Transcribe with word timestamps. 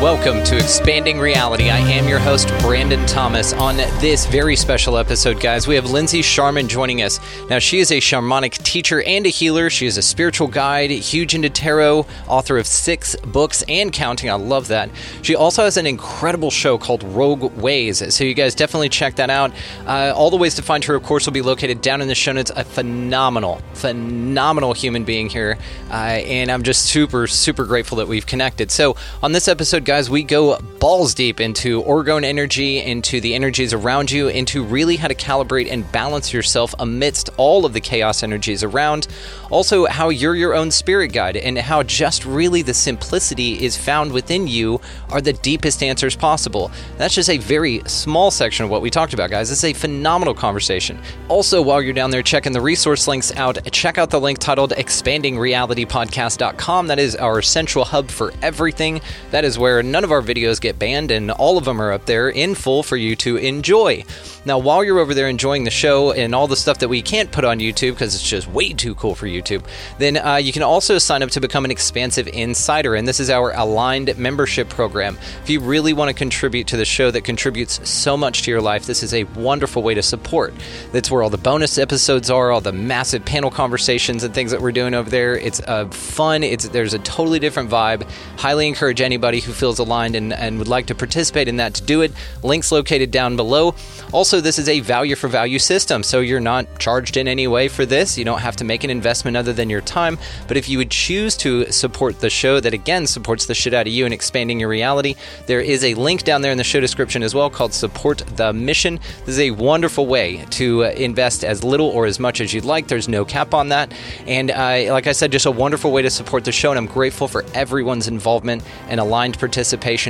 Welcome 0.00 0.44
to 0.44 0.56
Expanding 0.56 1.18
Reality. 1.18 1.70
I 1.70 1.78
am 1.78 2.06
your 2.06 2.20
host, 2.20 2.46
Brandon 2.60 3.04
Thomas. 3.06 3.52
On 3.54 3.76
this 3.76 4.26
very 4.26 4.54
special 4.54 4.96
episode, 4.96 5.40
guys, 5.40 5.66
we 5.66 5.74
have 5.74 5.90
Lindsey 5.90 6.20
Scharmyn 6.20 6.68
joining 6.68 7.02
us. 7.02 7.18
Now, 7.50 7.58
she 7.58 7.80
is 7.80 7.90
a 7.90 7.96
shamanic 7.96 8.62
teacher 8.62 9.02
and 9.02 9.26
a 9.26 9.28
healer. 9.28 9.68
She 9.70 9.86
is 9.86 9.96
a 9.96 10.02
spiritual 10.02 10.46
guide, 10.46 10.92
huge 10.92 11.34
into 11.34 11.50
tarot, 11.50 12.06
author 12.28 12.58
of 12.58 12.68
six 12.68 13.16
books 13.16 13.64
and 13.66 13.92
counting. 13.92 14.30
I 14.30 14.34
love 14.34 14.68
that. 14.68 14.88
She 15.22 15.34
also 15.34 15.64
has 15.64 15.76
an 15.76 15.84
incredible 15.84 16.52
show 16.52 16.78
called 16.78 17.02
Rogue 17.02 17.52
Ways, 17.56 18.14
so 18.14 18.22
you 18.22 18.34
guys 18.34 18.54
definitely 18.54 18.90
check 18.90 19.16
that 19.16 19.30
out. 19.30 19.50
Uh, 19.84 20.12
all 20.14 20.30
the 20.30 20.36
ways 20.36 20.54
to 20.54 20.62
find 20.62 20.84
her, 20.84 20.94
of 20.94 21.02
course, 21.02 21.26
will 21.26 21.32
be 21.32 21.42
located 21.42 21.80
down 21.80 22.02
in 22.02 22.06
the 22.06 22.14
show 22.14 22.30
notes. 22.30 22.52
A 22.54 22.62
phenomenal, 22.62 23.60
phenomenal 23.74 24.74
human 24.74 25.02
being 25.02 25.28
here, 25.28 25.58
uh, 25.90 25.94
and 25.94 26.52
I'm 26.52 26.62
just 26.62 26.84
super, 26.84 27.26
super 27.26 27.64
grateful 27.64 27.98
that 27.98 28.06
we've 28.06 28.26
connected. 28.26 28.70
So, 28.70 28.94
on 29.24 29.32
this 29.32 29.48
episode, 29.48 29.87
guys, 29.88 30.08
we 30.10 30.22
go 30.22 30.58
balls 30.80 31.14
deep 31.14 31.40
into 31.40 31.82
orgone 31.82 32.22
energy, 32.22 32.78
into 32.78 33.22
the 33.22 33.34
energies 33.34 33.72
around 33.72 34.10
you, 34.10 34.28
into 34.28 34.62
really 34.62 34.96
how 34.96 35.08
to 35.08 35.14
calibrate 35.14 35.72
and 35.72 35.90
balance 35.90 36.30
yourself 36.30 36.74
amidst 36.78 37.30
all 37.38 37.64
of 37.64 37.72
the 37.72 37.80
chaos 37.80 38.22
energies 38.22 38.62
around. 38.62 39.08
Also, 39.50 39.86
how 39.86 40.10
you're 40.10 40.36
your 40.36 40.54
own 40.54 40.70
spirit 40.70 41.14
guide, 41.14 41.38
and 41.38 41.56
how 41.56 41.82
just 41.82 42.26
really 42.26 42.60
the 42.60 42.74
simplicity 42.74 43.64
is 43.64 43.78
found 43.78 44.12
within 44.12 44.46
you 44.46 44.78
are 45.08 45.22
the 45.22 45.32
deepest 45.32 45.82
answers 45.82 46.14
possible. 46.14 46.70
That's 46.98 47.14
just 47.14 47.30
a 47.30 47.38
very 47.38 47.80
small 47.86 48.30
section 48.30 48.64
of 48.64 48.70
what 48.70 48.82
we 48.82 48.90
talked 48.90 49.14
about, 49.14 49.30
guys. 49.30 49.50
It's 49.50 49.64
a 49.64 49.72
phenomenal 49.72 50.34
conversation. 50.34 51.00
Also, 51.28 51.62
while 51.62 51.80
you're 51.80 51.94
down 51.94 52.10
there 52.10 52.22
checking 52.22 52.52
the 52.52 52.60
resource 52.60 53.08
links 53.08 53.34
out, 53.36 53.72
check 53.72 53.96
out 53.96 54.10
the 54.10 54.20
link 54.20 54.38
titled 54.38 54.72
expandingrealitypodcast.com. 54.72 56.88
That 56.88 56.98
is 56.98 57.16
our 57.16 57.40
central 57.40 57.86
hub 57.86 58.10
for 58.10 58.34
everything. 58.42 59.00
That 59.30 59.46
is 59.46 59.58
where 59.58 59.77
none 59.82 60.04
of 60.04 60.12
our 60.12 60.22
videos 60.22 60.60
get 60.60 60.78
banned, 60.78 61.10
and 61.10 61.30
all 61.30 61.58
of 61.58 61.64
them 61.64 61.80
are 61.80 61.92
up 61.92 62.06
there 62.06 62.28
in 62.28 62.54
full 62.54 62.82
for 62.82 62.96
you 62.96 63.16
to 63.16 63.36
enjoy. 63.36 64.04
Now, 64.44 64.58
while 64.58 64.82
you're 64.82 64.98
over 64.98 65.12
there 65.12 65.28
enjoying 65.28 65.64
the 65.64 65.70
show 65.70 66.12
and 66.12 66.34
all 66.34 66.46
the 66.46 66.56
stuff 66.56 66.78
that 66.78 66.88
we 66.88 67.02
can't 67.02 67.30
put 67.30 67.44
on 67.44 67.58
YouTube 67.58 67.92
because 67.92 68.14
it's 68.14 68.28
just 68.28 68.48
way 68.48 68.72
too 68.72 68.94
cool 68.94 69.14
for 69.14 69.26
YouTube, 69.26 69.64
then 69.98 70.16
uh, 70.16 70.36
you 70.36 70.52
can 70.52 70.62
also 70.62 70.96
sign 70.96 71.22
up 71.22 71.30
to 71.30 71.40
become 71.40 71.66
an 71.66 71.70
expansive 71.70 72.26
insider. 72.28 72.94
And 72.94 73.06
this 73.06 73.20
is 73.20 73.28
our 73.28 73.52
aligned 73.52 74.16
membership 74.16 74.70
program. 74.70 75.18
If 75.42 75.50
you 75.50 75.60
really 75.60 75.92
want 75.92 76.08
to 76.08 76.14
contribute 76.14 76.68
to 76.68 76.78
the 76.78 76.86
show 76.86 77.10
that 77.10 77.24
contributes 77.24 77.86
so 77.86 78.16
much 78.16 78.42
to 78.42 78.50
your 78.50 78.62
life, 78.62 78.86
this 78.86 79.02
is 79.02 79.12
a 79.12 79.24
wonderful 79.24 79.82
way 79.82 79.92
to 79.94 80.02
support. 80.02 80.54
That's 80.92 81.10
where 81.10 81.22
all 81.22 81.28
the 81.28 81.36
bonus 81.36 81.76
episodes 81.76 82.30
are, 82.30 82.50
all 82.50 82.62
the 82.62 82.72
massive 82.72 83.26
panel 83.26 83.50
conversations 83.50 84.24
and 84.24 84.32
things 84.32 84.50
that 84.52 84.62
we're 84.62 84.72
doing 84.72 84.94
over 84.94 85.10
there. 85.10 85.36
It's 85.36 85.60
uh, 85.60 85.88
fun. 85.88 86.42
It's 86.42 86.68
there's 86.68 86.94
a 86.94 86.98
totally 87.00 87.38
different 87.38 87.68
vibe. 87.68 88.08
Highly 88.38 88.66
encourage 88.66 89.02
anybody 89.02 89.40
who 89.40 89.52
feels 89.52 89.67
aligned 89.76 90.16
and, 90.16 90.32
and 90.32 90.58
would 90.58 90.68
like 90.68 90.86
to 90.86 90.94
participate 90.94 91.48
in 91.48 91.56
that 91.56 91.74
to 91.74 91.82
do 91.82 92.00
it. 92.00 92.12
Links 92.42 92.72
located 92.72 93.10
down 93.10 93.36
below. 93.36 93.74
Also, 94.12 94.40
this 94.40 94.58
is 94.58 94.68
a 94.68 94.80
value 94.80 95.14
for 95.14 95.28
value 95.28 95.58
system, 95.58 96.02
so 96.02 96.20
you're 96.20 96.40
not 96.40 96.66
charged 96.78 97.18
in 97.18 97.28
any 97.28 97.46
way 97.46 97.68
for 97.68 97.84
this. 97.84 98.16
You 98.16 98.24
don't 98.24 98.40
have 98.40 98.56
to 98.56 98.64
make 98.64 98.84
an 98.84 98.90
investment 98.90 99.36
other 99.36 99.52
than 99.52 99.68
your 99.68 99.82
time. 99.82 100.16
But 100.46 100.56
if 100.56 100.68
you 100.68 100.78
would 100.78 100.90
choose 100.90 101.36
to 101.38 101.70
support 101.70 102.20
the 102.20 102.30
show 102.30 102.58
that 102.60 102.72
again 102.72 103.06
supports 103.06 103.44
the 103.44 103.54
shit 103.54 103.74
out 103.74 103.86
of 103.86 103.92
you 103.92 104.06
and 104.06 104.14
expanding 104.14 104.58
your 104.58 104.70
reality, 104.70 105.14
there 105.46 105.60
is 105.60 105.84
a 105.84 105.92
link 105.94 106.24
down 106.24 106.40
there 106.40 106.52
in 106.52 106.58
the 106.58 106.64
show 106.64 106.80
description 106.80 107.22
as 107.22 107.34
well 107.34 107.50
called 107.50 107.74
Support 107.74 108.22
the 108.36 108.52
Mission. 108.54 108.98
This 109.26 109.34
is 109.34 109.40
a 109.40 109.50
wonderful 109.50 110.06
way 110.06 110.44
to 110.52 110.84
uh, 110.84 110.90
invest 110.90 111.44
as 111.44 111.62
little 111.62 111.88
or 111.88 112.06
as 112.06 112.18
much 112.18 112.40
as 112.40 112.54
you'd 112.54 112.64
like. 112.64 112.88
There's 112.88 113.08
no 113.08 113.26
cap 113.26 113.52
on 113.52 113.68
that. 113.68 113.92
And 114.26 114.50
uh, 114.50 114.92
like 114.92 115.06
I 115.06 115.12
said, 115.12 115.32
just 115.32 115.46
a 115.46 115.50
wonderful 115.50 115.92
way 115.92 116.00
to 116.00 116.10
support 116.10 116.44
the 116.44 116.52
show. 116.52 116.70
And 116.70 116.78
I'm 116.78 116.86
grateful 116.86 117.28
for 117.28 117.44
everyone's 117.52 118.08
involvement 118.08 118.62
and 118.88 119.00
aligned 119.00 119.38
participation 119.38 119.57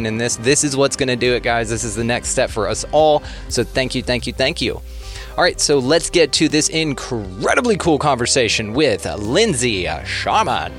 in 0.06 0.18
this. 0.18 0.36
This 0.36 0.64
is 0.64 0.76
what's 0.76 0.96
going 0.96 1.08
to 1.08 1.16
do 1.16 1.34
it, 1.34 1.42
guys. 1.42 1.68
This 1.68 1.84
is 1.84 1.94
the 1.94 2.04
next 2.04 2.28
step 2.28 2.50
for 2.50 2.68
us 2.68 2.84
all. 2.92 3.22
So 3.48 3.64
thank 3.64 3.94
you, 3.94 4.02
thank 4.02 4.26
you, 4.26 4.32
thank 4.32 4.60
you. 4.60 4.80
All 5.36 5.44
right, 5.44 5.60
so 5.60 5.78
let's 5.78 6.10
get 6.10 6.32
to 6.34 6.48
this 6.48 6.68
incredibly 6.68 7.76
cool 7.76 7.98
conversation 7.98 8.72
with 8.74 9.06
Lindsey 9.06 9.84
Scharmyn. 9.84 10.72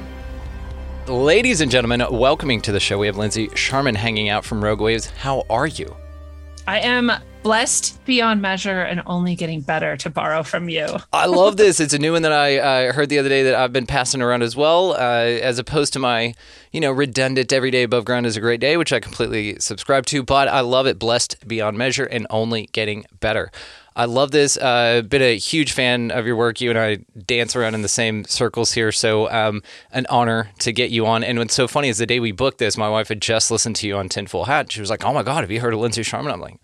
Ladies 1.07 1.61
and 1.61 1.71
gentlemen, 1.71 2.05
welcoming 2.11 2.61
to 2.61 2.71
the 2.71 2.79
show, 2.79 2.97
we 2.97 3.07
have 3.07 3.17
Lindsey 3.17 3.47
Scharmyn 3.49 3.95
hanging 3.95 4.29
out 4.29 4.45
from 4.45 4.63
Rogue 4.63 4.81
Ways. 4.81 5.07
How 5.07 5.43
are 5.49 5.65
you? 5.65 5.95
I 6.67 6.79
am 6.79 7.11
blessed 7.43 8.03
beyond 8.05 8.41
measure 8.41 8.81
and 8.81 9.01
only 9.05 9.35
getting 9.35 9.61
better 9.61 9.95
to 9.97 10.09
borrow 10.09 10.43
from 10.43 10.69
you. 10.69 10.87
I 11.13 11.25
love 11.25 11.57
this. 11.57 11.79
It's 11.79 11.93
a 11.93 11.99
new 11.99 12.13
one 12.13 12.21
that 12.23 12.31
I 12.31 12.91
heard 12.91 13.09
the 13.09 13.19
other 13.19 13.29
day 13.29 13.43
that 13.43 13.55
I've 13.55 13.73
been 13.73 13.85
passing 13.85 14.21
around 14.21 14.43
as 14.43 14.55
well, 14.55 14.93
uh, 14.93 14.97
as 14.97 15.59
opposed 15.59 15.93
to 15.93 15.99
my, 15.99 16.33
you 16.71 16.81
know, 16.81 16.91
redundant 16.91 17.53
every 17.53 17.71
day 17.71 17.83
above 17.83 18.05
ground 18.05 18.25
is 18.25 18.35
a 18.35 18.41
great 18.41 18.59
day, 18.59 18.77
which 18.77 18.91
I 18.91 18.99
completely 18.99 19.57
subscribe 19.59 20.05
to. 20.07 20.23
But 20.23 20.47
I 20.47 20.61
love 20.61 20.85
it. 20.85 20.99
Blessed 20.99 21.47
beyond 21.47 21.77
measure 21.77 22.05
and 22.05 22.27
only 22.29 22.67
getting 22.67 23.05
better. 23.19 23.51
I 23.95 24.05
love 24.05 24.31
this. 24.31 24.55
Uh, 24.55 25.01
been 25.01 25.21
a 25.21 25.37
huge 25.37 25.73
fan 25.73 26.11
of 26.11 26.25
your 26.25 26.35
work. 26.37 26.61
You 26.61 26.69
and 26.69 26.79
I 26.79 26.99
dance 27.25 27.55
around 27.55 27.75
in 27.75 27.81
the 27.81 27.89
same 27.89 28.23
circles 28.23 28.71
here, 28.71 28.93
so 28.93 29.29
um, 29.29 29.61
an 29.91 30.05
honor 30.09 30.51
to 30.59 30.71
get 30.71 30.89
you 30.89 31.05
on. 31.05 31.21
And 31.21 31.37
what's 31.37 31.53
so 31.53 31.67
funny 31.67 31.89
is 31.89 31.97
the 31.97 32.05
day 32.05 32.21
we 32.21 32.31
booked 32.31 32.59
this, 32.59 32.77
my 32.77 32.87
wife 32.87 33.09
had 33.09 33.21
just 33.21 33.51
listened 33.51 33.75
to 33.77 33.87
you 33.87 33.97
on 33.97 34.07
Tinfoil 34.07 34.45
Hat. 34.45 34.71
She 34.71 34.79
was 34.79 34.89
like, 34.89 35.03
"Oh 35.03 35.13
my 35.13 35.23
god, 35.23 35.41
have 35.41 35.51
you 35.51 35.59
heard 35.59 35.73
of 35.73 35.81
Lindsey 35.81 36.01
Scharmyn?" 36.01 36.31
I'm 36.31 36.39
like. 36.39 36.59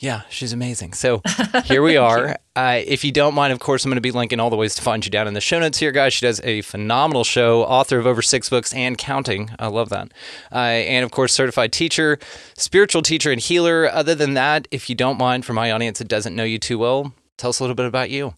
Yeah, 0.00 0.22
she's 0.30 0.52
amazing. 0.52 0.92
So 0.92 1.22
here 1.64 1.82
we 1.82 1.96
are. 2.08 2.36
Uh, 2.54 2.80
if 2.86 3.04
you 3.04 3.10
don't 3.10 3.34
mind, 3.34 3.52
of 3.52 3.58
course, 3.58 3.84
I'm 3.84 3.90
going 3.90 3.96
to 3.96 4.00
be 4.00 4.12
linking 4.12 4.38
all 4.38 4.48
the 4.48 4.56
ways 4.56 4.76
to 4.76 4.82
find 4.82 5.04
you 5.04 5.10
down 5.10 5.26
in 5.26 5.34
the 5.34 5.40
show 5.40 5.58
notes 5.58 5.78
here, 5.78 5.90
guys. 5.90 6.12
She 6.14 6.24
does 6.24 6.40
a 6.44 6.62
phenomenal 6.62 7.24
show, 7.24 7.62
author 7.64 7.98
of 7.98 8.06
over 8.06 8.22
six 8.22 8.48
books 8.48 8.72
and 8.72 8.96
counting. 8.96 9.50
I 9.58 9.66
love 9.66 9.88
that. 9.88 10.12
Uh, 10.52 10.56
and 10.58 11.04
of 11.04 11.10
course, 11.10 11.32
certified 11.32 11.72
teacher, 11.72 12.18
spiritual 12.56 13.02
teacher, 13.02 13.32
and 13.32 13.40
healer. 13.40 13.88
Other 13.90 14.14
than 14.14 14.34
that, 14.34 14.68
if 14.70 14.88
you 14.88 14.94
don't 14.94 15.18
mind, 15.18 15.44
for 15.44 15.52
my 15.52 15.72
audience 15.72 15.98
that 15.98 16.08
doesn't 16.08 16.36
know 16.36 16.44
you 16.44 16.58
too 16.58 16.78
well, 16.78 17.12
tell 17.36 17.50
us 17.50 17.58
a 17.58 17.64
little 17.64 17.76
bit 17.76 17.86
about 17.86 18.10
you. 18.10 18.34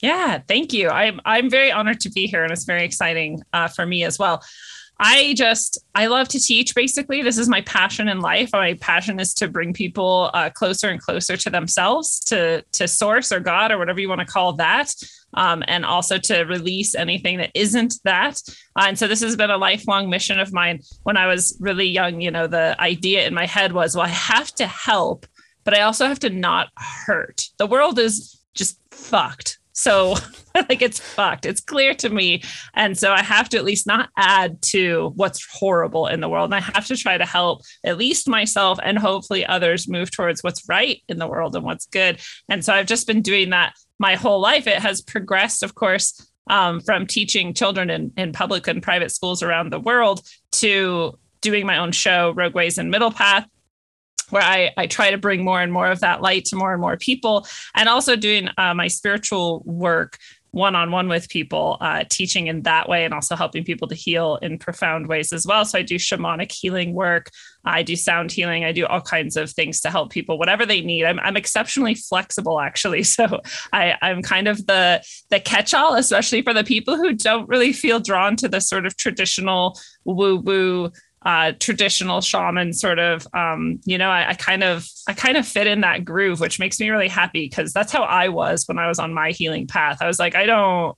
Yeah, 0.00 0.38
thank 0.46 0.72
you. 0.72 0.88
I'm 0.88 1.20
I'm 1.24 1.50
very 1.50 1.72
honored 1.72 2.00
to 2.00 2.10
be 2.10 2.26
here, 2.26 2.44
and 2.44 2.52
it's 2.52 2.64
very 2.64 2.84
exciting 2.84 3.42
uh, 3.52 3.68
for 3.68 3.84
me 3.84 4.04
as 4.04 4.18
well. 4.18 4.42
I 5.00 5.34
just 5.34 5.78
I 5.94 6.06
love 6.06 6.28
to 6.28 6.40
teach. 6.40 6.74
Basically, 6.74 7.22
this 7.22 7.38
is 7.38 7.48
my 7.48 7.60
passion 7.62 8.08
in 8.08 8.20
life. 8.20 8.50
My 8.52 8.74
passion 8.74 9.20
is 9.20 9.32
to 9.34 9.48
bring 9.48 9.72
people 9.72 10.30
uh, 10.34 10.50
closer 10.50 10.88
and 10.88 11.00
closer 11.00 11.36
to 11.36 11.50
themselves, 11.50 12.20
to 12.24 12.62
to 12.72 12.88
source 12.88 13.30
or 13.30 13.38
God 13.38 13.70
or 13.70 13.78
whatever 13.78 14.00
you 14.00 14.08
want 14.08 14.20
to 14.20 14.26
call 14.26 14.54
that, 14.54 14.92
um, 15.34 15.62
and 15.68 15.84
also 15.84 16.18
to 16.18 16.42
release 16.42 16.96
anything 16.96 17.38
that 17.38 17.52
isn't 17.54 17.94
that. 18.04 18.40
Uh, 18.76 18.86
and 18.88 18.98
so 18.98 19.06
this 19.06 19.22
has 19.22 19.36
been 19.36 19.50
a 19.50 19.58
lifelong 19.58 20.10
mission 20.10 20.40
of 20.40 20.52
mine. 20.52 20.80
When 21.04 21.16
I 21.16 21.26
was 21.26 21.56
really 21.60 21.86
young, 21.86 22.20
you 22.20 22.32
know, 22.32 22.48
the 22.48 22.74
idea 22.80 23.26
in 23.26 23.34
my 23.34 23.46
head 23.46 23.72
was, 23.72 23.94
well, 23.94 24.06
I 24.06 24.08
have 24.08 24.52
to 24.56 24.66
help, 24.66 25.26
but 25.62 25.74
I 25.74 25.82
also 25.82 26.06
have 26.06 26.20
to 26.20 26.30
not 26.30 26.68
hurt. 26.76 27.44
The 27.58 27.66
world 27.66 28.00
is 28.00 28.40
just 28.54 28.80
fucked. 28.90 29.57
So 29.78 30.16
like 30.54 30.82
it's 30.82 30.98
fucked. 30.98 31.46
It's 31.46 31.60
clear 31.60 31.94
to 31.94 32.08
me. 32.08 32.42
And 32.74 32.98
so 32.98 33.12
I 33.12 33.22
have 33.22 33.48
to 33.50 33.58
at 33.58 33.64
least 33.64 33.86
not 33.86 34.10
add 34.16 34.60
to 34.62 35.12
what's 35.14 35.46
horrible 35.48 36.08
in 36.08 36.20
the 36.20 36.28
world. 36.28 36.46
And 36.46 36.56
I 36.56 36.60
have 36.60 36.86
to 36.86 36.96
try 36.96 37.16
to 37.16 37.24
help 37.24 37.62
at 37.84 37.96
least 37.96 38.28
myself 38.28 38.80
and 38.82 38.98
hopefully 38.98 39.46
others 39.46 39.88
move 39.88 40.10
towards 40.10 40.42
what's 40.42 40.68
right 40.68 41.00
in 41.08 41.18
the 41.18 41.28
world 41.28 41.54
and 41.54 41.64
what's 41.64 41.86
good. 41.86 42.18
And 42.48 42.64
so 42.64 42.74
I've 42.74 42.86
just 42.86 43.06
been 43.06 43.22
doing 43.22 43.50
that 43.50 43.74
my 44.00 44.16
whole 44.16 44.40
life. 44.40 44.66
It 44.66 44.80
has 44.80 45.00
progressed, 45.00 45.62
of 45.62 45.76
course, 45.76 46.28
um, 46.50 46.80
from 46.80 47.06
teaching 47.06 47.54
children 47.54 47.88
in, 47.88 48.12
in 48.16 48.32
public 48.32 48.66
and 48.66 48.82
private 48.82 49.12
schools 49.12 49.44
around 49.44 49.70
the 49.70 49.78
world 49.78 50.26
to 50.52 51.16
doing 51.40 51.66
my 51.66 51.78
own 51.78 51.92
show, 51.92 52.32
Rogue 52.32 52.54
Ways 52.54 52.78
and 52.78 52.90
Middle 52.90 53.12
Path, 53.12 53.46
where 54.30 54.42
I, 54.42 54.70
I 54.76 54.86
try 54.86 55.10
to 55.10 55.18
bring 55.18 55.44
more 55.44 55.60
and 55.60 55.72
more 55.72 55.90
of 55.90 56.00
that 56.00 56.22
light 56.22 56.44
to 56.46 56.56
more 56.56 56.72
and 56.72 56.80
more 56.80 56.96
people 56.96 57.46
and 57.74 57.88
also 57.88 58.16
doing 58.16 58.48
uh, 58.58 58.74
my 58.74 58.88
spiritual 58.88 59.62
work 59.64 60.18
one 60.50 60.74
on 60.74 60.90
one 60.90 61.08
with 61.08 61.28
people, 61.28 61.76
uh, 61.80 62.04
teaching 62.08 62.46
in 62.46 62.62
that 62.62 62.88
way, 62.88 63.04
and 63.04 63.12
also 63.12 63.36
helping 63.36 63.64
people 63.64 63.88
to 63.88 63.94
heal 63.94 64.38
in 64.40 64.58
profound 64.58 65.06
ways 65.06 65.32
as 65.32 65.46
well. 65.46 65.64
So 65.64 65.78
I 65.78 65.82
do 65.82 65.96
shamanic 65.96 66.50
healing 66.52 66.94
work, 66.94 67.30
I 67.64 67.82
do 67.82 67.96
sound 67.96 68.32
healing, 68.32 68.64
I 68.64 68.72
do 68.72 68.86
all 68.86 69.00
kinds 69.00 69.36
of 69.36 69.50
things 69.50 69.80
to 69.82 69.90
help 69.90 70.10
people, 70.10 70.38
whatever 70.38 70.64
they 70.64 70.80
need. 70.80 71.04
I'm, 71.04 71.20
I'm 71.20 71.36
exceptionally 71.36 71.94
flexible, 71.94 72.60
actually. 72.60 73.04
So 73.18 73.40
I, 73.72 73.96
I'm 74.00 74.22
kind 74.22 74.46
of 74.46 74.66
the 74.66 75.02
the 75.30 75.40
catch 75.40 75.74
all, 75.74 75.94
especially 75.94 76.42
for 76.42 76.54
the 76.54 76.62
people 76.62 76.96
who 76.96 77.14
don't 77.14 77.48
really 77.48 77.72
feel 77.72 77.98
drawn 77.98 78.36
to 78.36 78.48
the 78.48 78.60
sort 78.60 78.86
of 78.86 78.96
traditional 78.96 79.78
woo 80.04 80.36
woo 80.36 80.92
uh, 81.22 81.52
traditional 81.58 82.20
shaman 82.20 82.72
sort 82.72 82.98
of 82.98 83.26
um, 83.34 83.80
you 83.84 83.98
know 83.98 84.10
I, 84.10 84.30
I, 84.30 84.34
kind 84.34 84.62
of 84.62 84.86
i 85.08 85.12
kind 85.12 85.36
of 85.36 85.46
fit 85.46 85.66
in 85.66 85.80
that 85.80 86.04
groove 86.04 86.40
which 86.40 86.58
makes 86.60 86.78
me 86.78 86.90
really 86.90 87.08
happy 87.08 87.48
because 87.48 87.72
that's 87.72 87.92
how 87.92 88.04
i 88.04 88.28
was 88.28 88.64
when 88.66 88.78
i 88.78 88.86
was 88.86 88.98
on 88.98 89.12
my 89.12 89.30
healing 89.30 89.66
path. 89.66 89.98
I 90.00 90.06
was 90.06 90.18
like 90.18 90.34
i 90.34 90.46
don't 90.46 90.96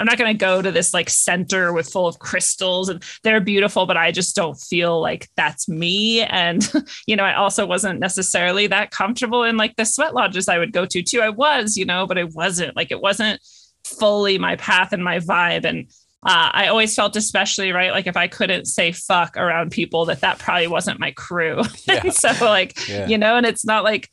i'm 0.00 0.06
not 0.06 0.18
going 0.18 0.32
to 0.32 0.38
go 0.38 0.60
to 0.60 0.70
this 0.70 0.92
like 0.92 1.08
center 1.08 1.72
with 1.72 1.90
full 1.90 2.06
of 2.06 2.18
crystals 2.18 2.88
and 2.88 3.02
they're 3.24 3.40
beautiful 3.40 3.86
but 3.86 3.96
i 3.96 4.10
just 4.10 4.36
don't 4.36 4.54
feel 4.54 5.00
like 5.00 5.28
that's 5.36 5.68
me. 5.68 6.20
And 6.22 6.70
you 7.06 7.16
know 7.16 7.24
i 7.24 7.34
also 7.34 7.66
wasn't 7.66 8.00
necessarily 8.00 8.66
that 8.66 8.90
comfortable 8.90 9.42
in 9.42 9.56
like 9.56 9.76
the 9.76 9.84
sweat 9.84 10.14
lodges 10.14 10.48
i 10.48 10.58
would 10.58 10.72
go 10.72 10.84
to 10.86 11.02
too. 11.02 11.22
I 11.22 11.30
was 11.30 11.76
you 11.76 11.86
know 11.86 12.06
but 12.06 12.18
it 12.18 12.34
wasn't 12.34 12.76
like 12.76 12.90
it 12.90 13.00
wasn't 13.00 13.40
fully 13.84 14.38
my 14.38 14.56
path 14.56 14.92
and 14.92 15.02
my 15.02 15.18
vibe. 15.18 15.64
And 15.64 15.90
uh, 16.24 16.50
I 16.52 16.68
always 16.68 16.94
felt, 16.94 17.16
especially 17.16 17.72
right, 17.72 17.90
like 17.90 18.06
if 18.06 18.16
I 18.16 18.28
couldn't 18.28 18.66
say 18.66 18.92
fuck 18.92 19.36
around 19.36 19.72
people, 19.72 20.04
that 20.06 20.20
that 20.20 20.38
probably 20.38 20.68
wasn't 20.68 21.00
my 21.00 21.10
crew. 21.12 21.62
Yeah. 21.88 22.10
so, 22.10 22.44
like, 22.44 22.88
yeah. 22.88 23.08
you 23.08 23.18
know, 23.18 23.36
and 23.36 23.44
it's 23.44 23.64
not 23.64 23.82
like 23.82 24.08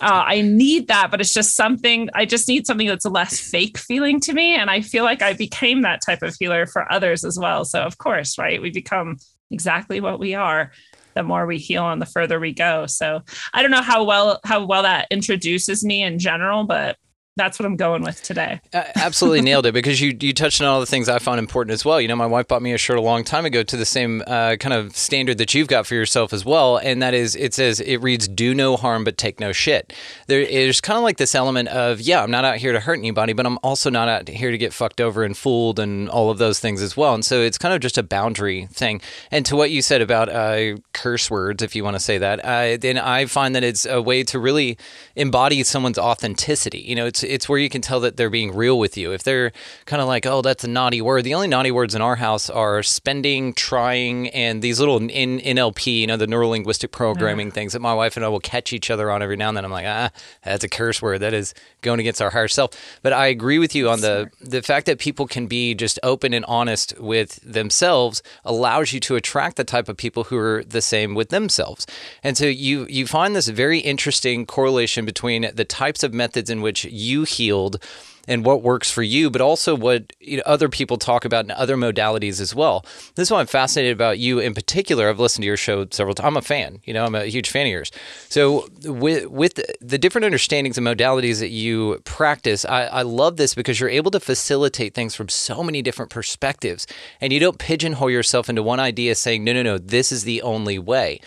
uh, 0.00 0.24
I 0.26 0.42
need 0.42 0.88
that, 0.88 1.10
but 1.10 1.20
it's 1.20 1.32
just 1.32 1.56
something. 1.56 2.10
I 2.14 2.26
just 2.26 2.46
need 2.46 2.66
something 2.66 2.86
that's 2.86 3.06
a 3.06 3.10
less 3.10 3.40
fake 3.40 3.78
feeling 3.78 4.20
to 4.20 4.34
me, 4.34 4.54
and 4.54 4.68
I 4.70 4.82
feel 4.82 5.04
like 5.04 5.22
I 5.22 5.32
became 5.32 5.82
that 5.82 6.02
type 6.04 6.22
of 6.22 6.36
healer 6.38 6.66
for 6.66 6.90
others 6.92 7.24
as 7.24 7.38
well. 7.38 7.64
So, 7.64 7.80
of 7.80 7.96
course, 7.96 8.36
right, 8.36 8.60
we 8.60 8.70
become 8.70 9.16
exactly 9.50 10.00
what 10.00 10.18
we 10.18 10.34
are 10.34 10.72
the 11.14 11.22
more 11.22 11.46
we 11.46 11.56
heal 11.56 11.88
and 11.90 12.00
the 12.00 12.06
further 12.06 12.38
we 12.38 12.52
go. 12.52 12.86
So 12.86 13.22
I 13.54 13.62
don't 13.62 13.70
know 13.70 13.82
how 13.82 14.04
well 14.04 14.38
how 14.44 14.64
well 14.66 14.82
that 14.82 15.08
introduces 15.10 15.82
me 15.82 16.02
in 16.02 16.18
general, 16.18 16.64
but 16.64 16.96
that's 17.36 17.58
what 17.58 17.66
I'm 17.66 17.76
going 17.76 18.02
with 18.02 18.22
today. 18.22 18.60
absolutely 18.72 19.42
nailed 19.42 19.66
it 19.66 19.72
because 19.72 20.00
you 20.00 20.16
you 20.20 20.32
touched 20.32 20.60
on 20.62 20.66
all 20.66 20.80
the 20.80 20.86
things 20.86 21.08
I 21.08 21.18
found 21.18 21.38
important 21.38 21.74
as 21.74 21.84
well. 21.84 22.00
You 22.00 22.08
know, 22.08 22.16
my 22.16 22.26
wife 22.26 22.48
bought 22.48 22.62
me 22.62 22.72
a 22.72 22.78
shirt 22.78 22.96
a 22.96 23.02
long 23.02 23.24
time 23.24 23.44
ago 23.44 23.62
to 23.62 23.76
the 23.76 23.84
same 23.84 24.22
uh, 24.26 24.56
kind 24.56 24.72
of 24.72 24.96
standard 24.96 25.36
that 25.38 25.52
you've 25.52 25.68
got 25.68 25.86
for 25.86 25.94
yourself 25.94 26.32
as 26.32 26.44
well, 26.46 26.78
and 26.78 27.02
that 27.02 27.12
is 27.12 27.36
it 27.36 27.52
says 27.52 27.80
it 27.80 27.98
reads 27.98 28.26
"Do 28.26 28.54
no 28.54 28.76
harm 28.76 29.04
but 29.04 29.18
take 29.18 29.38
no 29.38 29.52
shit." 29.52 29.92
There 30.28 30.40
is 30.40 30.80
kind 30.80 30.96
of 30.96 31.02
like 31.02 31.18
this 31.18 31.34
element 31.34 31.68
of 31.68 32.00
yeah, 32.00 32.22
I'm 32.22 32.30
not 32.30 32.46
out 32.46 32.56
here 32.56 32.72
to 32.72 32.80
hurt 32.80 32.98
anybody, 32.98 33.34
but 33.34 33.44
I'm 33.44 33.58
also 33.62 33.90
not 33.90 34.08
out 34.08 34.28
here 34.28 34.50
to 34.50 34.58
get 34.58 34.72
fucked 34.72 35.00
over 35.00 35.22
and 35.22 35.36
fooled 35.36 35.78
and 35.78 36.08
all 36.08 36.30
of 36.30 36.38
those 36.38 36.58
things 36.58 36.80
as 36.80 36.96
well. 36.96 37.14
And 37.14 37.24
so 37.24 37.42
it's 37.42 37.58
kind 37.58 37.74
of 37.74 37.80
just 37.80 37.98
a 37.98 38.02
boundary 38.02 38.66
thing. 38.72 39.02
And 39.30 39.44
to 39.46 39.56
what 39.56 39.70
you 39.70 39.82
said 39.82 40.00
about 40.00 40.30
uh, 40.30 40.76
curse 40.94 41.30
words, 41.30 41.62
if 41.62 41.76
you 41.76 41.84
want 41.84 41.96
to 41.96 42.00
say 42.00 42.16
that, 42.16 42.42
uh, 42.42 42.78
then 42.78 42.96
I 42.96 43.26
find 43.26 43.54
that 43.54 43.62
it's 43.62 43.84
a 43.84 44.00
way 44.00 44.22
to 44.24 44.38
really 44.38 44.78
embody 45.16 45.62
someone's 45.64 45.98
authenticity. 45.98 46.78
You 46.78 46.94
know, 46.94 47.06
it's 47.06 47.25
it's 47.26 47.48
where 47.48 47.58
you 47.58 47.68
can 47.68 47.82
tell 47.82 48.00
that 48.00 48.16
they're 48.16 48.30
being 48.30 48.54
real 48.54 48.78
with 48.78 48.96
you. 48.96 49.12
If 49.12 49.22
they're 49.22 49.52
kind 49.84 50.00
of 50.00 50.08
like, 50.08 50.26
oh, 50.26 50.42
that's 50.42 50.64
a 50.64 50.68
naughty 50.68 51.00
word. 51.00 51.24
The 51.24 51.34
only 51.34 51.48
naughty 51.48 51.70
words 51.70 51.94
in 51.94 52.02
our 52.02 52.16
house 52.16 52.48
are 52.48 52.82
spending, 52.82 53.54
trying, 53.54 54.28
and 54.30 54.62
these 54.62 54.80
little 54.80 54.96
in 54.96 55.38
NLP, 55.40 56.00
you 56.00 56.06
know, 56.06 56.16
the 56.16 56.26
neuro 56.26 56.48
linguistic 56.48 56.92
programming 56.92 57.48
yeah. 57.48 57.52
things 57.52 57.72
that 57.72 57.80
my 57.80 57.94
wife 57.94 58.16
and 58.16 58.24
I 58.24 58.28
will 58.28 58.40
catch 58.40 58.72
each 58.72 58.90
other 58.90 59.10
on 59.10 59.22
every 59.22 59.36
now 59.36 59.48
and 59.48 59.56
then. 59.56 59.64
I'm 59.64 59.70
like, 59.70 59.86
ah, 59.86 60.10
that's 60.44 60.64
a 60.64 60.68
curse 60.68 61.02
word. 61.02 61.18
That 61.18 61.34
is 61.34 61.54
going 61.82 62.00
against 62.00 62.22
our 62.22 62.30
higher 62.30 62.48
self. 62.48 62.70
But 63.02 63.12
I 63.12 63.26
agree 63.26 63.58
with 63.58 63.74
you 63.74 63.88
on 63.88 64.00
the 64.00 64.30
the 64.40 64.62
fact 64.62 64.86
that 64.86 64.98
people 64.98 65.26
can 65.26 65.46
be 65.46 65.74
just 65.74 65.98
open 66.02 66.32
and 66.32 66.44
honest 66.46 66.98
with 66.98 67.36
themselves 67.42 68.22
allows 68.44 68.92
you 68.92 69.00
to 69.00 69.16
attract 69.16 69.56
the 69.56 69.64
type 69.64 69.88
of 69.88 69.96
people 69.96 70.24
who 70.24 70.38
are 70.38 70.64
the 70.64 70.82
same 70.82 71.14
with 71.14 71.30
themselves. 71.30 71.86
And 72.22 72.36
so 72.36 72.46
you 72.46 72.86
you 72.88 73.06
find 73.06 73.34
this 73.34 73.48
very 73.48 73.78
interesting 73.78 74.46
correlation 74.46 75.04
between 75.04 75.50
the 75.54 75.64
types 75.64 76.02
of 76.02 76.12
methods 76.12 76.50
in 76.50 76.60
which 76.62 76.84
you 76.84 77.15
you 77.16 77.24
healed 77.24 77.82
and 78.28 78.44
what 78.44 78.62
works 78.62 78.90
for 78.90 79.02
you, 79.02 79.30
but 79.30 79.40
also 79.40 79.74
what 79.74 80.12
you 80.20 80.38
know, 80.38 80.42
other 80.46 80.68
people 80.68 80.96
talk 80.96 81.24
about 81.24 81.44
in 81.44 81.50
other 81.52 81.76
modalities 81.76 82.40
as 82.40 82.54
well. 82.54 82.84
This 83.14 83.28
is 83.28 83.30
why 83.30 83.40
I'm 83.40 83.46
fascinated 83.46 83.92
about 83.92 84.18
you 84.18 84.38
in 84.40 84.54
particular. 84.54 85.08
I've 85.08 85.20
listened 85.20 85.42
to 85.42 85.46
your 85.46 85.56
show 85.56 85.86
several 85.90 86.14
times. 86.14 86.26
I'm 86.26 86.36
a 86.36 86.42
fan, 86.42 86.80
you 86.84 86.92
know, 86.92 87.04
I'm 87.04 87.14
a 87.14 87.26
huge 87.26 87.50
fan 87.50 87.66
of 87.66 87.70
yours. 87.70 87.92
So 88.28 88.68
with 88.84 89.26
with 89.26 89.60
the 89.80 89.98
different 89.98 90.24
understandings 90.24 90.76
and 90.76 90.86
modalities 90.86 91.38
that 91.40 91.50
you 91.50 92.00
practice, 92.04 92.64
I, 92.64 92.86
I 92.86 93.02
love 93.02 93.36
this 93.36 93.54
because 93.54 93.78
you're 93.78 93.88
able 93.88 94.10
to 94.10 94.20
facilitate 94.20 94.94
things 94.94 95.14
from 95.14 95.28
so 95.28 95.62
many 95.62 95.82
different 95.82 96.10
perspectives, 96.10 96.86
and 97.20 97.32
you 97.32 97.40
don't 97.40 97.58
pigeonhole 97.58 98.10
yourself 98.10 98.48
into 98.48 98.62
one 98.62 98.80
idea 98.80 99.14
saying, 99.14 99.44
no, 99.44 99.52
no, 99.52 99.62
no, 99.62 99.78
this 99.78 100.10
is 100.10 100.24
the 100.24 100.42
only 100.42 100.78
way 100.78 101.20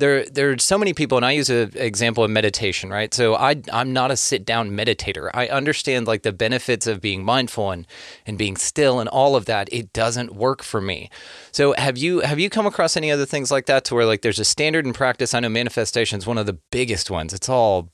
there 0.00 0.24
there 0.24 0.50
are 0.50 0.58
so 0.58 0.76
many 0.76 0.92
people, 0.92 1.16
and 1.18 1.24
I 1.24 1.32
use 1.32 1.48
an 1.48 1.70
example 1.76 2.24
of 2.24 2.30
meditation, 2.30 2.90
right? 2.90 3.12
So 3.14 3.36
I 3.36 3.62
I'm 3.72 3.92
not 3.92 4.10
a 4.10 4.16
sit 4.16 4.44
down 4.44 4.70
meditator. 4.72 5.30
I 5.32 5.46
understand 5.48 6.06
like 6.06 6.22
the 6.22 6.32
benefits 6.32 6.86
of 6.86 7.00
being 7.00 7.24
mindful 7.24 7.70
and 7.70 7.86
and 8.26 8.36
being 8.36 8.56
still 8.56 8.98
and 8.98 9.08
all 9.08 9.36
of 9.36 9.44
that. 9.44 9.72
It 9.72 9.92
doesn't 9.92 10.34
work 10.34 10.62
for 10.62 10.80
me. 10.80 11.10
So 11.52 11.74
have 11.78 11.96
you 11.96 12.20
have 12.20 12.40
you 12.40 12.50
come 12.50 12.66
across 12.66 12.96
any 12.96 13.10
other 13.10 13.26
things 13.26 13.50
like 13.50 13.66
that 13.66 13.84
to 13.86 13.94
where 13.94 14.06
like 14.06 14.22
there's 14.22 14.40
a 14.40 14.44
standard 14.44 14.86
in 14.86 14.92
practice? 14.92 15.34
I 15.34 15.40
know 15.40 15.48
manifestation 15.48 16.18
is 16.18 16.26
one 16.26 16.38
of 16.38 16.46
the 16.46 16.58
biggest 16.70 17.10
ones. 17.10 17.32
It's 17.32 17.48
all 17.48 17.90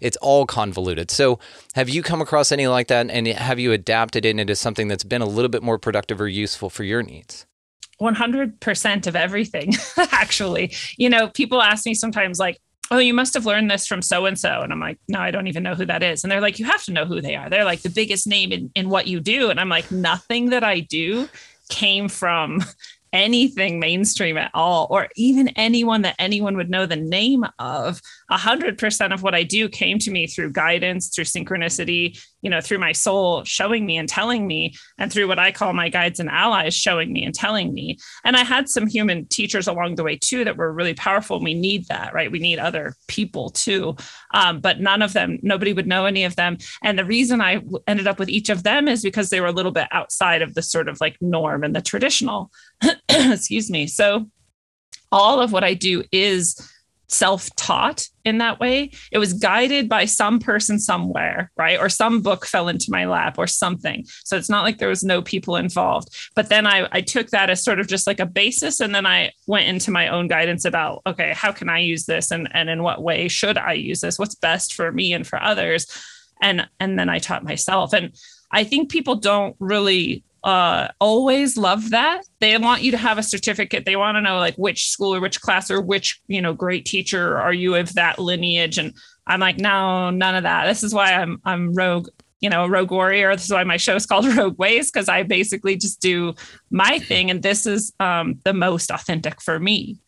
it's 0.00 0.16
all 0.16 0.46
convoluted. 0.46 1.10
So, 1.10 1.38
have 1.74 1.88
you 1.88 2.02
come 2.02 2.20
across 2.20 2.50
any 2.50 2.66
like 2.66 2.88
that, 2.88 3.08
and 3.08 3.26
have 3.28 3.60
you 3.60 3.72
adapted 3.72 4.24
it 4.24 4.38
into 4.38 4.56
something 4.56 4.88
that's 4.88 5.04
been 5.04 5.22
a 5.22 5.26
little 5.26 5.48
bit 5.48 5.62
more 5.62 5.78
productive 5.78 6.20
or 6.20 6.26
useful 6.26 6.70
for 6.70 6.82
your 6.82 7.02
needs? 7.02 7.46
100% 8.00 9.06
of 9.06 9.16
everything 9.16 9.72
actually. 10.12 10.74
You 10.96 11.10
know 11.10 11.28
people 11.28 11.62
ask 11.62 11.86
me 11.86 11.94
sometimes 11.94 12.38
like 12.38 12.58
oh 12.90 12.98
you 12.98 13.14
must 13.14 13.34
have 13.34 13.46
learned 13.46 13.70
this 13.70 13.86
from 13.86 14.02
so 14.02 14.26
and 14.26 14.36
so 14.38 14.62
and 14.62 14.72
i'm 14.72 14.80
like 14.80 14.98
no 15.06 15.20
i 15.20 15.30
don't 15.30 15.46
even 15.46 15.62
know 15.62 15.74
who 15.74 15.86
that 15.86 16.02
is. 16.02 16.24
And 16.24 16.30
they're 16.30 16.40
like 16.40 16.58
you 16.58 16.64
have 16.66 16.84
to 16.84 16.92
know 16.92 17.04
who 17.04 17.20
they 17.20 17.36
are. 17.36 17.48
They're 17.48 17.64
like 17.64 17.82
the 17.82 17.90
biggest 17.90 18.26
name 18.26 18.52
in, 18.52 18.70
in 18.74 18.88
what 18.88 19.06
you 19.06 19.20
do. 19.20 19.50
And 19.50 19.60
i'm 19.60 19.68
like 19.68 19.90
nothing 19.90 20.50
that 20.50 20.64
i 20.64 20.80
do 20.80 21.28
came 21.68 22.08
from 22.08 22.62
anything 23.12 23.80
mainstream 23.80 24.36
at 24.36 24.50
all, 24.54 24.86
or 24.90 25.08
even 25.16 25.48
anyone 25.48 26.02
that 26.02 26.16
anyone 26.18 26.56
would 26.56 26.70
know 26.70 26.86
the 26.86 26.96
name 26.96 27.44
of. 27.58 28.00
A 28.30 28.36
hundred 28.36 28.78
percent 28.78 29.12
of 29.12 29.22
what 29.22 29.34
I 29.34 29.42
do 29.42 29.68
came 29.68 29.98
to 30.00 30.10
me 30.10 30.26
through 30.26 30.52
guidance, 30.52 31.08
through 31.08 31.24
synchronicity, 31.24 32.22
you 32.42 32.50
know, 32.50 32.60
through 32.60 32.78
my 32.78 32.92
soul 32.92 33.44
showing 33.44 33.86
me 33.86 33.96
and 33.96 34.08
telling 34.08 34.46
me, 34.46 34.74
and 34.98 35.12
through 35.12 35.28
what 35.28 35.38
I 35.38 35.52
call 35.52 35.72
my 35.72 35.88
guides 35.88 36.20
and 36.20 36.28
allies 36.28 36.74
showing 36.74 37.12
me 37.12 37.24
and 37.24 37.34
telling 37.34 37.72
me. 37.72 37.98
And 38.24 38.36
I 38.36 38.44
had 38.44 38.68
some 38.68 38.86
human 38.86 39.26
teachers 39.26 39.66
along 39.66 39.96
the 39.96 40.04
way 40.04 40.16
too 40.16 40.44
that 40.44 40.56
were 40.56 40.72
really 40.72 40.94
powerful. 40.94 41.36
And 41.36 41.44
We 41.44 41.54
need 41.54 41.86
that, 41.88 42.14
right? 42.14 42.30
We 42.30 42.38
need 42.38 42.58
other 42.58 42.94
people 43.08 43.50
too. 43.50 43.96
Um, 44.34 44.60
but 44.60 44.80
none 44.80 45.02
of 45.02 45.12
them, 45.12 45.38
nobody 45.42 45.72
would 45.72 45.86
know 45.86 46.06
any 46.06 46.24
of 46.24 46.36
them. 46.36 46.58
And 46.82 46.98
the 46.98 47.04
reason 47.04 47.40
I 47.40 47.62
ended 47.86 48.06
up 48.06 48.18
with 48.18 48.28
each 48.28 48.48
of 48.48 48.62
them 48.62 48.88
is 48.88 49.02
because 49.02 49.30
they 49.30 49.40
were 49.40 49.46
a 49.46 49.52
little 49.52 49.72
bit 49.72 49.88
outside 49.92 50.42
of 50.42 50.54
the 50.54 50.62
sort 50.62 50.88
of 50.88 51.00
like 51.00 51.16
norm 51.20 51.64
and 51.64 51.74
the 51.74 51.82
traditional. 51.82 52.50
excuse 53.08 53.70
me. 53.70 53.86
So 53.86 54.26
all 55.12 55.40
of 55.40 55.52
what 55.52 55.64
I 55.64 55.74
do 55.74 56.04
is 56.12 56.56
self 57.10 57.54
taught 57.56 58.08
in 58.24 58.38
that 58.38 58.60
way. 58.60 58.90
It 59.10 59.18
was 59.18 59.32
guided 59.32 59.88
by 59.88 60.04
some 60.04 60.38
person 60.38 60.78
somewhere, 60.78 61.50
right? 61.56 61.78
Or 61.78 61.88
some 61.88 62.22
book 62.22 62.46
fell 62.46 62.68
into 62.68 62.90
my 62.90 63.06
lap 63.06 63.36
or 63.38 63.46
something. 63.46 64.04
So 64.24 64.36
it's 64.36 64.48
not 64.48 64.62
like 64.62 64.78
there 64.78 64.88
was 64.88 65.02
no 65.02 65.20
people 65.20 65.56
involved. 65.56 66.08
But 66.34 66.48
then 66.48 66.66
I, 66.66 66.88
I 66.92 67.00
took 67.00 67.30
that 67.30 67.50
as 67.50 67.64
sort 67.64 67.80
of 67.80 67.88
just 67.88 68.06
like 68.06 68.20
a 68.20 68.26
basis. 68.26 68.80
And 68.80 68.94
then 68.94 69.06
I 69.06 69.32
went 69.46 69.68
into 69.68 69.90
my 69.90 70.08
own 70.08 70.28
guidance 70.28 70.64
about, 70.64 71.02
okay, 71.06 71.32
how 71.34 71.52
can 71.52 71.68
I 71.68 71.80
use 71.80 72.06
this? 72.06 72.30
And, 72.30 72.48
and 72.52 72.70
in 72.70 72.82
what 72.82 73.02
way 73.02 73.28
should 73.28 73.58
I 73.58 73.72
use 73.72 74.00
this? 74.00 74.18
What's 74.18 74.34
best 74.34 74.74
for 74.74 74.92
me 74.92 75.12
and 75.12 75.26
for 75.26 75.42
others? 75.42 75.86
And, 76.40 76.68
and 76.78 76.98
then 76.98 77.08
I 77.08 77.18
taught 77.18 77.44
myself. 77.44 77.92
And 77.92 78.14
I 78.52 78.64
think 78.64 78.90
people 78.90 79.16
don't 79.16 79.56
really 79.58 80.24
uh, 80.42 80.88
always 81.00 81.56
love 81.56 81.90
that. 81.90 82.22
They 82.40 82.56
want 82.56 82.82
you 82.82 82.90
to 82.92 82.96
have 82.96 83.18
a 83.18 83.22
certificate. 83.22 83.84
They 83.84 83.96
want 83.96 84.16
to 84.16 84.22
know 84.22 84.38
like 84.38 84.56
which 84.56 84.88
school 84.88 85.14
or 85.14 85.20
which 85.20 85.40
class 85.40 85.70
or 85.70 85.80
which, 85.80 86.20
you 86.28 86.40
know, 86.40 86.54
great 86.54 86.86
teacher 86.86 87.38
are 87.38 87.52
you 87.52 87.74
of 87.74 87.94
that 87.94 88.18
lineage. 88.18 88.78
And 88.78 88.94
I'm 89.26 89.40
like, 89.40 89.58
no, 89.58 90.10
none 90.10 90.34
of 90.34 90.44
that. 90.44 90.66
This 90.66 90.82
is 90.82 90.94
why 90.94 91.12
I'm 91.12 91.40
I'm 91.44 91.74
rogue, 91.74 92.08
you 92.40 92.48
know, 92.48 92.66
rogue 92.66 92.90
warrior. 92.90 93.34
This 93.34 93.44
is 93.44 93.52
why 93.52 93.64
my 93.64 93.76
show 93.76 93.94
is 93.96 94.06
called 94.06 94.26
Rogue 94.36 94.58
Ways, 94.58 94.90
because 94.90 95.08
I 95.08 95.22
basically 95.24 95.76
just 95.76 96.00
do 96.00 96.34
my 96.70 96.98
thing. 96.98 97.30
And 97.30 97.42
this 97.42 97.66
is 97.66 97.92
um, 98.00 98.40
the 98.44 98.54
most 98.54 98.90
authentic 98.90 99.42
for 99.42 99.58
me. 99.58 99.98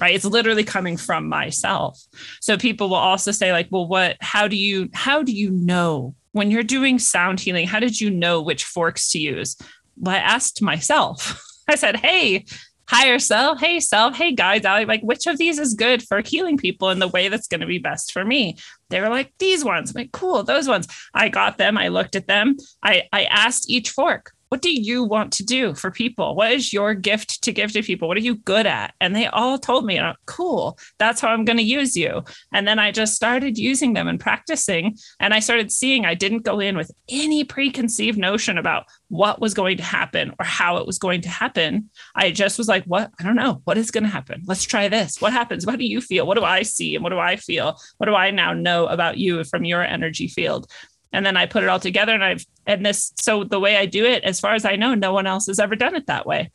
Right. 0.00 0.14
It's 0.14 0.24
literally 0.24 0.64
coming 0.64 0.96
from 0.96 1.28
myself. 1.28 2.00
So 2.40 2.56
people 2.56 2.88
will 2.88 2.96
also 2.96 3.30
say, 3.30 3.52
like, 3.52 3.68
well, 3.70 3.86
what, 3.86 4.16
how 4.20 4.48
do 4.48 4.56
you, 4.56 4.88
how 4.94 5.22
do 5.22 5.32
you 5.32 5.50
know 5.50 6.16
when 6.32 6.50
you're 6.50 6.64
doing 6.64 6.98
sound 6.98 7.38
healing? 7.38 7.68
How 7.68 7.78
did 7.78 8.00
you 8.00 8.10
know 8.10 8.42
which 8.42 8.64
forks 8.64 9.12
to 9.12 9.20
use? 9.20 9.56
I 10.06 10.16
asked 10.16 10.62
myself, 10.62 11.42
I 11.68 11.74
said, 11.76 11.96
hey, 11.96 12.44
higher 12.88 13.18
self, 13.18 13.60
hey 13.60 13.80
self, 13.80 14.16
hey 14.16 14.34
guys, 14.34 14.64
Ali, 14.64 14.84
like 14.84 15.00
which 15.02 15.26
of 15.26 15.38
these 15.38 15.58
is 15.58 15.74
good 15.74 16.02
for 16.02 16.20
healing 16.20 16.58
people 16.58 16.90
in 16.90 16.98
the 16.98 17.08
way 17.08 17.28
that's 17.28 17.48
going 17.48 17.60
to 17.60 17.66
be 17.66 17.78
best 17.78 18.12
for 18.12 18.24
me? 18.24 18.56
They 18.90 19.00
were 19.00 19.08
like, 19.08 19.32
these 19.38 19.64
ones. 19.64 19.90
I'm 19.90 20.02
like, 20.02 20.12
cool, 20.12 20.42
those 20.42 20.68
ones. 20.68 20.88
I 21.14 21.28
got 21.28 21.58
them. 21.58 21.78
I 21.78 21.88
looked 21.88 22.16
at 22.16 22.26
them. 22.26 22.56
I, 22.82 23.04
I 23.12 23.24
asked 23.24 23.70
each 23.70 23.90
fork, 23.90 24.32
what 24.52 24.60
do 24.60 24.70
you 24.70 25.02
want 25.02 25.32
to 25.32 25.42
do 25.42 25.74
for 25.74 25.90
people? 25.90 26.34
What 26.34 26.52
is 26.52 26.74
your 26.74 26.92
gift 26.92 27.42
to 27.44 27.52
give 27.52 27.72
to 27.72 27.82
people? 27.82 28.06
What 28.06 28.18
are 28.18 28.20
you 28.20 28.34
good 28.34 28.66
at? 28.66 28.92
And 29.00 29.16
they 29.16 29.26
all 29.28 29.58
told 29.58 29.86
me, 29.86 29.98
cool, 30.26 30.78
that's 30.98 31.22
how 31.22 31.28
I'm 31.28 31.46
going 31.46 31.56
to 31.56 31.62
use 31.62 31.96
you. 31.96 32.22
And 32.52 32.68
then 32.68 32.78
I 32.78 32.92
just 32.92 33.14
started 33.14 33.56
using 33.56 33.94
them 33.94 34.08
and 34.08 34.20
practicing. 34.20 34.98
And 35.20 35.32
I 35.32 35.38
started 35.38 35.72
seeing 35.72 36.04
I 36.04 36.12
didn't 36.12 36.42
go 36.42 36.60
in 36.60 36.76
with 36.76 36.90
any 37.08 37.44
preconceived 37.44 38.18
notion 38.18 38.58
about 38.58 38.84
what 39.08 39.40
was 39.40 39.54
going 39.54 39.78
to 39.78 39.82
happen 39.82 40.34
or 40.38 40.44
how 40.44 40.76
it 40.76 40.86
was 40.86 40.98
going 40.98 41.22
to 41.22 41.30
happen. 41.30 41.88
I 42.14 42.30
just 42.30 42.58
was 42.58 42.68
like, 42.68 42.84
what? 42.84 43.10
I 43.18 43.22
don't 43.22 43.36
know. 43.36 43.62
What 43.64 43.78
is 43.78 43.90
going 43.90 44.04
to 44.04 44.10
happen? 44.10 44.42
Let's 44.44 44.64
try 44.64 44.86
this. 44.86 45.18
What 45.18 45.32
happens? 45.32 45.64
What 45.64 45.78
do 45.78 45.86
you 45.86 46.02
feel? 46.02 46.26
What 46.26 46.36
do 46.36 46.44
I 46.44 46.60
see? 46.60 46.94
And 46.94 47.02
what 47.02 47.08
do 47.10 47.18
I 47.18 47.36
feel? 47.36 47.78
What 47.96 48.06
do 48.06 48.14
I 48.14 48.30
now 48.30 48.52
know 48.52 48.86
about 48.86 49.16
you 49.16 49.44
from 49.44 49.64
your 49.64 49.82
energy 49.82 50.28
field? 50.28 50.70
And 51.12 51.24
then 51.24 51.36
I 51.36 51.46
put 51.46 51.62
it 51.62 51.68
all 51.68 51.80
together 51.80 52.12
and 52.12 52.24
I've 52.24 52.44
and 52.66 52.84
this 52.84 53.12
so 53.20 53.44
the 53.44 53.60
way 53.60 53.76
I 53.76 53.86
do 53.86 54.04
it 54.04 54.24
as 54.24 54.40
far 54.40 54.54
as 54.54 54.64
I 54.64 54.76
know 54.76 54.94
no 54.94 55.12
one 55.12 55.26
else 55.26 55.46
has 55.46 55.58
ever 55.58 55.76
done 55.76 55.94
it 55.94 56.06
that 56.06 56.26
way. 56.26 56.50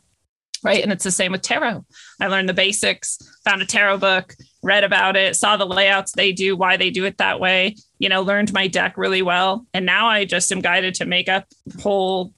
Right? 0.64 0.82
And 0.82 0.92
it's 0.92 1.04
the 1.04 1.12
same 1.12 1.32
with 1.32 1.44
tarot. 1.44 1.86
I 2.20 2.28
learned 2.28 2.50
the 2.50 2.54
basics 2.54 3.20
found 3.46 3.62
a 3.62 3.66
tarot 3.66 4.00
book 4.00 4.34
read 4.64 4.84
about 4.84 5.16
it 5.16 5.36
saw 5.36 5.56
the 5.56 5.66
layouts 5.66 6.12
they 6.12 6.32
do 6.32 6.56
why 6.56 6.78
they 6.78 6.90
do 6.90 7.06
it 7.06 7.20
that 7.20 7.40
way 7.40 7.76
you 8.00 8.10
know 8.10 8.22
learned 8.22 8.54
my 8.54 8.68
deck 8.68 8.98
really 8.98 9.22
well. 9.22 9.66
And 9.74 9.86
now 9.86 10.08
I 10.08 10.26
just 10.26 10.52
am 10.52 10.62
guided 10.62 10.96
to 10.96 11.06
make 11.06 11.30
up 11.30 11.46
whole 11.82 12.34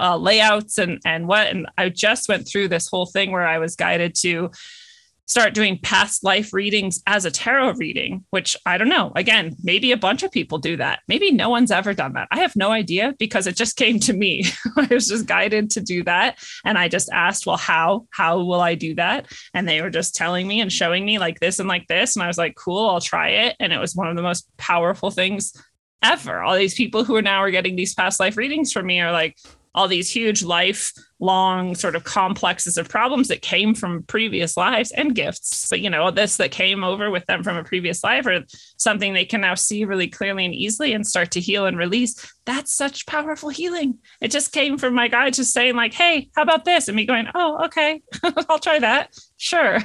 uh, 0.00 0.16
layouts 0.16 0.78
and 0.78 1.00
and 1.04 1.26
what 1.26 1.48
and 1.48 1.66
I 1.78 1.88
just 1.88 2.28
went 2.28 2.48
through 2.48 2.68
this 2.68 2.88
whole 2.88 3.06
thing 3.06 3.30
where 3.30 3.46
I 3.46 3.58
was 3.58 3.76
guided 3.76 4.14
to 4.16 4.50
start 5.26 5.54
doing 5.54 5.78
past 5.82 6.22
life 6.22 6.52
readings 6.52 7.02
as 7.06 7.24
a 7.24 7.30
tarot 7.30 7.72
reading, 7.74 8.24
which 8.30 8.56
I 8.66 8.76
don't 8.76 8.88
know. 8.88 9.12
Again, 9.16 9.56
maybe 9.62 9.92
a 9.92 9.96
bunch 9.96 10.22
of 10.22 10.30
people 10.30 10.58
do 10.58 10.76
that. 10.76 11.00
Maybe 11.08 11.30
no 11.30 11.48
one's 11.48 11.70
ever 11.70 11.94
done 11.94 12.12
that. 12.14 12.28
I 12.30 12.40
have 12.40 12.56
no 12.56 12.72
idea 12.72 13.14
because 13.18 13.46
it 13.46 13.56
just 13.56 13.76
came 13.76 13.98
to 14.00 14.12
me. 14.12 14.44
I 14.76 14.86
was 14.90 15.08
just 15.08 15.26
guided 15.26 15.70
to 15.70 15.80
do 15.80 16.04
that. 16.04 16.38
And 16.64 16.76
I 16.76 16.88
just 16.88 17.10
asked, 17.10 17.46
well, 17.46 17.56
how, 17.56 18.06
how 18.10 18.42
will 18.42 18.60
I 18.60 18.74
do 18.74 18.94
that? 18.96 19.26
And 19.54 19.68
they 19.68 19.80
were 19.80 19.90
just 19.90 20.14
telling 20.14 20.46
me 20.46 20.60
and 20.60 20.72
showing 20.72 21.04
me 21.04 21.18
like 21.18 21.40
this 21.40 21.58
and 21.58 21.68
like 21.68 21.86
this. 21.88 22.16
And 22.16 22.22
I 22.22 22.26
was 22.26 22.38
like, 22.38 22.56
cool, 22.56 22.88
I'll 22.88 23.00
try 23.00 23.28
it. 23.30 23.56
And 23.60 23.72
it 23.72 23.78
was 23.78 23.96
one 23.96 24.08
of 24.08 24.16
the 24.16 24.22
most 24.22 24.48
powerful 24.56 25.10
things 25.10 25.54
ever. 26.02 26.42
All 26.42 26.56
these 26.56 26.74
people 26.74 27.04
who 27.04 27.16
are 27.16 27.22
now 27.22 27.38
are 27.38 27.50
getting 27.50 27.76
these 27.76 27.94
past 27.94 28.20
life 28.20 28.36
readings 28.36 28.72
from 28.72 28.86
me 28.86 29.00
are 29.00 29.12
like, 29.12 29.38
all 29.74 29.88
these 29.88 30.08
huge 30.08 30.44
lifelong 31.24 31.74
sort 31.74 31.96
of 31.96 32.04
complexes 32.04 32.76
of 32.76 32.88
problems 32.88 33.28
that 33.28 33.40
came 33.40 33.74
from 33.74 34.02
previous 34.04 34.56
lives 34.56 34.92
and 34.92 35.14
gifts. 35.14 35.68
But 35.70 35.80
you 35.80 35.88
know, 35.90 36.10
this 36.10 36.36
that 36.36 36.50
came 36.50 36.84
over 36.84 37.10
with 37.10 37.24
them 37.26 37.42
from 37.42 37.56
a 37.56 37.64
previous 37.64 38.04
life 38.04 38.26
or 38.26 38.40
something 38.76 39.14
they 39.14 39.24
can 39.24 39.40
now 39.40 39.54
see 39.54 39.84
really 39.84 40.08
clearly 40.08 40.44
and 40.44 40.54
easily 40.54 40.92
and 40.92 41.06
start 41.06 41.30
to 41.32 41.40
heal 41.40 41.66
and 41.66 41.78
release. 41.78 42.32
That's 42.44 42.72
such 42.72 43.06
powerful 43.06 43.48
healing. 43.48 43.98
It 44.20 44.30
just 44.30 44.52
came 44.52 44.76
from 44.76 44.94
my 44.94 45.08
guy 45.08 45.30
just 45.30 45.54
saying, 45.54 45.76
like, 45.76 45.94
hey, 45.94 46.28
how 46.36 46.42
about 46.42 46.64
this? 46.64 46.88
And 46.88 46.96
me 46.96 47.06
going, 47.06 47.26
oh, 47.34 47.64
okay, 47.66 48.02
I'll 48.48 48.58
try 48.58 48.78
that. 48.80 49.14
Sure 49.38 49.78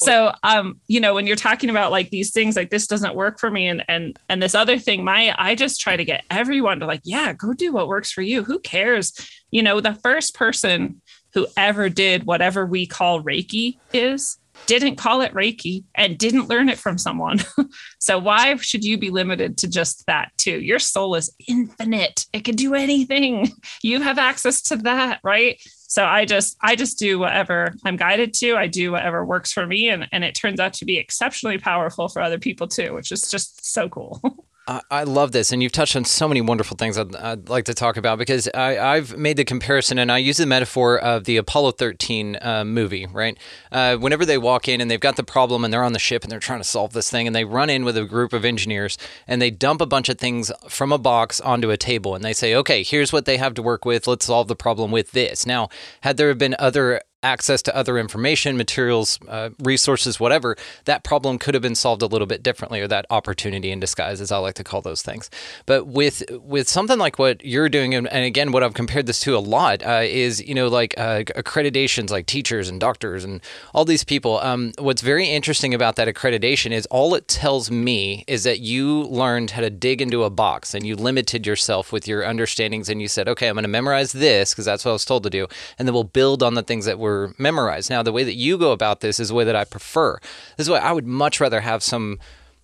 so 0.00 0.32
um 0.42 0.80
you 0.88 1.00
know 1.00 1.14
when 1.14 1.26
you're 1.26 1.36
talking 1.36 1.70
about 1.70 1.90
like 1.90 2.10
these 2.10 2.32
things 2.32 2.56
like 2.56 2.70
this 2.70 2.86
doesn't 2.86 3.14
work 3.14 3.38
for 3.38 3.50
me 3.50 3.66
and 3.66 3.84
and 3.88 4.18
and 4.28 4.42
this 4.42 4.54
other 4.54 4.78
thing 4.78 5.04
my 5.04 5.34
i 5.38 5.54
just 5.54 5.80
try 5.80 5.96
to 5.96 6.04
get 6.04 6.24
everyone 6.30 6.80
to 6.80 6.86
like 6.86 7.00
yeah 7.04 7.32
go 7.32 7.52
do 7.52 7.72
what 7.72 7.88
works 7.88 8.10
for 8.12 8.22
you. 8.22 8.44
Who 8.44 8.58
cares? 8.58 9.12
You 9.50 9.62
know 9.62 9.80
the 9.80 9.94
first 9.94 10.34
person 10.34 11.00
who 11.34 11.46
ever 11.56 11.88
did 11.88 12.24
whatever 12.24 12.64
we 12.64 12.86
call 12.86 13.22
reiki 13.22 13.78
is 13.92 14.38
didn't 14.64 14.96
call 14.96 15.20
it 15.20 15.34
reiki 15.34 15.84
and 15.94 16.16
didn't 16.16 16.48
learn 16.48 16.68
it 16.68 16.78
from 16.78 16.98
someone. 16.98 17.40
So 17.98 18.20
why 18.20 18.54
should 18.56 18.84
you 18.84 18.98
be 18.98 19.10
limited 19.10 19.58
to 19.58 19.68
just 19.68 20.06
that 20.06 20.30
too? 20.38 20.60
Your 20.60 20.78
soul 20.78 21.16
is 21.16 21.34
infinite. 21.48 22.26
It 22.32 22.44
can 22.44 22.54
do 22.54 22.74
anything. 22.74 23.50
You 23.82 24.00
have 24.00 24.18
access 24.18 24.62
to 24.62 24.76
that 24.78 25.20
right 25.24 25.60
so 25.88 26.04
i 26.04 26.24
just 26.24 26.56
i 26.62 26.74
just 26.76 26.98
do 26.98 27.18
whatever 27.18 27.74
i'm 27.84 27.96
guided 27.96 28.34
to. 28.34 28.56
I 28.56 28.66
do 28.66 28.92
whatever 28.92 29.24
works 29.24 29.52
for 29.52 29.66
me. 29.66 29.88
And, 29.88 30.08
and 30.12 30.24
it 30.24 30.34
turns 30.34 30.60
out 30.60 30.72
to 30.74 30.84
be 30.84 30.98
exceptionally 30.98 31.58
powerful 31.58 32.08
for 32.08 32.22
other 32.22 32.38
people 32.38 32.68
too 32.68 32.94
which 32.94 33.12
is 33.12 33.30
just 33.30 33.72
so 33.72 33.88
cool 33.88 34.20
I 34.68 35.04
love 35.04 35.30
this, 35.30 35.52
and 35.52 35.62
you've 35.62 35.70
touched 35.70 35.94
on 35.94 36.04
so 36.04 36.26
many 36.26 36.40
wonderful 36.40 36.76
things 36.76 36.98
I'd, 36.98 37.14
I'd 37.14 37.48
like 37.48 37.66
to 37.66 37.74
talk 37.74 37.96
about 37.96 38.18
because 38.18 38.48
I, 38.52 38.96
have 38.96 39.16
made 39.16 39.36
the 39.36 39.44
comparison, 39.44 39.96
and 39.96 40.10
I 40.10 40.18
use 40.18 40.38
the 40.38 40.46
metaphor 40.46 40.98
of 40.98 41.22
the 41.22 41.36
Apollo 41.36 41.72
13 41.72 42.36
uh, 42.42 42.64
movie, 42.64 43.06
right? 43.06 43.38
Uh, 43.70 43.96
whenever 43.96 44.26
they 44.26 44.38
walk 44.38 44.66
in 44.66 44.80
and 44.80 44.90
they've 44.90 44.98
got 44.98 45.14
the 45.14 45.22
problem 45.22 45.64
and 45.64 45.72
they're 45.72 45.84
on 45.84 45.92
the 45.92 46.00
ship 46.00 46.24
and 46.24 46.32
they're 46.32 46.40
trying 46.40 46.58
to 46.58 46.64
solve 46.64 46.94
this 46.94 47.08
thing, 47.08 47.28
and 47.28 47.36
they 47.36 47.44
run 47.44 47.70
in 47.70 47.84
with 47.84 47.96
a 47.96 48.04
group 48.04 48.32
of 48.32 48.44
engineers 48.44 48.98
and 49.28 49.40
they 49.40 49.52
dump 49.52 49.80
a 49.80 49.86
bunch 49.86 50.08
of 50.08 50.18
things 50.18 50.50
from 50.68 50.90
a 50.90 50.98
box 50.98 51.40
onto 51.40 51.70
a 51.70 51.76
table, 51.76 52.16
and 52.16 52.24
they 52.24 52.32
say, 52.32 52.52
okay, 52.56 52.82
here's 52.82 53.12
what 53.12 53.24
they 53.24 53.36
have 53.36 53.54
to 53.54 53.62
work 53.62 53.84
with. 53.84 54.08
Let's 54.08 54.26
solve 54.26 54.48
the 54.48 54.56
problem 54.56 54.90
with 54.90 55.12
this. 55.12 55.46
Now, 55.46 55.68
had 56.00 56.16
there 56.16 56.34
been 56.34 56.56
other 56.58 57.02
access 57.26 57.60
to 57.62 57.76
other 57.76 57.98
information, 57.98 58.56
materials, 58.56 59.18
uh, 59.28 59.50
resources, 59.58 60.20
whatever, 60.20 60.56
that 60.84 61.02
problem 61.02 61.38
could 61.38 61.54
have 61.54 61.62
been 61.62 61.74
solved 61.74 62.00
a 62.00 62.06
little 62.06 62.26
bit 62.26 62.42
differently, 62.42 62.80
or 62.80 62.86
that 62.86 63.04
opportunity 63.10 63.72
in 63.72 63.80
disguise, 63.80 64.20
as 64.20 64.30
I 64.30 64.38
like 64.38 64.54
to 64.54 64.64
call 64.64 64.80
those 64.80 65.02
things. 65.02 65.28
But 65.66 65.88
with 65.88 66.22
with 66.40 66.68
something 66.68 66.98
like 66.98 67.18
what 67.18 67.44
you're 67.44 67.68
doing, 67.68 67.94
and, 67.94 68.06
and 68.08 68.24
again, 68.24 68.52
what 68.52 68.62
I've 68.62 68.74
compared 68.74 69.06
this 69.06 69.20
to 69.20 69.36
a 69.36 69.42
lot 69.56 69.82
uh, 69.84 70.02
is 70.04 70.46
you 70.48 70.54
know 70.54 70.68
like 70.68 70.94
uh, 70.96 71.24
accreditations, 71.42 72.10
like 72.10 72.26
teachers 72.26 72.68
and 72.68 72.80
doctors 72.80 73.24
and 73.24 73.40
all 73.74 73.84
these 73.84 74.04
people. 74.04 74.38
Um, 74.38 74.72
what's 74.78 75.02
very 75.02 75.26
interesting 75.26 75.74
about 75.74 75.96
that 75.96 76.06
accreditation 76.06 76.70
is 76.70 76.86
all 76.86 77.14
it 77.16 77.26
tells 77.26 77.70
me 77.70 78.24
is 78.28 78.44
that 78.44 78.60
you 78.60 79.02
learned 79.22 79.50
how 79.50 79.62
to 79.62 79.70
dig 79.70 80.00
into 80.00 80.22
a 80.22 80.30
box 80.30 80.74
and 80.74 80.86
you 80.86 80.94
limited 80.94 81.44
yourself 81.44 81.92
with 81.92 82.06
your 82.06 82.22
understandings, 82.24 82.88
and 82.88 83.02
you 83.02 83.08
said, 83.08 83.28
okay, 83.28 83.48
I'm 83.48 83.54
going 83.54 83.64
to 83.64 83.68
memorize 83.80 84.12
this 84.12 84.52
because 84.52 84.64
that's 84.64 84.84
what 84.84 84.92
I 84.92 84.98
was 85.00 85.04
told 85.04 85.24
to 85.24 85.30
do, 85.30 85.48
and 85.76 85.88
then 85.88 85.92
we'll 85.92 86.04
build 86.20 86.42
on 86.44 86.54
the 86.54 86.62
things 86.62 86.84
that 86.84 87.00
were 87.00 87.15
memorized. 87.38 87.90
Now, 87.90 88.02
the 88.02 88.12
way 88.12 88.24
that 88.24 88.34
you 88.34 88.58
go 88.58 88.72
about 88.72 89.00
this 89.00 89.18
is 89.20 89.28
the 89.28 89.34
way 89.34 89.44
that 89.44 89.56
I 89.56 89.64
prefer. 89.64 90.18
This 90.56 90.66
is 90.66 90.70
why 90.70 90.78
I 90.78 90.92
would 90.92 91.06
much 91.06 91.40
rather 91.40 91.60
have 91.60 91.82
some 91.82 92.18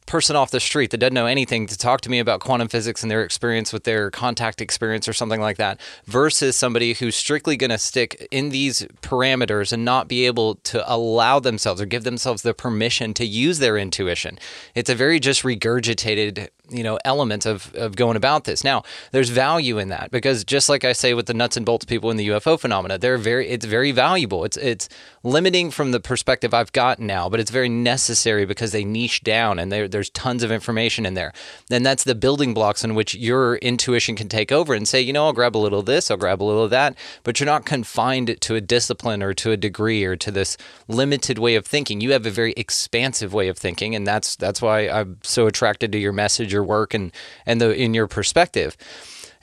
person 0.06 0.34
off 0.34 0.50
the 0.50 0.60
street 0.60 0.90
that 0.90 0.98
doesn't 0.98 1.14
know 1.14 1.26
anything 1.26 1.66
to 1.66 1.78
talk 1.78 2.00
to 2.00 2.10
me 2.10 2.18
about 2.18 2.40
quantum 2.40 2.68
physics 2.68 3.02
and 3.02 3.10
their 3.10 3.22
experience 3.22 3.72
with 3.72 3.84
their 3.84 4.10
contact 4.10 4.60
experience 4.60 5.06
or 5.06 5.12
something 5.12 5.40
like 5.40 5.56
that 5.56 5.80
versus 6.06 6.56
somebody 6.56 6.92
who's 6.94 7.14
strictly 7.14 7.56
going 7.56 7.70
to 7.70 7.78
stick 7.78 8.26
in 8.30 8.48
these 8.50 8.82
parameters 9.00 9.72
and 9.72 9.84
not 9.84 10.08
be 10.08 10.26
able 10.26 10.56
to 10.56 10.92
allow 10.92 11.38
themselves 11.38 11.80
or 11.80 11.86
give 11.86 12.04
themselves 12.04 12.42
the 12.42 12.52
permission 12.52 13.14
to 13.14 13.24
use 13.24 13.58
their 13.58 13.78
intuition. 13.78 14.38
It's 14.74 14.90
a 14.90 14.94
very 14.94 15.20
just 15.20 15.44
regurgitated 15.44 16.48
you 16.72 16.82
know 16.82 16.98
element 17.04 17.46
of, 17.46 17.74
of 17.74 17.96
going 17.96 18.16
about 18.16 18.44
this. 18.44 18.64
Now 18.64 18.82
there's 19.12 19.28
value 19.28 19.78
in 19.78 19.88
that 19.88 20.10
because 20.10 20.44
just 20.44 20.68
like 20.68 20.84
i 20.84 20.92
say 20.92 21.14
with 21.14 21.26
the 21.26 21.34
nuts 21.34 21.56
and 21.56 21.66
bolts 21.66 21.84
people 21.84 22.10
in 22.10 22.16
the 22.16 22.28
ufo 22.28 22.58
phenomena 22.58 22.98
they're 22.98 23.18
very 23.18 23.48
it's 23.48 23.66
very 23.66 23.92
valuable. 23.92 24.44
It's 24.44 24.56
it's 24.56 24.88
limiting 25.22 25.70
from 25.70 25.92
the 25.92 26.00
perspective 26.00 26.52
i've 26.52 26.72
got 26.72 26.98
now 26.98 27.28
but 27.28 27.38
it's 27.38 27.50
very 27.50 27.68
necessary 27.68 28.44
because 28.44 28.72
they 28.72 28.84
niche 28.84 29.22
down 29.22 29.58
and 29.58 29.70
there's 29.70 30.10
tons 30.10 30.42
of 30.42 30.50
information 30.50 31.06
in 31.06 31.14
there. 31.14 31.32
Then 31.68 31.82
that's 31.82 32.04
the 32.04 32.14
building 32.14 32.54
blocks 32.54 32.84
in 32.84 32.94
which 32.94 33.14
your 33.14 33.56
intuition 33.56 34.16
can 34.16 34.28
take 34.28 34.50
over 34.50 34.74
and 34.74 34.88
say 34.88 35.00
you 35.00 35.12
know 35.12 35.26
i'll 35.26 35.32
grab 35.32 35.56
a 35.56 35.58
little 35.58 35.80
of 35.80 35.86
this 35.86 36.10
i'll 36.10 36.16
grab 36.16 36.42
a 36.42 36.44
little 36.44 36.64
of 36.64 36.70
that 36.70 36.96
but 37.22 37.38
you're 37.38 37.46
not 37.46 37.64
confined 37.64 38.40
to 38.40 38.54
a 38.54 38.60
discipline 38.60 39.22
or 39.22 39.34
to 39.34 39.52
a 39.52 39.56
degree 39.56 40.04
or 40.04 40.16
to 40.16 40.30
this 40.30 40.56
limited 40.88 41.38
way 41.38 41.54
of 41.54 41.66
thinking. 41.66 42.00
You 42.00 42.12
have 42.12 42.26
a 42.26 42.30
very 42.30 42.52
expansive 42.56 43.32
way 43.32 43.48
of 43.48 43.58
thinking 43.58 43.94
and 43.94 44.06
that's 44.06 44.36
that's 44.36 44.60
why 44.62 44.88
i'm 44.88 45.18
so 45.22 45.46
attracted 45.46 45.92
to 45.92 45.98
your 45.98 46.12
message 46.12 46.54
your 46.62 46.68
work 46.68 46.94
and 46.94 47.12
and 47.46 47.60
the 47.60 47.74
in 47.74 47.94
your 47.94 48.06
perspective. 48.06 48.76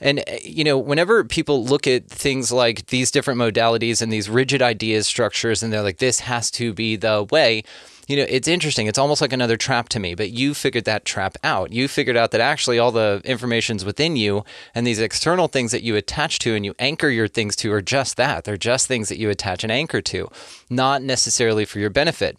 And 0.00 0.20
uh, 0.20 0.38
you 0.42 0.64
know, 0.64 0.78
whenever 0.78 1.24
people 1.24 1.64
look 1.64 1.86
at 1.86 2.08
things 2.08 2.50
like 2.50 2.86
these 2.86 3.10
different 3.10 3.38
modalities 3.38 4.00
and 4.00 4.12
these 4.12 4.30
rigid 4.30 4.62
ideas, 4.62 5.06
structures, 5.06 5.62
and 5.62 5.72
they're 5.72 5.82
like, 5.82 5.98
"This 5.98 6.20
has 6.20 6.50
to 6.52 6.72
be 6.72 6.96
the 6.96 7.26
way," 7.30 7.62
you 8.08 8.16
know, 8.16 8.26
it's 8.28 8.48
interesting. 8.48 8.86
It's 8.86 8.98
almost 8.98 9.20
like 9.20 9.32
another 9.32 9.56
trap 9.56 9.88
to 9.90 10.00
me. 10.00 10.14
But 10.14 10.30
you 10.30 10.54
figured 10.54 10.84
that 10.86 11.04
trap 11.04 11.36
out. 11.44 11.72
You 11.72 11.86
figured 11.86 12.16
out 12.16 12.30
that 12.30 12.40
actually 12.40 12.78
all 12.78 12.92
the 12.92 13.20
information's 13.24 13.84
within 13.84 14.16
you, 14.16 14.44
and 14.74 14.86
these 14.86 14.98
external 14.98 15.48
things 15.48 15.72
that 15.72 15.82
you 15.82 15.96
attach 15.96 16.38
to 16.40 16.54
and 16.54 16.64
you 16.64 16.74
anchor 16.78 17.08
your 17.08 17.28
things 17.28 17.54
to 17.56 17.72
are 17.72 17.82
just 17.82 18.16
that. 18.16 18.44
They're 18.44 18.56
just 18.56 18.86
things 18.88 19.10
that 19.10 19.18
you 19.18 19.28
attach 19.28 19.62
and 19.64 19.72
anchor 19.72 20.00
to, 20.02 20.30
not 20.70 21.02
necessarily 21.02 21.64
for 21.64 21.78
your 21.78 21.90
benefit. 21.90 22.38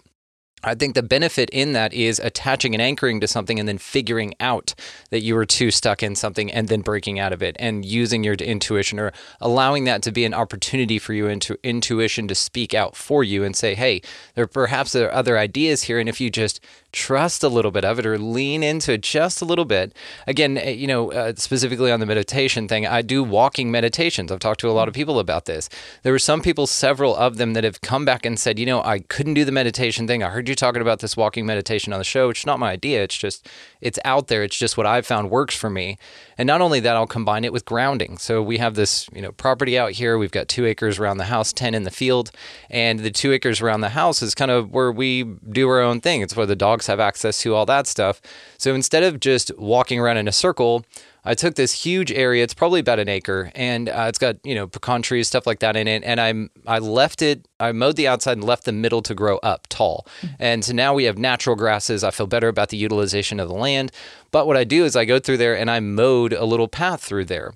I 0.64 0.76
think 0.76 0.96
the 0.96 1.04
benefit 1.04 1.50
in 1.50 1.74
that 1.74 1.94
is 1.94 2.20
attaching 2.20 2.76
and 2.76 2.82
anchoring 2.82 3.20
to 3.22 3.28
something 3.28 3.60
and 3.60 3.68
then 3.68 3.78
figuring 3.78 4.34
out 4.40 4.76
that 5.10 5.22
you 5.22 5.36
were 5.36 5.46
too 5.46 5.72
stuck 5.72 6.04
in 6.04 6.16
something 6.16 6.52
and 6.52 6.68
then 6.68 6.82
breaking 6.82 7.20
out 7.20 7.34
of 7.34 7.42
it 7.42 7.56
and 7.60 7.84
using 7.84 8.24
your 8.24 8.36
intuition 8.36 9.00
or 9.00 9.12
allowing 9.40 9.86
that 9.86 10.02
to 10.04 10.12
be 10.12 10.26
an 10.26 10.34
opportunity 10.34 11.00
for 11.00 11.14
you 11.14 11.28
into 11.28 11.58
intuition 11.64 12.28
to 12.28 12.36
speak 12.36 12.74
out 12.74 12.96
for 12.96 13.24
you 13.24 13.44
and 13.44 13.56
say, 13.56 13.74
hey, 13.74 14.02
there 14.36 14.48
perhaps 14.48 14.92
there 14.92 15.08
are 15.08 15.14
other 15.14 15.38
ideas 15.38 15.84
here. 15.84 16.00
And 16.00 16.08
if 16.08 16.22
you 16.22 16.30
just 16.30 16.60
trust 16.92 17.44
a 17.44 17.50
little 17.50 17.72
bit 17.72 17.86
of 17.86 18.00
it 18.00 18.06
or 18.06 18.18
lean 18.18 18.64
into 18.64 18.94
it 18.94 19.02
just 19.02 19.42
a 19.42 19.46
little 19.46 19.66
bit. 19.66 19.94
Again, 20.28 20.58
eh, 20.58 20.72
you 20.72 20.88
know, 20.88 21.12
uh, 21.12 21.34
specifically 21.36 21.92
on 21.92 22.00
the 22.00 22.06
meditation 22.06 22.68
thing, 22.68 22.86
I 22.86 23.02
do 23.02 23.24
walking 23.24 23.72
meditations. 23.72 24.32
I've 24.32 24.40
talked 24.40 24.60
to 24.62 24.70
a 24.70 24.72
lot 24.72 24.88
of 24.88 24.94
people 24.94 25.20
about 25.20 25.46
this. 25.46 25.70
There 26.04 26.12
were 26.12 26.20
some 26.20 26.42
people, 26.42 26.68
several 26.68 27.16
of 27.16 27.38
them, 27.38 27.54
that 27.54 27.64
have 27.64 27.82
come 27.82 28.06
back 28.06 28.26
and 28.26 28.40
said, 28.40 28.60
you 28.60 28.66
know, 28.66 28.82
I 28.84 29.00
couldn't 29.00 29.34
do 29.34 29.46
the 29.46 29.52
meditation 29.52 30.08
thing. 30.08 30.24
I 30.24 30.30
heard 30.30 30.50
you 30.50 30.56
talking 30.56 30.82
about 30.82 31.00
this 31.00 31.16
walking 31.16 31.46
meditation 31.46 31.94
on 31.94 32.00
the 32.00 32.06
show. 32.06 32.30
It's 32.30 32.46
not 32.46 32.60
my 32.60 32.72
idea. 32.72 33.04
It's 33.04 33.18
just, 33.18 33.48
it's 33.82 34.00
out 34.06 34.28
there. 34.28 34.44
It's 34.44 34.58
just 34.58 34.78
what 34.78 34.86
I've 34.86 35.06
found 35.06 35.30
works 35.30 35.56
for 35.56 35.70
me. 35.70 35.98
And 36.38 36.48
not 36.48 36.62
only 36.62 36.80
that, 36.80 36.96
I'll 36.96 37.08
combine 37.08 37.44
it 37.44 37.54
with 37.54 37.66
grounding. 37.66 38.18
So 38.18 38.42
we 38.42 38.58
have 38.58 38.76
this, 38.76 39.08
you 39.14 39.22
know, 39.22 39.32
property 39.32 39.78
out 39.78 39.92
here. 39.92 40.18
We've 40.18 40.32
got 40.32 40.48
two 40.48 40.66
acres 40.66 40.98
around 40.98 41.18
the 41.18 41.26
house, 41.26 41.54
10 41.54 41.76
in 41.76 41.84
the 41.84 41.92
field. 41.92 42.32
And 42.70 43.00
the 43.00 43.12
two 43.12 43.32
acres 43.32 43.62
around 43.62 43.82
the 43.82 43.90
house 43.90 44.22
is 44.22 44.34
kind 44.34 44.52
of 44.52 44.72
where 44.72 44.92
we 44.92 45.24
do 45.24 45.70
our 45.70 45.82
own 45.82 46.02
thing. 46.02 46.22
It's 46.22 46.36
where 46.36 46.46
the 46.46 46.56
dogs 46.82 46.88
have 46.88 47.00
access 47.00 47.42
to 47.42 47.54
all 47.54 47.66
that 47.66 47.88
stuff. 47.88 48.22
So 48.58 48.74
instead 48.74 49.04
of 49.04 49.20
just 49.20 49.52
walking 49.58 50.00
around 50.00 50.18
in 50.18 50.28
a 50.28 50.32
circle, 50.32 50.84
I 51.24 51.36
took 51.36 51.54
this 51.54 51.84
huge 51.86 52.12
area. 52.12 52.44
It's 52.44 52.56
probably 52.56 52.80
about 52.80 52.98
an 52.98 53.08
acre, 53.08 53.52
and 53.54 53.90
uh, 53.90 54.06
it's 54.08 54.18
got 54.18 54.38
you 54.44 54.56
know 54.56 54.66
pecan 54.66 55.04
trees, 55.04 55.28
stuff 55.28 55.46
like 55.46 55.60
that 55.60 55.76
in 55.76 55.88
it. 55.88 56.04
And 56.04 56.20
I 56.20 56.50
I 56.66 56.80
left 56.80 57.22
it. 57.22 57.48
I 57.60 57.72
mowed 57.74 57.96
the 57.96 58.08
outside 58.08 58.38
and 58.38 58.44
left 58.44 58.66
the 58.66 58.72
middle 58.72 59.04
to 59.04 59.14
grow 59.14 59.38
up 59.44 59.68
tall. 59.70 60.08
And 60.40 60.66
so 60.66 60.74
now 60.74 60.96
we 60.96 61.04
have 61.04 61.20
natural 61.20 61.56
grasses. 61.56 62.04
I 62.04 62.10
feel 62.10 62.28
better 62.28 62.48
about 62.48 62.70
the 62.70 62.78
utilization 62.78 63.40
of 63.40 63.48
the 63.48 63.54
land. 63.54 63.92
But 64.32 64.48
what 64.48 64.58
I 64.58 64.64
do 64.64 64.84
is 64.84 64.96
I 64.96 65.06
go 65.06 65.20
through 65.20 65.38
there 65.38 65.56
and 65.56 65.70
I 65.70 65.80
mowed 65.80 66.34
a 66.34 66.46
little 66.46 66.68
path 66.68 67.04
through 67.04 67.26
there. 67.26 67.54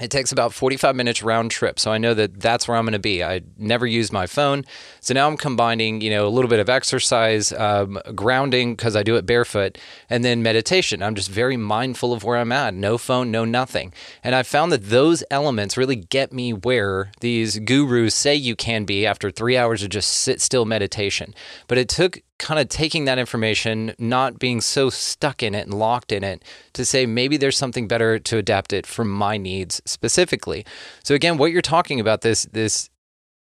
It 0.00 0.10
takes 0.10 0.32
about 0.32 0.52
45 0.52 0.96
minutes 0.96 1.22
round 1.22 1.50
trip. 1.50 1.78
So 1.78 1.92
I 1.92 1.98
know 1.98 2.14
that 2.14 2.40
that's 2.40 2.66
where 2.66 2.76
I'm 2.76 2.84
going 2.84 2.92
to 2.92 2.98
be. 2.98 3.22
I 3.22 3.42
never 3.58 3.86
use 3.86 4.10
my 4.12 4.26
phone. 4.26 4.64
So 5.00 5.14
now 5.14 5.28
I'm 5.28 5.36
combining, 5.36 6.00
you 6.00 6.10
know, 6.10 6.26
a 6.26 6.30
little 6.30 6.48
bit 6.48 6.60
of 6.60 6.68
exercise, 6.68 7.52
um, 7.52 7.98
grounding 8.14 8.74
because 8.74 8.96
I 8.96 9.02
do 9.02 9.16
it 9.16 9.26
barefoot, 9.26 9.78
and 10.08 10.24
then 10.24 10.42
meditation. 10.42 11.02
I'm 11.02 11.14
just 11.14 11.30
very 11.30 11.56
mindful 11.56 12.12
of 12.12 12.24
where 12.24 12.38
I'm 12.38 12.52
at. 12.52 12.74
No 12.74 12.98
phone, 12.98 13.30
no 13.30 13.44
nothing. 13.44 13.92
And 14.24 14.34
I 14.34 14.42
found 14.42 14.72
that 14.72 14.88
those 14.88 15.22
elements 15.30 15.76
really 15.76 15.96
get 15.96 16.32
me 16.32 16.52
where 16.52 17.12
these 17.20 17.58
gurus 17.58 18.14
say 18.14 18.34
you 18.34 18.56
can 18.56 18.84
be 18.84 19.06
after 19.06 19.30
three 19.30 19.56
hours 19.56 19.82
of 19.82 19.90
just 19.90 20.10
sit 20.10 20.40
still 20.40 20.64
meditation. 20.64 21.34
But 21.68 21.78
it 21.78 21.88
took 21.88 22.22
kind 22.40 22.58
of 22.58 22.68
taking 22.68 23.04
that 23.04 23.18
information, 23.18 23.94
not 23.98 24.38
being 24.38 24.60
so 24.60 24.90
stuck 24.90 25.42
in 25.42 25.54
it 25.54 25.66
and 25.66 25.74
locked 25.74 26.10
in 26.10 26.24
it, 26.24 26.42
to 26.72 26.84
say 26.84 27.06
maybe 27.06 27.36
there's 27.36 27.56
something 27.56 27.86
better 27.86 28.18
to 28.18 28.38
adapt 28.38 28.72
it 28.72 28.86
for 28.86 29.04
my 29.04 29.36
needs 29.36 29.80
specifically. 29.84 30.64
So 31.04 31.14
again, 31.14 31.36
what 31.36 31.52
you're 31.52 31.62
talking 31.62 32.00
about 32.00 32.22
this 32.22 32.44
this 32.46 32.88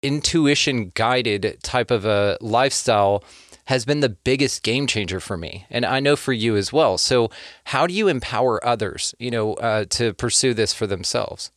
intuition 0.02 0.90
guided 0.94 1.58
type 1.62 1.90
of 1.90 2.04
a 2.04 2.36
lifestyle 2.40 3.22
has 3.66 3.84
been 3.84 4.00
the 4.00 4.08
biggest 4.08 4.62
game 4.62 4.86
changer 4.86 5.20
for 5.20 5.36
me 5.36 5.66
and 5.70 5.84
i 5.84 6.00
know 6.00 6.16
for 6.16 6.32
you 6.32 6.56
as 6.56 6.72
well. 6.72 6.98
So 6.98 7.30
how 7.64 7.86
do 7.86 7.94
you 7.94 8.08
empower 8.08 8.64
others 8.66 9.14
you 9.18 9.30
know 9.30 9.54
uh, 9.54 9.84
to 9.90 10.14
pursue 10.14 10.54
this 10.54 10.72
for 10.74 10.86
themselves? 10.86 11.52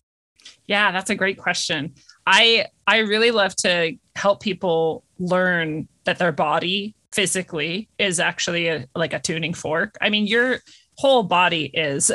Yeah 0.67 0.91
that's 0.91 1.09
a 1.09 1.15
great 1.15 1.37
question. 1.37 1.95
I 2.27 2.67
i 2.85 2.97
really 2.99 3.31
love 3.31 3.55
to 3.57 3.97
help 4.15 4.41
people 4.41 5.03
learn 5.19 5.87
that 6.03 6.19
their 6.19 6.33
body 6.33 6.95
physically 7.13 7.89
is 7.97 8.19
actually 8.19 8.67
a, 8.67 8.87
like 8.95 9.13
a 9.13 9.19
tuning 9.19 9.53
fork. 9.53 9.97
I 10.01 10.09
mean, 10.09 10.25
your 10.25 10.59
whole 10.97 11.23
body 11.23 11.65
is 11.73 12.11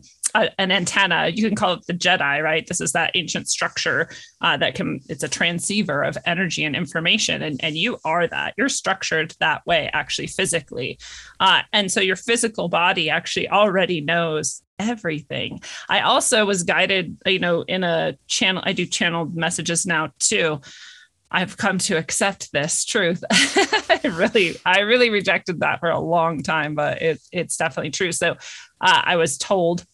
a, 0.34 0.50
an 0.58 0.70
antenna. 0.70 1.28
You 1.28 1.46
can 1.46 1.56
call 1.56 1.74
it 1.74 1.86
the 1.86 1.94
Jedi, 1.94 2.42
right? 2.42 2.66
This 2.66 2.80
is 2.80 2.92
that 2.92 3.12
ancient 3.14 3.48
structure 3.48 4.08
uh, 4.40 4.56
that 4.58 4.74
can, 4.74 5.00
it's 5.08 5.22
a 5.22 5.28
transceiver 5.28 6.02
of 6.02 6.18
energy 6.26 6.64
and 6.64 6.76
information. 6.76 7.42
And, 7.42 7.60
and 7.62 7.76
you 7.76 7.98
are 8.04 8.26
that. 8.26 8.54
You're 8.56 8.68
structured 8.68 9.34
that 9.40 9.66
way, 9.66 9.90
actually, 9.92 10.26
physically. 10.26 10.98
Uh, 11.40 11.62
and 11.72 11.90
so 11.90 12.00
your 12.00 12.16
physical 12.16 12.68
body 12.68 13.10
actually 13.10 13.48
already 13.48 14.00
knows 14.00 14.62
everything. 14.78 15.60
I 15.88 16.00
also 16.00 16.44
was 16.44 16.64
guided, 16.64 17.16
you 17.26 17.38
know, 17.38 17.62
in 17.62 17.84
a 17.84 18.16
channel, 18.26 18.62
I 18.66 18.72
do 18.72 18.86
channeled 18.86 19.36
messages 19.36 19.86
now 19.86 20.10
too. 20.18 20.60
I've 21.34 21.56
come 21.56 21.78
to 21.78 21.98
accept 21.98 22.52
this 22.52 22.84
truth. 22.84 23.24
I 23.30 24.00
really, 24.04 24.56
I 24.64 24.80
really 24.80 25.10
rejected 25.10 25.60
that 25.60 25.80
for 25.80 25.90
a 25.90 25.98
long 25.98 26.42
time, 26.44 26.76
but 26.76 27.02
it, 27.02 27.20
it's 27.32 27.56
definitely 27.56 27.90
true. 27.90 28.12
So 28.12 28.36
uh, 28.80 29.02
I 29.04 29.16
was 29.16 29.36
told 29.36 29.84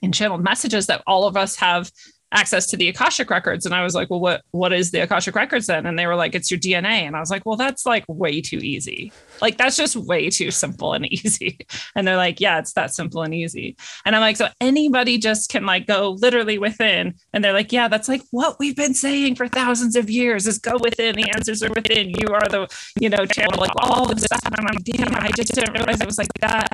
in 0.00 0.12
channeled 0.12 0.44
messages 0.44 0.86
that 0.86 1.02
all 1.04 1.26
of 1.26 1.36
us 1.36 1.56
have 1.56 1.90
access 2.32 2.66
to 2.66 2.76
the 2.76 2.88
Akashic 2.88 3.30
records. 3.30 3.64
And 3.64 3.74
I 3.74 3.82
was 3.82 3.94
like, 3.94 4.10
well, 4.10 4.20
what, 4.20 4.42
what 4.50 4.72
is 4.72 4.90
the 4.90 5.00
Akashic 5.00 5.34
records 5.34 5.66
then? 5.66 5.86
And 5.86 5.98
they 5.98 6.06
were 6.06 6.14
like, 6.14 6.34
it's 6.34 6.50
your 6.50 6.60
DNA. 6.60 7.06
And 7.06 7.16
I 7.16 7.20
was 7.20 7.30
like, 7.30 7.46
well, 7.46 7.56
that's 7.56 7.86
like 7.86 8.04
way 8.08 8.40
too 8.40 8.58
easy. 8.58 9.12
Like, 9.40 9.56
that's 9.56 9.76
just 9.76 9.96
way 9.96 10.28
too 10.30 10.50
simple 10.50 10.92
and 10.92 11.06
easy. 11.12 11.58
And 11.94 12.06
they're 12.06 12.16
like, 12.16 12.40
yeah, 12.40 12.58
it's 12.58 12.74
that 12.74 12.94
simple 12.94 13.22
and 13.22 13.34
easy. 13.34 13.76
And 14.04 14.14
I'm 14.14 14.20
like, 14.20 14.36
so 14.36 14.48
anybody 14.60 15.18
just 15.18 15.50
can 15.50 15.64
like 15.64 15.86
go 15.86 16.16
literally 16.20 16.58
within. 16.58 17.14
And 17.32 17.42
they're 17.42 17.52
like, 17.52 17.72
yeah, 17.72 17.88
that's 17.88 18.08
like 18.08 18.22
what 18.30 18.58
we've 18.58 18.76
been 18.76 18.94
saying 18.94 19.36
for 19.36 19.48
thousands 19.48 19.96
of 19.96 20.10
years 20.10 20.46
is 20.46 20.58
go 20.58 20.76
within. 20.80 21.16
The 21.16 21.30
answers 21.30 21.62
are 21.62 21.72
within. 21.74 22.10
You 22.10 22.28
are 22.34 22.48
the, 22.48 22.68
you 23.00 23.08
know, 23.08 23.24
channel, 23.26 23.58
like 23.58 23.72
all 23.78 24.06
the 24.06 24.20
stuff. 24.20 24.40
And 24.44 24.54
I'm 24.58 24.64
like, 24.64 24.84
damn, 24.84 25.14
I 25.14 25.30
just 25.30 25.54
didn't 25.54 25.72
realize 25.72 26.00
it 26.00 26.06
was 26.06 26.18
like 26.18 26.28
that 26.40 26.68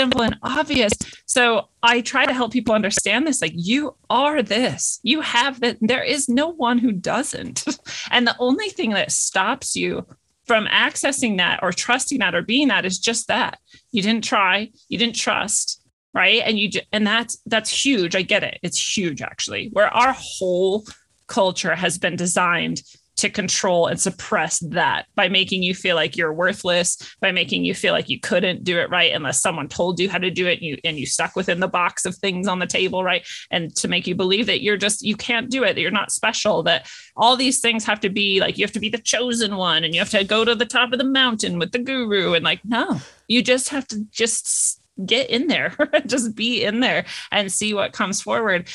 simple 0.00 0.22
and 0.22 0.38
obvious. 0.42 0.92
So 1.26 1.68
I 1.82 2.00
try 2.00 2.24
to 2.24 2.32
help 2.32 2.52
people 2.52 2.74
understand 2.74 3.26
this. 3.26 3.42
Like, 3.42 3.52
you 3.54 3.96
are 4.08 4.42
this, 4.42 4.98
you 5.02 5.20
have 5.20 5.60
that. 5.60 5.76
There 5.80 6.02
is 6.02 6.28
no 6.28 6.48
one 6.48 6.78
who 6.78 6.92
doesn't. 6.92 7.64
and 8.10 8.26
the 8.26 8.36
only 8.38 8.70
thing 8.70 8.90
that 8.90 9.12
stops 9.12 9.76
you 9.76 10.06
from 10.46 10.66
accessing 10.66 11.36
that 11.36 11.60
or 11.62 11.70
trusting 11.70 12.18
that 12.20 12.34
or 12.34 12.42
being 12.42 12.68
that 12.68 12.86
is 12.86 12.98
just 12.98 13.28
that 13.28 13.58
you 13.92 14.02
didn't 14.02 14.24
try, 14.24 14.70
you 14.88 14.98
didn't 14.98 15.16
trust. 15.16 15.76
Right. 16.12 16.42
And 16.44 16.58
you, 16.58 16.70
and 16.92 17.06
that's, 17.06 17.38
that's 17.46 17.70
huge. 17.84 18.16
I 18.16 18.22
get 18.22 18.42
it. 18.42 18.58
It's 18.64 18.96
huge, 18.96 19.22
actually, 19.22 19.68
where 19.72 19.86
our 19.94 20.12
whole 20.16 20.84
culture 21.28 21.76
has 21.76 21.98
been 21.98 22.16
designed 22.16 22.82
to 23.20 23.28
control 23.28 23.86
and 23.86 24.00
suppress 24.00 24.60
that 24.60 25.06
by 25.14 25.28
making 25.28 25.62
you 25.62 25.74
feel 25.74 25.94
like 25.94 26.16
you're 26.16 26.32
worthless, 26.32 26.96
by 27.20 27.30
making 27.30 27.66
you 27.66 27.74
feel 27.74 27.92
like 27.92 28.08
you 28.08 28.18
couldn't 28.18 28.64
do 28.64 28.78
it 28.78 28.88
right 28.88 29.12
unless 29.12 29.42
someone 29.42 29.68
told 29.68 30.00
you 30.00 30.08
how 30.08 30.16
to 30.16 30.30
do 30.30 30.46
it 30.46 30.54
and 30.54 30.62
you 30.62 30.78
and 30.84 30.98
you 30.98 31.04
stuck 31.04 31.36
within 31.36 31.60
the 31.60 31.68
box 31.68 32.06
of 32.06 32.16
things 32.16 32.48
on 32.48 32.60
the 32.60 32.66
table, 32.66 33.04
right? 33.04 33.26
And 33.50 33.76
to 33.76 33.88
make 33.88 34.06
you 34.06 34.14
believe 34.14 34.46
that 34.46 34.62
you're 34.62 34.78
just 34.78 35.02
you 35.02 35.16
can't 35.16 35.50
do 35.50 35.64
it, 35.64 35.74
that 35.74 35.82
you're 35.82 35.90
not 35.90 36.10
special, 36.10 36.62
that 36.62 36.88
all 37.14 37.36
these 37.36 37.60
things 37.60 37.84
have 37.84 38.00
to 38.00 38.08
be 38.08 38.40
like 38.40 38.56
you 38.56 38.64
have 38.64 38.72
to 38.72 38.80
be 38.80 38.88
the 38.88 38.98
chosen 38.98 39.56
one 39.56 39.84
and 39.84 39.94
you 39.94 40.00
have 40.00 40.10
to 40.10 40.24
go 40.24 40.44
to 40.44 40.54
the 40.54 40.64
top 40.64 40.92
of 40.92 40.98
the 40.98 41.04
mountain 41.04 41.58
with 41.58 41.72
the 41.72 41.78
guru 41.78 42.32
and 42.32 42.44
like 42.44 42.60
no, 42.64 43.00
you 43.28 43.42
just 43.42 43.68
have 43.68 43.86
to 43.88 44.02
just 44.10 44.80
get 45.04 45.28
in 45.28 45.46
there, 45.46 45.76
just 46.06 46.34
be 46.34 46.64
in 46.64 46.80
there 46.80 47.04
and 47.30 47.52
see 47.52 47.74
what 47.74 47.92
comes 47.92 48.22
forward. 48.22 48.68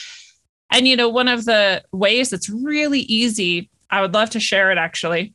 And 0.71 0.87
you 0.87 0.95
know, 0.95 1.09
one 1.09 1.27
of 1.27 1.45
the 1.45 1.83
ways 1.91 2.29
that's 2.29 2.49
really 2.49 3.01
easy 3.01 3.69
I 3.95 4.01
would 4.01 4.13
love 4.13 4.31
to 4.31 4.41
share 4.41 4.71
it 4.71 4.77
actually 4.77 5.33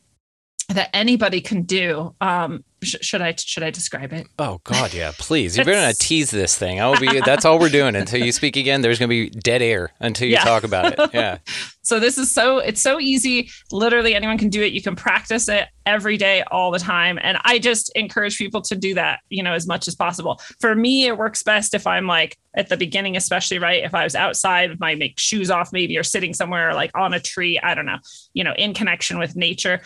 that 0.68 0.90
anybody 0.92 1.40
can 1.40 1.62
do. 1.62 2.14
Um, 2.20 2.62
sh- 2.82 2.96
should 3.00 3.22
I 3.22 3.34
should 3.36 3.62
I 3.62 3.70
describe 3.70 4.12
it? 4.12 4.26
Oh 4.38 4.60
God, 4.64 4.94
yeah, 4.94 5.12
please. 5.18 5.56
You're 5.56 5.66
gonna 5.66 5.94
tease 5.94 6.30
this 6.30 6.56
thing. 6.56 6.80
I 6.80 6.88
will 6.88 6.98
be. 6.98 7.20
That's 7.20 7.44
all 7.44 7.58
we're 7.58 7.68
doing 7.68 7.96
until 7.96 8.24
you 8.24 8.32
speak 8.32 8.56
again. 8.56 8.80
There's 8.80 8.98
gonna 8.98 9.08
be 9.08 9.30
dead 9.30 9.62
air 9.62 9.92
until 10.00 10.28
you 10.28 10.34
yeah. 10.34 10.44
talk 10.44 10.64
about 10.64 10.92
it. 10.92 11.10
Yeah. 11.20 11.38
so 11.82 11.98
this 11.98 12.18
is 12.18 12.30
so 12.30 12.58
it's 12.58 12.80
so 12.80 13.00
easy. 13.00 13.50
Literally 13.72 14.14
anyone 14.14 14.38
can 14.38 14.48
do 14.48 14.62
it. 14.62 14.72
You 14.72 14.80
can 14.80 14.96
practice 14.96 15.48
it 15.48 15.68
every 15.84 16.16
day, 16.16 16.42
all 16.50 16.70
the 16.70 16.78
time. 16.78 17.18
And 17.20 17.38
I 17.44 17.58
just 17.58 17.90
encourage 17.96 18.38
people 18.38 18.62
to 18.62 18.76
do 18.76 18.94
that. 18.94 19.20
You 19.28 19.42
know, 19.42 19.52
as 19.52 19.66
much 19.66 19.88
as 19.88 19.94
possible. 19.94 20.40
For 20.60 20.74
me, 20.74 21.06
it 21.06 21.18
works 21.18 21.42
best 21.42 21.74
if 21.74 21.86
I'm 21.86 22.06
like 22.06 22.38
at 22.54 22.68
the 22.68 22.76
beginning, 22.76 23.16
especially 23.16 23.58
right. 23.58 23.82
If 23.82 23.94
I 23.94 24.04
was 24.04 24.14
outside 24.14 24.70
with 24.70 24.80
my 24.80 24.94
make 24.94 25.18
shoes 25.18 25.50
off, 25.50 25.72
maybe 25.72 25.98
or 25.98 26.04
sitting 26.04 26.32
somewhere 26.32 26.74
like 26.74 26.90
on 26.94 27.12
a 27.12 27.20
tree. 27.20 27.58
I 27.58 27.74
don't 27.74 27.86
know. 27.86 27.98
You 28.34 28.44
know, 28.44 28.54
in 28.56 28.72
connection 28.72 29.18
with 29.18 29.36
nature 29.36 29.80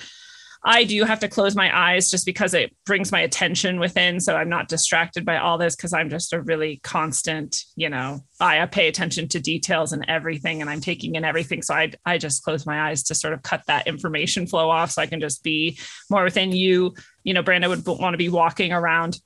I 0.67 0.85
do 0.85 1.05
have 1.05 1.21
to 1.21 1.29
close 1.29 1.55
my 1.55 1.77
eyes 1.77 2.11
just 2.11 2.25
because 2.25 2.55
it 2.55 2.75
brings 2.87 3.13
my 3.13 3.21
attention 3.21 3.79
within. 3.79 4.19
So 4.19 4.35
I'm 4.35 4.49
not 4.49 4.69
distracted 4.69 5.25
by 5.27 5.37
all 5.37 5.59
this 5.59 5.77
because 5.77 5.93
I'm 5.93 6.09
just 6.09 6.33
a 6.33 6.41
really 6.41 6.81
constant, 6.83 7.63
you 7.77 7.91
know, 7.91 8.21
I 8.41 8.65
pay 8.65 8.89
attention 8.89 9.29
to 9.29 9.41
details 9.41 9.93
and 9.93 10.07
everything 10.09 10.63
and 10.63 10.71
I'm 10.71 10.81
taking 10.81 11.17
in 11.17 11.25
everything. 11.25 11.61
So 11.61 11.75
I, 11.75 11.93
I 12.07 12.17
just 12.17 12.43
close 12.43 12.65
my 12.65 12.89
eyes 12.89 13.03
to 13.05 13.15
sort 13.15 13.35
of 13.35 13.43
cut 13.43 13.63
that 13.67 13.87
information 13.87 14.47
flow 14.47 14.71
off 14.71 14.93
so 14.93 15.03
I 15.03 15.07
can 15.07 15.21
just 15.21 15.43
be 15.43 15.79
more 16.09 16.25
within 16.25 16.53
you. 16.53 16.95
You 17.25 17.35
know, 17.35 17.43
Brandon 17.43 17.69
would 17.69 17.87
want 17.87 18.15
to 18.15 18.19
be 18.19 18.31
walking 18.31 18.73
around 18.73 19.21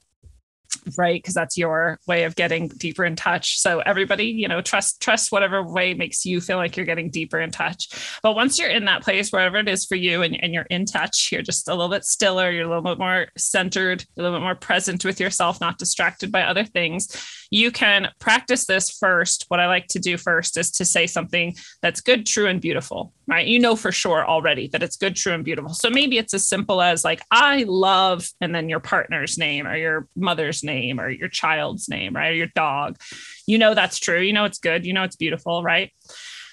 right? 0.97 1.21
Because 1.21 1.35
that's 1.35 1.57
your 1.57 1.99
way 2.07 2.25
of 2.25 2.37
getting 2.37 2.69
deeper 2.69 3.05
in 3.05 3.17
touch. 3.17 3.59
So 3.59 3.81
everybody 3.81 4.27
you 4.27 4.49
know 4.49 4.61
trust 4.61 5.01
trust 5.01 5.33
whatever 5.33 5.62
way 5.62 5.95
makes 5.95 6.25
you 6.25 6.41
feel 6.41 6.57
like 6.57 6.77
you're 6.77 6.87
getting 6.87 7.11
deeper 7.11 7.41
in 7.41 7.51
touch. 7.51 7.88
But 8.23 8.35
once 8.35 8.59
you're 8.59 8.71
in 8.71 8.85
that 8.87 9.03
place 9.03 9.31
wherever 9.31 9.57
it 9.59 9.69
is 9.69 9.85
for 9.85 9.97
you 9.97 10.23
and, 10.23 10.43
and 10.43 10.53
you're 10.53 10.67
in 10.71 10.87
touch 10.87 11.31
you're 11.33 11.43
just 11.43 11.69
a 11.69 11.75
little 11.75 11.88
bit 11.88 12.05
stiller 12.05 12.51
you're 12.51 12.64
a 12.64 12.69
little 12.69 12.83
bit 12.83 12.99
more 12.99 13.27
centered 13.37 14.05
a 14.17 14.23
little 14.23 14.37
bit 14.37 14.43
more 14.43 14.55
present 14.55 15.05
with 15.05 15.21
yourself 15.21 15.61
not 15.61 15.79
distracted 15.79 16.33
by 16.33 16.43
other 16.43 16.64
things 16.64 17.09
you 17.51 17.71
can 17.71 18.09
practice 18.19 18.67
this 18.67 18.91
first 18.91 19.45
what 19.49 19.61
i 19.61 19.67
like 19.67 19.87
to 19.87 19.99
do 19.99 20.17
first 20.17 20.57
is 20.57 20.71
to 20.71 20.85
say 20.85 21.07
something 21.07 21.55
that's 21.83 22.01
good 22.01 22.27
true 22.27 22.47
and 22.47 22.61
beautiful 22.61 23.13
right 23.27 23.47
you 23.47 23.59
know 23.59 23.77
for 23.77 23.93
sure 23.93 24.27
already 24.27 24.69
that 24.69 24.83
it's 24.83 24.97
good 24.97 25.17
true 25.17 25.33
and 25.33 25.45
beautiful 25.45 25.73
so 25.73 25.91
maybe 25.91 26.19
it's 26.19 26.35
as 26.35 26.47
simple 26.47 26.81
as 26.81 27.05
like 27.05 27.23
i 27.31 27.65
love 27.67 28.29
and 28.41 28.55
then 28.55 28.69
your 28.69 28.81
partner's 28.81 29.39
name 29.39 29.67
or 29.67 29.77
your 29.77 30.09
mother's 30.17 30.63
name 30.63 31.01
or 31.01 31.09
your 31.09 31.29
child's 31.29 31.89
name, 31.89 32.15
right? 32.15 32.31
Or 32.31 32.35
your 32.35 32.49
dog. 32.55 32.99
You 33.47 33.59
know 33.59 33.75
that's 33.75 33.99
true. 33.99 34.21
You 34.21 34.33
know 34.33 34.45
it's 34.45 34.59
good. 34.59 34.85
You 34.85 34.93
know 34.93 35.05
it's 35.05 35.17
beautiful, 35.17 35.63
right? 35.63 35.93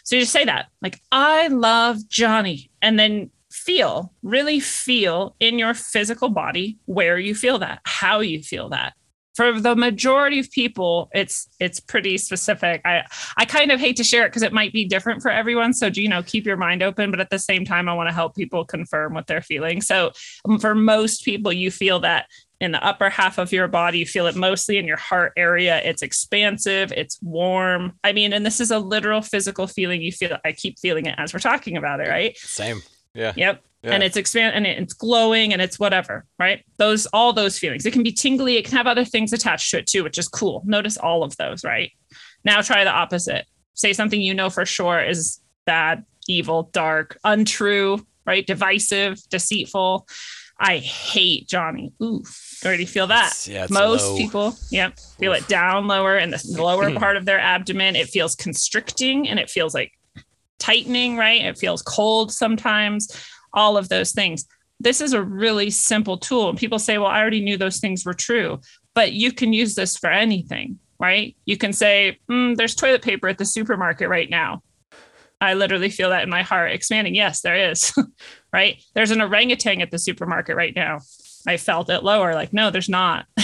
So 0.04 0.16
you 0.16 0.22
just 0.22 0.34
say 0.34 0.46
that, 0.46 0.68
like, 0.82 1.02
I 1.12 1.48
love 1.48 2.08
Johnny. 2.08 2.70
And 2.82 3.00
then 3.00 3.32
feel, 3.52 4.14
really 4.22 4.60
feel 4.60 5.36
in 5.40 5.58
your 5.58 5.74
physical 5.74 6.30
body 6.30 6.78
where 6.86 7.18
you 7.18 7.34
feel 7.34 7.58
that, 7.60 7.80
how 7.86 8.20
you 8.20 8.44
feel 8.44 8.70
that. 8.70 8.94
For 9.36 9.60
the 9.60 9.76
majority 9.76 10.40
of 10.40 10.50
people, 10.52 11.10
it's 11.14 11.48
it's 11.60 11.80
pretty 11.80 12.18
specific. 12.18 12.82
I 12.86 13.04
I 13.38 13.46
kind 13.46 13.72
of 13.72 13.80
hate 13.80 13.98
to 13.98 14.04
share 14.04 14.26
it 14.26 14.30
because 14.30 14.44
it 14.44 14.54
might 14.54 14.74
be 14.74 14.86
different 14.86 15.22
for 15.22 15.30
everyone. 15.32 15.74
So 15.74 15.88
you 15.94 16.10
know, 16.10 16.24
keep 16.24 16.46
your 16.46 16.58
mind 16.58 16.82
open, 16.82 17.12
but 17.12 17.20
at 17.20 17.30
the 17.30 17.40
same 17.40 17.66
time, 17.66 17.90
I 17.90 17.94
want 17.94 18.10
to 18.10 18.16
help 18.16 18.36
people 18.36 18.66
confirm 18.66 19.14
what 19.14 19.28
they're 19.28 19.42
feeling. 19.42 19.82
So 19.82 20.12
um, 20.48 20.60
for 20.60 20.76
most 20.76 21.24
people, 21.26 21.52
you 21.52 21.72
feel 21.72 22.00
that 22.02 22.28
in 22.62 22.72
the 22.72 22.84
upper 22.86 23.10
half 23.10 23.38
of 23.38 23.52
your 23.52 23.68
body. 23.68 24.00
You 24.00 24.06
feel 24.06 24.28
it 24.28 24.36
mostly 24.36 24.78
in 24.78 24.86
your 24.86 24.98
heart 24.98 25.34
area. 25.36 25.82
It's 25.84 26.02
expansive, 26.02 26.92
it's 26.94 27.20
warm. 27.22 27.94
I 28.04 28.14
mean, 28.14 28.34
and 28.34 28.46
this 28.46 28.60
is 28.62 28.72
a 28.72 28.80
literal 28.80 29.22
physical 29.22 29.68
feeling. 29.68 30.02
You 30.02 30.12
feel, 30.12 30.38
I 30.46 30.54
keep 30.54 30.80
feeling 30.80 31.06
it 31.06 31.16
as 31.18 31.34
we're 31.34 31.40
talking 31.40 31.78
about 31.78 32.00
it, 32.00 32.08
right? 32.08 32.38
Same. 32.38 32.82
Yeah. 33.16 33.34
Yep. 33.36 33.64
Yeah. 33.82 33.92
And 33.92 34.04
it's 34.04 34.18
expand 34.18 34.56
and 34.56 34.66
it's 34.66 34.94
glowing 34.94 35.54
and 35.54 35.62
it's 35.62 35.80
whatever, 35.80 36.26
right? 36.40 36.66
Those, 36.78 37.06
all 37.08 37.34
those 37.34 37.60
feelings. 37.60 37.86
It 37.86 37.94
can 37.94 38.02
be 38.02 38.12
tingly. 38.12 38.58
It 38.58 38.66
can 38.66 38.78
have 38.78 38.88
other 38.88 39.06
things 39.06 39.32
attached 39.32 39.70
to 39.72 39.78
it 39.78 39.88
too, 39.88 40.04
which 40.04 40.18
is 40.18 40.28
cool. 40.28 40.64
Notice 40.66 40.98
all 40.98 41.24
of 41.24 41.38
those, 41.38 41.64
right? 41.64 41.92
Now 42.44 42.62
try 42.62 42.84
the 42.84 42.92
opposite. 42.92 43.46
Say 43.76 43.94
something 43.94 44.20
you 44.20 44.34
know 44.34 44.50
for 44.50 44.66
sure 44.66 45.02
is 45.02 45.40
bad, 45.66 46.04
evil, 46.28 46.70
dark, 46.74 47.18
untrue, 47.24 48.06
right? 48.26 48.46
Divisive, 48.46 49.20
deceitful. 49.30 50.08
I 50.58 50.78
hate 50.78 51.48
Johnny. 51.48 51.94
Ooh, 52.02 52.24
already 52.64 52.86
feel 52.86 53.08
that. 53.08 53.46
Yeah, 53.46 53.68
Most 53.70 54.08
low. 54.08 54.18
people, 54.18 54.56
yep, 54.72 54.98
feel 55.20 55.34
Oof. 55.34 55.40
it 55.40 55.48
down 55.48 55.88
lower 55.88 56.18
in 56.18 56.30
the 56.30 56.42
lower 56.58 56.90
hmm. 56.90 56.98
part 56.98 57.18
of 57.18 57.26
their 57.26 57.40
abdomen. 57.40 57.96
It 57.96 58.08
feels 58.08 58.36
constricting 58.36 59.28
and 59.28 59.38
it 59.38 59.50
feels 59.50 59.74
like 59.74 59.92
tightening, 60.60 61.18
right? 61.18 61.44
It 61.44 61.58
feels 61.58 61.82
cold 61.82 62.32
sometimes, 62.32 63.10
all 63.54 63.78
of 63.78 63.90
those 63.90 64.12
things. 64.12 64.46
This 64.80 65.02
is 65.02 65.14
a 65.14 65.22
really 65.22 65.70
simple 65.70 66.18
tool. 66.18 66.50
And 66.50 66.58
people 66.58 66.80
say, 66.80 66.98
well, 66.98 67.08
I 67.08 67.22
already 67.22 67.42
knew 67.42 67.58
those 67.58 67.80
things 67.80 68.06
were 68.06 68.14
true, 68.14 68.60
but 68.94 69.14
you 69.14 69.32
can 69.32 69.54
use 69.54 69.76
this 69.76 69.98
for 69.98 70.10
anything, 70.10 70.80
right? 71.00 71.36
You 71.46 71.58
can 71.58 71.74
say, 71.74 72.20
mm, 72.30 72.56
there's 72.56 72.76
toilet 72.76 73.02
paper 73.02 73.28
at 73.28 73.38
the 73.38 73.46
supermarket 73.46 74.10
right 74.10 74.30
now. 74.30 74.62
I 75.42 75.54
literally 75.54 75.90
feel 75.90 76.10
that 76.10 76.24
in 76.24 76.30
my 76.30 76.42
heart 76.42 76.72
expanding. 76.72 77.16
Yes, 77.16 77.42
there 77.42 77.72
is. 77.72 77.94
right? 78.56 78.82
There's 78.94 79.12
an 79.12 79.22
orangutan 79.22 79.82
at 79.82 79.92
the 79.92 80.00
supermarket 80.00 80.56
right 80.56 80.74
now. 80.74 81.00
I 81.46 81.58
felt 81.58 81.90
it 81.90 82.04
lower. 82.04 82.34
Like, 82.34 82.54
no, 82.54 82.72
there's 82.72 82.88
not. 82.88 83.26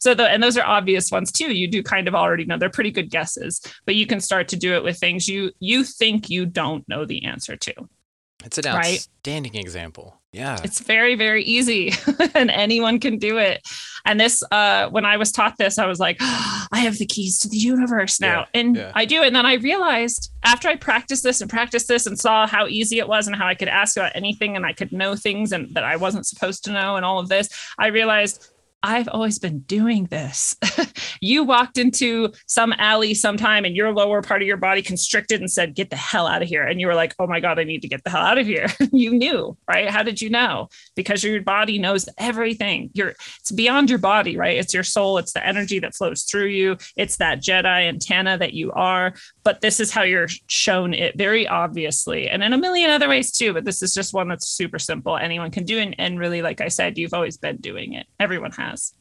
so 0.00 0.12
the 0.12 0.28
and 0.28 0.42
those 0.42 0.58
are 0.58 0.66
obvious 0.66 1.12
ones 1.12 1.30
too. 1.30 1.54
You 1.54 1.68
do 1.68 1.84
kind 1.84 2.08
of 2.08 2.14
already 2.16 2.44
know. 2.44 2.58
They're 2.58 2.68
pretty 2.68 2.90
good 2.90 3.10
guesses, 3.10 3.62
but 3.86 3.94
you 3.94 4.06
can 4.06 4.20
start 4.20 4.48
to 4.48 4.56
do 4.56 4.74
it 4.74 4.82
with 4.82 4.98
things 4.98 5.28
you 5.28 5.52
you 5.60 5.84
think 5.84 6.28
you 6.28 6.46
don't 6.46 6.86
know 6.88 7.04
the 7.04 7.24
answer 7.24 7.56
to. 7.56 7.72
It's 8.44 8.58
an 8.58 8.66
outstanding 8.66 9.52
right? 9.54 9.62
example. 9.62 10.17
Yeah. 10.32 10.58
It's 10.62 10.80
very, 10.80 11.14
very 11.14 11.42
easy 11.42 11.92
and 12.34 12.50
anyone 12.50 13.00
can 13.00 13.18
do 13.18 13.38
it. 13.38 13.66
And 14.04 14.20
this, 14.20 14.42
uh, 14.50 14.88
when 14.90 15.04
I 15.04 15.16
was 15.16 15.32
taught 15.32 15.56
this, 15.58 15.78
I 15.78 15.86
was 15.86 15.98
like, 15.98 16.18
oh, 16.20 16.66
I 16.72 16.80
have 16.80 16.98
the 16.98 17.06
keys 17.06 17.38
to 17.40 17.48
the 17.48 17.56
universe 17.56 18.20
now. 18.20 18.40
Yeah, 18.40 18.60
and 18.60 18.76
yeah. 18.76 18.92
I 18.94 19.04
do. 19.04 19.22
And 19.22 19.34
then 19.34 19.46
I 19.46 19.54
realized 19.54 20.30
after 20.42 20.68
I 20.68 20.76
practiced 20.76 21.22
this 21.22 21.40
and 21.40 21.50
practiced 21.50 21.88
this 21.88 22.06
and 22.06 22.18
saw 22.18 22.46
how 22.46 22.66
easy 22.66 22.98
it 22.98 23.08
was 23.08 23.26
and 23.26 23.34
how 23.34 23.46
I 23.46 23.54
could 23.54 23.68
ask 23.68 23.96
about 23.96 24.12
anything 24.14 24.54
and 24.54 24.66
I 24.66 24.72
could 24.72 24.92
know 24.92 25.16
things 25.16 25.52
and 25.52 25.74
that 25.74 25.84
I 25.84 25.96
wasn't 25.96 26.26
supposed 26.26 26.64
to 26.64 26.72
know 26.72 26.96
and 26.96 27.04
all 27.04 27.18
of 27.18 27.28
this, 27.28 27.48
I 27.78 27.86
realized 27.86 28.50
I've 28.82 29.08
always 29.08 29.38
been 29.38 29.60
doing 29.60 30.04
this. 30.04 30.56
you 31.20 31.42
walked 31.42 31.78
into 31.78 32.32
some 32.46 32.72
alley 32.78 33.12
sometime 33.12 33.64
and 33.64 33.74
your 33.74 33.92
lower 33.92 34.22
part 34.22 34.40
of 34.40 34.46
your 34.46 34.56
body 34.56 34.82
constricted 34.82 35.40
and 35.40 35.50
said, 35.50 35.74
Get 35.74 35.90
the 35.90 35.96
hell 35.96 36.26
out 36.26 36.42
of 36.42 36.48
here. 36.48 36.62
And 36.62 36.80
you 36.80 36.86
were 36.86 36.94
like, 36.94 37.14
Oh 37.18 37.26
my 37.26 37.40
God, 37.40 37.58
I 37.58 37.64
need 37.64 37.82
to 37.82 37.88
get 37.88 38.04
the 38.04 38.10
hell 38.10 38.22
out 38.22 38.38
of 38.38 38.46
here. 38.46 38.66
you 38.92 39.12
knew, 39.12 39.56
right? 39.66 39.90
How 39.90 40.02
did 40.02 40.22
you 40.22 40.30
know? 40.30 40.68
Because 40.94 41.24
your 41.24 41.42
body 41.42 41.78
knows 41.78 42.08
everything. 42.18 42.90
You're 42.94 43.14
it's 43.40 43.50
beyond 43.50 43.90
your 43.90 43.98
body, 43.98 44.36
right? 44.36 44.56
It's 44.56 44.74
your 44.74 44.84
soul, 44.84 45.18
it's 45.18 45.32
the 45.32 45.44
energy 45.44 45.80
that 45.80 45.96
flows 45.96 46.22
through 46.22 46.46
you, 46.46 46.76
it's 46.96 47.16
that 47.16 47.42
Jedi 47.42 47.88
antenna 47.88 48.38
that 48.38 48.52
you 48.52 48.70
are. 48.72 49.14
But 49.42 49.60
this 49.60 49.80
is 49.80 49.90
how 49.90 50.02
you're 50.02 50.28
shown 50.46 50.94
it 50.94 51.18
very 51.18 51.48
obviously. 51.48 52.28
And 52.28 52.44
in 52.44 52.52
a 52.52 52.58
million 52.58 52.90
other 52.90 53.08
ways 53.08 53.32
too. 53.32 53.52
But 53.52 53.64
this 53.64 53.82
is 53.82 53.92
just 53.92 54.14
one 54.14 54.28
that's 54.28 54.48
super 54.48 54.78
simple. 54.78 55.16
Anyone 55.16 55.50
can 55.50 55.64
do. 55.64 55.78
And, 55.78 55.96
and 55.98 56.18
really, 56.20 56.42
like 56.42 56.60
I 56.60 56.68
said, 56.68 56.96
you've 56.96 57.14
always 57.14 57.36
been 57.36 57.56
doing 57.56 57.94
it. 57.94 58.06
Everyone 58.20 58.52
has 58.52 58.67
has. 58.68 58.97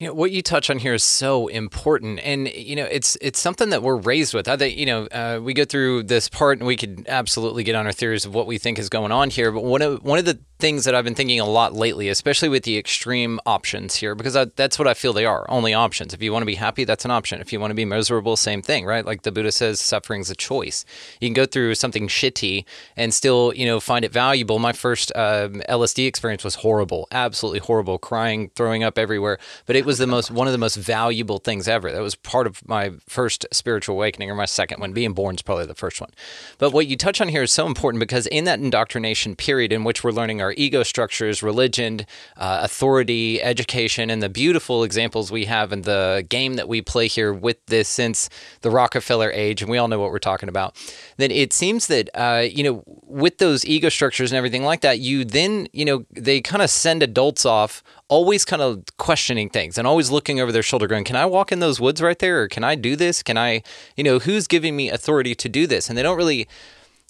You 0.00 0.06
know, 0.06 0.14
what 0.14 0.30
you 0.30 0.40
touch 0.40 0.70
on 0.70 0.78
here 0.78 0.94
is 0.94 1.04
so 1.04 1.48
important, 1.48 2.20
and 2.20 2.48
you 2.48 2.74
know, 2.74 2.86
it's 2.86 3.18
it's 3.20 3.38
something 3.38 3.68
that 3.68 3.82
we're 3.82 3.96
raised 3.96 4.32
with. 4.32 4.48
I 4.48 4.56
think 4.56 4.78
you 4.78 4.86
know, 4.86 5.04
uh, 5.08 5.40
we 5.42 5.52
go 5.52 5.66
through 5.66 6.04
this 6.04 6.26
part, 6.26 6.56
and 6.56 6.66
we 6.66 6.74
could 6.74 7.04
absolutely 7.06 7.64
get 7.64 7.74
on 7.74 7.84
our 7.84 7.92
theories 7.92 8.24
of 8.24 8.34
what 8.34 8.46
we 8.46 8.56
think 8.56 8.78
is 8.78 8.88
going 8.88 9.12
on 9.12 9.28
here. 9.28 9.52
But 9.52 9.62
one 9.62 9.82
of 9.82 10.02
one 10.02 10.18
of 10.18 10.24
the 10.24 10.38
things 10.60 10.84
that 10.84 10.94
I've 10.94 11.04
been 11.04 11.14
thinking 11.14 11.40
a 11.40 11.46
lot 11.46 11.74
lately, 11.74 12.08
especially 12.08 12.48
with 12.48 12.64
the 12.64 12.76
extreme 12.76 13.40
options 13.46 13.96
here, 13.96 14.14
because 14.14 14.36
I, 14.36 14.44
that's 14.44 14.78
what 14.78 14.86
I 14.86 14.94
feel 14.94 15.12
they 15.12 15.24
are 15.24 15.44
only 15.50 15.74
options. 15.74 16.14
If 16.14 16.22
you 16.22 16.32
want 16.32 16.42
to 16.42 16.46
be 16.46 16.54
happy, 16.54 16.84
that's 16.84 17.04
an 17.04 17.10
option. 17.10 17.40
If 17.40 17.52
you 17.52 17.58
want 17.58 17.70
to 17.70 17.74
be 17.74 17.84
miserable, 17.84 18.36
same 18.36 18.62
thing, 18.62 18.84
right? 18.84 19.04
Like 19.04 19.22
the 19.22 19.32
Buddha 19.32 19.52
says, 19.52 19.80
suffering's 19.80 20.30
a 20.30 20.34
choice. 20.34 20.84
You 21.20 21.28
can 21.28 21.34
go 21.34 21.46
through 21.46 21.74
something 21.74 22.08
shitty 22.08 22.64
and 22.96 23.12
still, 23.12 23.52
you 23.56 23.66
know, 23.66 23.80
find 23.80 24.04
it 24.04 24.12
valuable. 24.12 24.58
My 24.58 24.72
first 24.72 25.10
um, 25.16 25.62
LSD 25.68 26.06
experience 26.06 26.44
was 26.44 26.56
horrible, 26.56 27.08
absolutely 27.10 27.60
horrible, 27.60 27.98
crying, 27.98 28.50
throwing 28.54 28.84
up 28.84 28.98
everywhere. 28.98 29.38
But 29.66 29.76
it 29.76 29.86
was 29.90 29.98
the 29.98 30.06
most 30.06 30.30
one 30.30 30.46
of 30.46 30.52
the 30.52 30.58
most 30.58 30.76
valuable 30.76 31.38
things 31.38 31.66
ever. 31.66 31.90
That 31.90 32.00
was 32.00 32.14
part 32.14 32.46
of 32.46 32.66
my 32.68 32.92
first 33.08 33.44
spiritual 33.52 33.96
awakening, 33.96 34.30
or 34.30 34.36
my 34.36 34.44
second 34.44 34.80
one. 34.80 34.92
Being 34.92 35.14
born 35.14 35.34
is 35.34 35.42
probably 35.42 35.66
the 35.66 35.74
first 35.74 36.00
one. 36.00 36.10
But 36.58 36.72
what 36.72 36.86
you 36.86 36.96
touch 36.96 37.20
on 37.20 37.28
here 37.28 37.42
is 37.42 37.52
so 37.52 37.66
important 37.66 37.98
because 37.98 38.28
in 38.28 38.44
that 38.44 38.60
indoctrination 38.60 39.34
period 39.34 39.72
in 39.72 39.82
which 39.82 40.04
we're 40.04 40.12
learning 40.12 40.40
our 40.40 40.52
ego 40.56 40.84
structures, 40.84 41.42
religion, 41.42 42.06
uh, 42.36 42.60
authority, 42.62 43.42
education, 43.42 44.10
and 44.10 44.22
the 44.22 44.28
beautiful 44.28 44.84
examples 44.84 45.32
we 45.32 45.46
have 45.46 45.72
in 45.72 45.82
the 45.82 46.24
game 46.28 46.54
that 46.54 46.68
we 46.68 46.80
play 46.80 47.08
here 47.08 47.32
with 47.32 47.58
this 47.66 47.88
since 47.88 48.30
the 48.60 48.70
Rockefeller 48.70 49.32
age, 49.32 49.60
and 49.60 49.68
we 49.68 49.76
all 49.76 49.88
know 49.88 49.98
what 49.98 50.12
we're 50.12 50.20
talking 50.20 50.48
about, 50.48 50.76
then 51.16 51.32
it 51.32 51.52
seems 51.52 51.88
that, 51.88 52.08
uh, 52.14 52.42
you 52.42 52.62
know, 52.62 52.84
with 52.86 53.38
those 53.38 53.64
ego 53.64 53.88
structures 53.88 54.30
and 54.30 54.36
everything 54.36 54.62
like 54.62 54.82
that, 54.82 55.00
you 55.00 55.24
then, 55.24 55.66
you 55.72 55.84
know, 55.84 56.04
they 56.12 56.40
kind 56.40 56.62
of 56.62 56.70
send 56.70 57.02
adults 57.02 57.44
off 57.44 57.82
always 58.10 58.44
kind 58.44 58.60
of 58.60 58.84
questioning 58.98 59.48
things 59.48 59.78
and 59.78 59.86
always 59.86 60.10
looking 60.10 60.40
over 60.40 60.52
their 60.52 60.62
shoulder 60.62 60.88
going 60.88 61.04
can 61.04 61.16
i 61.16 61.24
walk 61.24 61.50
in 61.52 61.60
those 61.60 61.80
woods 61.80 62.02
right 62.02 62.18
there? 62.18 62.42
Or 62.42 62.48
can 62.48 62.64
i 62.64 62.74
do 62.74 62.96
this? 62.96 63.22
Can 63.22 63.38
i 63.38 63.62
you 63.96 64.04
know 64.04 64.18
who's 64.18 64.46
giving 64.46 64.76
me 64.76 64.90
authority 64.90 65.34
to 65.36 65.48
do 65.48 65.66
this? 65.66 65.88
And 65.88 65.96
they 65.96 66.02
don't 66.02 66.18
really 66.18 66.46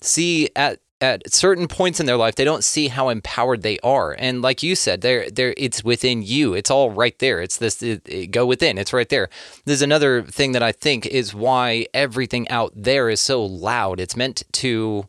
see 0.00 0.50
at 0.54 0.78
at 1.02 1.32
certain 1.32 1.66
points 1.66 1.98
in 1.98 2.04
their 2.04 2.18
life 2.18 2.34
they 2.34 2.44
don't 2.44 2.62
see 2.62 2.88
how 2.88 3.08
empowered 3.08 3.62
they 3.62 3.78
are. 3.78 4.14
And 4.18 4.42
like 4.42 4.62
you 4.62 4.76
said 4.76 5.00
there 5.00 5.28
there 5.30 5.54
it's 5.56 5.82
within 5.82 6.22
you. 6.22 6.52
It's 6.52 6.70
all 6.70 6.90
right 6.90 7.18
there. 7.18 7.40
It's 7.40 7.56
this 7.56 7.82
it, 7.82 8.06
it, 8.06 8.30
go 8.30 8.44
within. 8.44 8.76
It's 8.76 8.92
right 8.92 9.08
there. 9.08 9.30
There's 9.64 9.82
another 9.82 10.22
thing 10.22 10.52
that 10.52 10.62
i 10.62 10.70
think 10.70 11.06
is 11.06 11.34
why 11.34 11.86
everything 11.94 12.46
out 12.50 12.72
there 12.76 13.08
is 13.08 13.20
so 13.20 13.42
loud. 13.42 13.98
It's 13.98 14.16
meant 14.16 14.42
to 14.52 15.08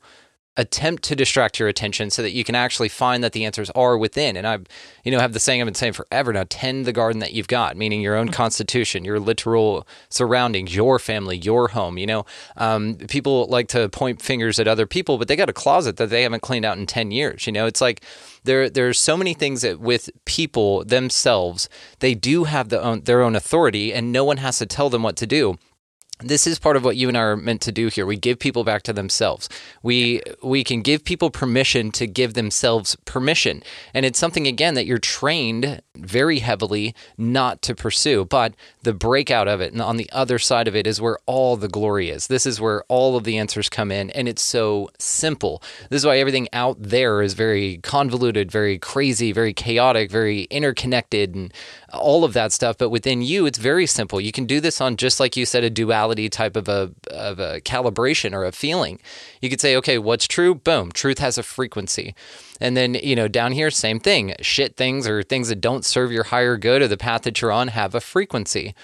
attempt 0.58 1.04
to 1.04 1.16
distract 1.16 1.60
your 1.60 1.70
attention 1.70 2.10
so 2.10 2.22
that 2.22 2.32
you 2.32 2.44
can 2.44 2.56
actually 2.56 2.90
find 2.90 3.24
that 3.24 3.32
the 3.32 3.46
answers 3.46 3.70
are 3.72 3.98
within. 3.98 4.36
And 4.36 4.46
I, 4.46 4.60
you 5.04 5.12
know, 5.12 5.20
have 5.20 5.34
the 5.34 5.40
saying 5.40 5.62
I've 5.62 5.66
been 5.66 5.74
saying 5.74 5.94
forever 5.94 6.34
now: 6.34 6.44
tend 6.50 6.86
the 6.86 6.92
garden 6.94 7.20
that 7.20 7.34
you've 7.34 7.48
got, 7.48 7.78
meaning 7.78 8.02
your 8.02 8.16
own 8.16 8.30
constitution, 8.30 9.06
your 9.06 9.20
literal 9.20 9.88
surroundings, 10.10 10.76
your 10.76 11.00
family, 11.00 11.38
your 11.38 11.70
home. 11.70 11.98
You 11.98 12.08
know, 12.08 12.26
um, 12.58 12.96
people 12.96 13.48
like 13.48 13.70
to 13.70 13.90
point 13.90 14.22
fingers 14.22 14.60
at 14.60 14.68
other 14.68 14.86
people, 14.86 15.18
but 15.18 15.28
they 15.28 15.36
got 15.36 15.50
a 15.50 15.54
closet 15.54 15.98
that 15.98 16.10
they 16.10 16.24
haven't 16.24 16.42
cleaned 16.42 16.66
out 16.66 16.78
in 16.78 16.86
ten 16.86 17.12
years. 17.12 17.48
You 17.48 17.54
know, 17.54 17.66
it's 17.66 17.82
like 17.82 18.04
there 18.44 18.70
there's 18.70 19.00
so 19.00 19.16
many 19.16 19.34
things 19.34 19.62
that 19.62 19.80
with 19.80 20.10
people 20.26 20.84
themselves, 20.84 21.70
they 22.00 22.14
do 22.14 22.44
have 22.44 22.70
the 22.70 22.82
own, 22.82 23.02
their 23.02 23.22
own 23.22 23.36
authority, 23.36 23.94
and 23.94 24.12
no 24.12 24.26
one 24.26 24.38
has 24.38 24.58
to 24.60 24.66
tell 24.66 24.90
them 24.90 25.04
what 25.04 25.16
to 25.18 25.28
do 25.28 25.58
this 26.24 26.48
is 26.48 26.60
part 26.60 26.76
of 26.76 26.84
what 26.84 26.96
you 26.96 27.08
and 27.08 27.18
I 27.18 27.22
are 27.22 27.38
meant 27.38 27.62
to 27.62 27.72
do 27.72 27.88
here. 27.88 28.06
We 28.06 28.18
give 28.18 28.40
people 28.40 28.64
back 28.64 28.84
to 28.84 28.94
themselves. 28.94 29.50
We 29.84 30.22
we 30.42 30.64
can 30.64 30.82
give 30.82 31.04
people 31.04 31.30
permission 31.30 31.92
to 31.94 32.08
give 32.08 32.34
themselves 32.34 32.96
permission. 33.06 33.64
And 33.94 34.06
it's 34.06 34.20
something 34.20 34.48
again 34.48 34.74
that 34.76 34.86
you're 34.86 34.98
trained 34.98 35.82
very 35.96 36.40
heavily 36.40 36.96
not 37.18 37.62
to 37.64 37.76
pursue. 37.76 38.26
But 38.26 38.54
the 38.84 38.94
breakout 38.94 39.48
of 39.48 39.62
it 39.62 39.74
and 39.74 39.82
on 39.82 39.98
the 39.98 40.10
other 40.12 40.40
side 40.40 40.68
of 40.68 40.76
it 40.76 40.88
is 40.88 41.02
where 41.02 41.20
all 41.26 41.58
the 41.58 41.68
glory 41.68 42.10
is. 42.10 42.28
This 42.28 42.46
is 42.46 42.62
where 42.62 42.84
all 42.88 43.18
of 43.18 43.24
the 43.24 43.38
answers 43.38 43.70
come 43.70 43.92
in 43.92 44.10
and 44.12 44.28
it's 44.28 44.42
so 44.42 44.90
simple. 45.00 45.62
This 45.90 46.02
is 46.02 46.06
why 46.06 46.18
everything 46.18 46.48
out 46.54 46.78
there 46.80 47.22
is 47.22 47.34
very 47.34 47.78
convoluted, 47.78 48.52
very 48.52 48.78
crazy, 48.78 49.32
very 49.32 49.54
chaotic, 49.54 50.12
very 50.12 50.44
interconnected 50.44 51.36
and 51.36 51.54
all 51.94 52.24
of 52.24 52.34
that 52.34 52.52
stuff. 52.52 52.78
But 52.78 52.90
within 52.90 53.22
you, 53.22 53.46
it's 53.46 53.58
very 53.58 53.86
simple. 53.86 54.20
You 54.22 54.32
can 54.32 54.46
do 54.46 54.60
this 54.60 54.82
on 54.82 54.98
just 54.98 55.20
like 55.20 55.36
you 55.36 55.46
said, 55.46 55.64
a 55.64 55.70
duality 55.70 56.30
type 56.30 56.56
of 56.56 56.68
a 56.68 56.92
of 57.10 57.40
a 57.40 57.62
calibration 57.62 58.34
or 58.34 58.46
a 58.46 58.52
feeling. 58.52 59.00
You 59.42 59.50
could 59.50 59.62
say, 59.62 59.76
okay, 59.78 59.98
what's 59.98 60.28
true? 60.28 60.56
Boom, 60.56 60.92
truth 60.92 61.20
has 61.20 61.38
a 61.38 61.44
frequency. 61.44 62.16
And 62.60 62.78
then, 62.78 62.94
you 62.94 63.16
know, 63.16 63.28
down 63.28 63.54
here, 63.54 63.72
same 63.72 64.00
thing. 64.00 64.36
Shit 64.42 64.78
things 64.78 65.08
or 65.08 65.24
things 65.24 65.50
that 65.50 65.62
don't 65.62 65.84
serve 65.84 66.12
your 66.12 66.26
higher 66.26 66.58
good 66.58 66.82
or 66.82 66.88
the 66.88 66.98
path 66.98 67.24
that 67.24 67.42
you're 67.42 67.52
on 67.52 67.70
have 67.70 67.96
a 67.96 68.02
frequency 68.02 68.76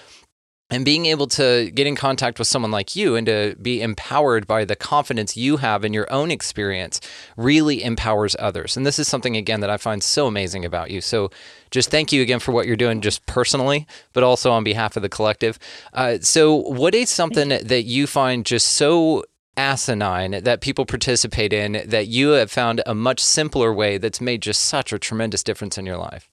and 0.70 0.84
being 0.84 1.06
able 1.06 1.26
to 1.26 1.70
get 1.70 1.86
in 1.86 1.96
contact 1.96 2.38
with 2.38 2.46
someone 2.46 2.70
like 2.70 2.94
you 2.94 3.16
and 3.16 3.26
to 3.26 3.56
be 3.60 3.80
empowered 3.80 4.46
by 4.46 4.64
the 4.64 4.76
confidence 4.76 5.36
you 5.36 5.56
have 5.56 5.84
in 5.84 5.94
your 5.94 6.10
own 6.12 6.30
experience 6.30 7.00
really 7.36 7.82
empowers 7.82 8.36
others. 8.38 8.76
And 8.76 8.84
this 8.84 8.98
is 8.98 9.08
something, 9.08 9.36
again, 9.36 9.60
that 9.60 9.70
I 9.70 9.78
find 9.78 10.02
so 10.02 10.26
amazing 10.26 10.64
about 10.64 10.90
you. 10.90 11.00
So 11.00 11.30
just 11.70 11.90
thank 11.90 12.12
you 12.12 12.20
again 12.20 12.38
for 12.38 12.52
what 12.52 12.66
you're 12.66 12.76
doing, 12.76 13.00
just 13.00 13.24
personally, 13.26 13.86
but 14.12 14.22
also 14.22 14.50
on 14.52 14.62
behalf 14.62 14.96
of 14.96 15.02
the 15.02 15.08
collective. 15.08 15.58
Uh, 15.94 16.18
so, 16.20 16.54
what 16.54 16.94
is 16.94 17.10
something 17.10 17.48
that 17.48 17.84
you 17.84 18.06
find 18.06 18.44
just 18.44 18.68
so 18.68 19.24
asinine 19.56 20.42
that 20.44 20.60
people 20.60 20.86
participate 20.86 21.52
in 21.52 21.82
that 21.84 22.06
you 22.06 22.30
have 22.30 22.50
found 22.50 22.80
a 22.86 22.94
much 22.94 23.20
simpler 23.20 23.72
way 23.72 23.98
that's 23.98 24.20
made 24.20 24.40
just 24.40 24.62
such 24.62 24.92
a 24.92 24.98
tremendous 24.98 25.42
difference 25.42 25.76
in 25.76 25.84
your 25.84 25.96
life? 25.96 26.30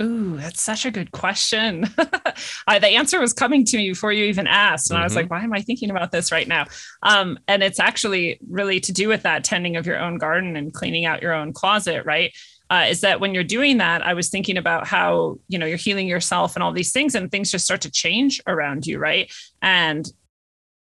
Ooh, 0.00 0.36
that's 0.36 0.60
such 0.60 0.84
a 0.86 0.90
good 0.90 1.12
question. 1.12 1.86
I, 2.66 2.78
the 2.80 2.88
answer 2.88 3.20
was 3.20 3.32
coming 3.32 3.64
to 3.66 3.76
me 3.76 3.90
before 3.90 4.12
you 4.12 4.24
even 4.24 4.46
asked. 4.46 4.90
And 4.90 4.96
mm-hmm. 4.96 5.02
I 5.02 5.04
was 5.04 5.12
mm-hmm. 5.12 5.20
like, 5.20 5.30
why 5.30 5.42
am 5.42 5.52
I 5.52 5.60
thinking 5.60 5.90
about 5.90 6.10
this 6.10 6.32
right 6.32 6.48
now? 6.48 6.66
Um, 7.02 7.38
and 7.46 7.62
it's 7.62 7.78
actually 7.78 8.38
really 8.48 8.80
to 8.80 8.92
do 8.92 9.08
with 9.08 9.22
that 9.22 9.44
tending 9.44 9.76
of 9.76 9.86
your 9.86 9.98
own 9.98 10.18
garden 10.18 10.56
and 10.56 10.74
cleaning 10.74 11.04
out 11.04 11.22
your 11.22 11.32
own 11.32 11.52
closet, 11.52 12.04
right? 12.04 12.32
Uh, 12.70 12.86
is 12.88 13.02
that 13.02 13.20
when 13.20 13.34
you're 13.34 13.44
doing 13.44 13.76
that, 13.78 14.04
I 14.04 14.14
was 14.14 14.30
thinking 14.30 14.56
about 14.56 14.86
how, 14.86 15.38
you 15.48 15.58
know, 15.58 15.66
you're 15.66 15.76
healing 15.76 16.08
yourself 16.08 16.56
and 16.56 16.62
all 16.62 16.72
these 16.72 16.92
things, 16.92 17.14
and 17.14 17.30
things 17.30 17.50
just 17.50 17.64
start 17.64 17.82
to 17.82 17.90
change 17.90 18.40
around 18.46 18.86
you, 18.86 18.98
right? 18.98 19.32
And 19.62 20.10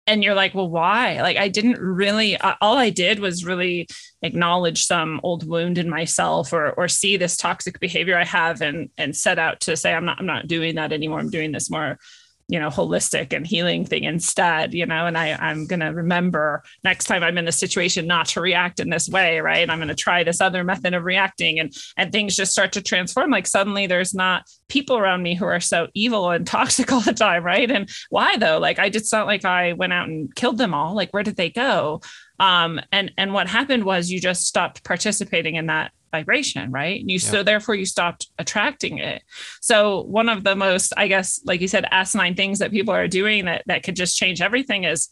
and 0.09 0.23
you're 0.23 0.33
like, 0.33 0.55
well, 0.55 0.69
why? 0.69 1.21
Like, 1.21 1.37
I 1.37 1.49
didn't 1.49 1.79
really, 1.79 2.35
all 2.37 2.77
I 2.77 2.89
did 2.89 3.19
was 3.19 3.45
really 3.45 3.87
acknowledge 4.23 4.85
some 4.85 5.21
old 5.21 5.47
wound 5.47 5.77
in 5.77 5.87
myself 5.87 6.51
or, 6.51 6.71
or 6.71 6.87
see 6.87 7.15
this 7.15 7.37
toxic 7.37 7.79
behavior 7.79 8.17
I 8.17 8.25
have 8.25 8.61
and, 8.61 8.89
and 8.97 9.15
set 9.15 9.37
out 9.37 9.59
to 9.61 9.77
say, 9.77 9.93
I'm 9.93 10.05
not, 10.05 10.19
I'm 10.19 10.25
not 10.25 10.47
doing 10.47 10.75
that 10.75 10.91
anymore. 10.91 11.19
I'm 11.19 11.29
doing 11.29 11.51
this 11.51 11.69
more 11.69 11.99
you 12.49 12.59
know 12.59 12.69
holistic 12.69 13.31
and 13.31 13.47
healing 13.47 13.85
thing 13.85 14.03
instead 14.03 14.73
you 14.73 14.85
know 14.85 15.05
and 15.05 15.17
i 15.17 15.33
i'm 15.39 15.65
going 15.65 15.79
to 15.79 15.88
remember 15.88 16.62
next 16.83 17.05
time 17.05 17.23
i'm 17.23 17.38
in 17.38 17.45
this 17.45 17.57
situation 17.57 18.05
not 18.05 18.25
to 18.25 18.41
react 18.41 18.79
in 18.79 18.89
this 18.89 19.07
way 19.07 19.39
right? 19.39 19.69
I'm 19.69 19.77
going 19.77 19.89
to 19.89 19.95
try 19.95 20.23
this 20.23 20.41
other 20.41 20.63
method 20.63 20.93
of 20.93 21.03
reacting 21.03 21.59
and 21.59 21.73
and 21.97 22.12
things 22.12 22.35
just 22.35 22.51
start 22.51 22.71
to 22.73 22.81
transform. 22.81 23.31
Like 23.31 23.47
suddenly 23.47 23.88
there's 23.88 24.13
not 24.13 24.45
people 24.67 24.97
around 24.97 25.23
me 25.23 25.35
who 25.35 25.45
are 25.45 25.59
so 25.59 25.88
evil 25.93 26.29
and 26.29 26.45
toxic 26.57 26.91
all 26.91 27.01
the 27.01 27.13
time 27.13 27.43
right? 27.43 27.69
And 27.69 27.89
why 28.09 28.38
though? 28.38 28.59
Like 28.59 28.79
i 28.79 28.89
just 28.89 29.09
felt 29.09 29.27
like 29.27 29.45
i 29.45 29.73
went 29.73 29.93
out 29.93 30.07
and 30.07 30.33
killed 30.35 30.57
them 30.57 30.73
all. 30.73 30.95
Like 30.95 31.12
where 31.12 31.23
did 31.23 31.35
they 31.35 31.49
go? 31.49 32.01
Um 32.39 32.79
and 32.91 33.12
and 33.17 33.33
what 33.33 33.47
happened 33.47 33.83
was 33.83 34.12
you 34.12 34.19
just 34.19 34.45
stopped 34.45 34.83
participating 34.83 35.55
in 35.55 35.67
that 35.67 35.91
vibration, 36.11 36.71
right? 36.71 36.99
You 36.99 37.13
yeah. 37.13 37.19
so 37.19 37.43
therefore 37.43 37.75
you 37.75 37.85
stopped 37.85 38.27
attracting 38.37 38.97
it. 38.99 39.23
So 39.61 40.03
one 40.03 40.29
of 40.29 40.43
the 40.43 40.55
most, 40.55 40.93
I 40.97 41.07
guess, 41.07 41.39
like 41.45 41.61
you 41.61 41.67
said, 41.67 41.85
asinine 41.91 42.35
things 42.35 42.59
that 42.59 42.71
people 42.71 42.93
are 42.93 43.07
doing 43.07 43.45
that 43.45 43.63
that 43.67 43.83
could 43.83 43.95
just 43.95 44.17
change 44.17 44.41
everything 44.41 44.83
is 44.83 45.09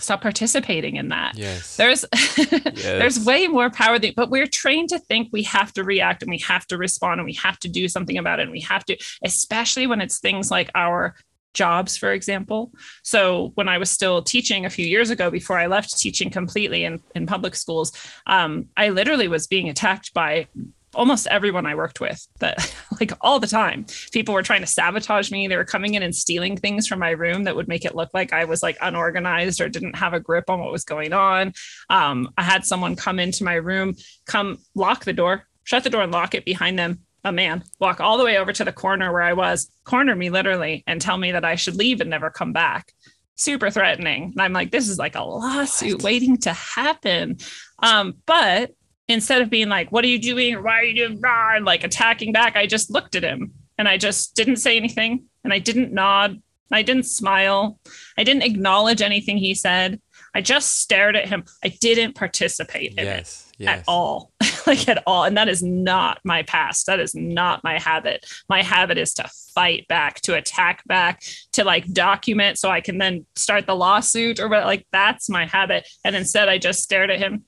stop 0.00 0.22
participating 0.22 0.96
in 0.96 1.08
that. 1.08 1.36
Yes. 1.36 1.76
There's 1.76 2.04
yes. 2.14 2.82
there's 2.82 3.24
way 3.24 3.46
more 3.48 3.70
power 3.70 3.98
than 3.98 4.12
but 4.16 4.30
we're 4.30 4.46
trained 4.46 4.90
to 4.90 4.98
think 4.98 5.28
we 5.32 5.42
have 5.44 5.72
to 5.72 5.84
react 5.84 6.22
and 6.22 6.30
we 6.30 6.38
have 6.38 6.66
to 6.68 6.78
respond 6.78 7.20
and 7.20 7.26
we 7.26 7.34
have 7.34 7.58
to 7.60 7.68
do 7.68 7.88
something 7.88 8.18
about 8.18 8.38
it 8.38 8.42
and 8.42 8.52
we 8.52 8.60
have 8.60 8.84
to 8.86 8.96
especially 9.24 9.86
when 9.86 10.00
it's 10.00 10.20
things 10.20 10.50
like 10.50 10.70
our 10.74 11.14
jobs, 11.54 11.96
for 11.96 12.12
example. 12.12 12.72
So 13.02 13.52
when 13.54 13.68
I 13.68 13.78
was 13.78 13.90
still 13.90 14.22
teaching 14.22 14.64
a 14.64 14.70
few 14.70 14.86
years 14.86 15.10
ago, 15.10 15.30
before 15.30 15.58
I 15.58 15.66
left 15.66 15.98
teaching 15.98 16.30
completely 16.30 16.84
in, 16.84 17.00
in 17.14 17.26
public 17.26 17.54
schools, 17.54 17.92
um, 18.26 18.66
I 18.76 18.90
literally 18.90 19.28
was 19.28 19.46
being 19.46 19.68
attacked 19.68 20.14
by 20.14 20.46
almost 20.94 21.26
everyone 21.26 21.66
I 21.66 21.74
worked 21.74 22.00
with 22.00 22.26
that 22.40 22.74
like 23.00 23.12
all 23.20 23.38
the 23.38 23.46
time. 23.46 23.86
People 24.12 24.34
were 24.34 24.42
trying 24.42 24.62
to 24.62 24.66
sabotage 24.66 25.30
me. 25.30 25.46
They 25.46 25.56
were 25.56 25.64
coming 25.64 25.94
in 25.94 26.02
and 26.02 26.14
stealing 26.14 26.56
things 26.56 26.86
from 26.86 26.98
my 26.98 27.10
room 27.10 27.44
that 27.44 27.56
would 27.56 27.68
make 27.68 27.84
it 27.84 27.94
look 27.94 28.10
like 28.14 28.32
I 28.32 28.44
was 28.44 28.62
like 28.62 28.78
unorganized 28.80 29.60
or 29.60 29.68
didn't 29.68 29.96
have 29.96 30.14
a 30.14 30.20
grip 30.20 30.48
on 30.48 30.60
what 30.60 30.72
was 30.72 30.84
going 30.84 31.12
on. 31.12 31.52
Um, 31.90 32.30
I 32.36 32.42
had 32.42 32.64
someone 32.64 32.96
come 32.96 33.18
into 33.18 33.44
my 33.44 33.54
room, 33.54 33.94
come 34.26 34.58
lock 34.74 35.04
the 35.04 35.12
door, 35.12 35.44
shut 35.64 35.84
the 35.84 35.90
door 35.90 36.02
and 36.02 36.12
lock 36.12 36.34
it 36.34 36.44
behind 36.44 36.78
them 36.78 37.00
a 37.24 37.32
man 37.32 37.64
walk 37.78 38.00
all 38.00 38.18
the 38.18 38.24
way 38.24 38.38
over 38.38 38.52
to 38.52 38.64
the 38.64 38.72
corner 38.72 39.12
where 39.12 39.22
I 39.22 39.32
was, 39.32 39.70
corner 39.84 40.14
me 40.14 40.30
literally, 40.30 40.84
and 40.86 41.00
tell 41.00 41.18
me 41.18 41.32
that 41.32 41.44
I 41.44 41.56
should 41.56 41.76
leave 41.76 42.00
and 42.00 42.10
never 42.10 42.30
come 42.30 42.52
back. 42.52 42.92
Super 43.34 43.70
threatening. 43.70 44.24
And 44.24 44.40
I'm 44.40 44.52
like, 44.52 44.70
this 44.70 44.88
is 44.88 44.98
like 44.98 45.14
a 45.14 45.22
lawsuit 45.22 45.94
what? 45.94 46.02
waiting 46.02 46.38
to 46.38 46.52
happen. 46.52 47.38
Um, 47.82 48.14
but 48.26 48.72
instead 49.08 49.42
of 49.42 49.50
being 49.50 49.68
like, 49.68 49.90
what 49.90 50.04
are 50.04 50.08
you 50.08 50.18
doing? 50.18 50.54
Or 50.54 50.62
why 50.62 50.80
are 50.80 50.84
you 50.84 50.94
doing 50.94 51.20
blah, 51.20 51.56
and 51.56 51.64
like 51.64 51.84
attacking 51.84 52.32
back, 52.32 52.56
I 52.56 52.66
just 52.66 52.90
looked 52.90 53.14
at 53.14 53.22
him 53.22 53.52
and 53.76 53.88
I 53.88 53.96
just 53.96 54.34
didn't 54.34 54.56
say 54.56 54.76
anything 54.76 55.24
and 55.44 55.52
I 55.52 55.58
didn't 55.58 55.92
nod. 55.92 56.42
I 56.70 56.82
didn't 56.82 57.04
smile. 57.04 57.80
I 58.18 58.24
didn't 58.24 58.42
acknowledge 58.42 59.00
anything 59.00 59.38
he 59.38 59.54
said. 59.54 60.00
I 60.34 60.42
just 60.42 60.78
stared 60.78 61.16
at 61.16 61.28
him. 61.28 61.44
I 61.64 61.68
didn't 61.68 62.14
participate 62.14 62.92
in 62.98 63.06
yes, 63.06 63.46
it 63.47 63.47
yes. 63.58 63.80
at 63.80 63.84
all. 63.88 64.32
like 64.66 64.88
at 64.88 65.02
all. 65.06 65.24
And 65.24 65.36
that 65.36 65.48
is 65.48 65.62
not 65.62 66.20
my 66.24 66.42
past. 66.42 66.86
That 66.86 67.00
is 67.00 67.14
not 67.14 67.64
my 67.64 67.78
habit. 67.78 68.26
My 68.48 68.62
habit 68.62 68.98
is 68.98 69.12
to 69.14 69.28
fight 69.54 69.86
back, 69.88 70.20
to 70.22 70.34
attack 70.34 70.84
back, 70.86 71.22
to 71.52 71.64
like 71.64 71.92
document 71.92 72.58
so 72.58 72.70
I 72.70 72.80
can 72.80 72.98
then 72.98 73.26
start 73.34 73.66
the 73.66 73.76
lawsuit 73.76 74.40
or 74.40 74.48
like 74.48 74.86
that's 74.92 75.28
my 75.28 75.46
habit. 75.46 75.88
And 76.04 76.14
instead 76.14 76.48
I 76.48 76.58
just 76.58 76.82
stared 76.82 77.10
at 77.10 77.18
him. 77.18 77.44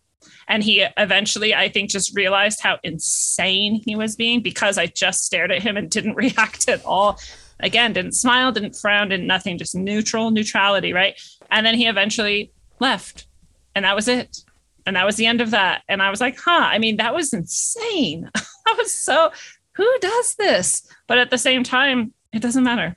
And 0.48 0.62
he 0.62 0.84
eventually, 0.96 1.54
I 1.54 1.68
think, 1.68 1.90
just 1.90 2.14
realized 2.14 2.60
how 2.60 2.78
insane 2.82 3.82
he 3.86 3.96
was 3.96 4.16
being 4.16 4.42
because 4.42 4.76
I 4.76 4.86
just 4.86 5.24
stared 5.24 5.52
at 5.52 5.62
him 5.62 5.76
and 5.76 5.88
didn't 5.88 6.14
react 6.16 6.68
at 6.68 6.84
all. 6.84 7.18
Again, 7.60 7.92
didn't 7.92 8.12
smile, 8.12 8.52
didn't 8.52 8.74
frown, 8.74 9.10
didn't 9.10 9.26
nothing, 9.26 9.58
just 9.58 9.74
neutral 9.74 10.30
neutrality, 10.30 10.92
right? 10.92 11.20
And 11.50 11.64
then 11.64 11.74
he 11.74 11.86
eventually 11.86 12.52
left. 12.80 13.26
And 13.74 13.84
that 13.84 13.94
was 13.94 14.08
it 14.08 14.42
and 14.86 14.96
that 14.96 15.06
was 15.06 15.16
the 15.16 15.26
end 15.26 15.40
of 15.40 15.50
that. 15.50 15.82
And 15.88 16.02
i 16.02 16.10
was 16.10 16.20
like 16.20 16.38
huh 16.38 16.50
i 16.70 16.78
mean 16.78 16.96
that 16.96 17.14
was 17.14 17.32
insane. 17.32 18.30
That 18.66 18.76
was 18.76 18.92
so 18.92 19.32
who 19.74 19.98
does 20.00 20.36
this? 20.36 20.86
But 21.08 21.18
at 21.18 21.30
the 21.30 21.38
same 21.38 21.64
time 21.64 22.12
it 22.32 22.40
doesn't 22.40 22.62
matter. 22.62 22.96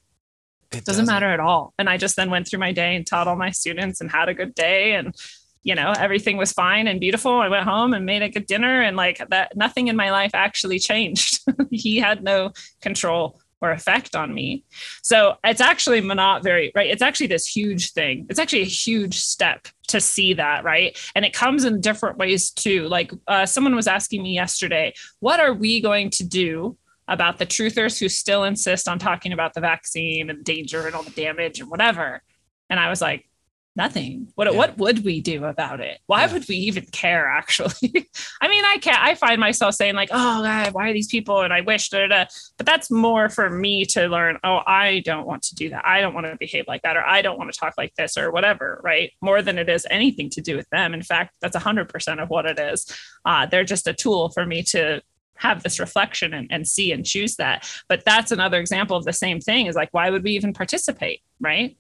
It 0.72 0.86
doesn't, 0.86 0.86
doesn't. 0.86 1.06
matter 1.08 1.30
at 1.32 1.40
all. 1.40 1.74
And 1.80 1.90
i 1.90 1.98
just 1.98 2.16
then 2.16 2.30
went 2.30 2.48
through 2.48 2.60
my 2.60 2.72
day 2.72 2.96
and 2.96 3.08
taught 3.08 3.28
all 3.28 3.36
my 3.36 3.50
students 3.50 4.02
and 4.02 4.12
had 4.12 4.30
a 4.30 4.34
good 4.34 4.54
day 4.54 4.94
and 4.94 5.16
you 5.64 5.74
know 5.74 5.94
everything 5.98 6.38
was 6.38 6.52
fine 6.52 6.88
and 6.88 7.00
beautiful. 7.00 7.40
I 7.40 7.48
went 7.48 7.66
home 7.66 7.94
and 7.94 8.06
made 8.06 8.22
a 8.22 8.30
good 8.30 8.46
dinner 8.46 8.82
and 8.82 8.96
like 8.98 9.22
that 9.30 9.56
nothing 9.56 9.88
in 9.88 9.96
my 9.96 10.12
life 10.12 10.32
actually 10.34 10.80
changed. 10.92 11.40
He 11.72 11.98
had 11.98 12.24
no 12.24 12.52
control 12.82 13.40
or 13.64 13.72
effect 13.72 14.14
on 14.14 14.34
me. 14.34 14.66
So 15.02 15.38
it's 15.44 15.62
actually 15.62 16.02
not 16.02 16.44
very, 16.44 16.72
right? 16.76 16.90
It's 16.90 17.02
actually 17.02 17.28
this 17.28 17.48
huge 17.48 17.94
thing. 17.94 18.28
It's 18.30 18.38
actually 18.38 18.64
a 18.64 18.66
huge 18.66 19.18
step 19.20 19.70
to 19.88 20.02
see 20.02 20.34
that, 20.34 20.66
right? 20.66 21.00
And 21.16 21.24
it 21.24 21.34
comes 21.34 21.64
in 21.64 21.80
different 21.80 22.18
ways 22.18 22.52
too. 22.52 22.90
Like 22.90 23.12
uh, 23.26 23.46
someone 23.46 23.74
was 23.74 23.88
asking 23.88 24.22
me 24.22 24.34
yesterday, 24.34 24.94
what 25.22 25.40
are 25.40 25.54
we 25.54 25.80
going 25.82 26.10
to 26.12 26.28
do 26.28 26.78
about 27.08 27.38
the 27.38 27.46
truthers 27.46 27.98
who 27.98 28.10
still 28.10 28.44
insist 28.44 28.90
on 28.90 29.00
talking 29.00 29.32
about 29.32 29.54
the 29.54 29.62
vaccine 29.62 30.30
and 30.30 30.44
danger 30.44 30.86
and 30.86 30.94
all 30.94 31.04
the 31.04 31.12
damage 31.12 31.62
and 31.62 31.70
whatever? 31.70 32.22
And 32.70 32.82
I 32.82 32.90
was 32.90 33.02
like, 33.02 33.30
nothing. 33.76 34.28
What 34.36 34.52
yeah. 34.52 34.58
what 34.58 34.78
would 34.78 35.04
we 35.04 35.22
do 35.22 35.46
about 35.46 35.80
it? 35.80 36.00
Why 36.06 36.26
yeah. 36.26 36.34
would 36.34 36.48
we 36.48 36.56
even 36.56 36.86
care 36.86 37.28
actually? 37.28 38.08
I 38.42 38.48
mean 38.48 38.64
i 38.66 38.78
can't 38.78 39.02
i 39.02 39.16
find 39.16 39.40
myself 39.40 39.76
saying 39.76 39.96
like 39.96 40.10
oh 40.12 40.44
god 40.44 40.74
why 40.74 40.90
are 40.90 40.94
these 40.94 41.08
people? 41.08 41.42
And 41.42 41.54
i 41.54 41.62
wish 41.62 41.90
da, 41.90 42.08
da, 42.08 42.08
da. 42.08 42.26
but 42.58 42.66
that's 42.66 42.92
more 42.92 43.30
for 43.30 43.50
me 43.50 43.86
to 43.86 44.08
learn 44.08 44.38
oh 44.44 44.62
i 44.68 45.02
don't 45.06 45.26
want 45.26 45.44
to 45.44 45.56
do 45.56 45.70
that. 45.70 45.86
I 45.86 46.02
don't 46.02 46.14
want 46.14 46.26
to 46.28 46.36
behave 46.38 46.66
like 46.68 46.82
that 46.84 46.98
or 46.98 47.06
i 47.06 47.22
don't 47.22 47.38
want 47.38 47.52
to 47.52 47.60
talk 47.60 47.74
like 47.78 47.94
this 47.96 48.18
or 48.18 48.32
whatever 48.32 48.80
right? 48.84 49.12
More 49.22 49.42
than 49.42 49.58
it 49.58 49.70
is 49.70 49.88
anything 49.90 50.30
to 50.32 50.42
do 50.42 50.56
with 50.56 50.70
them. 50.70 50.94
In 50.94 51.02
fact 51.02 51.36
that's 51.42 51.58
100% 51.58 52.22
of 52.22 52.30
what 52.30 52.46
it 52.46 52.60
is. 52.60 52.86
Uh, 53.26 53.46
they're 53.46 53.64
just 53.64 53.88
a 53.88 53.94
tool 53.94 54.30
for 54.30 54.46
me 54.46 54.64
to 54.64 55.02
have 55.38 55.64
this 55.64 55.80
reflection 55.80 56.34
and, 56.34 56.48
and 56.52 56.68
see 56.68 56.92
and 56.92 57.06
choose 57.06 57.36
that. 57.38 57.70
But 57.90 58.06
that's 58.06 58.32
another 58.32 58.60
example 58.60 58.96
of 58.96 59.04
the 59.04 59.14
same 59.14 59.40
thing 59.40 59.66
is 59.66 59.76
like 59.76 59.90
why 59.92 60.10
would 60.10 60.24
we 60.24 60.32
even 60.32 60.54
participate 60.54 61.22
right 61.40 61.78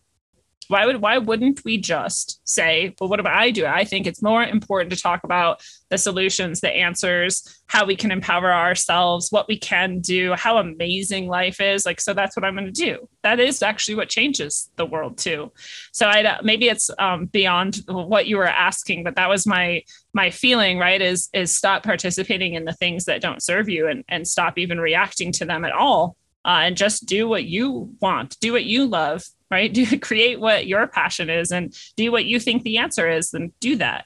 why 0.68 0.86
would 0.86 1.02
why 1.02 1.18
wouldn't 1.18 1.64
we 1.64 1.78
just 1.78 2.40
say 2.48 2.94
well 3.00 3.10
what 3.10 3.20
about 3.20 3.36
i 3.36 3.52
do? 3.52 3.66
I 3.66 3.84
think 3.84 4.08
it's 4.08 4.22
more 4.22 4.44
important 4.44 4.92
to 4.92 5.02
talk 5.02 5.24
about 5.24 5.62
the 5.90 5.98
solutions 5.98 6.62
the 6.62 6.70
answers 6.70 7.62
how 7.68 7.86
we 7.86 7.96
can 7.96 8.12
empower 8.12 8.54
ourselves 8.54 9.32
what 9.32 9.48
we 9.48 9.58
can 9.58 10.00
do 10.00 10.34
how 10.34 10.58
amazing 10.58 11.28
life 11.28 11.60
is. 11.60 11.86
Like 11.86 12.02
so 12.02 12.14
that's 12.14 12.36
what 12.36 12.46
i'm 12.46 12.56
going 12.56 12.66
to 12.66 12.72
do. 12.72 13.08
That 13.24 13.40
is 13.40 13.62
actually 13.62 13.96
what 13.96 14.10
changes 14.10 14.70
the 14.76 14.86
world 14.86 15.18
too. 15.18 15.52
So 15.92 16.08
i 16.08 16.40
maybe 16.44 16.68
it's 16.70 16.90
um, 17.00 17.26
beyond 17.26 17.82
what 17.88 18.28
you 18.28 18.38
were 18.38 18.48
asking 18.48 19.04
but 19.04 19.16
that 19.16 19.30
was 19.30 19.46
my 19.46 19.84
my 20.14 20.30
feeling 20.30 20.78
right 20.78 21.02
is 21.02 21.30
is 21.34 21.56
stop 21.56 21.84
participating 21.84 22.54
in 22.54 22.66
the 22.66 22.74
things 22.74 23.06
that 23.06 23.22
don't 23.22 23.44
serve 23.44 23.70
you 23.70 23.88
and 23.88 24.04
and 24.08 24.28
stop 24.28 24.58
even 24.58 24.80
reacting 24.80 25.32
to 25.34 25.46
them 25.46 25.66
at 25.66 25.72
all. 25.72 26.16
Uh, 26.46 26.64
and 26.64 26.76
just 26.76 27.06
do 27.06 27.26
what 27.26 27.46
you 27.46 27.90
want 28.02 28.38
do 28.42 28.52
what 28.52 28.66
you 28.66 28.86
love 28.86 29.24
right? 29.54 29.74
Do 29.74 30.00
create 30.00 30.40
what 30.40 30.68
your 30.68 30.88
passion 30.88 31.30
is 31.30 31.52
and 31.52 31.74
do 31.96 32.12
what 32.12 32.26
you 32.26 32.40
think 32.40 32.64
the 32.64 32.78
answer 32.78 33.10
is 33.10 33.34
and 33.34 33.58
do 33.60 33.78
that. 33.78 34.06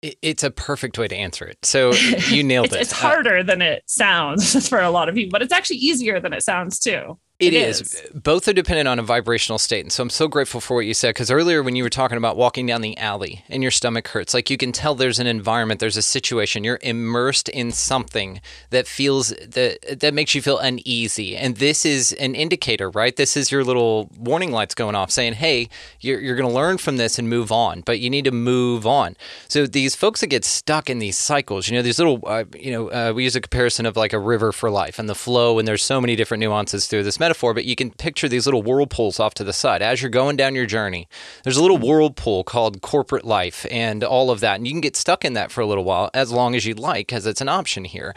It's 0.00 0.44
a 0.44 0.50
perfect 0.50 0.96
way 0.96 1.08
to 1.08 1.16
answer 1.16 1.44
it. 1.44 1.64
So 1.64 1.92
you 2.28 2.44
nailed 2.44 2.66
it's, 2.66 2.74
it. 2.74 2.80
It's 2.82 2.92
harder 2.92 3.38
uh, 3.38 3.42
than 3.42 3.62
it 3.62 3.82
sounds 3.86 4.68
for 4.68 4.80
a 4.80 4.90
lot 4.90 5.08
of 5.08 5.14
people, 5.14 5.32
but 5.32 5.42
it's 5.42 5.52
actually 5.52 5.78
easier 5.78 6.20
than 6.20 6.32
it 6.32 6.42
sounds 6.42 6.78
too 6.78 7.18
it, 7.38 7.54
it 7.54 7.68
is. 7.68 7.80
is. 7.80 8.10
Both 8.14 8.48
are 8.48 8.52
dependent 8.52 8.88
on 8.88 8.98
a 8.98 9.02
vibrational 9.02 9.58
state. 9.58 9.84
And 9.84 9.92
so 9.92 10.02
I'm 10.02 10.10
so 10.10 10.26
grateful 10.26 10.60
for 10.60 10.74
what 10.74 10.86
you 10.86 10.94
said 10.94 11.10
because 11.10 11.30
earlier 11.30 11.62
when 11.62 11.76
you 11.76 11.84
were 11.84 11.90
talking 11.90 12.18
about 12.18 12.36
walking 12.36 12.66
down 12.66 12.80
the 12.80 12.98
alley 12.98 13.44
and 13.48 13.62
your 13.62 13.70
stomach 13.70 14.08
hurts, 14.08 14.34
like 14.34 14.50
you 14.50 14.56
can 14.56 14.72
tell 14.72 14.96
there's 14.96 15.20
an 15.20 15.28
environment, 15.28 15.78
there's 15.78 15.96
a 15.96 16.02
situation, 16.02 16.64
you're 16.64 16.80
immersed 16.82 17.48
in 17.48 17.70
something 17.70 18.40
that 18.70 18.88
feels 18.88 19.28
that 19.28 20.00
that 20.00 20.14
makes 20.14 20.34
you 20.34 20.42
feel 20.42 20.58
uneasy. 20.58 21.36
And 21.36 21.56
this 21.56 21.86
is 21.86 22.12
an 22.14 22.34
indicator, 22.34 22.90
right? 22.90 23.14
This 23.14 23.36
is 23.36 23.52
your 23.52 23.62
little 23.62 24.10
warning 24.16 24.50
lights 24.50 24.74
going 24.74 24.96
off 24.96 25.10
saying, 25.12 25.34
hey, 25.34 25.68
you're, 26.00 26.20
you're 26.20 26.36
going 26.36 26.48
to 26.48 26.54
learn 26.54 26.78
from 26.78 26.96
this 26.96 27.20
and 27.20 27.28
move 27.28 27.52
on, 27.52 27.82
but 27.82 28.00
you 28.00 28.10
need 28.10 28.24
to 28.24 28.32
move 28.32 28.84
on. 28.84 29.14
So 29.46 29.66
these 29.66 29.94
folks 29.94 30.20
that 30.20 30.26
get 30.26 30.44
stuck 30.44 30.90
in 30.90 30.98
these 30.98 31.16
cycles, 31.16 31.68
you 31.68 31.76
know, 31.76 31.82
these 31.82 31.98
little, 31.98 32.20
uh, 32.26 32.44
you 32.58 32.72
know, 32.72 32.88
uh, 32.88 33.12
we 33.14 33.22
use 33.22 33.36
a 33.36 33.40
comparison 33.40 33.86
of 33.86 33.96
like 33.96 34.12
a 34.12 34.18
river 34.18 34.50
for 34.50 34.70
life 34.70 34.98
and 34.98 35.08
the 35.08 35.14
flow, 35.14 35.58
and 35.60 35.68
there's 35.68 35.84
so 35.84 36.00
many 36.00 36.16
different 36.16 36.40
nuances 36.40 36.86
through 36.88 37.04
this 37.04 37.20
metaphor, 37.20 37.27
but 37.34 37.64
you 37.64 37.76
can 37.76 37.90
picture 37.90 38.28
these 38.28 38.46
little 38.46 38.62
whirlpools 38.62 39.20
off 39.20 39.34
to 39.34 39.44
the 39.44 39.52
side. 39.52 39.82
As 39.82 40.02
you're 40.02 40.10
going 40.10 40.36
down 40.36 40.54
your 40.54 40.66
journey, 40.66 41.08
there's 41.44 41.56
a 41.56 41.62
little 41.62 41.78
whirlpool 41.78 42.44
called 42.44 42.80
corporate 42.80 43.24
life 43.24 43.66
and 43.70 44.02
all 44.04 44.30
of 44.30 44.40
that. 44.40 44.56
And 44.56 44.66
you 44.66 44.72
can 44.72 44.80
get 44.80 44.96
stuck 44.96 45.24
in 45.24 45.34
that 45.34 45.50
for 45.50 45.60
a 45.60 45.66
little 45.66 45.84
while 45.84 46.10
as 46.14 46.32
long 46.32 46.54
as 46.54 46.66
you 46.66 46.74
like, 46.74 47.08
because 47.08 47.26
it's 47.26 47.40
an 47.40 47.48
option 47.48 47.84
here. 47.84 48.14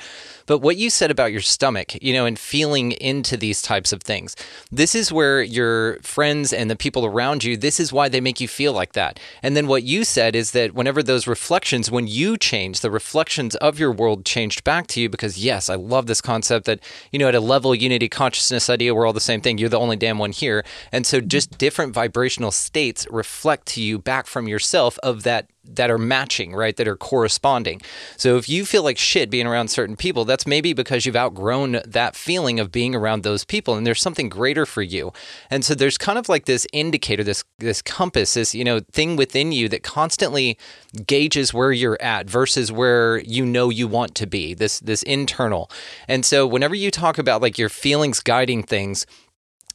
But 0.52 0.58
what 0.58 0.76
you 0.76 0.90
said 0.90 1.12
about 1.12 1.32
your 1.32 1.40
stomach, 1.40 1.94
you 2.04 2.12
know, 2.12 2.26
and 2.26 2.38
feeling 2.38 2.92
into 2.92 3.38
these 3.38 3.62
types 3.62 3.94
of 3.94 4.04
things, 4.04 4.36
this 4.70 4.96
is 4.96 5.10
where 5.10 5.42
your 5.42 5.96
friends 6.02 6.52
and 6.52 6.70
the 6.70 6.76
people 6.76 7.06
around 7.06 7.46
you, 7.46 7.56
this 7.56 7.80
is 7.80 7.94
why 7.94 8.10
they 8.10 8.20
make 8.20 8.42
you 8.42 8.50
feel 8.50 8.74
like 8.74 8.92
that. 8.92 9.18
And 9.42 9.56
then 9.56 9.68
what 9.68 9.84
you 9.84 10.04
said 10.04 10.36
is 10.36 10.52
that 10.52 10.74
whenever 10.74 11.02
those 11.02 11.26
reflections, 11.26 11.90
when 11.90 12.06
you 12.06 12.36
change, 12.36 12.82
the 12.82 12.92
reflections 12.92 13.56
of 13.56 13.80
your 13.80 13.94
world 13.94 14.26
changed 14.26 14.66
back 14.66 14.88
to 14.88 15.00
you 15.00 15.08
because, 15.08 15.38
yes, 15.38 15.70
I 15.70 15.76
love 15.76 16.08
this 16.08 16.20
concept 16.20 16.66
that, 16.66 16.82
you 17.14 17.20
know, 17.20 17.30
at 17.30 17.36
a 17.36 17.40
level 17.40 17.74
unity 17.74 18.10
consciousness 18.10 18.70
idea, 18.70 18.94
we're 18.94 19.06
all 19.06 19.14
the 19.14 19.22
same 19.22 19.40
thing. 19.40 19.58
You're 19.58 19.70
the 19.70 19.80
only 19.80 19.96
damn 19.96 20.18
one 20.18 20.34
here. 20.34 20.66
And 20.92 21.06
so 21.06 21.20
mm-hmm. 21.20 21.30
just 21.30 21.58
different 21.60 21.94
vibrational 21.94 22.52
states 22.52 23.08
reflect 23.10 23.68
to 23.68 23.82
you 23.82 24.00
back 24.00 24.28
from 24.28 24.50
yourself 24.50 25.00
of 25.02 25.24
that 25.24 25.48
that 25.64 25.92
are 25.92 25.98
matching, 25.98 26.54
right? 26.54 26.76
That 26.76 26.88
are 26.88 26.98
corresponding. 26.98 27.82
So 28.18 28.38
if 28.38 28.50
you 28.50 28.66
feel 28.66 28.84
like 28.84 28.98
shit 28.98 29.30
being 29.30 29.46
around 29.46 29.70
certain 29.70 29.96
people, 29.96 30.26
that's 30.26 30.48
maybe 30.48 30.74
because 30.74 31.06
you've 31.06 31.16
outgrown 31.16 31.82
that 31.86 32.16
feeling 32.16 32.60
of 32.60 32.72
being 32.72 32.96
around 32.96 33.24
those 33.24 33.46
people 33.46 33.76
and 33.76 33.86
there's 33.86 34.02
something 34.02 34.30
greater 34.30 34.66
for 34.66 34.82
you. 34.82 35.14
And 35.50 35.64
so 35.64 35.76
there's 35.76 35.98
kind 35.98 36.18
of 36.18 36.30
like 36.30 36.46
this 36.46 36.66
indicator, 36.74 37.24
this 37.24 37.44
this 37.60 37.82
compass, 37.82 38.34
this, 38.34 38.56
you 38.56 38.64
know, 38.64 38.80
thing 38.92 39.16
within 39.16 39.52
you 39.52 39.70
that 39.70 39.84
constantly 39.84 40.58
gauges 41.06 41.54
where 41.54 41.72
you're 41.72 42.02
at 42.02 42.30
versus 42.30 42.72
where 42.72 43.20
you 43.20 43.46
know 43.46 43.70
you 43.70 43.88
want 43.88 44.16
to 44.16 44.28
be. 44.28 44.54
This 44.54 44.80
this 44.80 45.04
internal. 45.04 45.70
And 46.08 46.26
so 46.26 46.48
whenever 46.48 46.76
you 46.76 46.92
talk 46.92 47.18
about 47.18 47.42
like 47.42 47.58
your 47.58 47.70
feelings 47.70 48.20
guiding 48.20 48.64
things, 48.64 49.06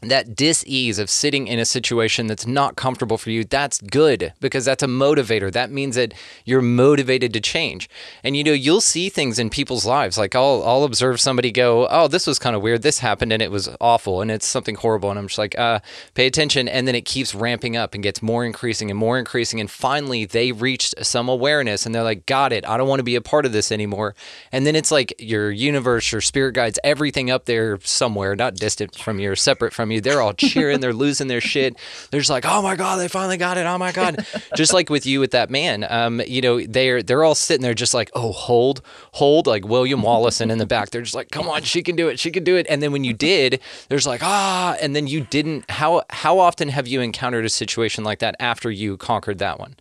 that 0.02 0.36
dis-ease 0.36 0.98
of 0.98 1.08
sitting 1.08 1.46
in 1.46 1.58
a 1.58 1.64
situation 1.64 2.26
that's 2.26 2.46
not 2.46 2.76
comfortable 2.76 3.16
for 3.16 3.30
you 3.30 3.44
that's 3.44 3.80
good 3.80 4.34
because 4.40 4.64
that's 4.64 4.82
a 4.82 4.86
motivator. 4.86 5.50
That 5.50 5.70
means 5.70 5.96
that 5.96 6.12
you're 6.44 6.60
motivated 6.60 7.32
to 7.32 7.40
change. 7.40 7.88
And 8.22 8.36
you 8.36 8.44
know 8.44 8.52
you'll 8.52 8.82
see 8.82 9.08
things 9.08 9.38
in 9.38 9.48
people's 9.48 9.86
lives. 9.86 10.18
Like 10.18 10.34
i'll, 10.34 10.62
I'll 10.66 10.84
observe 10.84 11.20
somebody 11.20 11.50
go 11.50 11.88
oh 11.88 12.08
this 12.08 12.26
was 12.26 12.38
kind 12.38 12.54
of 12.54 12.62
weird. 12.62 12.82
This 12.82 12.98
happened 12.98 13.32
and 13.32 13.42
it 13.42 13.50
was 13.50 13.70
awful 13.80 14.20
and 14.20 14.30
it's 14.30 14.46
something 14.46 14.74
horrible. 14.74 15.10
And 15.10 15.18
i'm 15.18 15.28
just 15.28 15.38
like 15.38 15.58
uh, 15.58 15.80
pay 16.14 16.26
attention. 16.26 16.68
And 16.68 16.86
then 16.86 16.94
it 16.94 17.06
keeps 17.06 17.34
ramping 17.34 17.76
up 17.76 17.94
and 17.94 18.02
gets 18.02 18.20
more 18.22 18.44
increasing 18.44 18.90
and 18.90 18.98
more 18.98 19.18
increasing. 19.18 19.60
And 19.60 19.70
finally 19.70 20.26
they 20.26 20.52
reached 20.52 20.94
some 21.04 21.28
awareness 21.28 21.86
and 21.86 21.94
they're 21.94 22.02
like 22.02 22.26
got 22.26 22.52
it. 22.52 22.68
I 22.68 22.76
don't 22.76 22.88
want 22.88 23.00
to 23.00 23.04
be 23.04 23.16
a 23.16 23.22
part 23.22 23.46
of 23.46 23.52
this 23.52 23.72
anymore. 23.72 24.14
And 24.52 24.66
then 24.66 24.76
it's 24.76 24.90
like 24.90 25.14
your 25.18 25.50
universe 25.50 26.12
your 26.12 26.20
spirit 26.20 26.52
guides 26.52 26.78
everything 26.84 27.30
up 27.30 27.46
there 27.46 27.78
somewhere 27.82 28.36
not 28.36 28.56
distant 28.56 28.94
from 28.94 29.18
you 29.18 29.34
separate 29.34 29.72
from 29.72 29.85
you 29.90 29.96
you. 29.96 30.00
They're 30.00 30.22
all 30.22 30.32
cheering, 30.32 30.80
they're 30.80 30.92
losing 30.92 31.26
their 31.26 31.40
shit. 31.40 31.76
They're 32.10 32.20
just 32.20 32.30
like, 32.30 32.44
oh 32.46 32.62
my 32.62 32.76
god, 32.76 32.96
they 32.96 33.08
finally 33.08 33.36
got 33.36 33.58
it. 33.58 33.66
Oh 33.66 33.78
my 33.78 33.90
god, 33.90 34.24
just 34.54 34.72
like 34.72 34.88
with 34.88 35.04
you 35.04 35.18
with 35.18 35.32
that 35.32 35.50
man. 35.50 35.84
Um, 35.88 36.20
you 36.26 36.40
know, 36.40 36.60
they're 36.60 37.02
they're 37.02 37.24
all 37.24 37.34
sitting 37.34 37.62
there 37.62 37.74
just 37.74 37.94
like, 37.94 38.10
oh, 38.14 38.32
hold, 38.32 38.82
hold, 39.12 39.46
like 39.46 39.66
William 39.66 40.02
Wallace, 40.02 40.40
and 40.40 40.52
in 40.52 40.58
the 40.58 40.66
back, 40.66 40.90
they're 40.90 41.02
just 41.02 41.14
like, 41.14 41.30
come 41.30 41.48
on, 41.48 41.62
she 41.62 41.82
can 41.82 41.96
do 41.96 42.08
it, 42.08 42.20
she 42.20 42.30
can 42.30 42.44
do 42.44 42.56
it. 42.56 42.66
And 42.70 42.82
then 42.82 42.92
when 42.92 43.04
you 43.04 43.12
did, 43.12 43.60
there's 43.88 44.06
like, 44.06 44.22
ah, 44.22 44.76
and 44.80 44.94
then 44.94 45.06
you 45.06 45.22
didn't. 45.22 45.68
How 45.70 46.02
how 46.10 46.38
often 46.38 46.68
have 46.68 46.86
you 46.86 47.00
encountered 47.00 47.44
a 47.44 47.50
situation 47.50 48.04
like 48.04 48.20
that 48.20 48.36
after 48.38 48.70
you 48.70 48.96
conquered 48.96 49.38
that 49.38 49.58
one? 49.58 49.76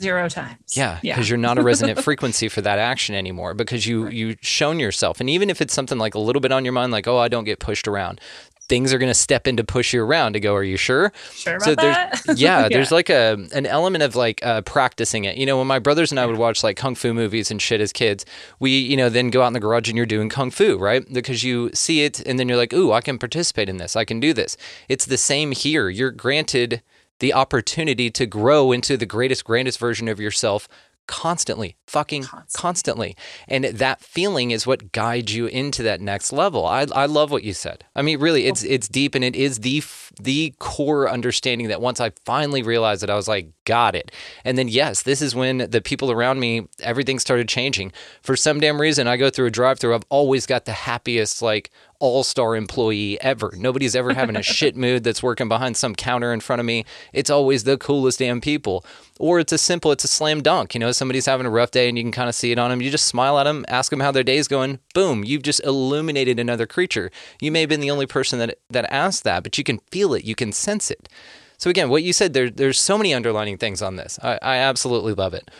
zero 0.00 0.28
times. 0.28 0.76
Yeah, 0.76 0.98
because 1.00 1.28
yeah. 1.28 1.32
you're 1.32 1.38
not 1.38 1.58
a 1.58 1.62
resonant 1.62 2.02
frequency 2.04 2.48
for 2.48 2.60
that 2.62 2.78
action 2.78 3.14
anymore 3.14 3.54
because 3.54 3.86
you 3.86 4.04
right. 4.04 4.12
you 4.12 4.36
shown 4.40 4.78
yourself. 4.78 5.20
And 5.20 5.28
even 5.28 5.50
if 5.50 5.60
it's 5.60 5.74
something 5.74 5.98
like 5.98 6.14
a 6.14 6.18
little 6.18 6.40
bit 6.40 6.52
on 6.52 6.64
your 6.64 6.72
mind, 6.72 6.92
like 6.92 7.06
oh, 7.06 7.18
I 7.18 7.28
don't 7.28 7.44
get 7.44 7.58
pushed 7.58 7.88
around, 7.88 8.20
things 8.68 8.92
are 8.92 8.98
going 8.98 9.10
to 9.10 9.14
step 9.14 9.46
in 9.46 9.56
to 9.56 9.64
push 9.64 9.92
you 9.92 10.02
around 10.02 10.34
to 10.34 10.40
go 10.40 10.54
are 10.54 10.62
you 10.64 10.76
sure? 10.76 11.12
Sure 11.32 11.56
about 11.56 11.64
so 11.64 11.74
there's 11.74 11.94
that? 11.94 12.22
yeah, 12.38 12.62
yeah, 12.62 12.68
there's 12.68 12.90
like 12.90 13.10
a 13.10 13.38
an 13.52 13.66
element 13.66 14.02
of 14.02 14.14
like 14.14 14.44
uh, 14.44 14.62
practicing 14.62 15.24
it. 15.24 15.36
You 15.36 15.46
know 15.46 15.58
when 15.58 15.66
my 15.66 15.78
brothers 15.78 16.10
and 16.10 16.20
i 16.20 16.26
would 16.26 16.38
watch 16.38 16.62
like 16.62 16.76
kung 16.76 16.94
fu 16.94 17.14
movies 17.14 17.50
and 17.50 17.60
shit 17.60 17.80
as 17.80 17.92
kids 17.92 18.24
we 18.60 18.70
you 18.78 18.96
know 18.96 19.08
then 19.08 19.30
go 19.30 19.42
out 19.42 19.48
in 19.48 19.52
the 19.52 19.60
garage 19.60 19.88
and 19.88 19.96
you're 19.96 20.06
doing 20.06 20.28
kung 20.28 20.50
fu 20.50 20.76
right? 20.78 21.04
Because 21.12 21.42
you 21.42 21.70
see 21.74 22.02
it 22.02 22.20
and 22.26 22.38
then 22.38 22.48
you're 22.48 22.58
like 22.58 22.72
ooh 22.72 22.92
i 22.92 23.00
can 23.00 23.18
participate 23.18 23.68
in 23.68 23.78
this. 23.78 23.96
I 23.96 24.04
can 24.04 24.20
do 24.20 24.32
this. 24.32 24.56
It's 24.88 25.06
the 25.06 25.16
same 25.16 25.52
here. 25.52 25.88
You're 25.88 26.10
granted 26.10 26.82
the 27.20 27.34
opportunity 27.34 28.10
to 28.10 28.26
grow 28.26 28.72
into 28.72 28.96
the 28.96 29.06
greatest 29.06 29.44
grandest 29.44 29.78
version 29.78 30.08
of 30.08 30.20
yourself 30.20 30.68
constantly, 31.08 31.76
fucking 31.86 32.22
constantly. 32.22 32.60
constantly. 32.60 33.16
And 33.48 33.64
that 33.64 34.00
feeling 34.00 34.52
is 34.52 34.66
what 34.66 34.92
guides 34.92 35.34
you 35.34 35.46
into 35.46 35.82
that 35.82 36.00
next 36.00 36.32
level. 36.32 36.64
I, 36.64 36.86
I 36.94 37.06
love 37.06 37.32
what 37.32 37.42
you 37.42 37.54
said. 37.54 37.84
I 37.96 38.02
mean, 38.02 38.20
really, 38.20 38.46
it's 38.46 38.62
it's 38.62 38.86
deep 38.86 39.16
and 39.16 39.24
it 39.24 39.34
is 39.34 39.60
the 39.60 39.82
the 40.18 40.54
core 40.58 41.08
understanding 41.08 41.68
that 41.68 41.80
once 41.80 42.00
I 42.00 42.10
finally 42.24 42.62
realized 42.62 43.02
it, 43.02 43.10
I 43.10 43.14
was 43.14 43.28
like, 43.28 43.50
got 43.64 43.94
it. 43.94 44.10
And 44.44 44.56
then 44.56 44.68
yes, 44.68 45.02
this 45.02 45.22
is 45.22 45.34
when 45.34 45.58
the 45.70 45.80
people 45.80 46.10
around 46.10 46.40
me, 46.40 46.68
everything 46.80 47.18
started 47.18 47.48
changing. 47.48 47.92
For 48.22 48.36
some 48.36 48.60
damn 48.60 48.80
reason, 48.80 49.06
I 49.06 49.16
go 49.16 49.30
through 49.30 49.46
a 49.46 49.50
drive-through. 49.50 49.94
I've 49.94 50.06
always 50.08 50.46
got 50.46 50.64
the 50.64 50.72
happiest 50.72 51.42
like 51.42 51.70
all 52.00 52.22
star 52.22 52.54
employee 52.54 53.20
ever. 53.20 53.52
Nobody's 53.56 53.96
ever 53.96 54.14
having 54.14 54.36
a 54.36 54.42
shit 54.42 54.76
mood 54.84 55.04
that's 55.04 55.22
working 55.22 55.48
behind 55.48 55.76
some 55.76 55.94
counter 55.94 56.32
in 56.32 56.40
front 56.40 56.60
of 56.60 56.66
me. 56.66 56.84
It's 57.12 57.30
always 57.30 57.64
the 57.64 57.76
coolest 57.76 58.20
damn 58.20 58.40
people. 58.40 58.84
Or 59.18 59.40
it's 59.40 59.52
a 59.52 59.58
simple, 59.58 59.90
it's 59.90 60.04
a 60.04 60.08
slam 60.08 60.42
dunk. 60.42 60.74
You 60.74 60.80
know, 60.80 60.92
somebody's 60.92 61.26
having 61.26 61.46
a 61.46 61.50
rough 61.50 61.72
day 61.72 61.88
and 61.88 61.98
you 61.98 62.04
can 62.04 62.12
kind 62.12 62.28
of 62.28 62.36
see 62.36 62.52
it 62.52 62.58
on 62.58 62.70
them. 62.70 62.80
You 62.80 62.90
just 62.90 63.06
smile 63.06 63.38
at 63.38 63.44
them, 63.44 63.64
ask 63.68 63.90
them 63.90 64.00
how 64.00 64.12
their 64.12 64.22
day's 64.22 64.46
going. 64.46 64.78
Boom, 64.94 65.24
you've 65.24 65.42
just 65.42 65.64
illuminated 65.64 66.38
another 66.38 66.66
creature. 66.66 67.10
You 67.40 67.50
may 67.50 67.60
have 67.60 67.68
been 67.68 67.80
the 67.80 67.90
only 67.90 68.06
person 68.06 68.38
that, 68.38 68.58
that 68.70 68.90
asked 68.92 69.24
that, 69.24 69.42
but 69.42 69.58
you 69.58 69.64
can 69.64 69.80
feel 69.90 70.07
it, 70.14 70.24
you 70.24 70.34
can 70.34 70.52
sense 70.52 70.90
it. 70.90 71.08
So 71.56 71.70
again, 71.70 71.88
what 71.88 72.02
you 72.02 72.12
said, 72.12 72.34
there, 72.34 72.50
there's 72.50 72.78
so 72.78 72.96
many 72.96 73.12
underlining 73.12 73.58
things 73.58 73.82
on 73.82 73.96
this. 73.96 74.18
I, 74.22 74.38
I 74.42 74.56
absolutely 74.58 75.14
love 75.14 75.34
it. 75.34 75.50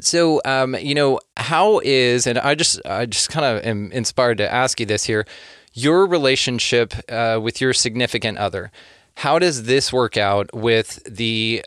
So, 0.00 0.42
um, 0.44 0.74
you 0.74 0.94
know, 0.94 1.20
how 1.38 1.80
is, 1.82 2.26
and 2.26 2.38
I 2.38 2.54
just, 2.54 2.80
I 2.84 3.06
just 3.06 3.30
kind 3.30 3.46
of 3.46 3.64
am 3.64 3.90
inspired 3.92 4.38
to 4.38 4.52
ask 4.52 4.78
you 4.78 4.84
this 4.84 5.04
here, 5.04 5.26
your 5.72 6.06
relationship 6.06 6.92
uh, 7.08 7.40
with 7.42 7.60
your 7.60 7.72
significant 7.72 8.36
other. 8.36 8.70
How 9.14 9.38
does 9.38 9.62
this 9.62 9.92
work 9.92 10.18
out 10.18 10.54
with 10.54 11.02
the 11.04 11.64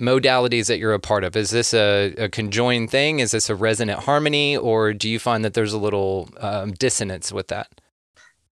modalities 0.00 0.66
that 0.68 0.78
you're 0.78 0.94
a 0.94 0.98
part 0.98 1.24
of? 1.24 1.36
Is 1.36 1.50
this 1.50 1.74
a, 1.74 2.14
a 2.16 2.28
conjoined 2.30 2.90
thing? 2.90 3.20
Is 3.20 3.32
this 3.32 3.50
a 3.50 3.54
resonant 3.54 4.00
harmony, 4.00 4.56
or 4.56 4.94
do 4.94 5.08
you 5.08 5.18
find 5.18 5.44
that 5.44 5.52
there's 5.52 5.74
a 5.74 5.78
little 5.78 6.30
um, 6.40 6.72
dissonance 6.72 7.32
with 7.32 7.48
that? 7.48 7.68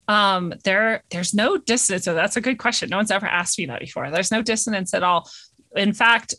Um, 0.09 0.55
there, 0.65 1.03
there's 1.11 1.35
no 1.35 1.57
dissonance. 1.57 2.05
So 2.05 2.15
that's 2.15 2.37
a 2.37 2.41
good 2.41 2.59
question. 2.59 2.91
No 2.91 2.97
one's 2.99 3.11
ever 3.11 3.27
asked 3.27 3.59
me 3.59 3.67
that 3.67 3.81
before. 3.81 4.11
There's 4.11 4.31
no 4.31 4.43
dissonance 4.43 4.95
at 4.95 5.03
all. 5.03 5.29
In 5.75 5.93
fact, 5.93 6.35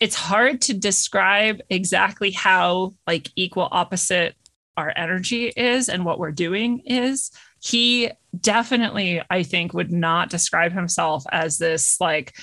it's 0.00 0.14
hard 0.14 0.60
to 0.62 0.74
describe 0.74 1.60
exactly 1.68 2.30
how 2.30 2.94
like 3.06 3.28
equal 3.36 3.68
opposite 3.70 4.36
our 4.76 4.92
energy 4.96 5.48
is 5.48 5.88
and 5.88 6.04
what 6.04 6.20
we're 6.20 6.30
doing 6.30 6.80
is 6.86 7.32
he 7.60 8.10
definitely, 8.40 9.20
I 9.28 9.42
think, 9.42 9.74
would 9.74 9.90
not 9.90 10.30
describe 10.30 10.72
himself 10.72 11.24
as 11.32 11.58
this 11.58 12.00
like 12.00 12.36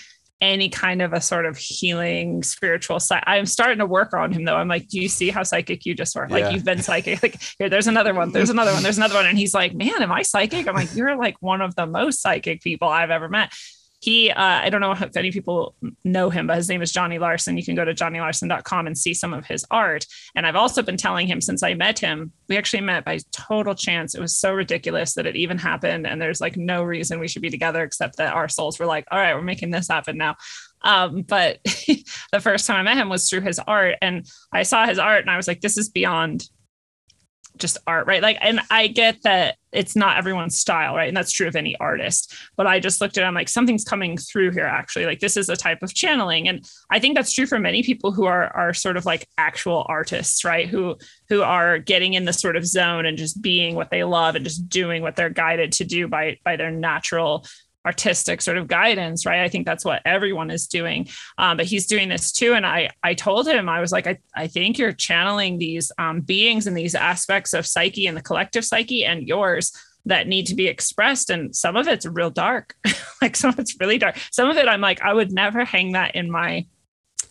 any 0.45 0.69
kind 0.69 1.01
of 1.01 1.13
a 1.13 1.19
sort 1.19 1.45
of 1.45 1.58
healing 1.58 2.43
spiritual 2.43 2.99
side. 2.99 3.23
I'm 3.25 3.45
starting 3.45 3.79
to 3.79 3.86
work 3.86 4.13
on 4.13 4.31
him 4.31 4.45
though. 4.45 4.55
I'm 4.55 4.67
like, 4.67 4.88
do 4.88 4.99
you 4.99 5.10
see 5.10 5.29
how 5.29 5.43
psychic 5.43 5.86
you 5.86 5.95
just 5.95 6.15
were? 6.15 6.27
Like 6.29 6.53
you've 6.53 6.63
been 6.63 6.81
psychic. 6.81 7.21
Like 7.21 7.41
here, 7.60 7.69
there's 7.69 7.88
another 7.88 8.13
one. 8.13 8.31
There's 8.31 8.49
another 8.49 8.71
one. 8.71 8.84
There's 8.84 8.97
another 8.97 9.15
one. 9.15 9.25
And 9.25 9.38
he's 9.38 9.53
like, 9.53 9.73
man, 9.73 10.01
am 10.01 10.12
I 10.12 10.21
psychic? 10.21 10.67
I'm 10.67 10.75
like, 10.75 10.95
you're 10.95 11.17
like 11.17 11.36
one 11.41 11.62
of 11.62 11.75
the 11.75 11.86
most 11.86 12.22
psychic 12.22 12.61
people 12.61 12.88
I've 12.88 13.11
ever 13.11 13.28
met. 13.28 13.51
He, 14.06 14.30
uh, 14.30 14.36
I 14.39 14.70
don't 14.70 14.82
know 14.82 14.91
if 14.91 15.18
any 15.18 15.32
people 15.32 15.74
know 16.03 16.30
him, 16.30 16.45
but 16.45 16.58
his 16.58 16.70
name 16.70 16.84
is 16.84 16.91
Johnny 16.91 17.18
Larson. 17.18 17.58
You 17.58 17.66
can 17.66 17.74
go 17.74 17.84
to 17.84 17.91
johnnylarson.com 17.91 18.86
and 18.86 18.95
see 18.95 19.16
some 19.16 19.34
of 19.34 19.47
his 19.47 19.66
art. 19.72 20.06
And 20.36 20.45
I've 20.45 20.56
also 20.56 20.84
been 20.84 20.95
telling 20.95 21.26
him 21.26 21.41
since 21.41 21.64
I 21.64 21.74
met 21.74 21.97
him, 21.97 22.32
we 22.47 22.56
actually 22.56 22.82
met 22.82 23.03
by 23.03 23.18
total 23.32 23.74
chance. 23.74 24.14
It 24.14 24.22
was 24.22 24.38
so 24.38 24.53
ridiculous 24.53 25.16
that 25.16 25.26
it 25.26 25.36
even 25.36 25.58
happened. 25.58 26.06
And 26.06 26.22
there's 26.22 26.39
like 26.39 26.56
no 26.56 26.84
reason 26.84 27.20
we 27.20 27.28
should 27.28 27.41
be 27.41 27.49
together 27.49 27.82
except 27.82 28.18
that 28.18 28.36
our 28.36 28.47
souls 28.47 28.78
were 28.78 28.86
like, 28.86 29.08
all 29.10 29.18
right, 29.18 29.34
we're 29.34 29.41
making 29.41 29.72
this 29.72 29.88
happen 29.88 30.18
now. 30.18 30.36
Um, 30.84 31.24
but 31.24 31.58
the 31.64 32.39
first 32.39 32.68
time 32.68 32.78
I 32.78 32.84
met 32.84 32.97
him 32.97 33.10
was 33.10 33.28
through 33.28 33.41
his 33.41 33.58
art. 33.58 33.95
And 34.03 34.28
I 34.53 34.62
saw 34.62 34.86
his 34.86 34.99
art 34.99 35.22
and 35.22 35.32
I 35.32 35.38
was 35.38 35.47
like, 35.47 35.62
this 35.62 35.80
is 35.80 35.89
beyond 35.89 36.47
just 37.58 37.78
art, 37.88 38.08
right? 38.08 38.22
Like, 38.22 38.38
and 38.41 38.62
I 38.70 38.88
get 38.88 39.22
that 39.24 39.58
it's 39.72 39.95
not 39.95 40.18
everyone's 40.18 40.58
style, 40.58 40.95
right? 40.95 41.08
And 41.08 41.18
that's 41.18 41.32
true 41.32 41.47
of 41.47 41.56
any 41.56 41.76
artist. 41.78 42.34
But 42.56 42.66
I 42.66 42.80
just 42.80 43.01
looked 43.01 43.18
at 43.18 43.24
it, 43.24 43.28
I'm 43.28 43.34
like, 43.34 43.49
something's 43.49 43.84
coming 43.84 44.18
through 44.18 44.51
here, 44.51 44.66
actually. 44.66 45.06
Like, 45.06 45.20
this 45.20 45.36
is 45.36 45.49
a 45.49 45.56
type 45.56 45.84
of 45.84 45.93
channeling. 45.93 46.47
And 46.47 46.66
I 46.89 46.99
think 46.99 47.16
that's 47.16 47.34
true 47.34 47.45
for 47.45 47.60
many 47.60 47.84
people 47.84 48.12
who 48.12 48.26
are 48.26 48.56
are 48.56 48.74
sort 48.74 48.97
of 48.97 49.06
like 49.06 49.28
actual 49.38 49.86
artists, 49.89 50.45
right? 50.45 50.68
Who 50.68 50.97
who 51.30 51.41
are 51.41 51.78
getting 51.78 52.14
in 52.14 52.26
the 52.26 52.34
sort 52.34 52.56
of 52.56 52.66
zone 52.66 53.06
and 53.06 53.18
just 53.18 53.41
being 53.41 53.76
what 53.76 53.91
they 53.91 54.03
love 54.03 54.36
and 54.36 54.45
just 54.45 54.70
doing 54.70 55.01
what 55.01 55.16
they're 55.16 55.30
guided 55.30 55.74
to 55.74 55.84
do 55.84 56.08
by 56.08 56.39
by 56.43 56.56
their 56.56 56.72
natural 56.72 57.45
artistic 57.86 58.41
sort 58.41 58.57
of 58.57 58.67
guidance 58.67 59.25
right? 59.25 59.41
I 59.41 59.49
think 59.49 59.65
that's 59.65 59.86
what 59.86 60.01
everyone 60.05 60.49
is 60.49 60.67
doing. 60.67 61.07
Um, 61.38 61.57
but 61.57 61.65
he's 61.65 61.88
doing 61.88 62.09
this 62.09 62.31
too. 62.31 62.53
And 62.53 62.65
i 62.65 62.89
i 63.03 63.13
told 63.13 63.47
him 63.47 63.69
i 63.69 63.79
was 63.79 63.91
like 63.91 64.07
i, 64.07 64.17
I 64.36 64.47
think 64.47 64.77
you're 64.77 64.91
channeling 64.93 65.57
these 65.57 65.91
um, 65.97 66.21
beings 66.21 66.67
and 66.67 66.75
these 66.75 66.95
aspects 66.95 67.53
of 67.53 67.65
psyche 67.65 68.07
and 68.07 68.17
the 68.17 68.21
collective 68.21 68.65
psyche 68.65 69.05
and 69.05 69.27
yours 69.27 69.71
that 70.07 70.27
need 70.27 70.45
to 70.45 70.55
be 70.55 70.67
expressed. 70.67 71.31
And 71.31 71.55
some 71.55 71.75
of 71.75 71.88
it's 71.88 72.05
real 72.05 72.29
dark. 72.29 72.75
Like 73.21 73.38
some 73.38 73.49
of 73.49 73.57
it's 73.57 73.79
really 73.79 73.97
dark. 73.97 74.17
Some 74.29 74.49
of 74.49 74.57
it 74.57 74.67
i'm 74.67 74.81
like 74.81 75.01
i 75.01 75.11
would 75.11 75.31
never 75.31 75.65
hang 75.65 75.93
that 75.93 76.15
in 76.15 76.29
my 76.29 76.67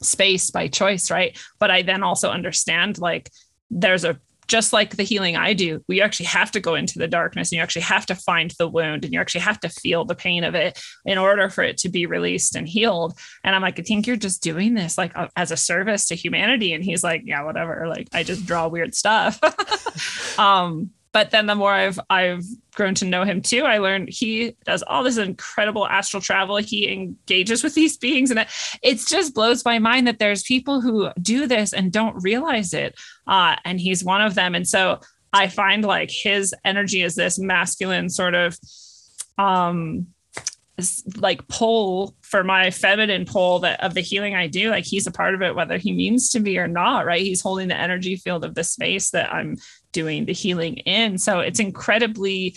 space 0.03 0.51
by 0.51 0.67
choice 0.67 1.11
right? 1.11 1.39
But 1.61 1.71
i 1.71 1.83
then 1.83 2.03
also 2.03 2.31
understand 2.31 2.99
like 2.99 3.31
there's 3.71 4.05
a 4.05 4.19
just 4.47 4.73
like 4.73 4.97
the 4.97 5.03
healing 5.03 5.37
I 5.37 5.53
do, 5.53 5.83
we 5.89 6.01
actually 6.01 6.27
have 6.27 6.51
to 6.53 6.61
go 6.61 6.75
into 6.75 6.99
the 6.99 7.09
darkness 7.09 7.51
and 7.51 7.57
you 7.57 7.63
actually 7.63 7.83
have 7.83 8.07
to 8.07 8.15
find 8.15 8.53
the 8.59 8.69
wound 8.69 9.05
and 9.05 9.13
you 9.13 9.21
actually 9.21 9.43
have 9.43 9.61
to 9.61 9.69
feel 9.69 10.05
the 10.05 10.15
pain 10.15 10.45
of 10.45 10.55
it 10.55 10.81
in 11.05 11.19
order 11.19 11.49
for 11.49 11.63
it 11.63 11.79
to 11.79 11.89
be 11.89 12.07
released 12.07 12.57
and 12.57 12.69
healed. 12.69 13.19
And 13.43 13.55
I'm 13.55 13.63
like, 13.63 13.79
I 13.79 13.83
think 13.83 14.07
you're 14.07 14.17
just 14.17 14.43
doing 14.43 14.75
this 14.75 14.99
like 14.99 15.17
uh, 15.17 15.29
as 15.37 15.51
a 15.51 15.57
service 15.57 16.09
to 16.09 16.15
humanity. 16.15 16.73
And 16.73 16.85
he's 16.85 17.05
like, 17.05 17.23
yeah, 17.25 17.43
whatever. 17.43 17.87
Like 17.89 18.09
I 18.13 18.23
just 18.23 18.47
draw 18.47 18.69
weird 18.69 18.95
stuff. 18.95 19.41
um, 20.39 20.91
but 21.15 21.31
then 21.31 21.47
the 21.47 21.55
more 21.55 21.71
I've 21.73 22.01
I've 22.11 22.43
grown 22.75 22.97
to 22.97 23.05
know 23.05 23.23
him 23.23 23.41
too, 23.41 23.63
I 23.63 23.79
learned 23.79 24.09
he 24.11 24.57
does 24.65 24.83
all 24.83 25.05
this 25.05 25.17
incredible 25.17 25.87
astral 25.87 26.21
travel. 26.21 26.57
He 26.57 26.93
engages 26.93 27.63
with 27.63 27.75
these 27.75 27.97
beings, 27.97 28.33
and 28.33 28.41
it, 28.41 28.49
it 28.83 28.99
just 28.99 29.33
blows 29.33 29.65
my 29.65 29.79
mind 29.79 30.09
that 30.09 30.19
there's 30.19 30.43
people 30.43 30.81
who 30.81 31.11
do 31.23 31.47
this 31.47 31.73
and 31.73 31.93
don't 31.93 32.21
realize 32.21 32.75
it. 32.75 32.97
Uh, 33.29 33.55
and 33.65 33.81
he's 33.81 34.05
one 34.05 34.23
of 34.23 34.35
them. 34.35 34.57
And 34.57 34.67
so 34.67 34.99
I 35.33 35.47
find 35.47 35.85
like 35.85 36.11
his 36.11 36.53
energy 36.65 37.03
is 37.03 37.15
this 37.15 37.39
masculine 37.39 38.11
sort 38.11 38.35
of 38.35 38.59
um 39.39 40.09
like 41.17 41.47
pull 41.47 42.17
for 42.23 42.43
my 42.43 42.73
feminine 42.73 43.25
pull 43.25 43.61
that 43.61 43.81
of 43.85 43.95
the 43.95 44.01
healing 44.01 44.35
I 44.35 44.49
do, 44.49 44.71
like 44.71 44.85
he's 44.85 45.07
a 45.07 45.13
part 45.13 45.37
of 45.37 45.43
it, 45.43 45.55
whether 45.55 45.79
he 45.79 45.93
means 45.93 46.31
to 46.31 46.41
be 46.41 46.59
or 46.59 46.67
not, 46.67 47.07
right? 47.07 47.23
He's 47.23 47.41
holding 47.41 47.69
the 47.69 47.79
energy 47.79 48.17
field 48.17 48.45
of 48.45 48.57
the 48.57 48.65
space 48.65 49.11
that 49.11 49.33
I'm 49.33 49.57
doing 49.95 50.27
the 50.27 50.35
healing 50.35 50.77
in. 50.77 51.17
So 51.17 51.41
it's 51.41 51.61
incredibly 51.61 52.57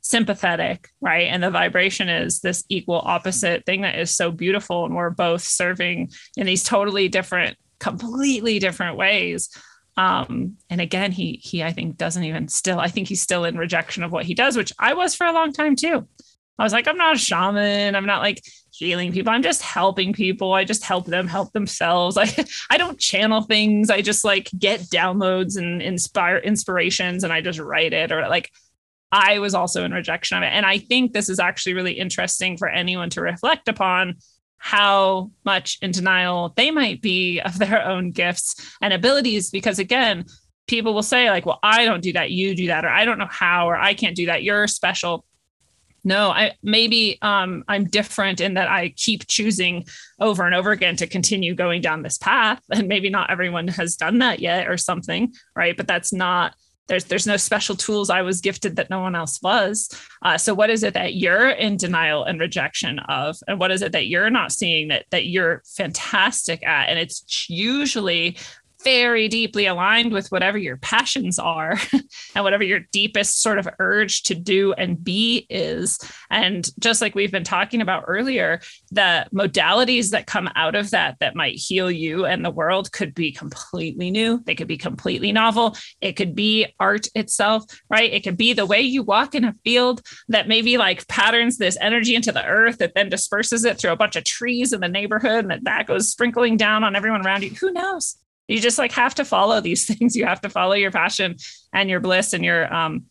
sympathetic, 0.00 0.88
right? 1.02 1.26
And 1.26 1.42
the 1.42 1.50
vibration 1.50 2.08
is 2.08 2.40
this 2.40 2.64
equal 2.70 3.02
opposite 3.04 3.66
thing 3.66 3.82
that 3.82 3.98
is 3.98 4.16
so 4.16 4.30
beautiful. 4.30 4.86
And 4.86 4.96
we're 4.96 5.10
both 5.10 5.42
serving 5.42 6.12
in 6.38 6.46
these 6.46 6.64
totally 6.64 7.08
different, 7.08 7.58
completely 7.80 8.58
different 8.58 8.96
ways. 8.96 9.50
Um, 9.98 10.56
and 10.70 10.80
again, 10.80 11.10
he 11.10 11.40
he 11.42 11.62
I 11.62 11.72
think 11.72 11.96
doesn't 11.96 12.24
even 12.24 12.48
still, 12.48 12.78
I 12.78 12.88
think 12.88 13.08
he's 13.08 13.22
still 13.22 13.44
in 13.44 13.58
rejection 13.58 14.02
of 14.02 14.12
what 14.12 14.24
he 14.24 14.34
does, 14.34 14.56
which 14.56 14.72
I 14.78 14.94
was 14.94 15.14
for 15.14 15.26
a 15.26 15.32
long 15.32 15.52
time 15.52 15.74
too. 15.74 16.06
I 16.58 16.62
was 16.62 16.72
like, 16.72 16.88
I'm 16.88 16.96
not 16.96 17.16
a 17.16 17.18
shaman. 17.18 17.94
I'm 17.94 18.06
not 18.06 18.22
like 18.22 18.42
healing 18.78 19.12
people. 19.12 19.32
I'm 19.32 19.42
just 19.42 19.62
helping 19.62 20.12
people. 20.12 20.52
I 20.52 20.64
just 20.64 20.84
help 20.84 21.06
them 21.06 21.26
help 21.26 21.52
themselves. 21.52 22.16
I 22.18 22.32
I 22.70 22.76
don't 22.76 22.98
channel 22.98 23.42
things. 23.42 23.90
I 23.90 24.02
just 24.02 24.24
like 24.24 24.50
get 24.58 24.80
downloads 24.80 25.56
and 25.56 25.80
inspire 25.80 26.38
inspirations 26.38 27.24
and 27.24 27.32
I 27.32 27.40
just 27.40 27.58
write 27.58 27.92
it 27.92 28.12
or 28.12 28.28
like 28.28 28.50
I 29.12 29.38
was 29.38 29.54
also 29.54 29.84
in 29.84 29.92
rejection 29.92 30.36
of 30.36 30.42
it. 30.42 30.52
And 30.52 30.66
I 30.66 30.78
think 30.78 31.12
this 31.12 31.28
is 31.28 31.38
actually 31.38 31.74
really 31.74 31.92
interesting 31.92 32.56
for 32.56 32.68
anyone 32.68 33.10
to 33.10 33.20
reflect 33.20 33.68
upon 33.68 34.16
how 34.58 35.30
much 35.44 35.78
in 35.82 35.90
denial 35.90 36.52
they 36.56 36.70
might 36.70 37.00
be 37.00 37.40
of 37.40 37.58
their 37.60 37.84
own 37.86 38.10
gifts 38.10 38.76
and 38.80 38.92
abilities 38.92 39.50
because 39.50 39.78
again 39.78 40.24
people 40.66 40.94
will 40.94 41.02
say 41.02 41.30
like 41.30 41.46
well 41.46 41.60
i 41.62 41.84
don't 41.84 42.02
do 42.02 42.12
that 42.12 42.30
you 42.30 42.54
do 42.54 42.66
that 42.68 42.84
or 42.84 42.88
i 42.88 43.04
don't 43.04 43.18
know 43.18 43.28
how 43.30 43.68
or 43.68 43.76
i 43.76 43.94
can't 43.94 44.16
do 44.16 44.26
that 44.26 44.42
you're 44.42 44.66
special 44.66 45.24
no 46.06 46.30
i 46.30 46.52
maybe 46.62 47.18
um, 47.20 47.62
i'm 47.68 47.84
different 47.84 48.40
in 48.40 48.54
that 48.54 48.70
i 48.70 48.88
keep 48.96 49.26
choosing 49.26 49.84
over 50.20 50.46
and 50.46 50.54
over 50.54 50.70
again 50.70 50.96
to 50.96 51.06
continue 51.06 51.54
going 51.54 51.82
down 51.82 52.02
this 52.02 52.16
path 52.16 52.62
and 52.70 52.88
maybe 52.88 53.10
not 53.10 53.30
everyone 53.30 53.68
has 53.68 53.96
done 53.96 54.20
that 54.20 54.40
yet 54.40 54.66
or 54.66 54.78
something 54.78 55.32
right? 55.54 55.76
But 55.76 55.88
that's 55.88 56.12
not 56.12 56.54
there's 56.88 57.04
there's 57.04 57.26
no 57.26 57.36
special 57.36 57.74
tools 57.74 58.10
i 58.10 58.22
was 58.22 58.40
gifted 58.40 58.76
that 58.76 58.90
no 58.90 59.00
one 59.00 59.16
else 59.16 59.42
was. 59.42 59.88
Uh, 60.22 60.38
so 60.38 60.54
what 60.54 60.70
is 60.70 60.84
it 60.84 60.94
that 60.94 61.14
you're 61.14 61.50
in 61.50 61.76
denial 61.76 62.22
and 62.22 62.38
rejection 62.38 63.00
of? 63.00 63.36
And 63.48 63.58
what 63.58 63.72
is 63.72 63.82
it 63.82 63.90
that 63.90 64.06
you're 64.06 64.30
not 64.30 64.52
seeing 64.52 64.88
that 64.88 65.06
that 65.10 65.26
you're 65.26 65.62
fantastic 65.76 66.64
at? 66.64 66.88
And 66.88 66.98
it's 66.98 67.46
usually 67.48 68.36
very 68.86 69.26
deeply 69.26 69.66
aligned 69.66 70.12
with 70.12 70.28
whatever 70.28 70.56
your 70.56 70.76
passions 70.76 71.40
are 71.40 71.76
and 72.36 72.44
whatever 72.44 72.62
your 72.62 72.78
deepest 72.92 73.42
sort 73.42 73.58
of 73.58 73.68
urge 73.80 74.22
to 74.22 74.32
do 74.32 74.72
and 74.74 75.02
be 75.02 75.44
is. 75.50 75.98
And 76.30 76.70
just 76.78 77.02
like 77.02 77.16
we've 77.16 77.32
been 77.32 77.42
talking 77.42 77.80
about 77.80 78.04
earlier, 78.06 78.60
the 78.92 79.26
modalities 79.34 80.10
that 80.10 80.28
come 80.28 80.48
out 80.54 80.76
of 80.76 80.92
that 80.92 81.16
that 81.18 81.34
might 81.34 81.56
heal 81.56 81.90
you 81.90 82.26
and 82.26 82.44
the 82.44 82.50
world 82.50 82.92
could 82.92 83.12
be 83.12 83.32
completely 83.32 84.12
new. 84.12 84.40
They 84.46 84.54
could 84.54 84.68
be 84.68 84.78
completely 84.78 85.32
novel. 85.32 85.76
It 86.00 86.12
could 86.12 86.36
be 86.36 86.72
art 86.78 87.08
itself, 87.16 87.64
right? 87.90 88.12
It 88.12 88.22
could 88.22 88.36
be 88.36 88.52
the 88.52 88.66
way 88.66 88.82
you 88.82 89.02
walk 89.02 89.34
in 89.34 89.44
a 89.44 89.56
field 89.64 90.00
that 90.28 90.46
maybe 90.46 90.78
like 90.78 91.08
patterns 91.08 91.58
this 91.58 91.76
energy 91.80 92.14
into 92.14 92.30
the 92.30 92.46
earth 92.46 92.78
that 92.78 92.94
then 92.94 93.08
disperses 93.08 93.64
it 93.64 93.78
through 93.78 93.90
a 93.90 93.96
bunch 93.96 94.14
of 94.14 94.22
trees 94.22 94.72
in 94.72 94.78
the 94.78 94.86
neighborhood 94.86 95.40
and 95.40 95.50
that, 95.50 95.64
that 95.64 95.88
goes 95.88 96.08
sprinkling 96.08 96.56
down 96.56 96.84
on 96.84 96.94
everyone 96.94 97.26
around 97.26 97.42
you. 97.42 97.50
Who 97.50 97.72
knows? 97.72 98.16
You 98.48 98.60
just 98.60 98.78
like 98.78 98.92
have 98.92 99.14
to 99.16 99.24
follow 99.24 99.60
these 99.60 99.86
things. 99.94 100.16
You 100.16 100.26
have 100.26 100.40
to 100.42 100.48
follow 100.48 100.74
your 100.74 100.90
passion 100.90 101.36
and 101.72 101.90
your 101.90 102.00
bliss 102.00 102.32
and 102.32 102.44
your 102.44 102.72
um 102.72 103.06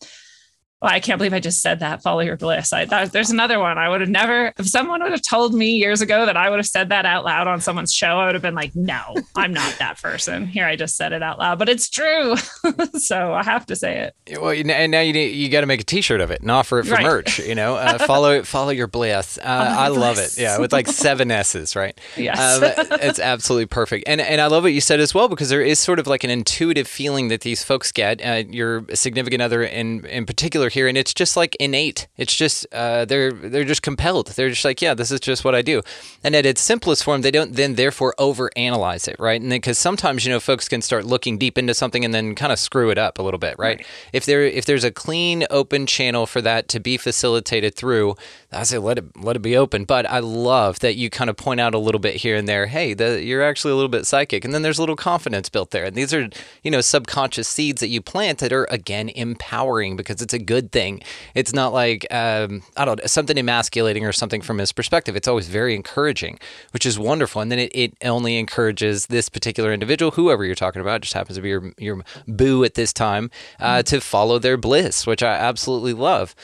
well, 0.82 0.92
I 0.92 1.00
can't 1.00 1.18
believe 1.18 1.32
I 1.32 1.40
just 1.40 1.62
said 1.62 1.80
that. 1.80 2.02
Follow 2.02 2.20
your 2.20 2.36
bliss. 2.36 2.72
I 2.72 2.84
thought 2.86 3.12
there's 3.12 3.30
another 3.30 3.58
one. 3.58 3.78
I 3.78 3.88
would 3.88 4.00
have 4.02 4.10
never, 4.10 4.52
if 4.58 4.68
someone 4.68 5.02
would 5.02 5.12
have 5.12 5.22
told 5.22 5.54
me 5.54 5.70
years 5.70 6.02
ago 6.02 6.26
that 6.26 6.36
I 6.36 6.50
would 6.50 6.58
have 6.58 6.66
said 6.66 6.90
that 6.90 7.06
out 7.06 7.24
loud 7.24 7.46
on 7.48 7.60
someone's 7.60 7.92
show, 7.92 8.18
I 8.18 8.26
would 8.26 8.34
have 8.34 8.42
been 8.42 8.54
like, 8.54 8.76
no, 8.76 9.14
I'm 9.34 9.52
not 9.54 9.74
that 9.78 10.00
person. 10.02 10.46
Here, 10.46 10.66
I 10.66 10.76
just 10.76 10.96
said 10.96 11.12
it 11.12 11.22
out 11.22 11.38
loud, 11.38 11.58
but 11.58 11.68
it's 11.70 11.88
true. 11.88 12.36
so 12.98 13.32
I 13.32 13.42
have 13.42 13.64
to 13.66 13.76
say 13.76 14.10
it. 14.28 14.40
Well, 14.40 14.50
and 14.50 14.90
now 14.92 15.00
you 15.00 15.12
need, 15.12 15.28
you 15.34 15.48
got 15.48 15.62
to 15.62 15.66
make 15.66 15.80
a 15.80 15.84
T-shirt 15.84 16.20
of 16.20 16.30
it 16.30 16.42
and 16.42 16.50
offer 16.50 16.80
it 16.80 16.84
for 16.86 16.92
Right. 16.94 17.04
merch. 17.04 17.38
You 17.38 17.54
know, 17.54 17.76
uh, 17.76 17.98
follow 17.98 18.42
follow 18.44 18.70
your 18.70 18.86
bliss. 18.86 19.38
Uh, 19.38 19.42
I 19.78 19.86
your 19.88 19.98
love 19.98 20.16
bliss. 20.16 20.36
it. 20.38 20.42
Yeah, 20.42 20.58
with 20.58 20.72
like 20.72 20.88
seven 20.88 21.30
S's, 21.30 21.74
right? 21.74 21.98
Yes. 22.16 22.38
um, 22.38 22.98
it's 23.00 23.18
absolutely 23.18 23.66
perfect. 23.66 24.04
And 24.06 24.20
and 24.20 24.40
I 24.40 24.46
love 24.46 24.62
what 24.62 24.72
you 24.72 24.80
said 24.80 25.00
as 25.00 25.14
well 25.14 25.28
because 25.28 25.48
there 25.48 25.62
is 25.62 25.78
sort 25.78 25.98
of 25.98 26.06
like 26.06 26.22
an 26.24 26.30
intuitive 26.30 26.86
feeling 26.86 27.28
that 27.28 27.40
these 27.42 27.62
folks 27.64 27.92
get. 27.92 28.20
Uh, 28.24 28.42
your 28.50 28.84
significant 28.94 29.42
other 29.42 29.62
in 29.62 30.04
in 30.06 30.26
particular 30.26 30.65
here, 30.68 30.88
and 30.88 30.96
it's 30.96 31.14
just 31.14 31.36
like 31.36 31.56
innate. 31.56 32.06
It's 32.16 32.34
just 32.34 32.66
uh, 32.72 33.04
they're 33.04 33.32
they're 33.32 33.64
just 33.64 33.82
compelled. 33.82 34.28
They're 34.28 34.50
just 34.50 34.64
like, 34.64 34.82
yeah, 34.82 34.94
this 34.94 35.10
is 35.10 35.20
just 35.20 35.44
what 35.44 35.54
I 35.54 35.62
do. 35.62 35.82
And 36.22 36.34
at 36.34 36.46
its 36.46 36.60
simplest 36.60 37.04
form, 37.04 37.22
they 37.22 37.30
don't 37.30 37.54
then 37.54 37.74
therefore 37.74 38.14
overanalyze 38.18 39.08
it, 39.08 39.16
right? 39.18 39.40
And 39.40 39.50
because 39.50 39.78
sometimes 39.78 40.24
you 40.24 40.32
know 40.32 40.40
folks 40.40 40.68
can 40.68 40.82
start 40.82 41.04
looking 41.04 41.38
deep 41.38 41.58
into 41.58 41.74
something 41.74 42.04
and 42.04 42.14
then 42.14 42.34
kind 42.34 42.52
of 42.52 42.58
screw 42.58 42.90
it 42.90 42.98
up 42.98 43.18
a 43.18 43.22
little 43.22 43.38
bit, 43.38 43.56
right? 43.58 43.84
If 44.12 44.24
there 44.26 44.42
if 44.44 44.64
there's 44.64 44.84
a 44.84 44.90
clean 44.90 45.46
open 45.50 45.86
channel 45.86 46.26
for 46.26 46.40
that 46.42 46.68
to 46.68 46.80
be 46.80 46.96
facilitated 46.96 47.74
through, 47.74 48.16
I 48.56 48.62
say 48.62 48.78
let 48.78 48.98
it 48.98 49.04
let 49.16 49.36
it 49.36 49.40
be 49.40 49.56
open, 49.56 49.84
but 49.84 50.08
I 50.10 50.20
love 50.20 50.80
that 50.80 50.96
you 50.96 51.10
kind 51.10 51.28
of 51.30 51.36
point 51.36 51.60
out 51.60 51.74
a 51.74 51.78
little 51.78 51.98
bit 51.98 52.16
here 52.16 52.36
and 52.36 52.48
there. 52.48 52.66
Hey, 52.66 52.94
the, 52.94 53.22
you're 53.22 53.42
actually 53.42 53.72
a 53.72 53.74
little 53.74 53.90
bit 53.90 54.06
psychic, 54.06 54.44
and 54.44 54.54
then 54.54 54.62
there's 54.62 54.78
a 54.78 54.82
little 54.82 54.96
confidence 54.96 55.48
built 55.48 55.70
there. 55.70 55.84
And 55.84 55.94
these 55.94 56.14
are 56.14 56.28
you 56.62 56.70
know 56.70 56.80
subconscious 56.80 57.48
seeds 57.48 57.80
that 57.80 57.88
you 57.88 58.00
plant 58.00 58.38
that 58.38 58.52
are 58.52 58.66
again 58.70 59.10
empowering 59.10 59.96
because 59.96 60.22
it's 60.22 60.34
a 60.34 60.38
good 60.38 60.72
thing. 60.72 61.02
It's 61.34 61.52
not 61.52 61.72
like 61.72 62.06
um, 62.12 62.62
I 62.76 62.84
don't 62.84 63.00
know 63.00 63.06
something 63.06 63.38
emasculating 63.38 64.04
or 64.04 64.12
something 64.12 64.40
from 64.40 64.58
his 64.58 64.72
perspective. 64.72 65.16
It's 65.16 65.28
always 65.28 65.48
very 65.48 65.74
encouraging, 65.74 66.38
which 66.72 66.86
is 66.86 66.98
wonderful. 66.98 67.42
And 67.42 67.52
then 67.52 67.58
it, 67.58 67.72
it 67.74 67.94
only 68.04 68.38
encourages 68.38 69.06
this 69.06 69.28
particular 69.28 69.72
individual, 69.72 70.12
whoever 70.12 70.44
you're 70.44 70.54
talking 70.54 70.80
about, 70.80 71.02
just 71.02 71.14
happens 71.14 71.36
to 71.36 71.42
be 71.42 71.50
your 71.50 71.72
your 71.78 72.02
boo 72.26 72.64
at 72.64 72.74
this 72.74 72.92
time, 72.92 73.30
uh, 73.60 73.82
to 73.82 74.00
follow 74.00 74.38
their 74.38 74.56
bliss, 74.56 75.06
which 75.06 75.22
I 75.22 75.34
absolutely 75.34 75.92
love. 75.92 76.34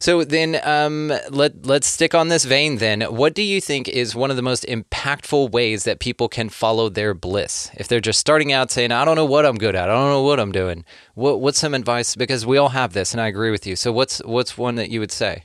So 0.00 0.24
then, 0.24 0.60
um, 0.64 1.12
let 1.30 1.66
let's 1.66 1.86
stick 1.86 2.14
on 2.14 2.28
this 2.28 2.44
vein. 2.44 2.78
Then, 2.78 3.02
what 3.02 3.34
do 3.34 3.42
you 3.42 3.60
think 3.60 3.88
is 3.88 4.14
one 4.14 4.30
of 4.30 4.36
the 4.36 4.42
most 4.42 4.64
impactful 4.66 5.50
ways 5.50 5.84
that 5.84 5.98
people 6.00 6.28
can 6.28 6.48
follow 6.48 6.88
their 6.88 7.14
bliss? 7.14 7.70
If 7.74 7.88
they're 7.88 8.00
just 8.00 8.20
starting 8.20 8.52
out 8.52 8.70
saying, 8.70 8.92
"I 8.92 9.04
don't 9.04 9.16
know 9.16 9.24
what 9.24 9.44
I'm 9.46 9.56
good 9.58 9.74
at. 9.74 9.88
I 9.90 9.94
don't 9.94 10.10
know 10.10 10.22
what 10.22 10.40
I'm 10.40 10.52
doing." 10.52 10.84
What 11.14 11.40
what's 11.40 11.58
some 11.58 11.74
advice? 11.74 12.14
Because 12.16 12.46
we 12.46 12.58
all 12.58 12.70
have 12.70 12.92
this, 12.92 13.12
and 13.12 13.20
I 13.20 13.26
agree 13.26 13.50
with 13.50 13.66
you. 13.66 13.76
So, 13.76 13.92
what's 13.92 14.18
what's 14.24 14.56
one 14.56 14.76
that 14.76 14.90
you 14.90 15.00
would 15.00 15.12
say? 15.12 15.44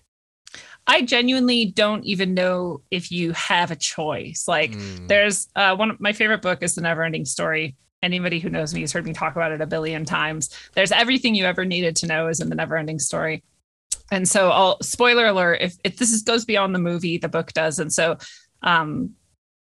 I 0.86 1.02
genuinely 1.04 1.66
don't 1.66 2.04
even 2.04 2.34
know 2.34 2.82
if 2.92 3.10
you 3.12 3.32
have 3.32 3.72
a 3.72 3.76
choice. 3.76 4.44
Like, 4.50 4.72
Mm. 4.72 5.08
there's 5.08 5.48
uh, 5.56 5.76
one 5.78 5.90
of 5.90 6.00
my 6.02 6.12
favorite 6.12 6.42
book 6.42 6.62
is 6.62 6.76
The 6.76 6.82
Neverending 6.82 7.26
Story. 7.26 7.76
Anybody 8.02 8.40
who 8.40 8.50
knows 8.50 8.74
me 8.74 8.82
has 8.82 8.92
heard 8.92 9.06
me 9.06 9.14
talk 9.14 9.38
about 9.38 9.54
it 9.54 9.62
a 9.62 9.66
billion 9.66 10.04
times. 10.04 10.50
There's 10.74 10.92
everything 10.92 11.36
you 11.36 11.46
ever 11.46 11.64
needed 11.64 11.96
to 11.98 12.08
know 12.08 12.28
is 12.28 12.42
in 12.42 12.50
The 12.50 12.56
Neverending 12.58 13.00
Story. 13.00 13.44
And 14.12 14.28
so, 14.28 14.50
I'll 14.52 14.78
spoiler 14.82 15.28
alert: 15.28 15.60
if, 15.62 15.76
if 15.84 15.98
this 15.98 16.12
is, 16.12 16.22
goes 16.22 16.46
beyond 16.46 16.76
the 16.76 16.80
movie, 16.80 17.18
the 17.18 17.30
book 17.30 17.54
does. 17.54 17.80
And 17.80 17.92
so, 17.92 18.18
um, 18.62 19.12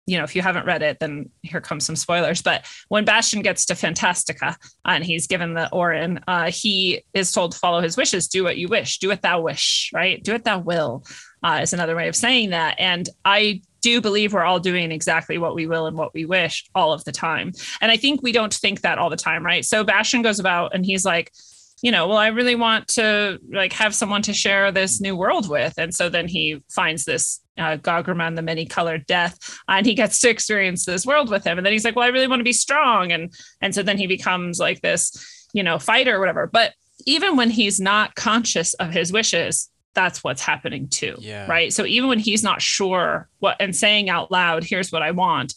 you 0.08 0.18
know, 0.18 0.24
if 0.24 0.36
you 0.36 0.42
haven't 0.42 0.66
read 0.66 0.82
it, 0.82 1.00
then 1.00 1.30
here 1.44 1.60
comes 1.60 1.86
some 1.86 1.98
spoilers. 1.98 2.42
But 2.42 2.66
when 2.88 3.04
Bastian 3.04 3.42
gets 3.42 3.66
to 3.66 3.74
Fantastica 3.74 4.56
and 4.86 5.04
he's 5.04 5.28
given 5.28 5.54
the 5.54 5.70
Auryn, 5.74 6.24
uh, 6.28 6.50
he 6.50 7.04
is 7.14 7.32
told 7.34 7.52
to 7.52 7.60
follow 7.60 7.82
his 7.82 7.98
wishes, 7.98 8.30
do 8.30 8.44
what 8.44 8.58
you 8.58 8.70
wish, 8.70 9.00
do 9.00 9.10
what 9.10 9.22
thou 9.22 9.42
wish, 9.42 9.92
right? 9.94 10.24
Do 10.24 10.32
what 10.32 10.46
thou 10.46 10.60
will, 10.60 11.04
uh, 11.44 11.60
is 11.62 11.74
another 11.74 11.96
way 11.96 12.08
of 12.08 12.16
saying 12.16 12.52
that. 12.52 12.76
And 12.80 13.10
I 13.26 13.62
do 13.82 14.00
believe 14.00 14.34
we're 14.34 14.46
all 14.46 14.62
doing 14.62 14.94
exactly 14.94 15.38
what 15.38 15.56
we 15.56 15.68
will 15.68 15.88
and 15.88 15.98
what 15.98 16.14
we 16.14 16.26
wish 16.26 16.66
all 16.74 16.94
of 16.94 17.04
the 17.04 17.12
time. 17.12 17.52
And 17.82 17.92
I 17.92 17.98
think 17.98 18.24
we 18.24 18.32
don't 18.32 18.54
think 18.54 18.82
that 18.82 18.98
all 18.98 19.10
the 19.10 19.18
time, 19.18 19.46
right? 19.46 19.66
So 19.66 19.84
Bastian 19.84 20.22
goes 20.22 20.40
about 20.40 20.74
and 20.74 20.86
he's 20.86 21.04
like, 21.04 21.34
you 21.82 21.92
know, 21.92 22.08
well, 22.08 22.18
I 22.18 22.28
really 22.28 22.56
want 22.56 22.88
to 22.90 23.40
like 23.52 23.74
have 23.74 23.94
someone 23.94 24.22
to 24.24 24.34
share 24.34 24.72
this 24.72 25.00
new 25.00 25.16
world 25.16 25.50
with. 25.50 25.74
And 25.78 25.94
so 25.94 26.10
then 26.10 26.28
he 26.28 26.64
finds 26.70 27.06
this 27.06 27.42
uh, 27.58 27.78
the 27.78 28.42
many 28.44 28.66
colored 28.66 29.06
death, 29.06 29.60
and 29.68 29.86
he 29.86 29.94
gets 29.94 30.20
to 30.20 30.30
experience 30.30 30.86
this 30.86 31.06
world 31.06 31.30
with 31.30 31.44
him. 31.44 31.58
And 31.58 31.66
then 31.66 31.74
he's 31.74 31.86
like, 31.86 31.96
well, 31.96 32.06
I 32.06 32.10
really 32.10 32.28
want 32.28 32.40
to 32.40 32.44
be 32.44 32.54
strong. 32.54 33.12
And, 33.12 33.34
and 33.62 33.74
so 33.74 33.84
then 33.84 33.98
he 33.98 34.08
becomes 34.08 34.60
like 34.60 34.82
this, 34.82 35.48
you 35.54 35.64
know, 35.64 35.80
fighter 35.80 36.16
or 36.16 36.20
whatever. 36.20 36.48
But 36.48 36.74
even 37.06 37.36
when 37.36 37.50
he's 37.50 37.80
not 37.80 38.16
conscious 38.16 38.74
of 38.76 38.92
his 38.92 39.12
wishes, 39.12 39.70
that's 39.94 40.24
what's 40.24 40.42
happening 40.42 40.88
too. 40.88 41.16
Yeah. 41.20 41.48
Right. 41.48 41.74
So 41.74 41.86
even 41.86 42.10
when 42.10 42.20
he's 42.20 42.44
not 42.44 42.62
sure 42.62 43.28
what 43.40 43.58
and 43.60 43.76
saying 43.76 44.10
out 44.10 44.32
loud, 44.32 44.64
here's 44.64 44.92
what 44.92 45.02
I 45.02 45.12
want, 45.12 45.54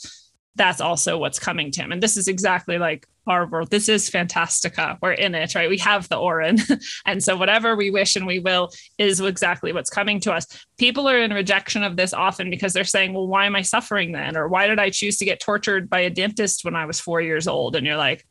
that's 0.56 0.80
also 0.80 1.18
what's 1.18 1.38
coming 1.38 1.70
to 1.72 1.82
him. 1.82 1.92
And 1.92 2.02
this 2.02 2.16
is 2.16 2.28
exactly 2.28 2.78
like 2.78 3.06
our 3.26 3.46
world. 3.46 3.70
This 3.70 3.88
is 3.88 4.10
Fantastica. 4.10 4.98
We're 5.00 5.12
in 5.12 5.34
it, 5.34 5.54
right? 5.54 5.68
We 5.68 5.78
have 5.78 6.08
the 6.08 6.16
Auryn. 6.16 6.60
and 7.06 7.22
so 7.22 7.36
whatever 7.36 7.76
we 7.76 7.90
wish 7.90 8.16
and 8.16 8.26
we 8.26 8.38
will 8.38 8.70
is 8.98 9.20
exactly 9.20 9.72
what's 9.72 9.90
coming 9.90 10.20
to 10.20 10.32
us. 10.32 10.46
People 10.78 11.08
are 11.08 11.18
in 11.18 11.32
rejection 11.32 11.82
of 11.82 11.96
this 11.96 12.12
often 12.12 12.50
because 12.50 12.72
they're 12.72 12.84
saying, 12.84 13.12
well, 13.12 13.28
why 13.28 13.46
am 13.46 13.56
I 13.56 13.62
suffering 13.62 14.12
then? 14.12 14.36
Or 14.36 14.48
why 14.48 14.66
did 14.66 14.78
I 14.78 14.90
choose 14.90 15.18
to 15.18 15.24
get 15.24 15.40
tortured 15.40 15.90
by 15.90 16.00
a 16.00 16.10
dentist 16.10 16.64
when 16.64 16.76
I 16.76 16.86
was 16.86 17.00
four 17.00 17.20
years 17.20 17.46
old? 17.46 17.76
And 17.76 17.86
you're 17.86 17.96
like, 17.96 18.24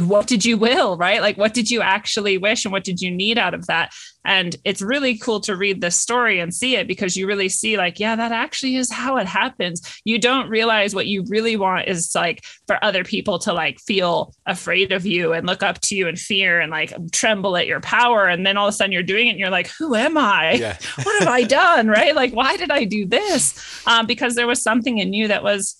what 0.00 0.26
did 0.26 0.44
you 0.44 0.56
will 0.56 0.96
right? 0.96 1.20
Like 1.20 1.36
what 1.36 1.54
did 1.54 1.70
you 1.70 1.80
actually 1.80 2.38
wish 2.38 2.64
and 2.64 2.72
what 2.72 2.84
did 2.84 3.00
you 3.00 3.10
need 3.10 3.38
out 3.38 3.54
of 3.54 3.66
that? 3.66 3.92
And 4.24 4.56
it's 4.64 4.82
really 4.82 5.16
cool 5.16 5.40
to 5.40 5.56
read 5.56 5.80
this 5.80 5.96
story 5.96 6.40
and 6.40 6.52
see 6.54 6.76
it 6.76 6.86
because 6.86 7.16
you 7.16 7.26
really 7.26 7.48
see 7.48 7.76
like 7.76 7.98
yeah 7.98 8.16
that 8.16 8.32
actually 8.32 8.76
is 8.76 8.92
how 8.92 9.16
it 9.16 9.26
happens. 9.26 10.00
You 10.04 10.18
don't 10.18 10.48
realize 10.48 10.94
what 10.94 11.06
you 11.06 11.24
really 11.28 11.56
want 11.56 11.88
is 11.88 12.14
like 12.14 12.44
for 12.66 12.82
other 12.84 13.04
people 13.04 13.38
to 13.40 13.52
like 13.52 13.80
feel 13.80 14.34
afraid 14.46 14.92
of 14.92 15.06
you 15.06 15.32
and 15.32 15.46
look 15.46 15.62
up 15.62 15.80
to 15.82 15.96
you 15.96 16.08
in 16.08 16.16
fear 16.16 16.60
and 16.60 16.70
like 16.70 16.92
tremble 17.12 17.56
at 17.56 17.66
your 17.66 17.80
power. 17.80 18.26
And 18.26 18.44
then 18.44 18.56
all 18.56 18.68
of 18.68 18.74
a 18.74 18.76
sudden 18.76 18.92
you're 18.92 19.02
doing 19.02 19.28
it 19.28 19.32
and 19.32 19.40
you're 19.40 19.50
like 19.50 19.68
who 19.78 19.94
am 19.94 20.16
i? 20.16 20.52
Yeah. 20.52 20.76
what 21.02 21.18
have 21.20 21.28
i 21.28 21.44
done 21.44 21.88
right? 21.88 22.14
Like 22.14 22.32
why 22.32 22.56
did 22.56 22.70
i 22.70 22.84
do 22.84 23.06
this? 23.06 23.86
Um, 23.86 24.06
because 24.06 24.34
there 24.34 24.46
was 24.46 24.62
something 24.62 24.98
in 24.98 25.12
you 25.12 25.28
that 25.28 25.42
was 25.42 25.76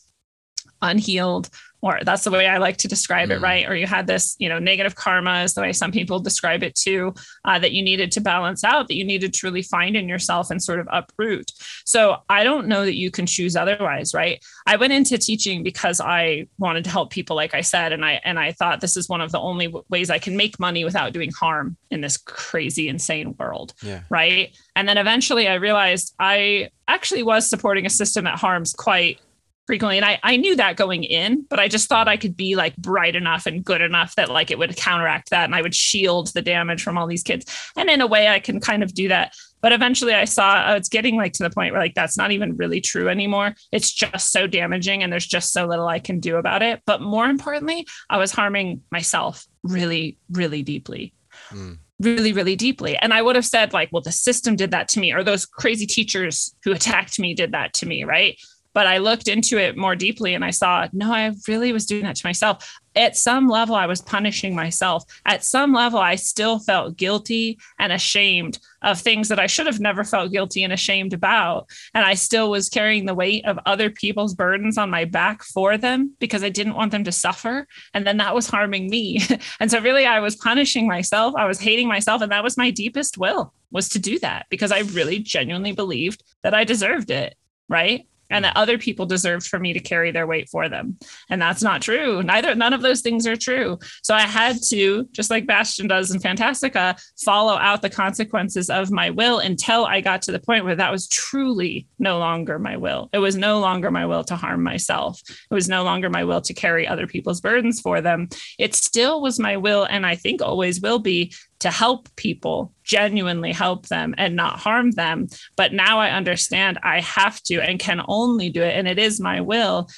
unhealed 0.81 1.51
or 1.81 2.01
that's 2.03 2.25
the 2.25 2.31
way 2.31 2.47
I 2.47 2.59
like 2.59 2.77
to 2.79 2.89
describe 2.89 3.31
it, 3.31 3.39
Mm. 3.39 3.43
right? 3.43 3.69
Or 3.69 3.77
you 3.77 3.87
had 3.87 4.07
this, 4.07 4.35
you 4.39 4.49
know, 4.49 4.59
negative 4.59 4.97
karma 4.97 5.43
is 5.43 5.55
the 5.55 5.61
way 5.61 5.73
some 5.73 5.93
people 5.93 6.19
describe 6.19 6.63
it 6.65 6.75
too, 6.75 7.15
uh, 7.45 7.59
that 7.61 7.73
you 7.73 7.83
needed 7.83 8.11
to 8.13 8.21
balance 8.21 8.65
out, 8.65 8.89
that 8.89 8.97
you 8.97 9.05
needed 9.05 9.33
to 9.35 9.47
really 9.47 9.63
find 9.63 9.95
in 9.97 10.09
yourself 10.09 10.51
and 10.51 10.61
sort 10.63 10.81
of 10.81 10.89
uproot. 10.91 11.53
So 11.85 12.17
I 12.29 12.43
don't 12.43 12.67
know 12.67 12.85
that 12.85 12.97
you 12.97 13.11
can 13.13 13.27
choose 13.27 13.55
otherwise, 13.55 14.13
right? 14.13 14.45
I 14.67 14.77
went 14.77 14.93
into 14.93 15.19
teaching 15.19 15.63
because 15.63 16.01
I 16.01 16.49
wanted 16.59 16.85
to 16.85 16.91
help 16.91 17.11
people, 17.11 17.37
like 17.37 17.55
I 17.55 17.61
said, 17.61 17.93
and 17.93 18.05
I 18.05 18.21
and 18.25 18.39
I 18.39 18.53
thought 18.53 18.81
this 18.81 18.97
is 18.97 19.09
one 19.09 19.21
of 19.21 19.31
the 19.33 19.39
only 19.41 19.67
w- 19.67 19.85
ways 19.89 20.11
I 20.11 20.19
can 20.19 20.37
make 20.37 20.59
money 20.59 20.85
without 20.85 21.13
doing 21.13 21.31
harm 21.31 21.77
in 21.91 22.01
this 22.01 22.17
crazy, 22.17 22.89
insane 22.89 23.35
world 23.39 23.73
Yeah. 23.83 24.01
right? 24.11 24.51
And 24.75 24.89
then 24.89 24.99
eventually 24.99 25.47
I 25.49 25.55
realized 25.55 26.15
I 26.19 26.71
actually 26.89 27.23
was 27.23 27.49
supporting 27.49 27.87
a 27.87 27.91
system 27.91 28.25
that 28.25 28.39
harms 28.39 28.73
quite 28.73 29.21
frequently. 29.69 29.99
And 29.99 30.07
I, 30.07 30.19
I 30.23 30.39
knew 30.39 30.57
that 30.57 30.77
going 30.77 31.05
in, 31.05 31.43
but 31.43 31.61
I 31.61 31.69
just 31.69 31.91
thought 31.91 32.09
I 32.09 32.17
could 32.17 32.35
be 32.35 32.57
like 32.57 32.75
bright 32.79 33.15
enough 33.15 33.45
and 33.45 33.63
good 33.63 33.83
enough 33.83 34.15
that 34.15 34.31
like 34.31 34.51
it 34.51 34.59
would 34.59 34.75
counteract 34.77 35.29
that 35.29 35.45
and 35.45 35.55
I 35.55 35.61
would 35.61 35.75
shield 35.75 36.29
the 36.29 36.41
damage 36.41 36.83
from 36.83 36.97
all 36.97 37.07
these 37.07 37.23
kids. 37.23 37.45
And 37.77 37.91
in 37.91 38.01
a 38.01 38.07
way 38.07 38.29
I 38.29 38.41
can 38.41 38.61
kind 38.61 38.83
of 38.83 38.95
do 38.95 39.09
that. 39.09 39.35
But 39.61 39.73
eventually 39.73 40.15
I 40.15 40.25
saw 40.25 40.71
oh, 40.71 40.77
it's 40.77 40.89
getting 40.89 41.19
like 41.19 41.35
to 41.35 41.43
the 41.43 41.51
point 41.51 41.75
where 41.75 41.83
like 41.83 41.95
that's 41.95 42.17
not 42.17 42.31
even 42.31 42.57
really 42.57 42.81
true 42.81 43.11
anymore. 43.11 43.57
It's 43.71 43.93
just 43.93 44.33
so 44.33 44.47
damaging 44.47 45.03
and 45.03 45.13
there's 45.13 45.27
just 45.27 45.53
so 45.53 45.67
little 45.67 45.87
I 45.87 45.99
can 45.99 46.19
do 46.19 46.37
about 46.37 46.63
it. 46.63 46.81
But 46.87 47.03
more 47.03 47.27
importantly, 47.27 47.87
I 48.09 48.17
was 48.17 48.33
harming 48.33 48.81
myself 48.91 49.47
really, 49.65 50.17
really 50.31 50.63
deeply 50.63 51.13
hmm. 51.51 51.75
really, 52.01 52.33
really 52.33 52.57
deeply. 52.57 52.97
And 52.97 53.13
I 53.13 53.21
would 53.21 53.37
have 53.37 53.45
said, 53.45 53.75
like, 53.75 53.91
well, 53.93 54.01
the 54.01 54.13
system 54.13 54.57
did 54.57 54.71
that 54.71 54.89
to 54.89 55.01
me, 55.01 55.13
or 55.13 55.23
those 55.23 55.45
crazy 55.45 55.87
teachers 55.87 56.55
who 56.65 56.73
attacked 56.73 57.19
me 57.19 57.35
did 57.35 57.53
that 57.53 57.75
to 57.75 57.87
me, 57.87 58.05
right? 58.05 58.39
But 58.79 58.87
I 58.87 58.99
looked 58.99 59.27
into 59.27 59.59
it 59.59 59.77
more 59.77 59.97
deeply 59.97 60.35
and 60.35 60.45
I 60.45 60.53
saw, 60.53 60.87
no, 60.93 61.13
I 61.13 61.35
really 61.49 61.73
was 61.73 61.85
doing 61.85 62.05
that 62.05 62.15
to 62.15 62.25
myself. 62.25 62.79
At 62.95 63.17
some 63.17 63.49
level, 63.49 63.75
I 63.75 63.87
was 63.87 64.01
punishing 64.01 64.55
myself. 64.55 65.03
At 65.27 65.43
some 65.43 65.73
level, 65.73 65.99
I 65.99 66.15
still 66.15 66.61
felt 66.61 66.97
guilty 66.97 67.59
and 67.81 67.91
ashamed 67.91 68.61
of 68.83 69.01
things 69.01 69.31
that 69.31 69.41
I 69.41 69.49
should 69.49 69.67
have 69.67 69.81
never 69.81 70.05
felt 70.05 70.31
guilty 70.31 70.63
and 70.63 70.73
ashamed 70.73 71.13
about. 71.13 71.69
And 71.93 72.05
I 72.05 72.15
still 72.15 72.53
was 72.53 72.69
carrying 72.69 73.05
the 73.05 73.17
weight 73.17 73.45
of 73.47 73.59
other 73.67 73.91
people's 73.91 74.33
burdens 74.33 74.79
on 74.79 74.91
my 74.91 75.05
back 75.05 75.43
for 75.43 75.77
them 75.77 76.15
because 76.21 76.45
I 76.45 76.49
didn't 76.49 76.77
want 76.77 76.93
them 76.93 77.03
to 77.03 77.11
suffer. 77.11 77.67
And 77.95 78.07
then 78.07 78.19
that 78.19 78.33
was 78.33 78.47
harming 78.47 78.91
me. 78.91 79.21
and 79.59 79.73
so 79.73 79.81
really 79.81 80.07
I 80.07 80.21
was 80.21 80.37
punishing 80.37 80.87
myself. 80.87 81.35
I 81.37 81.47
was 81.47 81.59
hating 81.59 81.89
myself. 81.89 82.23
And 82.23 82.31
that 82.31 82.45
was 82.45 82.57
my 82.57 82.71
deepest 82.71 83.19
will 83.19 83.53
was 83.73 83.89
to 83.89 83.99
do 83.99 84.21
that 84.21 84.47
because 84.51 84.71
I 84.71 84.83
really 84.83 85.19
genuinely 85.19 85.73
believed 85.73 86.23
that 86.45 86.55
I 86.55 86.63
deserved 86.63 87.11
it. 87.11 87.35
Right. 87.69 88.07
And 88.31 88.45
that 88.45 88.55
mm. 88.55 88.61
other 88.61 88.79
people 88.79 89.07
deserved 89.07 89.47
for 89.47 89.59
me 89.59 89.73
to 89.73 89.81
carry 89.81 90.11
their 90.11 90.27
weight 90.27 90.49
for 90.49 90.69
them. 90.69 90.99
And 91.31 91.41
that's 91.41 91.63
not 91.63 91.83
true. 91.83 92.23
Neither, 92.23 92.55
none 92.55 92.73
of 92.73 92.83
those 92.83 93.01
things 93.01 93.27
are 93.27 93.37
true. 93.37 93.79
So 94.03 94.15
I 94.15 94.23
had 94.23 94.57
to, 94.69 95.09
just 95.13 95.31
like 95.31 95.47
Bastian 95.47 95.89
does 95.89 96.11
in 96.11 96.21
Fantastica, 96.21 97.01
follow 97.25 97.55
out 97.55 97.83
the 97.83 97.91
consequences 97.91 98.71
of 98.71 98.91
my 98.91 99.11
will 99.11 99.39
until 99.39 99.87
I 99.87 100.01
got 100.01 100.23
to 100.23 100.33
the 100.33 100.41
point 100.41 100.65
where 100.65 100.77
that 100.77 100.93
was 100.93 101.09
truly 101.09 101.87
no 101.99 102.19
longer 102.19 102.59
my 102.59 102.77
will. 102.77 103.09
It 103.13 103.19
was 103.19 103.37
no 103.37 103.61
longer 103.61 103.91
my 103.91 104.07
will 104.07 104.25
to 104.25 104.37
harm 104.37 104.63
myself. 104.63 105.21
It 105.29 105.55
was 105.55 105.69
no 105.69 105.83
longer 105.85 106.11
my 106.11 106.25
will 106.25 106.41
to 106.43 106.55
carry 106.55 106.87
other 106.87 107.07
people's 107.07 107.41
burdens 107.41 107.81
for 107.81 108.01
them. 108.01 108.29
It 108.59 108.75
still 108.75 109.21
was 109.21 109.39
my 109.39 109.57
will, 109.57 109.85
and 109.85 110.07
I 110.07 110.15
think 110.15 110.43
always 110.43 110.81
will 110.81 110.99
be, 110.99 111.33
to 111.61 111.71
help 111.71 112.15
people, 112.17 112.73
genuinely 112.85 113.53
help 113.53 113.89
them 113.89 114.15
and 114.17 114.37
not 114.37 114.59
harm 114.59 114.93
them. 114.93 115.27
But 115.57 115.73
now 115.73 115.99
I 115.99 116.11
understand 116.11 116.79
I 116.83 117.01
have 117.01 117.43
to 117.45 117.61
and 117.61 117.79
can 117.79 118.01
only 118.07 118.51
do 118.51 118.63
it. 118.63 118.77
And 118.77 118.87
it 118.87 118.99
is 118.99 119.21
my 119.21 119.41
will 119.41 119.89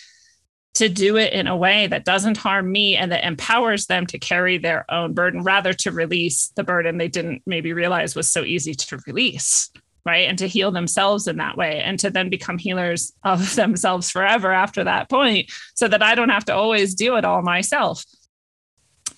to 0.74 0.88
do 0.88 1.16
it 1.16 1.32
in 1.32 1.46
a 1.46 1.56
way 1.56 1.86
that 1.88 2.04
doesn't 2.04 2.36
harm 2.36 2.70
me 2.70 2.96
and 2.96 3.11
that 3.12 3.26
empowers 3.26 3.86
them 3.86 4.06
to 4.06 4.18
carry 4.18 4.56
their 4.56 4.90
own 4.90 5.12
burden 5.12 5.42
rather 5.42 5.72
to 5.72 5.90
release 5.90 6.52
the 6.56 6.64
burden 6.64 6.96
they 6.96 7.08
didn't 7.08 7.42
maybe 7.44 7.72
realize 7.72 8.14
was 8.14 8.30
so 8.30 8.44
easy 8.44 8.72
to 8.72 8.98
release 9.06 9.70
right 10.06 10.28
and 10.28 10.38
to 10.38 10.46
heal 10.46 10.70
themselves 10.70 11.26
in 11.26 11.38
that 11.38 11.56
way 11.56 11.82
and 11.82 11.98
to 11.98 12.08
then 12.08 12.30
become 12.30 12.56
healers 12.56 13.12
of 13.24 13.54
themselves 13.56 14.11
forever 14.11 14.52
after 14.52 14.84
that 14.84 15.11
point 15.11 15.50
so 15.74 15.88
that 15.88 16.02
I 16.02 16.14
don't 16.14 16.28
have 16.28 16.44
to 16.46 16.54
always 16.54 16.94
do 16.94 17.16
it 17.16 17.24
all 17.24 17.42
myself 17.42 18.04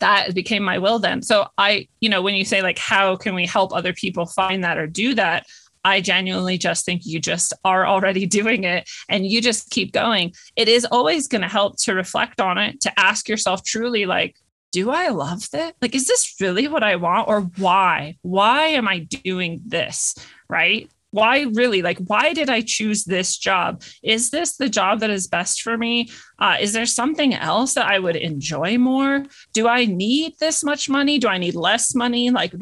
that 0.03 0.35
became 0.35 0.63
my 0.63 0.79
will 0.79 0.99
then 0.99 1.23
so 1.23 1.47
I 1.57 1.89
you 2.01 2.11
know 2.11 2.21
when 2.21 2.35
you 2.35 2.45
say 2.45 2.61
like 2.61 2.79
how 2.79 3.17
can 3.17 3.35
we 3.35 3.47
help 3.47 3.73
other 3.73 3.95
people 3.95 4.27
find 4.27 4.63
that 4.65 4.77
or 4.77 4.87
do 4.87 5.15
that 5.15 5.47
I 5.85 6.01
genuinely 6.01 6.59
just 6.59 6.85
think 6.85 7.03
you 7.05 7.19
just 7.19 7.53
are 7.65 7.87
already 7.87 8.27
doing 8.41 8.65
it 8.65 8.89
and 9.09 9.27
you 9.27 9.41
just 9.41 9.71
keep 9.71 9.93
going. 9.93 10.33
It 10.55 10.69
is 10.69 10.85
always 10.85 11.27
going 11.27 11.43
to 11.43 11.49
help 11.49 11.77
to 11.79 11.95
reflect 11.95 12.41
on 12.41 12.57
it, 12.57 12.81
to 12.83 13.01
ask 13.01 13.29
yourself 13.29 13.65
truly, 13.65 14.07
like, 14.07 14.37
do 14.71 14.91
I 14.91 15.09
love 15.09 15.51
this? 15.51 15.73
Like, 15.83 15.97
is 15.97 16.07
this 16.07 16.37
really 16.41 16.69
what 16.69 16.85
I 16.85 16.95
want? 16.97 17.27
Or 17.27 17.41
why? 17.59 18.17
Why 18.23 18.67
am 18.69 18.87
I 18.87 19.01
doing 19.01 19.61
this? 19.67 20.15
Right 20.49 20.89
why 21.13 21.43
really 21.53 21.83
like 21.83 21.99
why 22.07 22.33
did 22.33 22.51
i 22.51 22.61
choose 22.61 23.05
this 23.05 23.37
job? 23.37 23.83
Is 24.03 24.31
this 24.31 24.57
the 24.57 24.69
job 24.69 25.01
that 25.01 25.11
is 25.11 25.29
best 25.29 25.63
for 25.63 25.79
me? 25.79 26.11
Uh, 26.39 26.57
is 26.61 26.73
there 26.73 26.87
something 26.87 27.35
else 27.35 27.75
that 27.75 27.87
i 27.87 27.99
would 27.99 28.17
enjoy 28.17 28.79
more? 28.79 29.25
Do 29.53 29.69
i 29.69 29.85
need 29.85 30.35
this 30.41 30.65
much 30.65 30.89
money? 30.89 31.19
Do 31.19 31.29
i 31.29 31.39
need 31.39 31.55
less 31.55 31.95
money? 31.95 32.31
Like 32.31 32.55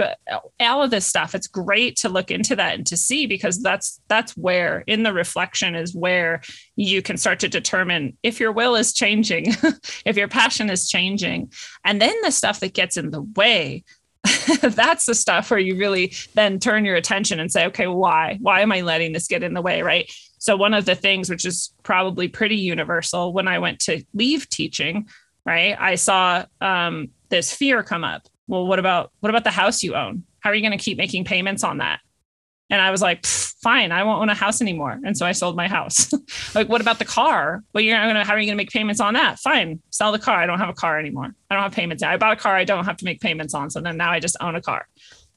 all 0.61 0.83
of 0.83 0.91
this 0.91 1.07
stuff. 1.07 1.35
It's 1.35 1.47
great 1.47 1.97
to 1.97 2.09
look 2.09 2.31
into 2.31 2.57
that 2.57 2.75
and 2.75 2.87
to 2.89 2.97
see 2.97 3.27
because 3.27 3.63
that's 3.63 4.01
that's 4.09 4.37
where 4.37 4.85
in 4.87 5.05
the 5.05 5.13
reflection 5.13 5.75
is 5.75 5.95
where 5.95 6.43
you 6.77 7.03
can 7.03 7.17
start 7.17 7.39
to 7.41 7.49
determine 7.49 8.17
if 8.23 8.41
your 8.41 8.53
will 8.53 8.75
is 8.75 8.93
changing 8.93 9.55
if 10.05 10.17
your 10.17 10.29
passion 10.29 10.71
is 10.71 10.89
changing. 10.89 11.53
And 11.85 12.03
then 12.03 12.15
the 12.23 12.33
stuff 12.33 12.61
that 12.61 12.75
gets 12.75 12.97
in 12.97 13.11
the 13.11 13.23
way 13.23 13.85
that's 14.62 15.07
the 15.07 15.14
stuff 15.14 15.51
where 15.51 15.61
you 15.61 15.77
really 15.77 16.14
then 16.35 16.59
turn 16.59 16.85
your 16.85 16.97
attention 16.97 17.41
and 17.41 17.51
say, 17.51 17.66
okay, 17.66 17.87
why? 17.87 18.39
Why 18.41 18.61
am 18.61 18.73
I 18.73 18.83
letting 18.83 19.12
this 19.12 19.27
get 19.27 19.43
in 19.43 19.55
the 19.55 19.62
way? 19.62 19.83
Right. 19.83 20.12
So, 20.39 20.57
one 20.57 20.75
of 20.75 20.85
the 20.85 20.95
things 20.95 21.31
which 21.31 21.45
is 21.45 21.73
probably 21.83 22.29
pretty 22.29 22.57
universal 22.57 23.33
when 23.33 23.49
I 23.49 23.59
went 23.59 23.81
to 23.81 24.03
leave 24.14 24.49
teaching, 24.49 25.09
right, 25.45 25.77
I 25.79 25.95
saw 25.95 26.45
um, 26.61 27.11
this 27.29 27.55
fear 27.55 27.83
come 27.83 28.05
up. 28.05 28.27
Well, 28.47 28.66
what 28.66 28.79
about 28.79 29.12
what 29.21 29.31
about 29.31 29.45
the 29.45 29.51
house 29.51 29.83
you 29.83 29.95
own? 29.95 30.25
How 30.41 30.51
are 30.51 30.55
you 30.55 30.62
going 30.62 30.77
to 30.77 30.83
keep 30.83 30.99
making 30.99 31.25
payments 31.25 31.64
on 31.64 31.79
that? 31.79 32.01
And 32.71 32.81
I 32.81 32.91
was 32.91 33.03
like, 33.03 33.27
fine, 33.27 33.93
I 33.93 34.05
won't 34.05 34.23
own 34.23 34.29
a 34.29 34.35
house 34.35 34.62
anymore. 34.62 34.99
And 35.05 35.16
so 35.16 35.27
I 35.27 35.33
sold 35.33 35.57
my 35.57 35.68
house. 35.68 36.12
like, 36.55 36.68
what 36.68 36.81
about 36.81 36.99
the 36.99 37.05
car? 37.05 37.62
Well, 37.73 37.83
you're 37.83 37.97
gonna, 37.97 38.25
how 38.25 38.35
are 38.35 38.39
you 38.39 38.47
gonna 38.47 38.57
make 38.57 38.71
payments 38.71 39.01
on 39.01 39.14
that? 39.14 39.39
Fine, 39.39 39.81
sell 39.91 40.12
the 40.12 40.18
car. 40.18 40.37
I 40.37 40.47
don't 40.47 40.59
have 40.59 40.68
a 40.68 40.75
car 40.75 40.99
anymore. 40.99 41.35
I 41.51 41.55
don't 41.55 41.62
have 41.62 41.73
payments. 41.73 42.03
I 42.03 42.16
bought 42.16 42.33
a 42.33 42.37
car 42.37 42.57
I 42.57 42.64
don't 42.64 42.85
have 42.85 42.97
to 42.99 43.05
make 43.05 43.21
payments 43.21 43.55
on. 43.55 43.71
So 43.71 43.81
then 43.81 43.97
now 43.97 44.11
I 44.11 44.21
just 44.21 44.37
own 44.41 44.55
a 44.55 44.62
car. 44.62 44.87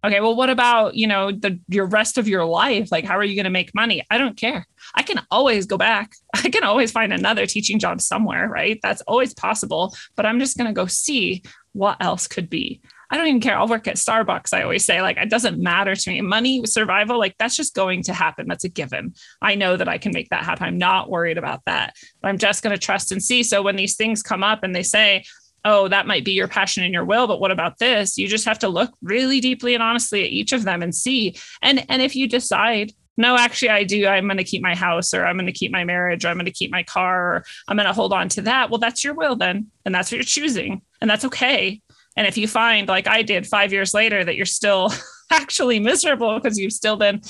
Okay, 0.06 0.20
well, 0.20 0.36
what 0.36 0.50
about, 0.50 0.96
you 0.96 1.08
know, 1.08 1.32
the 1.32 1.60
your 1.70 1.86
rest 1.86 2.18
of 2.18 2.28
your 2.28 2.44
life? 2.44 2.92
Like, 2.92 3.06
how 3.06 3.18
are 3.18 3.24
you 3.24 3.38
gonna 3.38 3.50
make 3.50 3.74
money? 3.74 4.06
I 4.12 4.18
don't 4.18 4.36
care. 4.36 4.68
I 4.94 5.02
can 5.02 5.22
always 5.32 5.66
go 5.66 5.78
back. 5.78 6.14
I 6.34 6.50
can 6.50 6.64
always 6.64 6.92
find 6.92 7.14
another 7.14 7.46
teaching 7.46 7.80
job 7.80 8.02
somewhere, 8.02 8.48
right? 8.50 8.80
That's 8.84 9.02
always 9.02 9.34
possible. 9.34 9.96
But 10.16 10.26
I'm 10.26 10.40
just 10.40 10.58
gonna 10.58 10.74
go 10.74 10.88
see 10.88 11.44
what 11.72 11.98
else 12.02 12.28
could 12.28 12.50
be. 12.50 12.82
I 13.14 13.18
don't 13.18 13.28
even 13.28 13.42
care. 13.42 13.56
I'll 13.56 13.68
work 13.68 13.88
at 13.88 13.98
Starbucks. 13.98 14.56
I 14.56 14.64
always 14.64 14.84
say, 14.84 15.04
like, 15.04 15.18
it 15.18 15.30
doesn't 15.30 15.62
matter 15.62 15.96
to 15.96 16.10
me. 16.10 16.22
Money, 16.22 16.66
survival, 16.66 17.20
like, 17.20 17.36
that's 17.38 17.56
just 17.56 17.76
going 17.76 18.02
to 18.04 18.14
happen. 18.14 18.48
That's 18.48 18.64
a 18.64 18.70
given. 18.70 19.14
I 19.40 19.54
know 19.54 19.78
that 19.78 19.88
I 19.88 20.00
can 20.00 20.14
make 20.14 20.30
that 20.30 20.44
happen. 20.44 20.66
I'm 20.66 20.80
not 20.80 21.12
worried 21.12 21.38
about 21.38 21.62
that. 21.68 21.94
But 22.24 22.30
I'm 22.30 22.40
just 22.40 22.64
going 22.64 22.76
to 22.76 22.84
trust 22.84 23.12
and 23.12 23.22
see. 23.22 23.44
So 23.44 23.62
when 23.62 23.76
these 23.76 23.96
things 23.96 24.24
come 24.24 24.44
up 24.44 24.64
and 24.64 24.76
they 24.76 24.82
say, 24.82 25.26
oh, 25.64 25.88
that 25.90 26.08
might 26.08 26.26
be 26.26 26.32
your 26.32 26.48
passion 26.48 26.84
and 26.84 26.92
your 26.92 27.06
will, 27.06 27.28
but 27.28 27.40
what 27.40 27.52
about 27.52 27.78
this? 27.78 28.18
You 28.18 28.28
just 28.28 28.46
have 28.46 28.58
to 28.60 28.68
look 28.68 28.92
really 29.04 29.40
deeply 29.40 29.76
and 29.76 29.84
honestly 29.84 30.24
at 30.24 30.32
each 30.32 30.52
of 30.52 30.64
them 30.64 30.82
and 30.82 30.94
see. 30.94 31.36
And 31.62 31.86
and 31.90 32.02
if 32.02 32.16
you 32.16 32.28
decide 32.28 32.94
no, 33.16 33.38
actually, 33.38 33.70
I 33.70 33.84
do. 33.84 34.08
I'm 34.08 34.26
going 34.26 34.38
to 34.38 34.44
keep 34.44 34.64
my 34.64 34.76
house 34.76 35.14
or 35.14 35.26
I'm 35.26 35.36
going 35.36 35.46
to 35.46 35.52
keep 35.52 35.72
my 35.72 35.84
marriage 35.84 36.26
or 36.26 36.30
I'm 36.30 36.36
going 36.36 36.46
to 36.46 36.52
keep 36.52 36.72
my 36.72 36.82
car 36.82 37.36
or 37.36 37.46
I'm 37.68 37.78
going 37.78 37.86
to 37.86 37.94
hold 37.94 38.12
on 38.12 38.28
to 38.30 38.42
that. 38.44 38.72
Well, 38.72 38.80
that's 38.80 39.04
your 39.04 39.14
will 39.14 39.36
then. 39.36 39.68
And 39.86 39.94
that's 39.94 40.12
what 40.12 40.18
you're 40.18 40.24
choosing. 40.24 40.82
And 41.00 41.10
that's 41.10 41.26
okay. 41.26 41.82
And 42.16 42.28
if 42.28 42.38
you 42.38 42.48
find, 42.48 42.88
like 42.88 43.08
I 43.08 43.22
did 43.22 43.48
five 43.48 43.74
years 43.74 43.94
later, 43.94 44.24
that 44.24 44.36
you're 44.36 44.46
still 44.46 44.92
actually 45.32 45.80
miserable 45.80 46.40
because 46.40 46.58
you've 46.58 46.74
still 46.74 46.98
been 46.98 47.22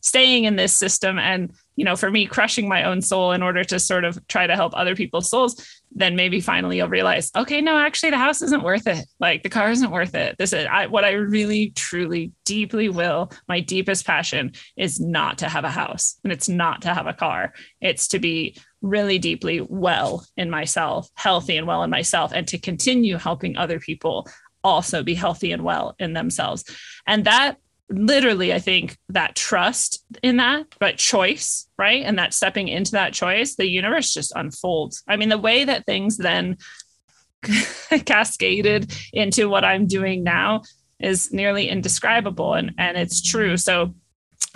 staying 0.00 0.44
in 0.44 0.56
this 0.56 0.74
system 0.74 1.18
and 1.18 1.52
you 1.76 1.84
know 1.84 1.96
for 1.96 2.10
me 2.10 2.24
crushing 2.24 2.68
my 2.68 2.84
own 2.84 3.02
soul 3.02 3.32
in 3.32 3.42
order 3.42 3.64
to 3.64 3.78
sort 3.78 4.04
of 4.04 4.26
try 4.28 4.46
to 4.46 4.54
help 4.54 4.72
other 4.74 4.94
people's 4.94 5.28
souls 5.28 5.80
then 5.92 6.16
maybe 6.16 6.40
finally 6.40 6.76
you'll 6.78 6.88
realize 6.88 7.30
okay 7.36 7.60
no 7.60 7.76
actually 7.76 8.10
the 8.10 8.18
house 8.18 8.42
isn't 8.42 8.62
worth 8.62 8.86
it. 8.86 9.04
Like 9.20 9.42
the 9.42 9.48
car 9.48 9.70
isn't 9.70 9.90
worth 9.90 10.14
it. 10.14 10.36
This 10.38 10.52
is 10.52 10.66
I, 10.70 10.86
what 10.86 11.04
i 11.04 11.12
really 11.12 11.70
truly 11.70 12.32
deeply 12.44 12.88
will 12.88 13.30
my 13.48 13.60
deepest 13.60 14.06
passion 14.06 14.52
is 14.76 15.00
not 15.00 15.38
to 15.38 15.48
have 15.48 15.64
a 15.64 15.70
house 15.70 16.18
and 16.24 16.32
it's 16.32 16.48
not 16.48 16.82
to 16.82 16.94
have 16.94 17.06
a 17.06 17.12
car. 17.12 17.52
It's 17.80 18.08
to 18.08 18.18
be 18.18 18.56
really 18.82 19.18
deeply 19.18 19.60
well 19.60 20.26
in 20.36 20.50
myself, 20.50 21.08
healthy 21.14 21.56
and 21.56 21.66
well 21.66 21.82
in 21.82 21.90
myself, 21.90 22.32
and 22.32 22.46
to 22.48 22.58
continue 22.58 23.16
helping 23.16 23.56
other 23.56 23.80
people 23.80 24.28
also 24.64 25.02
be 25.02 25.14
healthy 25.14 25.52
and 25.52 25.62
well 25.62 25.94
in 25.98 26.12
themselves. 26.12 26.64
And 27.06 27.24
that 27.24 27.58
literally, 27.90 28.52
I 28.52 28.58
think 28.58 28.98
that 29.08 29.34
trust 29.34 30.04
in 30.22 30.36
that, 30.38 30.66
but 30.78 30.98
choice, 30.98 31.68
right? 31.78 32.02
And 32.04 32.18
that 32.18 32.34
stepping 32.34 32.68
into 32.68 32.92
that 32.92 33.14
choice, 33.14 33.54
the 33.54 33.68
universe 33.68 34.12
just 34.12 34.32
unfolds. 34.36 35.02
I 35.08 35.16
mean, 35.16 35.28
the 35.28 35.38
way 35.38 35.64
that 35.64 35.86
things 35.86 36.16
then 36.16 36.58
cascaded 38.04 38.92
into 39.12 39.48
what 39.48 39.64
I'm 39.64 39.86
doing 39.86 40.22
now 40.22 40.62
is 41.00 41.32
nearly 41.32 41.68
indescribable. 41.68 42.54
And, 42.54 42.72
and 42.78 42.96
it's 42.96 43.22
true. 43.22 43.56
So 43.56 43.94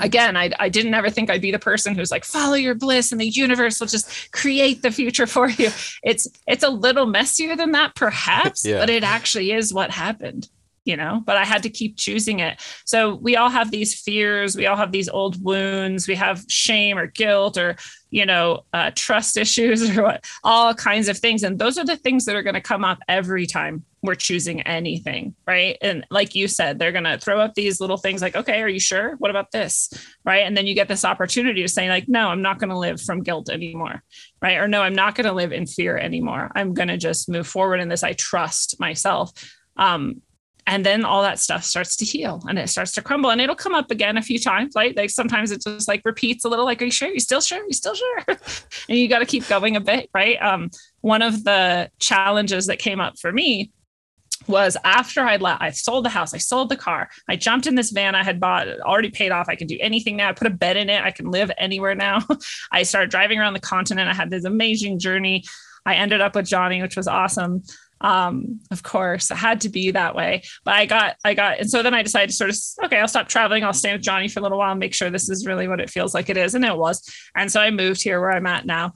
again, 0.02 0.36
I, 0.36 0.50
I 0.58 0.68
didn't 0.68 0.92
ever 0.92 1.08
think 1.08 1.30
I'd 1.30 1.40
be 1.40 1.52
the 1.52 1.58
person 1.58 1.94
who's 1.94 2.10
like, 2.10 2.24
follow 2.24 2.54
your 2.54 2.74
bliss 2.74 3.12
and 3.12 3.20
the 3.20 3.28
universe 3.28 3.80
will 3.80 3.86
just 3.86 4.30
create 4.32 4.82
the 4.82 4.90
future 4.90 5.26
for 5.26 5.48
you. 5.48 5.70
It's 6.02 6.28
it's 6.46 6.64
a 6.64 6.68
little 6.68 7.06
messier 7.06 7.56
than 7.56 7.72
that, 7.72 7.94
perhaps, 7.94 8.64
yeah. 8.66 8.78
but 8.78 8.90
it 8.90 9.02
actually 9.02 9.52
is 9.52 9.72
what 9.72 9.90
happened 9.90 10.48
you 10.84 10.96
know 10.96 11.22
but 11.24 11.36
i 11.36 11.44
had 11.44 11.62
to 11.62 11.70
keep 11.70 11.96
choosing 11.96 12.40
it. 12.40 12.60
So 12.84 13.16
we 13.16 13.36
all 13.36 13.50
have 13.50 13.70
these 13.70 14.00
fears. 14.00 14.56
We 14.56 14.66
all 14.66 14.76
have 14.76 14.92
these 14.92 15.08
old 15.08 15.42
wounds. 15.42 16.08
We 16.08 16.14
have 16.14 16.44
shame 16.48 16.98
or 16.98 17.06
guilt 17.06 17.56
or 17.56 17.76
you 18.10 18.26
know 18.26 18.64
uh, 18.72 18.90
trust 18.94 19.36
issues 19.44 19.96
or 19.96 20.02
what 20.02 20.24
all 20.44 20.74
kinds 20.74 21.08
of 21.08 21.18
things. 21.18 21.42
And 21.42 21.58
those 21.58 21.78
are 21.78 21.84
the 21.84 21.96
things 21.96 22.24
that 22.24 22.36
are 22.36 22.42
going 22.42 22.54
to 22.54 22.60
come 22.60 22.84
up 22.84 22.98
every 23.08 23.46
time 23.46 23.84
we're 24.04 24.16
choosing 24.16 24.62
anything 24.62 25.32
right? 25.46 25.78
And 25.80 26.04
like 26.10 26.34
you 26.34 26.48
said 26.48 26.78
they're 26.78 26.90
going 26.90 27.04
to 27.04 27.18
throw 27.18 27.40
up 27.40 27.54
these 27.54 27.80
little 27.80 27.96
things 27.96 28.20
like 28.20 28.36
okay 28.36 28.60
are 28.60 28.68
you 28.68 28.80
sure? 28.80 29.14
What 29.18 29.30
about 29.30 29.52
this? 29.52 29.92
Right? 30.24 30.44
And 30.44 30.56
then 30.56 30.66
you 30.66 30.74
get 30.74 30.88
this 30.88 31.04
opportunity 31.04 31.62
to 31.62 31.68
say 31.68 31.88
like 31.88 32.08
no 32.08 32.28
i'm 32.28 32.42
not 32.42 32.58
going 32.58 32.70
to 32.70 32.78
live 32.78 33.00
from 33.00 33.22
guilt 33.22 33.48
anymore 33.48 34.02
right? 34.40 34.58
Or 34.58 34.66
no 34.66 34.82
i'm 34.82 34.94
not 34.94 35.14
going 35.14 35.26
to 35.26 35.32
live 35.32 35.52
in 35.52 35.66
fear 35.66 35.96
anymore. 35.96 36.50
I'm 36.54 36.74
going 36.74 36.88
to 36.88 36.96
just 36.96 37.28
move 37.28 37.46
forward 37.46 37.80
in 37.80 37.88
this. 37.88 38.02
I 38.02 38.12
trust 38.14 38.80
myself. 38.80 39.30
Um, 39.76 40.20
and 40.66 40.86
then 40.86 41.04
all 41.04 41.22
that 41.22 41.38
stuff 41.38 41.64
starts 41.64 41.96
to 41.96 42.04
heal 42.04 42.42
and 42.48 42.58
it 42.58 42.68
starts 42.68 42.92
to 42.92 43.02
crumble 43.02 43.30
and 43.30 43.40
it'll 43.40 43.56
come 43.56 43.74
up 43.74 43.90
again 43.90 44.16
a 44.16 44.22
few 44.22 44.38
times 44.38 44.72
right 44.76 44.96
like 44.96 45.10
sometimes 45.10 45.50
it 45.50 45.62
just 45.62 45.88
like 45.88 46.02
repeats 46.04 46.44
a 46.44 46.48
little 46.48 46.64
like 46.64 46.80
are 46.80 46.86
you 46.86 46.90
sure 46.90 47.08
you 47.08 47.20
still 47.20 47.40
sure 47.40 47.64
you 47.64 47.72
still 47.72 47.94
sure 47.94 48.18
and 48.28 48.98
you 48.98 49.08
got 49.08 49.18
to 49.18 49.26
keep 49.26 49.46
going 49.48 49.76
a 49.76 49.80
bit 49.80 50.08
right 50.14 50.40
um 50.42 50.70
one 51.00 51.22
of 51.22 51.44
the 51.44 51.90
challenges 51.98 52.66
that 52.66 52.78
came 52.78 53.00
up 53.00 53.18
for 53.18 53.32
me 53.32 53.72
was 54.48 54.76
after 54.82 55.20
I'd 55.20 55.40
left, 55.40 55.62
I 55.62 55.70
sold 55.70 56.04
the 56.04 56.08
house, 56.08 56.34
I 56.34 56.38
sold 56.38 56.68
the 56.68 56.76
car, 56.76 57.08
I 57.28 57.36
jumped 57.36 57.68
in 57.68 57.76
this 57.76 57.90
van 57.90 58.16
I 58.16 58.24
had 58.24 58.40
bought, 58.40 58.66
already 58.80 59.08
paid 59.08 59.30
off. 59.30 59.48
I 59.48 59.54
can 59.54 59.68
do 59.68 59.78
anything 59.80 60.16
now. 60.16 60.30
I 60.30 60.32
put 60.32 60.48
a 60.48 60.50
bed 60.50 60.76
in 60.76 60.90
it. 60.90 61.00
I 61.00 61.12
can 61.12 61.30
live 61.30 61.52
anywhere 61.58 61.94
now. 61.94 62.22
I 62.72 62.82
started 62.82 63.10
driving 63.10 63.38
around 63.38 63.52
the 63.52 63.60
continent. 63.60 64.10
I 64.10 64.14
had 64.14 64.30
this 64.30 64.44
amazing 64.44 64.98
journey. 64.98 65.44
I 65.86 65.94
ended 65.94 66.20
up 66.20 66.34
with 66.34 66.46
Johnny, 66.46 66.82
which 66.82 66.96
was 66.96 67.06
awesome 67.06 67.62
um, 68.02 68.60
of 68.70 68.82
course 68.82 69.30
it 69.30 69.36
had 69.36 69.62
to 69.62 69.68
be 69.68 69.92
that 69.92 70.14
way. 70.14 70.42
But 70.64 70.74
i 70.74 70.86
got 70.86 71.16
i 71.24 71.34
got 71.34 71.60
and 71.60 71.70
so 71.70 71.82
then 71.82 71.94
i 71.94 72.02
decided 72.02 72.30
to 72.30 72.36
sort 72.36 72.50
of 72.50 72.56
okay 72.84 73.00
i'll 73.00 73.08
stop 73.08 73.28
traveling. 73.28 73.64
I'll 73.64 73.72
stay 73.72 73.92
with 73.92 74.02
johnny 74.02 74.28
for 74.28 74.40
a 74.40 74.42
little 74.42 74.58
while 74.58 74.72
and 74.72 74.80
make 74.80 74.94
sure 74.94 75.08
this 75.08 75.30
is 75.30 75.46
really 75.46 75.68
what 75.68 75.80
it 75.80 75.90
feels 75.90 76.12
like 76.14 76.28
it 76.28 76.36
is. 76.36 76.54
And 76.54 76.64
it 76.64 76.76
was. 76.76 77.02
And 77.34 77.50
so 77.50 77.60
i 77.60 77.70
moved 77.70 78.02
here 78.02 78.20
where 78.20 78.32
i'm 78.32 78.46
at 78.46 78.66
now. 78.66 78.92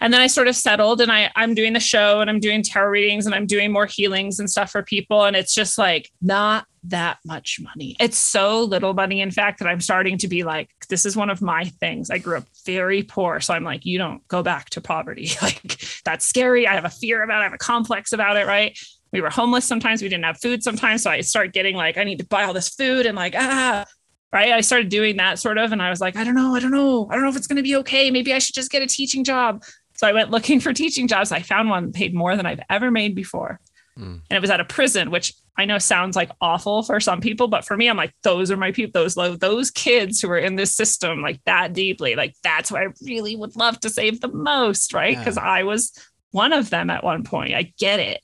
And 0.00 0.12
then 0.12 0.20
I 0.20 0.26
sort 0.26 0.48
of 0.48 0.56
settled 0.56 1.00
and 1.00 1.10
I, 1.10 1.30
I'm 1.34 1.54
doing 1.54 1.72
the 1.72 1.80
show 1.80 2.20
and 2.20 2.28
I'm 2.28 2.40
doing 2.40 2.62
tarot 2.62 2.90
readings 2.90 3.24
and 3.24 3.34
I'm 3.34 3.46
doing 3.46 3.72
more 3.72 3.86
healings 3.86 4.38
and 4.38 4.50
stuff 4.50 4.70
for 4.70 4.82
people. 4.82 5.24
And 5.24 5.34
it's 5.34 5.54
just 5.54 5.78
like 5.78 6.10
not 6.20 6.66
that 6.84 7.18
much 7.24 7.58
money. 7.60 7.96
It's 7.98 8.18
so 8.18 8.62
little 8.62 8.94
money, 8.94 9.20
in 9.20 9.30
fact, 9.30 9.58
that 9.58 9.68
I'm 9.68 9.80
starting 9.80 10.18
to 10.18 10.28
be 10.28 10.42
like, 10.44 10.70
this 10.88 11.06
is 11.06 11.16
one 11.16 11.30
of 11.30 11.40
my 11.40 11.64
things. 11.64 12.10
I 12.10 12.18
grew 12.18 12.38
up 12.38 12.44
very 12.66 13.02
poor. 13.02 13.40
So 13.40 13.54
I'm 13.54 13.64
like, 13.64 13.84
you 13.86 13.98
don't 13.98 14.26
go 14.28 14.42
back 14.42 14.70
to 14.70 14.80
poverty. 14.80 15.30
like, 15.42 15.80
that's 16.04 16.26
scary. 16.26 16.66
I 16.66 16.74
have 16.74 16.84
a 16.84 16.90
fear 16.90 17.22
about 17.22 17.38
it. 17.38 17.40
I 17.40 17.44
have 17.44 17.54
a 17.54 17.58
complex 17.58 18.12
about 18.12 18.36
it. 18.36 18.46
Right. 18.46 18.78
We 19.12 19.20
were 19.20 19.30
homeless 19.30 19.64
sometimes. 19.64 20.02
We 20.02 20.08
didn't 20.08 20.24
have 20.24 20.40
food 20.40 20.62
sometimes. 20.62 21.02
So 21.02 21.10
I 21.10 21.20
start 21.20 21.52
getting 21.52 21.76
like, 21.76 21.96
I 21.96 22.04
need 22.04 22.18
to 22.18 22.26
buy 22.26 22.44
all 22.44 22.52
this 22.52 22.68
food 22.68 23.06
and 23.06 23.16
like, 23.16 23.34
ah, 23.36 23.84
right. 24.32 24.52
I 24.52 24.60
started 24.60 24.88
doing 24.88 25.16
that 25.18 25.38
sort 25.38 25.56
of. 25.56 25.72
And 25.72 25.80
I 25.80 25.90
was 25.90 26.00
like, 26.00 26.16
I 26.16 26.24
don't 26.24 26.34
know. 26.34 26.54
I 26.54 26.60
don't 26.60 26.72
know. 26.72 27.08
I 27.10 27.14
don't 27.14 27.22
know 27.22 27.30
if 27.30 27.36
it's 27.36 27.46
going 27.46 27.56
to 27.56 27.62
be 27.62 27.76
okay. 27.76 28.10
Maybe 28.10 28.34
I 28.34 28.38
should 28.38 28.54
just 28.54 28.70
get 28.70 28.82
a 28.82 28.86
teaching 28.86 29.24
job. 29.24 29.62
So 29.96 30.06
I 30.06 30.12
went 30.12 30.30
looking 30.30 30.60
for 30.60 30.72
teaching 30.72 31.08
jobs. 31.08 31.32
I 31.32 31.40
found 31.40 31.70
one 31.70 31.92
paid 31.92 32.14
more 32.14 32.36
than 32.36 32.44
I've 32.44 32.60
ever 32.68 32.90
made 32.90 33.14
before. 33.14 33.60
Mm. 33.98 34.20
And 34.28 34.36
it 34.36 34.40
was 34.40 34.50
at 34.50 34.60
a 34.60 34.64
prison, 34.64 35.10
which 35.10 35.34
I 35.56 35.64
know 35.64 35.78
sounds 35.78 36.16
like 36.16 36.30
awful 36.40 36.82
for 36.82 36.98
some 37.00 37.20
people, 37.20 37.46
but 37.48 37.64
for 37.64 37.76
me, 37.76 37.88
I'm 37.88 37.96
like, 37.96 38.12
those 38.22 38.50
are 38.50 38.56
my 38.56 38.72
people, 38.72 39.00
those 39.00 39.14
those 39.38 39.70
kids 39.70 40.20
who 40.20 40.30
are 40.30 40.38
in 40.38 40.56
this 40.56 40.74
system 40.74 41.22
like 41.22 41.40
that 41.46 41.72
deeply. 41.72 42.16
Like 42.16 42.34
that's 42.42 42.72
what 42.72 42.82
I 42.82 42.88
really 43.02 43.36
would 43.36 43.56
love 43.56 43.78
to 43.80 43.90
save 43.90 44.20
the 44.20 44.28
most, 44.28 44.92
right? 44.92 45.16
Because 45.16 45.36
yeah. 45.36 45.44
I 45.44 45.62
was 45.62 45.92
one 46.32 46.52
of 46.52 46.70
them 46.70 46.90
at 46.90 47.04
one 47.04 47.22
point. 47.22 47.54
I 47.54 47.72
get 47.78 48.00
it. 48.00 48.20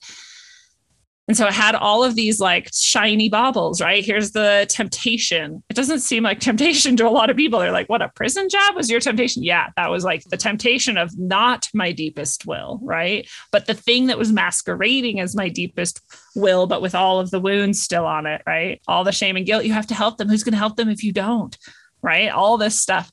And 1.30 1.36
so 1.36 1.46
it 1.46 1.52
had 1.52 1.76
all 1.76 2.02
of 2.02 2.16
these 2.16 2.40
like 2.40 2.68
shiny 2.74 3.28
baubles, 3.28 3.80
right? 3.80 4.04
Here's 4.04 4.32
the 4.32 4.66
temptation. 4.68 5.62
It 5.70 5.76
doesn't 5.76 6.00
seem 6.00 6.24
like 6.24 6.40
temptation 6.40 6.96
to 6.96 7.06
a 7.06 7.08
lot 7.08 7.30
of 7.30 7.36
people. 7.36 7.60
They're 7.60 7.70
like, 7.70 7.88
what 7.88 8.02
a 8.02 8.08
prison 8.08 8.48
job 8.48 8.74
was 8.74 8.90
your 8.90 8.98
temptation? 8.98 9.44
Yeah, 9.44 9.68
that 9.76 9.92
was 9.92 10.02
like 10.02 10.24
the 10.24 10.36
temptation 10.36 10.98
of 10.98 11.16
not 11.16 11.68
my 11.72 11.92
deepest 11.92 12.46
will, 12.46 12.80
right? 12.82 13.28
But 13.52 13.66
the 13.66 13.74
thing 13.74 14.08
that 14.08 14.18
was 14.18 14.32
masquerading 14.32 15.20
as 15.20 15.36
my 15.36 15.48
deepest 15.48 16.00
will, 16.34 16.66
but 16.66 16.82
with 16.82 16.96
all 16.96 17.20
of 17.20 17.30
the 17.30 17.38
wounds 17.38 17.80
still 17.80 18.06
on 18.06 18.26
it, 18.26 18.42
right? 18.44 18.82
All 18.88 19.04
the 19.04 19.12
shame 19.12 19.36
and 19.36 19.46
guilt. 19.46 19.64
You 19.64 19.72
have 19.72 19.86
to 19.86 19.94
help 19.94 20.18
them. 20.18 20.28
Who's 20.28 20.42
going 20.42 20.54
to 20.54 20.58
help 20.58 20.74
them 20.74 20.88
if 20.88 21.04
you 21.04 21.12
don't? 21.12 21.56
Right? 22.02 22.28
All 22.28 22.58
this 22.58 22.80
stuff 22.80 23.08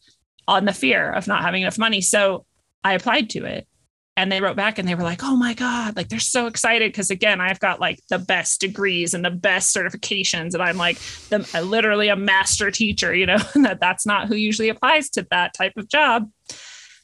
on 0.48 0.66
the 0.66 0.74
fear 0.74 1.12
of 1.12 1.28
not 1.28 1.44
having 1.44 1.62
enough 1.62 1.78
money. 1.78 2.02
So 2.02 2.48
I 2.84 2.94
applied 2.94 3.30
to 3.30 3.46
it 3.46 3.68
and 4.18 4.32
they 4.32 4.42
wrote 4.42 4.56
back 4.56 4.80
and 4.80 4.88
they 4.88 4.96
were 4.96 5.04
like 5.04 5.24
oh 5.24 5.38
my 5.38 5.54
god 5.54 5.96
like 5.96 6.10
they're 6.10 6.20
so 6.20 6.48
excited 6.48 6.92
because 6.92 7.12
again 7.12 7.40
i've 7.40 7.60
got 7.60 7.80
like 7.80 8.00
the 8.10 8.20
best 8.20 8.60
degrees 8.60 9.14
and 9.14 9.24
the 9.24 9.30
best 9.30 9.74
certifications 9.74 10.54
and 10.54 10.62
i'm 10.62 10.76
like 10.76 10.98
the, 11.30 11.48
uh, 11.54 11.62
literally 11.62 12.10
a 12.10 12.16
master 12.16 12.72
teacher 12.72 13.16
you 13.16 13.26
know 13.26 13.38
and 13.54 13.64
that 13.64 13.80
that's 13.80 14.06
not 14.06 14.28
who 14.28 14.36
usually 14.36 14.70
applies 14.70 15.10
to 15.10 15.26
that 15.30 15.54
type 15.54 15.74
of 15.78 15.88
job. 15.88 16.30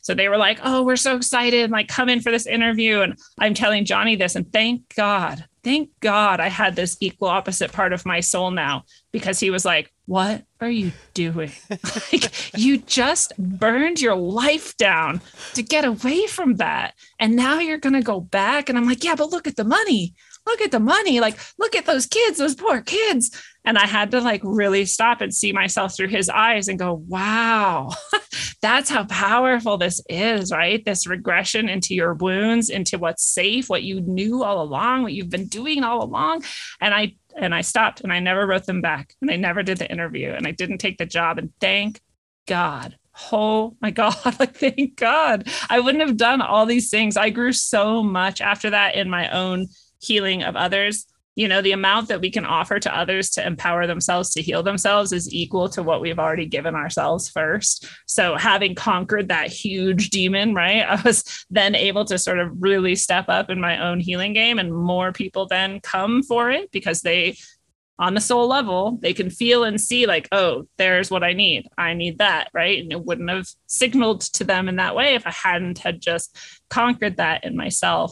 So 0.01 0.13
they 0.13 0.27
were 0.27 0.37
like 0.37 0.59
oh 0.63 0.83
we're 0.83 0.97
so 0.97 1.15
excited 1.15 1.71
like 1.71 1.87
come 1.87 2.09
in 2.09 2.19
for 2.19 2.31
this 2.31 2.45
interview. 2.45 3.01
And 3.01 3.17
i'm 3.39 3.53
telling 3.53 3.85
johnny 3.85 4.17
this 4.17 4.35
and 4.35 4.51
thank 4.51 4.93
god 4.95 5.45
thank 5.63 5.89
god 6.01 6.41
i 6.41 6.49
had 6.49 6.75
this 6.75 6.97
equal 6.99 7.29
opposite 7.29 7.71
part 7.71 7.93
of 7.93 8.05
my 8.05 8.19
soul 8.19 8.51
now 8.51 8.83
because 9.13 9.39
he 9.39 9.49
was 9.49 9.63
like 9.63 9.92
what 10.05 10.43
are 10.59 10.69
you 10.69 10.91
doing? 11.13 11.51
like 12.11 12.57
you 12.57 12.77
just 12.77 13.33
burned 13.37 14.01
your 14.01 14.15
life 14.15 14.75
down 14.77 15.21
to 15.53 15.63
get 15.63 15.85
away 15.85 16.27
from 16.27 16.55
that. 16.55 16.93
And 17.19 17.35
now 17.35 17.59
you're 17.59 17.77
going 17.77 17.93
to 17.93 18.01
go 18.01 18.19
back. 18.19 18.69
And 18.69 18.77
I'm 18.77 18.85
like, 18.85 19.03
yeah, 19.03 19.15
but 19.15 19.31
look 19.31 19.47
at 19.47 19.55
the 19.55 19.63
money. 19.63 20.13
Look 20.45 20.59
at 20.59 20.71
the 20.71 20.79
money. 20.79 21.21
Like, 21.21 21.39
look 21.57 21.75
at 21.75 21.85
those 21.85 22.05
kids, 22.05 22.37
those 22.37 22.55
poor 22.55 22.81
kids. 22.81 23.31
And 23.65 23.77
I 23.77 23.87
had 23.87 24.11
to 24.11 24.19
like 24.19 24.41
really 24.43 24.85
stop 24.85 25.21
and 25.21 25.33
see 25.33 25.53
myself 25.53 25.95
through 25.95 26.09
his 26.09 26.27
eyes 26.27 26.67
and 26.67 26.77
go, 26.77 27.01
wow, 27.07 27.91
that's 28.61 28.89
how 28.89 29.05
powerful 29.05 29.77
this 29.77 30.01
is, 30.09 30.51
right? 30.51 30.83
This 30.83 31.07
regression 31.07 31.69
into 31.69 31.95
your 31.95 32.13
wounds, 32.13 32.69
into 32.69 32.97
what's 32.97 33.23
safe, 33.23 33.69
what 33.69 33.83
you 33.83 34.01
knew 34.01 34.43
all 34.43 34.61
along, 34.61 35.03
what 35.03 35.13
you've 35.13 35.29
been 35.29 35.47
doing 35.47 35.83
all 35.83 36.03
along. 36.03 36.43
And 36.81 36.93
I 36.93 37.15
and 37.35 37.53
I 37.53 37.61
stopped 37.61 38.01
and 38.01 38.11
I 38.11 38.19
never 38.19 38.45
wrote 38.45 38.65
them 38.65 38.81
back 38.81 39.15
and 39.21 39.29
I 39.29 39.35
never 39.35 39.63
did 39.63 39.77
the 39.77 39.91
interview 39.91 40.31
and 40.31 40.47
I 40.47 40.51
didn't 40.51 40.79
take 40.79 40.97
the 40.97 41.05
job. 41.05 41.37
And 41.37 41.51
thank 41.59 42.01
God. 42.47 42.97
Oh 43.31 43.75
my 43.81 43.91
God. 43.91 44.15
Like, 44.39 44.55
thank 44.55 44.95
God. 44.95 45.47
I 45.69 45.79
wouldn't 45.79 46.05
have 46.05 46.17
done 46.17 46.41
all 46.41 46.65
these 46.65 46.89
things. 46.89 47.17
I 47.17 47.29
grew 47.29 47.53
so 47.53 48.03
much 48.03 48.41
after 48.41 48.69
that 48.71 48.95
in 48.95 49.09
my 49.09 49.29
own 49.29 49.67
healing 49.99 50.43
of 50.43 50.55
others 50.55 51.05
you 51.35 51.47
know 51.47 51.61
the 51.61 51.71
amount 51.71 52.09
that 52.09 52.21
we 52.21 52.29
can 52.29 52.45
offer 52.45 52.79
to 52.79 52.95
others 52.95 53.29
to 53.31 53.45
empower 53.45 53.87
themselves 53.87 54.29
to 54.31 54.41
heal 54.41 54.63
themselves 54.63 55.11
is 55.11 55.33
equal 55.33 55.67
to 55.69 55.81
what 55.81 56.01
we've 56.01 56.19
already 56.19 56.45
given 56.45 56.75
ourselves 56.75 57.29
first. 57.29 57.87
So 58.05 58.35
having 58.35 58.75
conquered 58.75 59.29
that 59.29 59.47
huge 59.47 60.09
demon 60.09 60.53
right 60.53 60.81
i 60.89 61.01
was 61.01 61.45
then 61.49 61.75
able 61.75 62.05
to 62.05 62.17
sort 62.17 62.39
of 62.39 62.51
really 62.59 62.95
step 62.95 63.25
up 63.27 63.49
in 63.49 63.59
my 63.59 63.83
own 63.83 63.99
healing 63.99 64.33
game 64.33 64.59
and 64.59 64.73
more 64.73 65.11
people 65.11 65.47
then 65.47 65.79
come 65.81 66.23
for 66.23 66.51
it 66.51 66.71
because 66.71 67.01
they 67.01 67.35
on 67.99 68.15
the 68.15 68.21
soul 68.21 68.47
level 68.47 68.97
they 69.01 69.13
can 69.13 69.29
feel 69.29 69.63
and 69.63 69.79
see 69.79 70.05
like 70.05 70.27
oh 70.31 70.67
there's 70.77 71.11
what 71.11 71.23
i 71.23 71.33
need. 71.33 71.67
I 71.77 71.93
need 71.93 72.19
that 72.19 72.49
right? 72.53 72.81
And 72.81 72.91
it 72.91 73.03
wouldn't 73.03 73.29
have 73.29 73.47
signaled 73.67 74.21
to 74.21 74.43
them 74.43 74.67
in 74.67 74.77
that 74.77 74.95
way 74.95 75.15
if 75.15 75.25
i 75.25 75.31
hadn't 75.31 75.79
had 75.79 76.01
just 76.01 76.37
conquered 76.69 77.17
that 77.17 77.43
in 77.43 77.55
myself. 77.55 78.11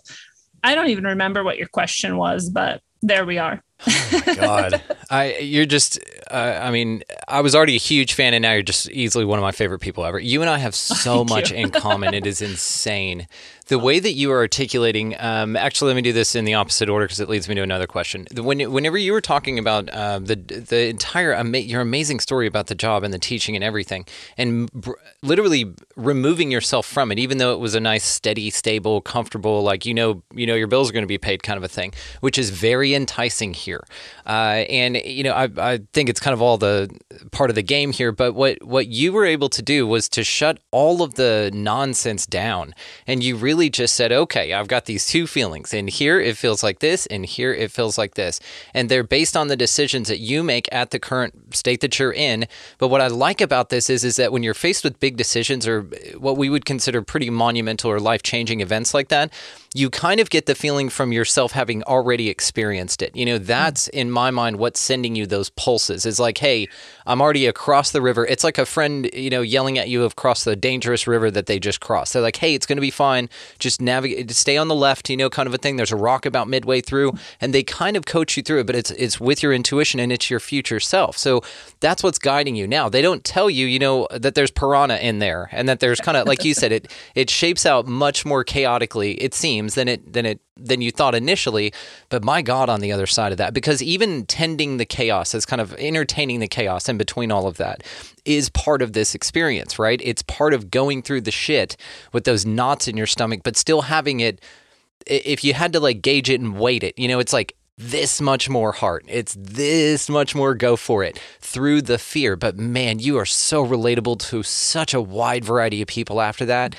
I 0.63 0.75
don't 0.75 0.89
even 0.89 1.05
remember 1.05 1.43
what 1.43 1.57
your 1.57 1.67
question 1.67 2.17
was 2.17 2.49
but 2.49 2.81
there 3.01 3.25
we 3.25 3.37
are. 3.37 3.61
oh 3.87 4.23
my 4.27 4.35
god, 4.35 4.81
I 5.09 5.37
you're 5.37 5.65
just. 5.65 5.99
Uh, 6.29 6.59
I 6.61 6.71
mean, 6.71 7.03
I 7.27 7.41
was 7.41 7.55
already 7.55 7.75
a 7.75 7.79
huge 7.79 8.13
fan, 8.13 8.33
and 8.33 8.43
now 8.43 8.53
you're 8.53 8.61
just 8.61 8.89
easily 8.91 9.25
one 9.25 9.39
of 9.39 9.43
my 9.43 9.51
favorite 9.51 9.79
people 9.79 10.05
ever. 10.05 10.19
You 10.19 10.41
and 10.41 10.49
I 10.49 10.59
have 10.59 10.75
so 10.75 11.23
much 11.25 11.51
in 11.51 11.71
common. 11.71 12.13
It 12.13 12.27
is 12.27 12.41
insane 12.51 13.27
the 13.71 13.79
way 13.79 14.01
that 14.01 14.11
you 14.11 14.29
are 14.33 14.39
articulating, 14.39 15.15
um, 15.17 15.55
actually, 15.55 15.87
let 15.87 15.95
me 15.95 16.01
do 16.01 16.11
this 16.11 16.35
in 16.35 16.43
the 16.43 16.53
opposite 16.55 16.89
order 16.89 17.05
because 17.05 17.21
it 17.21 17.29
leads 17.29 17.47
me 17.47 17.55
to 17.55 17.61
another 17.61 17.87
question. 17.87 18.27
When, 18.35 18.59
whenever 18.69 18.97
you 18.97 19.13
were 19.13 19.21
talking 19.21 19.57
about 19.57 19.87
uh, 19.91 20.19
the 20.19 20.35
the 20.35 20.89
entire 20.89 21.33
ama- 21.33 21.59
your 21.59 21.79
amazing 21.79 22.19
story 22.19 22.47
about 22.47 22.67
the 22.67 22.75
job 22.75 23.05
and 23.05 23.13
the 23.13 23.17
teaching 23.17 23.55
and 23.55 23.63
everything, 23.63 24.05
and 24.37 24.69
br- 24.73 24.99
literally 25.23 25.73
removing 25.95 26.51
yourself 26.51 26.85
from 26.85 27.13
it, 27.13 27.19
even 27.19 27.37
though 27.37 27.53
it 27.53 27.61
was 27.61 27.73
a 27.73 27.79
nice, 27.79 28.03
steady, 28.03 28.49
stable, 28.49 28.99
comfortable, 28.99 29.63
like 29.63 29.85
you 29.85 29.93
know, 29.93 30.21
you 30.33 30.45
know, 30.45 30.55
your 30.55 30.67
bills 30.67 30.89
are 30.89 30.93
going 30.93 31.03
to 31.03 31.07
be 31.07 31.17
paid 31.17 31.41
kind 31.41 31.55
of 31.55 31.63
a 31.63 31.69
thing, 31.69 31.93
which 32.19 32.37
is 32.37 32.49
very 32.49 32.93
enticing 32.93 33.53
here. 33.53 33.85
Uh, 34.25 34.65
and 34.69 34.97
you 34.97 35.23
know, 35.23 35.31
I, 35.31 35.47
I 35.57 35.79
think 35.93 36.09
it's 36.09 36.19
kind 36.19 36.33
of 36.33 36.41
all 36.41 36.57
the 36.57 36.89
part 37.31 37.49
of 37.49 37.55
the 37.55 37.63
game 37.63 37.93
here. 37.93 38.11
But 38.11 38.33
what 38.33 38.61
what 38.63 38.87
you 38.87 39.13
were 39.13 39.25
able 39.25 39.47
to 39.47 39.61
do 39.61 39.87
was 39.87 40.09
to 40.09 40.25
shut 40.25 40.59
all 40.71 41.01
of 41.01 41.15
the 41.15 41.51
nonsense 41.53 42.25
down, 42.25 42.75
and 43.07 43.23
you 43.23 43.37
really 43.37 43.60
just 43.69 43.95
said, 43.95 44.11
okay, 44.11 44.53
I've 44.53 44.67
got 44.67 44.85
these 44.85 45.05
two 45.05 45.27
feelings, 45.27 45.73
and 45.73 45.89
here 45.89 46.19
it 46.19 46.37
feels 46.37 46.63
like 46.63 46.79
this, 46.79 47.05
and 47.07 47.25
here 47.25 47.53
it 47.53 47.71
feels 47.71 47.97
like 47.97 48.15
this. 48.15 48.39
And 48.73 48.89
they're 48.89 49.03
based 49.03 49.37
on 49.37 49.47
the 49.47 49.57
decisions 49.57 50.07
that 50.07 50.19
you 50.19 50.43
make 50.43 50.67
at 50.71 50.91
the 50.91 50.99
current 50.99 51.55
state 51.55 51.81
that 51.81 51.99
you're 51.99 52.13
in. 52.13 52.47
But 52.77 52.87
what 52.87 53.01
I 53.01 53.07
like 53.07 53.41
about 53.41 53.69
this 53.69 53.89
is, 53.89 54.03
is 54.03 54.15
that 54.15 54.31
when 54.31 54.43
you're 54.43 54.53
faced 54.53 54.83
with 54.83 54.99
big 54.99 55.17
decisions 55.17 55.67
or 55.67 55.81
what 56.17 56.37
we 56.37 56.49
would 56.49 56.65
consider 56.65 57.01
pretty 57.01 57.29
monumental 57.29 57.91
or 57.91 57.99
life 57.99 58.23
changing 58.23 58.61
events 58.61 58.93
like 58.93 59.09
that, 59.09 59.31
you 59.73 59.89
kind 59.89 60.19
of 60.19 60.29
get 60.29 60.47
the 60.47 60.55
feeling 60.55 60.89
from 60.89 61.13
yourself 61.13 61.53
having 61.53 61.81
already 61.83 62.27
experienced 62.29 63.01
it. 63.01 63.15
You 63.15 63.25
know, 63.25 63.37
hmm. 63.37 63.45
that's 63.45 63.87
in 63.87 64.11
my 64.11 64.29
mind 64.29 64.57
what's 64.57 64.79
sending 64.79 65.15
you 65.15 65.25
those 65.25 65.49
pulses 65.49 66.05
is 66.05 66.19
like, 66.19 66.37
hey, 66.37 66.67
I'm 67.05 67.21
already 67.21 67.45
across 67.45 67.91
the 67.91 68.01
river. 68.01 68.25
It's 68.25 68.43
like 68.43 68.57
a 68.57 68.65
friend, 68.65 69.09
you 69.13 69.29
know, 69.29 69.41
yelling 69.41 69.77
at 69.77 69.87
you 69.87 70.03
across 70.03 70.43
the 70.43 70.55
dangerous 70.55 71.07
river 71.07 71.31
that 71.31 71.45
they 71.45 71.57
just 71.57 71.79
crossed. 71.79 72.13
They're 72.13 72.21
like, 72.21 72.35
hey, 72.35 72.53
it's 72.53 72.65
going 72.65 72.77
to 72.77 72.81
be 72.81 72.91
fine. 72.91 73.29
Just 73.59 73.81
navigate, 73.81 74.29
stay 74.31 74.57
on 74.57 74.67
the 74.67 74.75
left, 74.75 75.09
you 75.09 75.15
know, 75.15 75.29
kind 75.29 75.47
of 75.47 75.53
a 75.53 75.57
thing. 75.57 75.77
There's 75.77 75.91
a 75.91 75.97
rock 75.97 76.25
about 76.25 76.49
midway 76.49 76.81
through, 76.81 77.13
and 77.39 77.53
they 77.53 77.63
kind 77.63 77.95
of 77.95 78.05
coach 78.05 78.35
you 78.35 78.43
through 78.43 78.59
it, 78.59 78.67
but 78.67 78.75
it's 78.75 78.91
it's 78.91 79.19
with 79.19 79.41
your 79.41 79.53
intuition 79.53 79.99
and 79.99 80.11
it's 80.11 80.29
your 80.29 80.39
future 80.39 80.79
self. 80.79 81.17
So 81.17 81.43
that's 81.79 82.03
what's 82.03 82.19
guiding 82.19 82.55
you 82.55 82.67
now. 82.67 82.89
They 82.89 83.01
don't 83.01 83.23
tell 83.23 83.49
you, 83.49 83.67
you 83.67 83.79
know, 83.79 84.07
that 84.11 84.35
there's 84.35 84.51
piranha 84.51 84.97
in 84.97 85.19
there 85.19 85.49
and 85.51 85.69
that 85.69 85.79
there's 85.79 85.99
kind 86.01 86.17
of 86.17 86.27
like 86.27 86.43
you 86.43 86.53
said, 86.53 86.71
it 86.71 86.91
it 87.15 87.29
shapes 87.29 87.65
out 87.65 87.87
much 87.87 88.25
more 88.25 88.43
chaotically. 88.43 89.13
It 89.13 89.33
seems 89.33 89.60
than 89.67 89.87
it 89.87 90.13
than 90.13 90.25
it 90.25 90.41
than 90.57 90.81
you 90.81 90.91
thought 90.91 91.15
initially. 91.15 91.73
But 92.09 92.23
my 92.23 92.41
God, 92.41 92.69
on 92.69 92.81
the 92.81 92.91
other 92.91 93.07
side 93.07 93.31
of 93.31 93.37
that, 93.37 93.53
because 93.53 93.81
even 93.81 94.25
tending 94.25 94.77
the 94.77 94.85
chaos 94.85 95.33
as 95.33 95.45
kind 95.45 95.61
of 95.61 95.73
entertaining 95.75 96.39
the 96.39 96.47
chaos 96.47 96.89
in 96.89 96.97
between 96.97 97.31
all 97.31 97.47
of 97.47 97.57
that 97.57 97.83
is 98.25 98.49
part 98.49 98.81
of 98.81 98.93
this 98.93 99.15
experience, 99.15 99.79
right? 99.79 99.99
It's 100.03 100.21
part 100.23 100.53
of 100.53 100.71
going 100.71 101.01
through 101.01 101.21
the 101.21 101.31
shit 101.31 101.77
with 102.13 102.25
those 102.25 102.45
knots 102.45 102.87
in 102.87 102.97
your 102.97 103.07
stomach, 103.07 103.41
but 103.43 103.57
still 103.57 103.83
having 103.83 104.19
it. 104.19 104.41
If 105.07 105.43
you 105.43 105.53
had 105.53 105.73
to 105.73 105.79
like 105.79 106.01
gauge 106.01 106.29
it 106.29 106.39
and 106.39 106.59
weight 106.59 106.83
it, 106.83 106.97
you 106.97 107.07
know, 107.07 107.19
it's 107.19 107.33
like 107.33 107.55
this 107.77 108.21
much 108.21 108.47
more 108.49 108.71
heart. 108.71 109.03
It's 109.07 109.35
this 109.37 110.09
much 110.09 110.35
more 110.35 110.53
go 110.53 110.75
for 110.75 111.03
it 111.03 111.19
through 111.39 111.81
the 111.81 111.97
fear. 111.97 112.35
But 112.35 112.57
man, 112.57 112.99
you 112.99 113.17
are 113.17 113.25
so 113.25 113.65
relatable 113.65 114.19
to 114.29 114.43
such 114.43 114.93
a 114.93 115.01
wide 115.01 115.43
variety 115.43 115.81
of 115.81 115.87
people 115.87 116.21
after 116.21 116.45
that. 116.45 116.75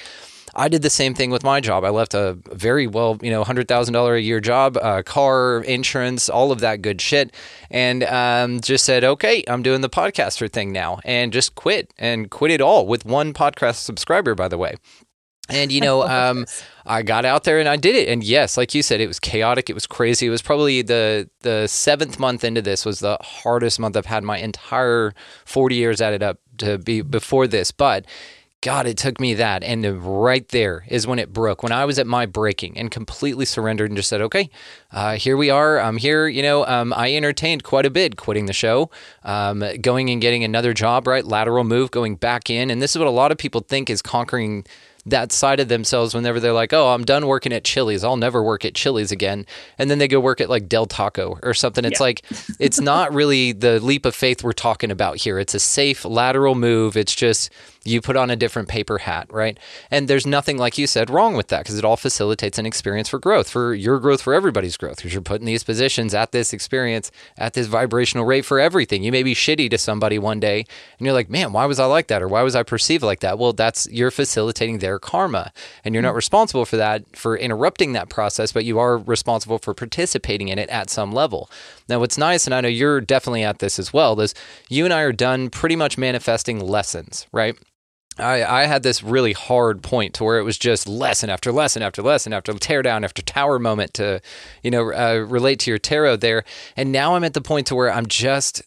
I 0.55 0.69
did 0.69 0.83
the 0.83 0.91
same 0.91 1.15
thing 1.15 1.31
with 1.31 1.43
my 1.43 1.61
job. 1.61 1.85
I 1.85 1.89
left 1.91 2.15
a 2.15 2.39
very 2.53 2.87
well, 2.87 3.19
you 3.23 3.31
know, 3.31 3.43
hundred 3.45 3.69
thousand 3.69 3.95
dollar 3.95 4.15
a 4.15 4.21
year 4.21 4.41
job, 4.41 4.77
uh, 4.77 5.03
car, 5.03 5.63
insurance, 5.63 6.29
all 6.29 6.53
of 6.53 6.61
that 6.61 6.83
good 6.83 7.01
shit, 7.01 7.35
and 7.71 8.05
um, 8.05 8.61
just 8.61 8.85
said, 8.85 9.03
okay, 9.03 9.43
I'm 9.49 9.63
doing 9.63 9.81
the 9.81 9.89
podcaster 9.89 10.51
thing 10.51 10.73
now, 10.73 11.01
and 11.05 11.33
just 11.33 11.55
quit 11.55 11.95
and 11.99 12.31
quit 12.31 12.51
it 12.51 12.61
all 12.61 12.87
with 12.87 13.05
one 13.05 13.33
podcast 13.33 13.77
subscriber, 13.77 14.35
by 14.35 14.49
the 14.49 14.59
way. 14.59 14.77
And 15.49 15.73
you 15.73 15.81
know, 15.81 16.03
um, 16.09 16.47
I 16.85 17.03
got 17.03 17.25
out 17.25 17.45
there 17.45 17.59
and 17.59 17.69
I 17.69 17.77
did 17.77 17.95
it. 17.97 18.09
And 18.09 18.23
yes, 18.23 18.57
like 18.57 18.75
you 18.75 18.83
said, 18.83 19.01
it 19.01 19.07
was 19.07 19.21
chaotic. 19.21 19.71
It 19.71 19.75
was 19.75 19.87
crazy. 19.87 20.27
It 20.27 20.31
was 20.31 20.43
probably 20.43 20.83
the 20.83 21.29
the 21.41 21.67
seventh 21.67 22.19
month 22.19 22.45
into 22.45 22.63
this 22.63 22.85
was 22.85 23.01
the 23.01 23.17
hardest 23.21 23.81
month 23.81 23.97
I've 23.97 24.07
had 24.07 24.25
my 24.25 24.39
entire 24.39 25.15
forty 25.45 25.77
years 25.77 26.01
added 26.01 26.23
up 26.23 26.41
to 26.59 26.79
be 26.79 27.03
before 27.03 27.47
this. 27.47 27.71
But 27.71 28.07
God, 28.63 28.87
it 28.87 28.97
took 28.97 29.19
me 29.19 29.35
that. 29.35 29.65
And 29.65 29.85
right 30.23 30.49
there 30.49 30.85
is 30.87 31.05
when 31.05 31.19
it 31.19 31.33
broke. 31.33 31.65
When 31.65 31.73
I 31.73 31.85
was 31.85 31.99
at 31.99 32.07
my 32.07 32.27
breaking 32.27 32.79
and 32.79 32.93
completely 32.93 33.45
surrendered 33.45 33.91
and 33.91 33.97
just 33.97 34.09
said, 34.09 34.21
okay, 34.21 34.51
uh, 34.93 35.17
here 35.17 35.37
we 35.37 35.51
are. 35.51 35.81
I'm 35.81 35.97
here. 35.97 36.29
You 36.29 36.43
know, 36.43 36.65
um, 36.67 36.93
I 36.93 37.13
entertained 37.13 37.65
quite 37.65 37.87
a 37.87 37.91
bit 37.91 38.17
quitting 38.17 38.47
the 38.47 38.53
show, 38.53 38.89
um, 39.25 39.65
going 39.81 40.11
and 40.11 40.23
getting 40.23 40.45
another 40.45 40.73
job, 40.75 41.09
right? 41.09 41.25
Lateral 41.25 41.65
move, 41.65 41.91
going 41.91 42.15
back 42.15 42.51
in. 42.51 42.71
And 42.71 42.81
this 42.81 42.93
is 42.93 42.99
what 42.99 43.09
a 43.09 43.11
lot 43.11 43.33
of 43.33 43.37
people 43.37 43.63
think 43.63 43.91
is 43.91 44.01
conquering 44.01 44.65
that 45.05 45.33
side 45.33 45.59
of 45.59 45.67
themselves 45.67 46.15
whenever 46.15 46.39
they're 46.39 46.53
like, 46.53 46.73
oh, 46.73 46.91
I'm 46.95 47.05
done 47.05 47.27
working 47.27 47.53
at 47.53 47.65
Chili's. 47.65 48.05
I'll 48.05 48.17
never 48.17 48.41
work 48.41 48.65
at 48.65 48.77
Chili's 48.77 49.11
again. 49.11 49.45
And 49.77 49.91
then 49.91 49.99
they 49.99 50.07
go 50.07 50.21
work 50.21 50.41
at 50.41 50.49
like 50.49 50.69
Del 50.69 50.87
Taco 50.87 51.41
or 51.43 51.53
something. 51.53 51.85
It's 51.85 51.99
yeah. 51.99 52.05
like, 52.05 52.25
it's 52.61 52.81
not 52.81 53.13
really 53.13 53.51
the 53.51 53.81
leap 53.81 54.07
of 54.07 54.15
faith 54.15 54.45
we're 54.45 54.53
talking 54.53 54.93
about 54.93 55.17
here. 55.17 55.41
It's 55.41 55.55
a 55.55 55.59
safe 55.59 56.05
lateral 56.05 56.55
move. 56.55 56.97
It's 56.97 57.17
just, 57.17 57.51
you 57.85 58.01
put 58.01 58.16
on 58.16 58.30
a 58.30 58.37
different 58.37 58.68
paper 58.68 58.99
hat, 58.99 59.26
right? 59.33 59.59
And 59.91 60.09
there's 60.09 60.26
nothing, 60.26 60.57
like 60.57 60.78
you 60.78 60.87
said, 60.87 61.11
wrong 61.11 61.35
with 61.35 61.49
that 61.49 61.61
because 61.61 61.78
it 61.78 61.85
all 61.85 61.97
facilitates 61.97 62.59
an 62.59 62.66
experience 62.66 63.09
for 63.09 63.18
growth, 63.18 63.49
for 63.49 63.74
your 63.74 63.99
growth, 63.99 64.22
for 64.22 64.35
everybody's 64.35 64.76
growth, 64.76 64.97
because 64.97 65.12
you're 65.12 65.22
putting 65.22 65.47
these 65.47 65.64
positions 65.64 66.14
at 66.14 66.33
this 66.33 66.53
experience, 66.53 67.11
at 67.37 67.55
this 67.55 67.66
vibrational 67.66 68.24
rate 68.24 68.45
for 68.45 68.61
everything. 68.61 69.03
You 69.03 69.12
may 69.12 69.22
be 69.22 69.35
shitty 69.35 69.70
to 69.70 69.78
somebody 69.78 70.18
one 70.18 70.41
day 70.41 70.64
and 70.99 71.07
you're 71.07 71.14
like, 71.14 71.30
man, 71.30 71.53
why 71.53 71.66
was 71.66 71.80
I 71.80 71.87
like 71.87 72.07
that? 72.09 72.22
Or 72.22 72.28
why 72.28 72.43
was 72.43 72.55
I 72.55 72.62
perceived 72.62 73.03
like 73.03 73.20
that? 73.20 73.39
Well, 73.39 73.53
that's 73.53 73.89
you're 73.91 74.11
facilitating 74.11 74.78
their 74.78 74.99
karma 74.99 75.53
and 75.85 75.95
you're 75.95 76.03
not 76.03 76.12
mm. 76.12 76.16
responsible 76.16 76.64
for 76.64 76.76
that, 76.76 77.16
for 77.16 77.37
interrupting 77.37 77.93
that 77.93 78.09
process, 78.09 78.53
but 78.53 78.64
you 78.64 78.78
are 78.78 78.99
responsible 78.99 79.59
for 79.59 79.74
participating 79.74 80.49
in 80.49 80.59
it 80.59 80.68
at 80.68 80.91
some 80.91 81.12
level. 81.12 81.51
Now, 81.89 81.99
what's 81.99 82.16
nice, 82.16 82.47
and 82.47 82.55
I 82.55 82.61
know 82.61 82.68
you're 82.68 83.01
definitely 83.01 83.43
at 83.43 83.59
this 83.59 83.78
as 83.78 83.93
well, 83.93 84.18
is 84.20 84.35
you 84.68 84.85
and 84.85 84.95
I 84.95 85.03
are 85.03 85.12
done 85.12 85.51
pretty 85.51 85.76
much 85.76 85.99
manifesting 85.99 86.61
lessons, 86.61 87.26
right? 87.33 87.57
I, 88.19 88.63
I 88.63 88.67
had 88.67 88.83
this 88.83 89.03
really 89.03 89.33
hard 89.33 89.83
point 89.83 90.15
to 90.15 90.25
where 90.25 90.39
it 90.39 90.43
was 90.43 90.59
just 90.59 90.87
lesson 90.87 91.31
after 91.31 91.51
lesson 91.51 91.83
after 91.83 92.03
lesson 92.03 92.33
after 92.33 92.53
tear 92.55 92.83
down 92.83 93.05
after 93.05 93.23
tower 93.23 93.59
moment 93.59 93.95
to, 93.95 94.21
you 94.63 94.71
know, 94.71 94.93
uh, 94.93 95.25
relate 95.27 95.59
to 95.61 95.71
your 95.71 95.79
tarot 95.79 96.17
there. 96.17 96.45
And 96.77 96.93
now 96.93 97.15
I'm 97.15 97.25
at 97.25 97.35
the 97.35 97.41
point 97.41 97.67
to 97.69 97.75
where 97.75 97.93
I'm 97.93 98.07
just 98.07 98.63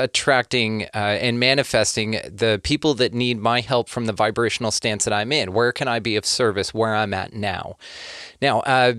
attracting 0.00 0.84
uh, 0.94 1.18
and 1.20 1.38
manifesting 1.38 2.12
the 2.12 2.60
people 2.64 2.94
that 2.94 3.12
need 3.12 3.38
my 3.38 3.60
help 3.60 3.88
from 3.88 4.06
the 4.06 4.12
vibrational 4.12 4.70
stance 4.70 5.04
that 5.04 5.12
I'm 5.12 5.30
in. 5.30 5.52
Where 5.52 5.72
can 5.72 5.88
I 5.88 5.98
be 5.98 6.16
of 6.16 6.24
service 6.24 6.74
where 6.74 6.94
I'm 6.94 7.14
at 7.14 7.34
now? 7.34 7.76
Now, 8.40 8.60
uh, 8.60 8.94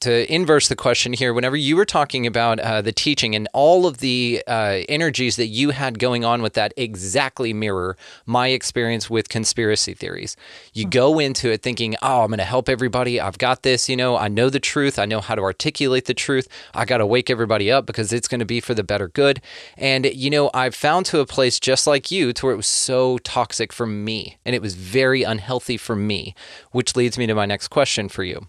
to 0.00 0.32
inverse 0.32 0.68
the 0.68 0.76
question 0.76 1.12
here, 1.12 1.34
whenever 1.34 1.56
you 1.56 1.76
were 1.76 1.84
talking 1.84 2.26
about 2.26 2.60
uh, 2.60 2.82
the 2.82 2.92
teaching 2.92 3.34
and 3.34 3.48
all 3.52 3.86
of 3.86 3.98
the 3.98 4.42
uh, 4.46 4.80
energies 4.88 5.36
that 5.36 5.46
you 5.46 5.70
had 5.70 5.98
going 5.98 6.24
on 6.24 6.42
with 6.42 6.54
that 6.54 6.72
exactly 6.76 7.52
mirror 7.52 7.96
my 8.26 8.48
experience 8.48 9.10
with 9.10 9.28
conspiracy 9.28 9.94
theories. 9.94 10.36
You 10.72 10.84
mm-hmm. 10.84 10.90
go 10.90 11.18
into 11.18 11.50
it 11.50 11.62
thinking, 11.62 11.96
oh, 12.02 12.22
I'm 12.22 12.28
going 12.28 12.38
to 12.38 12.44
help 12.44 12.68
everybody. 12.68 13.20
I've 13.20 13.38
got 13.38 13.62
this. 13.62 13.88
You 13.88 13.96
know, 13.96 14.16
I 14.16 14.28
know 14.28 14.50
the 14.50 14.60
truth. 14.60 14.98
I 14.98 15.06
know 15.06 15.20
how 15.20 15.34
to 15.34 15.42
articulate 15.42 16.04
the 16.04 16.14
truth. 16.14 16.48
I 16.74 16.84
got 16.84 16.98
to 16.98 17.06
wake 17.06 17.30
everybody 17.30 17.70
up 17.70 17.86
because 17.86 18.12
it's 18.12 18.28
going 18.28 18.40
to 18.40 18.46
be 18.46 18.60
for 18.60 18.74
the 18.74 18.84
better 18.84 19.08
good. 19.08 19.40
And, 19.76 20.06
you 20.06 20.30
know, 20.30 20.50
I've 20.54 20.74
found 20.74 21.06
to 21.06 21.20
a 21.20 21.26
place 21.26 21.58
just 21.58 21.86
like 21.86 22.10
you 22.10 22.32
to 22.32 22.46
where 22.46 22.52
it 22.52 22.56
was 22.56 22.66
so 22.66 23.18
toxic 23.18 23.72
for 23.72 23.86
me 23.86 24.38
and 24.44 24.54
it 24.54 24.62
was 24.62 24.74
very 24.74 25.22
unhealthy 25.22 25.76
for 25.76 25.96
me, 25.96 26.34
which 26.72 26.96
leads 26.96 27.18
me 27.18 27.26
to 27.26 27.34
my 27.34 27.46
next 27.46 27.68
question 27.68 28.08
for 28.08 28.24
you 28.24 28.48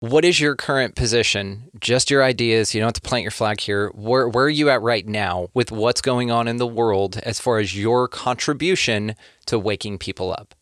what 0.00 0.24
is 0.24 0.40
your 0.40 0.54
current 0.54 0.94
position? 0.94 1.70
Just 1.80 2.10
your 2.10 2.22
ideas. 2.22 2.74
You 2.74 2.80
don't 2.80 2.88
have 2.88 2.94
to 2.94 3.00
plant 3.00 3.22
your 3.22 3.30
flag 3.30 3.60
here. 3.60 3.90
Where 3.94 4.28
where 4.28 4.44
are 4.44 4.50
you 4.50 4.68
at 4.70 4.82
right 4.82 5.06
now 5.06 5.48
with 5.54 5.72
what's 5.72 6.00
going 6.00 6.30
on 6.30 6.48
in 6.48 6.58
the 6.58 6.66
world 6.66 7.18
as 7.18 7.40
far 7.40 7.58
as 7.58 7.76
your 7.76 8.08
contribution 8.08 9.14
to 9.46 9.58
waking 9.58 9.98
people 9.98 10.32
up? 10.32 10.54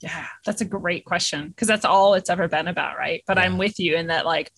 Yeah, 0.00 0.26
that's 0.44 0.60
a 0.60 0.64
great 0.64 1.04
question 1.04 1.48
because 1.48 1.68
that's 1.68 1.84
all 1.84 2.14
it's 2.14 2.30
ever 2.30 2.48
been 2.48 2.68
about, 2.68 2.96
right? 2.96 3.22
But 3.26 3.36
yeah. 3.36 3.44
I'm 3.44 3.58
with 3.58 3.78
you 3.78 3.96
in 3.96 4.08
that 4.08 4.26
like 4.26 4.52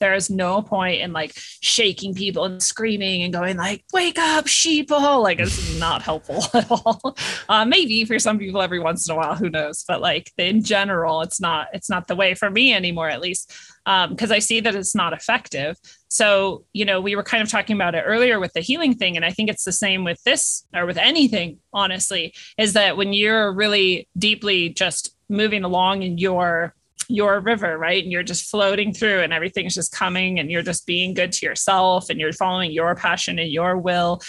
there 0.00 0.14
is 0.14 0.30
no 0.30 0.62
point 0.62 1.00
in 1.00 1.12
like 1.12 1.32
shaking 1.60 2.14
people 2.14 2.44
and 2.44 2.62
screaming 2.62 3.22
and 3.22 3.32
going 3.32 3.56
like 3.56 3.84
wake 3.92 4.18
up 4.18 4.46
sheeple! 4.46 5.22
Like 5.22 5.38
it's 5.38 5.78
not 5.78 6.02
helpful 6.02 6.42
at 6.54 6.70
all. 6.70 7.16
Uh, 7.48 7.64
maybe 7.64 8.04
for 8.04 8.18
some 8.18 8.38
people 8.38 8.60
every 8.60 8.80
once 8.80 9.08
in 9.08 9.14
a 9.14 9.16
while 9.16 9.34
who 9.34 9.50
knows? 9.50 9.84
But 9.86 10.00
like 10.00 10.32
in 10.38 10.62
general 10.62 11.20
it's 11.22 11.40
not 11.40 11.68
it's 11.72 11.90
not 11.90 12.08
the 12.08 12.16
way 12.16 12.34
for 12.34 12.50
me 12.50 12.74
anymore 12.74 13.08
at 13.08 13.20
least 13.20 13.52
because 13.84 14.30
um, 14.30 14.34
i 14.34 14.38
see 14.38 14.60
that 14.60 14.74
it's 14.74 14.94
not 14.94 15.12
effective. 15.12 15.76
So 16.08 16.64
you 16.72 16.84
know 16.84 17.00
we 17.00 17.14
were 17.14 17.22
kind 17.22 17.42
of 17.42 17.48
talking 17.48 17.76
about 17.76 17.94
it 17.94 18.04
earlier 18.06 18.40
with 18.40 18.52
the 18.52 18.60
healing 18.60 18.94
thing 18.94 19.16
and 19.16 19.24
i 19.24 19.30
think 19.30 19.48
it's 19.48 19.64
the 19.64 19.72
same 19.72 20.04
with 20.04 20.22
this 20.24 20.66
or 20.74 20.86
with 20.86 20.96
anything 20.96 21.58
honestly 21.72 22.34
is 22.58 22.72
that 22.72 22.96
when 22.96 23.12
you're 23.12 23.52
really 23.52 24.08
deeply 24.18 24.70
just 24.70 25.14
moving 25.28 25.64
along 25.64 26.02
in 26.02 26.18
your 26.18 26.74
your 27.10 27.40
river, 27.40 27.76
right? 27.76 28.02
And 28.02 28.12
you're 28.12 28.22
just 28.22 28.50
floating 28.50 28.92
through 28.92 29.20
and 29.20 29.32
everything's 29.32 29.74
just 29.74 29.92
coming 29.92 30.38
and 30.38 30.50
you're 30.50 30.62
just 30.62 30.86
being 30.86 31.14
good 31.14 31.32
to 31.32 31.46
yourself 31.46 32.10
and 32.10 32.18
you're 32.18 32.32
following 32.32 32.72
your 32.72 32.94
passion 32.94 33.38
and 33.38 33.50
your 33.50 33.76
will, 33.76 34.20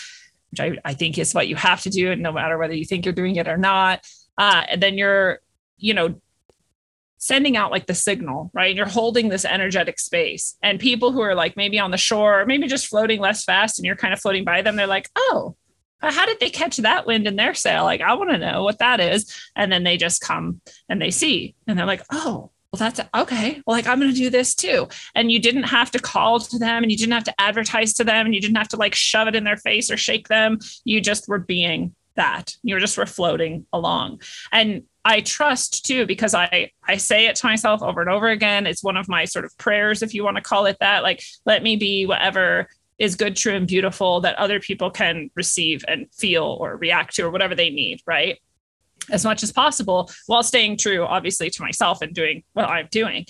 which 0.52 0.60
I, 0.60 0.78
I 0.84 0.94
think 0.94 1.18
is 1.18 1.34
what 1.34 1.48
you 1.48 1.56
have 1.56 1.82
to 1.82 1.90
do. 1.90 2.12
And 2.12 2.22
no 2.22 2.32
matter 2.32 2.58
whether 2.58 2.74
you 2.74 2.86
think 2.86 3.06
you're 3.06 3.14
doing 3.14 3.36
it 3.36 3.48
or 3.48 3.58
not. 3.58 4.06
Uh, 4.38 4.64
and 4.70 4.82
then 4.82 4.98
you're, 4.98 5.40
you 5.78 5.94
know, 5.94 6.16
sending 7.18 7.56
out 7.56 7.70
like 7.70 7.86
the 7.86 7.94
signal, 7.94 8.50
right? 8.54 8.70
And 8.70 8.78
you're 8.78 8.88
holding 8.88 9.30
this 9.30 9.46
energetic 9.46 10.00
space. 10.00 10.58
And 10.64 10.80
people 10.80 11.12
who 11.12 11.22
are 11.22 11.36
like 11.36 11.56
maybe 11.56 11.78
on 11.80 11.92
the 11.92 11.98
shore, 11.98 12.42
or 12.42 12.46
maybe 12.48 12.68
just 12.68 12.88
floating 12.88 13.20
less 13.20 13.44
fast 13.44 13.78
and 13.78 13.86
you're 13.86 13.96
kind 13.96 14.14
of 14.14 14.20
floating 14.20 14.44
by 14.44 14.64
them, 14.64 14.76
they're 14.76 14.88
like, 14.88 15.10
oh, 15.16 15.56
how 16.02 16.26
did 16.26 16.40
they 16.40 16.50
catch 16.50 16.78
that 16.78 17.06
wind 17.06 17.28
in 17.28 17.36
their 17.36 17.54
sail? 17.54 17.84
Like, 17.84 18.02
I 18.02 18.16
want 18.16 18.32
to 18.32 18.38
know 18.40 18.64
what 18.64 18.80
that 18.80 19.00
is. 19.00 19.32
And 19.56 19.72
then 19.72 19.84
they 19.84 19.98
just 19.98 20.22
come 20.22 20.62
and 20.90 21.00
they 21.00 21.12
see 21.12 21.54
and 21.68 21.78
they're 21.78 21.86
like, 21.86 22.04
oh, 22.12 22.50
well, 22.72 22.78
that's 22.78 23.02
okay. 23.14 23.62
Well, 23.66 23.76
like 23.76 23.86
I'm 23.86 24.00
going 24.00 24.12
to 24.12 24.18
do 24.18 24.30
this 24.30 24.56
too. 24.56 24.88
And 25.14 25.30
you 25.30 25.40
didn't 25.40 25.64
have 25.64 25.92
to 25.92 26.00
call 26.00 26.40
to 26.40 26.58
them 26.58 26.84
and 26.84 26.92
you 26.92 26.98
didn't 26.98 27.14
have 27.14 27.26
to 27.26 27.42
advertise 27.42 27.94
to 27.96 28.06
them 28.06 28.26
and 28.26 28.34
you 28.34 28.40
didn't 28.40 28.58
have 28.58 28.70
to 28.70 28.78
like 28.78 28.96
shove 28.96 29.28
it 29.28 29.36
in 29.36 29.44
their 29.44 29.58
face 29.58 29.92
or 29.92 29.98
shake 29.98 30.30
them. 30.30 30.58
You 30.86 31.02
just 31.02 31.28
were 31.28 31.40
being 31.40 31.94
that. 32.16 32.56
You 32.64 32.76
were 32.76 32.80
just 32.80 32.98
were 32.98 33.06
floating 33.06 33.66
along. 33.74 34.22
And 34.54 34.84
I 35.04 35.20
trust 35.20 35.86
too, 35.86 36.06
because 36.06 36.34
I, 36.34 36.72
I 36.88 36.96
say 36.96 37.26
it 37.26 37.36
to 37.38 37.46
myself 37.46 37.82
over 37.82 38.00
and 38.00 38.10
over 38.10 38.30
again. 38.30 38.66
It's 38.66 38.84
one 38.84 38.98
of 38.98 39.10
my 39.10 39.26
sort 39.26 39.44
of 39.44 39.58
prayers, 39.58 40.02
if 40.02 40.14
you 40.14 40.24
want 40.24 40.38
to 40.38 40.44
call 40.44 40.66
it 40.66 40.78
that. 40.80 41.04
Like, 41.04 41.22
let 41.46 41.64
me 41.64 41.76
be 41.76 42.06
whatever 42.06 42.70
is 43.00 43.16
good, 43.16 43.36
true, 43.36 43.56
and 43.56 43.68
beautiful 43.68 44.22
that 44.22 44.38
other 44.38 44.60
people 44.60 44.92
can 44.92 45.30
receive 45.36 45.84
and 45.88 46.08
feel 46.14 46.44
or 46.44 46.78
react 46.78 47.16
to 47.16 47.24
or 47.24 47.32
whatever 47.32 47.56
they 47.56 47.72
need. 47.72 48.00
Right 48.06 48.38
as 49.10 49.26
much 49.26 49.44
as 49.44 49.52
possible 49.52 50.10
while 50.28 50.44
staying 50.44 50.78
true 50.78 51.04
obviously 51.04 51.50
to 51.50 51.62
myself 51.62 52.02
and 52.02 52.14
doing 52.14 52.44
what 52.54 52.70
i'm 52.70 52.88
doing. 52.92 53.26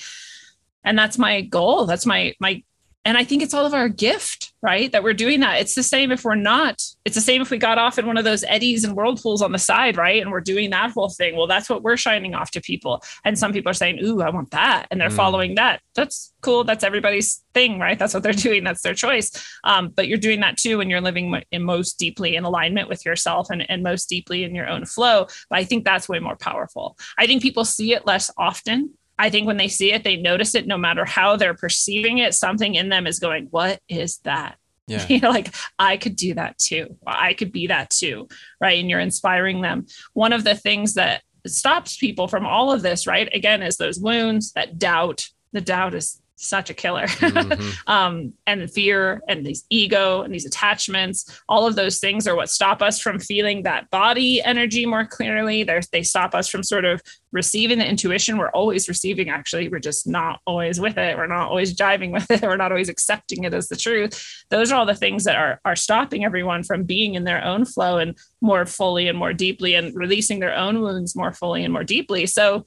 And 0.83 0.97
that's 0.97 1.17
my 1.17 1.41
goal. 1.41 1.85
That's 1.85 2.05
my 2.05 2.33
my 2.39 2.63
and 3.05 3.17
i 3.17 3.23
think 3.23 3.41
it's 3.41 3.53
all 3.53 3.65
of 3.65 3.73
our 3.73 3.89
gift 3.89 4.51
right 4.61 4.91
that 4.91 5.03
we're 5.03 5.13
doing 5.13 5.39
that. 5.39 5.59
It's 5.59 5.75
the 5.75 5.83
same 5.83 6.11
if 6.11 6.23
we're 6.23 6.35
not. 6.35 6.81
It's 7.03 7.15
the 7.15 7.21
same 7.21 7.41
if 7.41 7.49
we 7.49 7.57
got 7.57 7.77
off 7.77 7.97
in 7.97 8.05
one 8.05 8.17
of 8.17 8.23
those 8.23 8.43
eddies 8.47 8.83
and 8.83 8.95
whirlpools 8.95 9.41
on 9.41 9.51
the 9.51 9.59
side 9.59 9.97
right 9.97 10.21
and 10.21 10.31
we're 10.31 10.41
doing 10.41 10.69
that 10.69 10.91
whole 10.91 11.09
thing. 11.09 11.35
Well 11.35 11.47
that's 11.47 11.69
what 11.69 11.83
we're 11.83 11.97
shining 11.97 12.35
off 12.35 12.51
to 12.51 12.61
people. 12.61 13.03
And 13.25 13.37
some 13.37 13.53
people 13.53 13.71
are 13.71 13.75
saying 13.75 13.99
ooh 14.03 14.21
i 14.21 14.29
want 14.29 14.51
that 14.51 14.87
and 14.91 15.01
they're 15.01 15.09
mm. 15.09 15.15
following 15.15 15.55
that. 15.55 15.81
That's 15.95 16.33
cool. 16.41 16.63
That's 16.63 16.83
everybody's 16.83 17.43
thing 17.53 17.79
right? 17.79 17.97
That's 17.97 18.13
what 18.13 18.23
they're 18.23 18.33
doing. 18.47 18.63
That's 18.63 18.81
their 18.81 18.93
choice. 18.93 19.31
Um, 19.63 19.89
but 19.89 20.07
you're 20.07 20.17
doing 20.17 20.41
that 20.41 20.57
too 20.57 20.77
when 20.77 20.89
you're 20.89 21.01
living 21.01 21.41
in 21.51 21.63
most 21.63 21.97
deeply 21.97 22.35
in 22.35 22.43
alignment 22.43 22.87
with 22.87 23.05
yourself 23.05 23.49
and, 23.49 23.69
and 23.69 23.83
most 23.83 24.09
deeply 24.09 24.43
in 24.43 24.53
your 24.53 24.69
own 24.69 24.85
flow. 24.85 25.25
But 25.49 25.59
i 25.59 25.63
think 25.63 25.85
that's 25.85 26.07
way 26.07 26.19
more 26.19 26.35
powerful. 26.35 26.97
I 27.17 27.25
think 27.25 27.41
people 27.41 27.65
see 27.65 27.93
it 27.93 28.05
less 28.05 28.29
often 28.37 28.93
I 29.21 29.29
think 29.29 29.45
when 29.45 29.57
they 29.57 29.67
see 29.67 29.93
it, 29.93 30.03
they 30.03 30.15
notice 30.15 30.55
it 30.55 30.65
no 30.65 30.79
matter 30.79 31.05
how 31.05 31.35
they're 31.35 31.53
perceiving 31.53 32.17
it. 32.17 32.33
Something 32.33 32.73
in 32.73 32.89
them 32.89 33.05
is 33.05 33.19
going, 33.19 33.49
What 33.51 33.79
is 33.87 34.17
that? 34.23 34.57
Yeah. 34.87 35.05
you 35.09 35.19
know, 35.19 35.29
like 35.29 35.53
I 35.77 35.97
could 35.97 36.15
do 36.15 36.33
that 36.33 36.57
too. 36.57 36.97
I 37.05 37.35
could 37.35 37.51
be 37.51 37.67
that 37.67 37.91
too. 37.91 38.27
Right. 38.59 38.79
And 38.79 38.89
you're 38.89 38.99
inspiring 38.99 39.61
them. 39.61 39.85
One 40.13 40.33
of 40.33 40.43
the 40.43 40.55
things 40.55 40.95
that 40.95 41.21
stops 41.45 41.97
people 41.97 42.27
from 42.27 42.47
all 42.47 42.71
of 42.71 42.81
this, 42.81 43.05
right? 43.05 43.29
Again, 43.31 43.61
is 43.61 43.77
those 43.77 43.99
wounds, 43.99 44.53
that 44.53 44.79
doubt. 44.79 45.29
The 45.53 45.61
doubt 45.61 45.93
is 45.93 46.20
such 46.41 46.69
a 46.69 46.73
killer. 46.73 47.07
Mm-hmm. 47.31 47.89
um, 47.89 48.33
and 48.45 48.69
fear 48.69 49.21
and 49.27 49.45
these 49.45 49.63
ego 49.69 50.21
and 50.21 50.33
these 50.33 50.45
attachments, 50.45 51.41
all 51.47 51.65
of 51.65 51.75
those 51.75 51.99
things 51.99 52.27
are 52.27 52.35
what 52.35 52.49
stop 52.49 52.81
us 52.81 52.99
from 52.99 53.19
feeling 53.19 53.63
that 53.63 53.89
body 53.89 54.41
energy 54.43 54.85
more 54.85 55.05
clearly. 55.05 55.63
They're, 55.63 55.81
they 55.91 56.03
stop 56.03 56.35
us 56.35 56.49
from 56.49 56.61
sort 56.63 56.85
of 56.85 57.01
receiving 57.31 57.79
the 57.79 57.87
intuition. 57.87 58.37
We're 58.37 58.49
always 58.49 58.87
receiving, 58.87 59.29
actually. 59.29 59.69
We're 59.69 59.79
just 59.79 60.07
not 60.07 60.41
always 60.45 60.79
with 60.79 60.97
it. 60.97 61.17
We're 61.17 61.27
not 61.27 61.49
always 61.49 61.75
jiving 61.75 62.11
with 62.11 62.29
it. 62.29 62.41
We're 62.41 62.57
not 62.57 62.71
always 62.71 62.89
accepting 62.89 63.43
it 63.43 63.53
as 63.53 63.69
the 63.69 63.75
truth. 63.75 64.45
Those 64.49 64.71
are 64.71 64.75
all 64.75 64.85
the 64.85 64.95
things 64.95 65.23
that 65.23 65.37
are, 65.37 65.59
are 65.63 65.75
stopping 65.75 66.25
everyone 66.25 66.63
from 66.63 66.83
being 66.83 67.15
in 67.15 67.23
their 67.23 67.43
own 67.43 67.65
flow 67.65 67.97
and 67.97 68.17
more 68.41 68.65
fully 68.65 69.07
and 69.07 69.17
more 69.17 69.33
deeply 69.33 69.75
and 69.75 69.95
releasing 69.95 70.39
their 70.39 70.55
own 70.55 70.81
wounds 70.81 71.15
more 71.15 71.33
fully 71.33 71.63
and 71.63 71.73
more 71.73 71.83
deeply. 71.83 72.25
So 72.25 72.65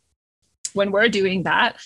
when 0.75 0.91
we're 0.91 1.09
doing 1.09 1.45
that, 1.45 1.77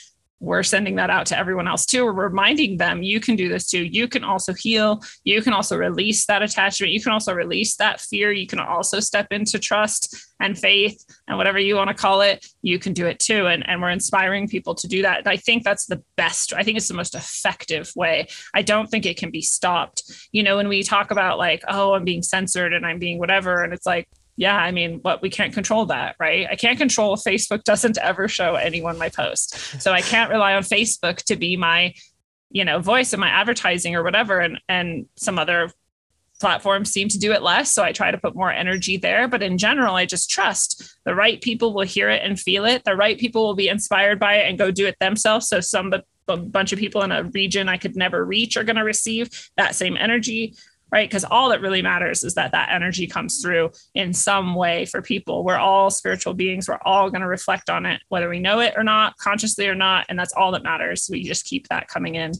we're 0.41 0.62
sending 0.62 0.97
that 0.97 1.11
out 1.11 1.26
to 1.26 1.39
everyone 1.39 1.66
else 1.66 1.84
too. 1.84 2.05
We're 2.05 2.28
reminding 2.28 2.76
them 2.76 3.03
you 3.03 3.20
can 3.20 3.36
do 3.36 3.49
this 3.49 3.66
too. 3.66 3.84
You 3.84 4.07
can 4.07 4.22
also 4.22 4.55
heal. 4.55 5.03
You 5.24 5.43
can 5.43 5.53
also 5.53 5.76
release 5.76 6.26
that 6.26 6.43
attachment. 6.43 6.93
You 6.93 7.03
can 7.03 7.12
also 7.12 7.32
release 7.34 7.76
that 7.76 8.01
fear. 8.01 8.30
You 8.32 8.47
can 8.47 8.61
also 8.61 9.01
step 9.01 9.28
into 9.30 9.59
trust 9.59 10.16
and 10.41 10.57
faith 10.57 11.05
and 11.26 11.36
whatever 11.36 11.59
you 11.59 11.74
want 11.74 11.89
to 11.89 11.95
call 11.95 12.20
it. 12.20 12.47
You 12.62 12.78
can 12.78 12.93
do 12.93 13.07
it 13.07 13.18
too. 13.18 13.47
And, 13.47 13.68
and 13.68 13.82
we're 13.82 13.91
inspiring 13.91 14.49
people 14.49 14.74
to 14.76 14.86
do 14.86 15.03
that. 15.03 15.26
I 15.26 15.36
think 15.36 15.64
that's 15.64 15.86
the 15.86 16.03
best. 16.16 16.53
I 16.55 16.62
think 16.62 16.76
it's 16.76 16.89
the 16.89 16.95
most 16.95 17.16
effective 17.16 17.91
way. 17.97 18.28
I 18.55 18.62
don't 18.62 18.89
think 18.89 19.07
it 19.07 19.16
can 19.16 19.30
be 19.30 19.43
stopped. 19.43 20.28
You 20.30 20.45
know, 20.45 20.57
when 20.57 20.68
we 20.68 20.82
talk 20.84 21.11
about 21.11 21.39
like, 21.39 21.62
oh, 21.66 21.95
I'm 21.95 22.05
being 22.05 22.22
censored 22.22 22.72
and 22.72 22.86
I'm 22.86 23.01
being 23.01 23.18
whatever, 23.18 23.64
and 23.64 23.72
it's 23.72 23.86
like, 23.86 24.09
yeah, 24.39 24.57
I 24.57 24.70
mean, 24.70 25.01
what 25.03 25.20
we 25.20 25.30
can't 25.30 25.53
control 25.53 25.86
that, 25.86 26.14
right? 26.20 26.47
I 26.49 26.55
can't 26.55 26.78
control 26.78 27.16
Facebook 27.16 27.64
doesn't 27.64 27.99
ever 27.99 28.28
show 28.28 28.55
anyone 28.55 28.97
my 28.97 29.09
post. 29.09 29.82
So 29.82 29.93
I 29.93 30.01
can't 30.01 30.30
rely 30.30 30.55
on 30.55 30.62
Facebook 30.62 31.16
to 31.24 31.34
be 31.34 31.57
my, 31.57 31.93
you 32.49 32.64
know, 32.64 32.78
voice 32.78 33.12
of 33.12 33.18
my 33.18 33.30
advertising 33.30 33.97
or 33.97 34.05
whatever. 34.05 34.39
And 34.39 34.61
and 34.68 35.07
some 35.16 35.41
other 35.41 35.72
platforms 36.39 36.93
seem 36.93 37.09
to 37.09 37.18
do 37.18 37.32
it 37.32 37.43
less. 37.43 37.74
So 37.74 37.82
I 37.82 37.91
try 37.91 38.12
to 38.12 38.16
put 38.16 38.36
more 38.36 38.53
energy 38.53 38.97
there. 38.97 39.26
But 39.26 39.43
in 39.43 39.59
general, 39.59 39.97
I 39.97 40.07
just 40.07 40.30
trust 40.30 40.89
the 41.05 41.16
right 41.16 41.41
people 41.41 41.74
will 41.74 41.82
hear 41.82 42.09
it 42.09 42.22
and 42.22 42.39
feel 42.39 42.64
it. 42.64 42.84
The 42.84 42.95
right 42.95 43.18
people 43.18 43.45
will 43.45 43.57
be 43.57 43.68
inspired 43.68 44.20
by 44.20 44.36
it 44.36 44.49
and 44.49 44.57
go 44.57 44.70
do 44.70 44.86
it 44.86 45.01
themselves. 45.01 45.49
So 45.49 45.59
some 45.59 45.93
a 46.28 46.36
bunch 46.36 46.72
of 46.72 46.78
people 46.78 47.03
in 47.03 47.11
a 47.11 47.24
region 47.24 47.68
I 47.68 47.76
could 47.76 47.97
never 47.97 48.24
reach 48.24 48.57
are 48.57 48.62
going 48.62 48.76
to 48.76 48.84
receive 48.84 49.51
that 49.57 49.74
same 49.74 49.97
energy 49.97 50.55
right? 50.91 51.09
Because 51.09 51.24
all 51.24 51.51
that 51.51 51.61
really 51.61 51.82
matters 51.82 52.24
is 52.24 52.34
that 52.34 52.53
that 52.53 52.70
energy 52.72 53.07
comes 53.07 53.41
through 53.43 53.70
in 53.95 54.12
some 54.12 54.55
way 54.55 54.84
for 54.84 55.03
people. 55.03 55.45
We're 55.45 55.57
all 55.57 55.91
spiritual 55.91 56.34
beings. 56.34 56.68
We're 56.68 56.78
all 56.82 57.11
going 57.11 57.22
to 57.22 57.28
reflect 57.28 57.70
on 57.70 57.86
it, 57.86 58.01
whether 58.09 58.28
we 58.28 58.41
know 58.41 58.61
it 58.61 58.74
or 58.76 58.84
not, 58.84 59.16
consciously 59.18 59.68
or 59.68 59.74
not. 59.74 60.07
And 60.09 60.18
that's 60.18 60.32
all 60.32 60.53
that 60.53 60.62
matters. 60.62 61.09
We 61.11 61.24
just 61.24 61.45
keep 61.45 61.68
that 61.68 61.89
coming 61.89 62.14
in. 62.14 62.32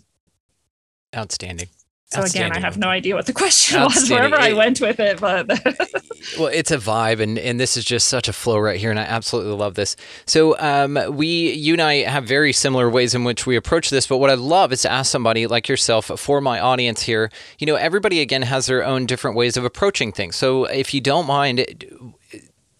Outstanding. 1.17 1.69
So 2.11 2.23
again, 2.23 2.53
I 2.53 2.61
have 2.61 2.79
no 2.79 2.89
idea 2.89 3.15
what 3.15 3.27
the 3.27 3.35
question 3.35 3.81
was 3.83 4.09
wherever 4.09 4.37
I 4.37 4.55
went 4.55 4.81
with 4.81 4.99
it, 4.99 5.21
but 5.21 5.47
well, 6.39 6.47
it's 6.47 6.71
a 6.71 6.79
vibe, 6.79 7.21
and 7.21 7.39
and 7.39 7.61
this 7.61 7.77
is 7.77 7.85
just 7.85 8.09
such 8.09 8.29
a 8.29 8.33
flow 8.33 8.59
right 8.59 8.81
here, 8.81 8.91
and 8.91 8.99
I 8.99 9.03
absolutely 9.03 9.53
love 9.53 9.75
this. 9.75 9.95
So 10.25 10.59
um, 10.59 10.99
we, 11.11 11.53
you 11.53 11.75
and 11.75 11.83
I, 11.83 11.97
have 12.05 12.25
very 12.25 12.55
similar 12.55 12.89
ways 12.89 13.15
in 13.15 13.25
which 13.25 13.47
we 13.47 13.57
approach 13.57 13.91
this. 13.91 14.07
But 14.07 14.19
what 14.19 14.31
I 14.31 14.35
love 14.35 14.73
is 14.73 14.83
to 14.83 14.91
ask 14.91 15.11
somebody 15.11 15.47
like 15.47 15.69
yourself 15.69 16.07
for 16.07 16.41
my 16.41 16.59
audience 16.61 17.03
here. 17.03 17.31
You 17.59 17.67
know, 17.67 17.77
everybody 17.77 18.21
again 18.21 18.43
has 18.43 18.67
their 18.67 18.83
own 18.83 19.05
different 19.05 19.37
ways 19.37 19.59
of 19.59 19.67
approaching 19.67 20.11
things. 20.11 20.35
So 20.37 20.65
if 20.65 20.95
you 20.95 21.03
don't 21.03 21.27
mind, 21.27 21.85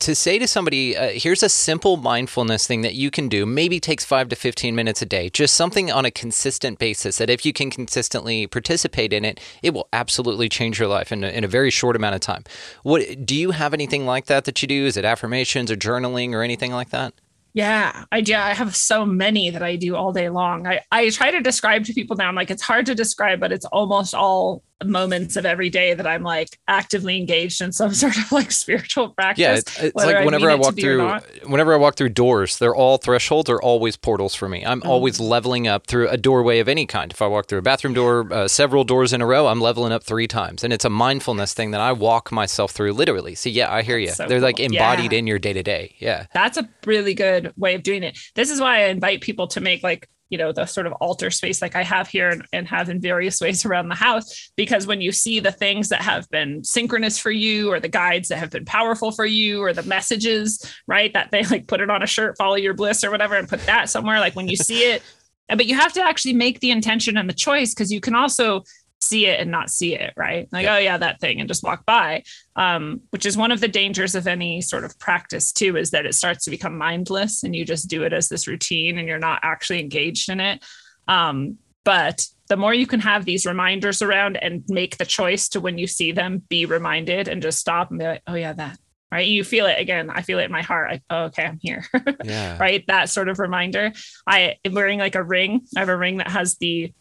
to 0.01 0.15
say 0.15 0.39
to 0.39 0.47
somebody, 0.47 0.97
uh, 0.97 1.11
here's 1.11 1.43
a 1.43 1.49
simple 1.49 1.97
mindfulness 1.97 2.67
thing 2.67 2.83
that 2.83 2.95
you 2.95 3.11
can 3.11 3.29
do, 3.29 3.45
maybe 3.45 3.81
takes 3.81 4.05
five 4.05 4.29
to 4.29 4.37
15 4.37 4.75
minutes 4.75 5.03
a 5.03 5.07
day, 5.07 5.29
just 5.31 5.55
something 5.55 5.91
on 5.91 6.05
a 6.05 6.11
consistent 6.11 6.79
basis 6.79 7.19
that 7.19 7.31
if 7.31 7.45
you 7.45 7.53
can 7.53 7.71
consistently 7.71 8.47
participate 8.47 9.13
in 9.13 9.25
it, 9.25 9.41
it 9.63 9.75
will 9.75 9.89
absolutely 9.93 10.49
change 10.49 10.79
your 10.79 10.89
life 10.89 11.11
in 11.11 11.25
a, 11.25 11.29
in 11.29 11.45
a 11.45 11.49
very 11.49 11.71
short 11.71 11.97
amount 11.97 12.15
of 12.15 12.21
time. 12.21 12.45
What 12.83 13.27
Do 13.27 13.35
you 13.35 13.51
have 13.51 13.75
anything 13.75 14.07
like 14.07 14.27
that 14.27 14.45
that 14.45 14.63
you 14.63 14.69
do? 14.69 14.87
Is 14.87 14.97
it 14.97 15.05
affirmations 15.05 15.71
or 15.71 15.77
journaling 15.77 16.33
or 16.33 16.43
anything 16.43 16.73
like 16.73 16.91
that? 16.91 17.15
Yeah, 17.55 18.05
I 18.13 18.19
yeah, 18.19 18.45
I 18.45 18.53
have 18.55 18.77
so 18.77 19.05
many 19.05 19.51
that 19.51 19.63
I 19.63 19.77
do 19.77 19.97
all 19.97 20.13
day 20.13 20.29
long. 20.29 20.67
I, 20.67 20.81
I 20.93 21.11
try 21.11 21.31
to 21.31 21.41
describe 21.41 21.85
to 21.87 21.93
people 21.93 22.15
now. 22.15 22.29
I'm 22.29 22.35
like, 22.35 22.51
it's 22.51 22.63
hard 22.63 22.87
to 22.87 22.95
describe, 22.95 23.41
but 23.41 23.53
it's 23.53 23.65
almost 23.67 24.15
all 24.15 24.63
moments 24.85 25.37
of 25.37 25.45
every 25.45 25.71
day 25.71 25.95
that 25.95 26.07
I'm 26.07 26.23
like 26.23 26.59
actively 26.69 27.17
engaged 27.17 27.61
in 27.61 27.73
some 27.73 27.93
sort 27.95 28.17
of 28.17 28.31
like 28.31 28.53
spiritual 28.53 29.11
practice. 29.11 29.41
Yeah, 29.41 29.55
it's, 29.55 29.79
it's 29.79 29.97
like 29.97 30.25
whenever 30.25 30.51
I, 30.51 30.53
I 30.53 30.57
walk 30.57 30.79
through 30.79 31.19
whenever 31.47 31.75
I 31.75 31.77
walk 31.77 31.97
through 31.97 32.11
doors, 32.11 32.59
they're 32.59 32.75
all 32.75 32.99
thresholds 32.99 33.51
are 33.51 33.61
always 33.61 33.97
portals 33.97 34.35
for 34.35 34.49
me. 34.49 34.65
I'm 34.65 34.81
mm. 34.81 34.89
always 34.89 35.21
leveling 35.21 35.67
up 35.67 35.87
through 35.87 36.09
a 36.09 36.17
doorway 36.17 36.59
of 36.61 36.69
any 36.69 36.87
kind. 36.87 37.13
If 37.13 37.23
I 37.23 37.27
walk 37.27 37.47
through 37.47 37.59
a 37.59 37.63
bathroom 37.63 37.95
door, 37.95 38.33
uh, 38.33 38.49
several 38.49 38.85
doors 38.85 39.13
in 39.13 39.21
a 39.21 39.27
row, 39.27 39.47
I'm 39.47 39.61
leveling 39.61 39.93
up 39.93 40.05
three 40.05 40.29
times, 40.29 40.63
and 40.63 40.73
it's 40.73 40.85
a 40.85 40.91
mindfulness 40.91 41.55
thing 41.55 41.73
that 41.73 41.81
I 41.81 41.93
walk 41.93 42.31
myself 42.31 42.73
through 42.73 42.93
literally. 42.93 43.35
So 43.35 43.49
yeah, 43.49 43.73
I 43.73 43.83
hear 43.83 43.99
you. 43.99 44.11
So 44.11 44.27
they're 44.27 44.39
cool. 44.39 44.45
like 44.45 44.61
embodied 44.61 45.13
yeah. 45.13 45.19
in 45.19 45.27
your 45.27 45.39
day 45.39 45.53
to 45.53 45.63
day. 45.63 45.97
Yeah, 45.99 46.27
that's 46.33 46.57
a 46.57 46.69
really 46.87 47.15
good 47.15 47.53
way 47.57 47.75
of 47.75 47.83
doing 47.83 48.03
it. 48.03 48.19
This 48.35 48.51
is 48.51 48.61
why 48.61 48.85
I 48.85 48.89
invite 48.89 49.21
people 49.21 49.49
to 49.49 49.61
make 49.61 49.83
like 49.83 50.09
you 50.31 50.39
know 50.39 50.53
the 50.53 50.67
sort 50.67 50.87
of 50.87 50.93
altar 50.95 51.31
space 51.31 51.63
like 51.63 51.75
i 51.75 51.83
have 51.83 52.09
here 52.09 52.29
and, 52.29 52.45
and, 52.53 52.69
have 52.69 52.89
in 52.89 53.01
various 53.01 53.41
ways 53.43 53.65
around 53.65 53.89
the 53.89 53.95
house 53.95 54.51
because 54.57 54.87
when 54.87 55.01
you 55.01 55.13
see 55.13 55.41
the 55.41 55.53
things 55.53 55.89
that 55.89 56.03
have 56.03 56.29
been 56.31 56.63
synchronous 56.65 57.19
for 57.19 57.31
you 57.31 57.71
or 57.71 57.81
the 57.81 57.89
guides 57.89 58.29
that 58.29 58.39
have 58.39 58.51
been 58.51 58.65
powerful 58.65 59.11
for 59.11 59.27
you 59.27 59.63
or 59.63 59.73
the 59.73 59.83
messages 59.85 60.75
right 60.87 61.13
that 61.13 61.31
they 61.31 61.43
like 61.45 61.67
put 61.67 61.81
it 61.81 61.91
on 61.91 62.03
a 62.03 62.07
shirt 62.07 62.37
follow 62.37 62.57
your 62.57 62.75
bliss 62.75 63.05
or 63.05 63.11
whatever 63.11 63.37
and 63.37 63.49
put 63.49 63.65
that 63.67 63.89
somewhere 63.89 64.21
like 64.21 64.37
when 64.37 64.49
you 64.49 64.57
see 64.57 64.91
it 64.91 65.03
but 65.49 65.67
you 65.67 65.75
have 65.75 65.93
to 65.93 66.03
actually 66.03 66.35
make 66.35 66.61
the 66.61 66.71
intention 66.71 67.17
and 67.17 67.29
the 67.29 67.35
choice 67.35 67.73
because 67.75 67.91
you 67.91 68.01
can 68.01 68.15
also 68.15 68.63
see 69.01 69.27
it 69.27 69.41
and 69.41 69.51
not 69.51 69.71
see 69.71 69.95
it, 69.95 70.13
right? 70.17 70.49
Like, 70.53 70.65
yeah. 70.65 70.75
oh 70.75 70.79
yeah, 70.79 70.99
that 70.99 71.21
thing, 71.21 71.41
and 71.41 71.49
just 71.49 71.63
walk 71.63 71.87
by. 71.87 72.23
Um, 72.57 73.03
which 73.11 73.27
is 73.27 73.37
one 73.37 73.53
of 73.53 73.61
the 73.61 73.69
dangers 73.69 74.15
of 74.15 74.27
any 74.27 74.61
sort 74.61 74.85
of 74.85 74.99
practice 74.99 75.53
too, 75.53 75.77
is 75.77 75.91
that 75.91 76.07
it 76.07 76.15
starts 76.15 76.45
to 76.45 76.51
become 76.51 76.77
mindless 76.77 77.43
and 77.45 77.55
you 77.55 77.65
just 77.65 77.89
do 77.89 78.03
it 78.03 78.13
as 78.13 78.29
this 78.29 78.47
routine 78.47 78.99
and 78.99 79.09
you're 79.09 79.19
not 79.19 79.41
actually 79.43 79.81
engaged 79.81 80.29
in 80.29 80.41
it. 80.41 80.65
Um, 81.07 81.59
but 81.85 82.27
the 82.49 82.57
more 82.57 82.75
you 82.75 82.87
can 82.87 83.01
have 83.01 83.25
these 83.25 83.47
reminders 83.47 84.03
around 84.03 84.37
and 84.37 84.65
make 84.69 84.99
the 84.99 85.07
choice 85.07 85.49
to 85.51 85.61
when 85.61 85.79
you 85.79 85.87
see 85.87 86.13
them, 86.13 86.43
be 86.49 86.67
reminded 86.67 87.29
and 87.29 87.43
just 87.43 87.59
stop 87.59 87.91
and 87.91 87.99
be 87.99 88.05
like, 88.05 88.23
oh 88.27 88.35
yeah, 88.35 88.53
that. 88.53 88.79
Right. 89.11 89.27
You 89.27 89.43
feel 89.43 89.65
it 89.65 89.79
again. 89.79 90.11
I 90.11 90.21
feel 90.21 90.39
it 90.39 90.45
in 90.45 90.53
my 90.53 90.61
heart. 90.61 90.91
I, 90.91 91.01
oh, 91.09 91.25
okay, 91.25 91.45
I'm 91.45 91.59
here. 91.63 91.87
Yeah. 92.25 92.59
right. 92.59 92.85
That 92.89 93.09
sort 93.09 93.31
of 93.31 93.39
reminder. 93.39 93.93
I 94.27 94.57
am 94.67 94.75
wearing 94.75 94.99
like 94.99 95.15
a 95.15 95.23
ring. 95.23 95.63
I 95.75 95.81
have 95.81 95.89
a 95.89 95.97
ring 95.97 96.19
that 96.19 96.31
has 96.31 96.59
the 96.59 96.93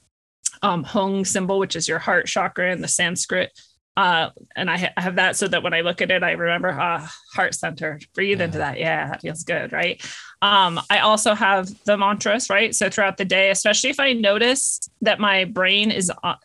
um, 0.61 0.83
Hung 0.83 1.25
symbol, 1.25 1.59
which 1.59 1.75
is 1.75 1.87
your 1.87 1.99
heart 1.99 2.27
chakra 2.27 2.71
in 2.71 2.81
the 2.81 2.87
Sanskrit. 2.87 3.51
Uh, 3.97 4.29
and 4.55 4.69
I, 4.69 4.77
ha- 4.77 4.93
I, 4.95 5.01
have 5.01 5.15
that 5.15 5.35
so 5.35 5.47
that 5.47 5.63
when 5.63 5.73
I 5.73 5.81
look 5.81 6.01
at 6.01 6.11
it, 6.11 6.21
I 6.21 6.33
remember 6.33 6.69
uh, 6.69 7.07
heart 7.33 7.55
center, 7.55 7.99
breathe 8.13 8.39
yeah. 8.39 8.45
into 8.45 8.59
that. 8.59 8.77
Yeah, 8.77 9.07
that 9.07 9.21
feels 9.21 9.43
good, 9.43 9.73
right? 9.73 9.99
Um, 10.43 10.79
I 10.91 10.99
also 10.99 11.33
have 11.33 11.67
the 11.85 11.97
mantras, 11.97 12.47
right? 12.47 12.75
So 12.75 12.91
throughout 12.91 13.17
the 13.17 13.25
day, 13.25 13.49
especially 13.49 13.89
if 13.89 13.99
I 13.99 14.13
notice 14.13 14.79
that 15.01 15.19
my 15.19 15.45
brain 15.45 15.89
is, 15.89 16.11
uh, 16.23 16.35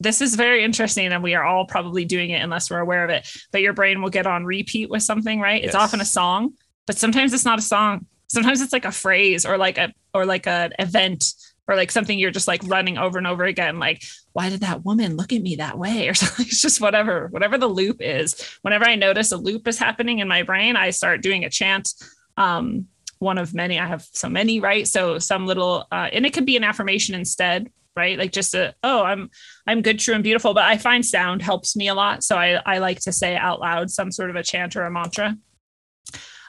this 0.00 0.22
is 0.22 0.36
very 0.36 0.64
interesting, 0.64 1.12
and 1.12 1.22
we 1.22 1.34
are 1.34 1.44
all 1.44 1.66
probably 1.66 2.06
doing 2.06 2.30
it 2.30 2.42
unless 2.42 2.70
we're 2.70 2.80
aware 2.80 3.04
of 3.04 3.10
it, 3.10 3.28
but 3.52 3.60
your 3.60 3.74
brain 3.74 4.00
will 4.00 4.10
get 4.10 4.26
on 4.26 4.46
repeat 4.46 4.88
with 4.88 5.02
something, 5.02 5.38
right? 5.38 5.60
Yes. 5.60 5.68
It's 5.68 5.76
often 5.76 6.00
a 6.00 6.06
song, 6.06 6.54
but 6.86 6.96
sometimes 6.96 7.34
it's 7.34 7.44
not 7.44 7.58
a 7.58 7.62
song. 7.62 8.06
Sometimes 8.28 8.62
it's 8.62 8.72
like 8.72 8.86
a 8.86 8.92
phrase 8.92 9.44
or 9.44 9.58
like 9.58 9.76
a 9.76 9.92
or 10.14 10.24
like 10.24 10.46
an 10.46 10.72
event 10.78 11.24
or 11.68 11.76
like 11.76 11.90
something 11.90 12.18
you're 12.18 12.30
just 12.30 12.48
like 12.48 12.62
running 12.66 12.98
over 12.98 13.18
and 13.18 13.26
over 13.26 13.44
again 13.44 13.78
like 13.78 14.02
why 14.32 14.50
did 14.50 14.60
that 14.60 14.84
woman 14.84 15.16
look 15.16 15.32
at 15.32 15.42
me 15.42 15.56
that 15.56 15.78
way? 15.78 16.08
Or 16.08 16.14
something 16.14 16.46
it's 16.46 16.62
just 16.62 16.80
whatever 16.80 17.28
whatever 17.28 17.58
the 17.58 17.66
loop 17.66 17.98
is. 18.00 18.40
Whenever 18.62 18.84
i 18.84 18.94
notice 18.94 19.32
a 19.32 19.36
loop 19.36 19.66
is 19.66 19.78
happening 19.78 20.18
in 20.18 20.28
my 20.28 20.42
brain 20.42 20.76
i 20.76 20.90
start 20.90 21.22
doing 21.22 21.44
a 21.44 21.50
chant. 21.50 21.92
Um, 22.36 22.86
one 23.18 23.38
of 23.38 23.54
many 23.54 23.78
i 23.78 23.86
have 23.86 24.06
so 24.12 24.28
many 24.28 24.60
right? 24.60 24.86
So 24.86 25.18
some 25.18 25.46
little 25.46 25.86
uh, 25.90 26.08
and 26.12 26.26
it 26.26 26.32
could 26.32 26.46
be 26.46 26.56
an 26.56 26.64
affirmation 26.64 27.14
instead 27.14 27.70
right? 27.96 28.18
Like 28.18 28.30
just 28.30 28.54
a 28.54 28.74
oh 28.82 29.02
i'm 29.02 29.30
i'm 29.66 29.80
good 29.80 29.98
true 29.98 30.14
and 30.14 30.22
beautiful 30.22 30.52
but 30.52 30.64
i 30.64 30.76
find 30.76 31.04
sound 31.04 31.40
helps 31.42 31.76
me 31.76 31.88
a 31.88 31.94
lot. 31.94 32.22
So 32.22 32.36
i 32.36 32.60
i 32.66 32.78
like 32.78 33.00
to 33.00 33.12
say 33.12 33.36
out 33.36 33.60
loud 33.60 33.90
some 33.90 34.12
sort 34.12 34.30
of 34.30 34.36
a 34.36 34.42
chant 34.42 34.76
or 34.76 34.84
a 34.84 34.90
mantra. 34.90 35.36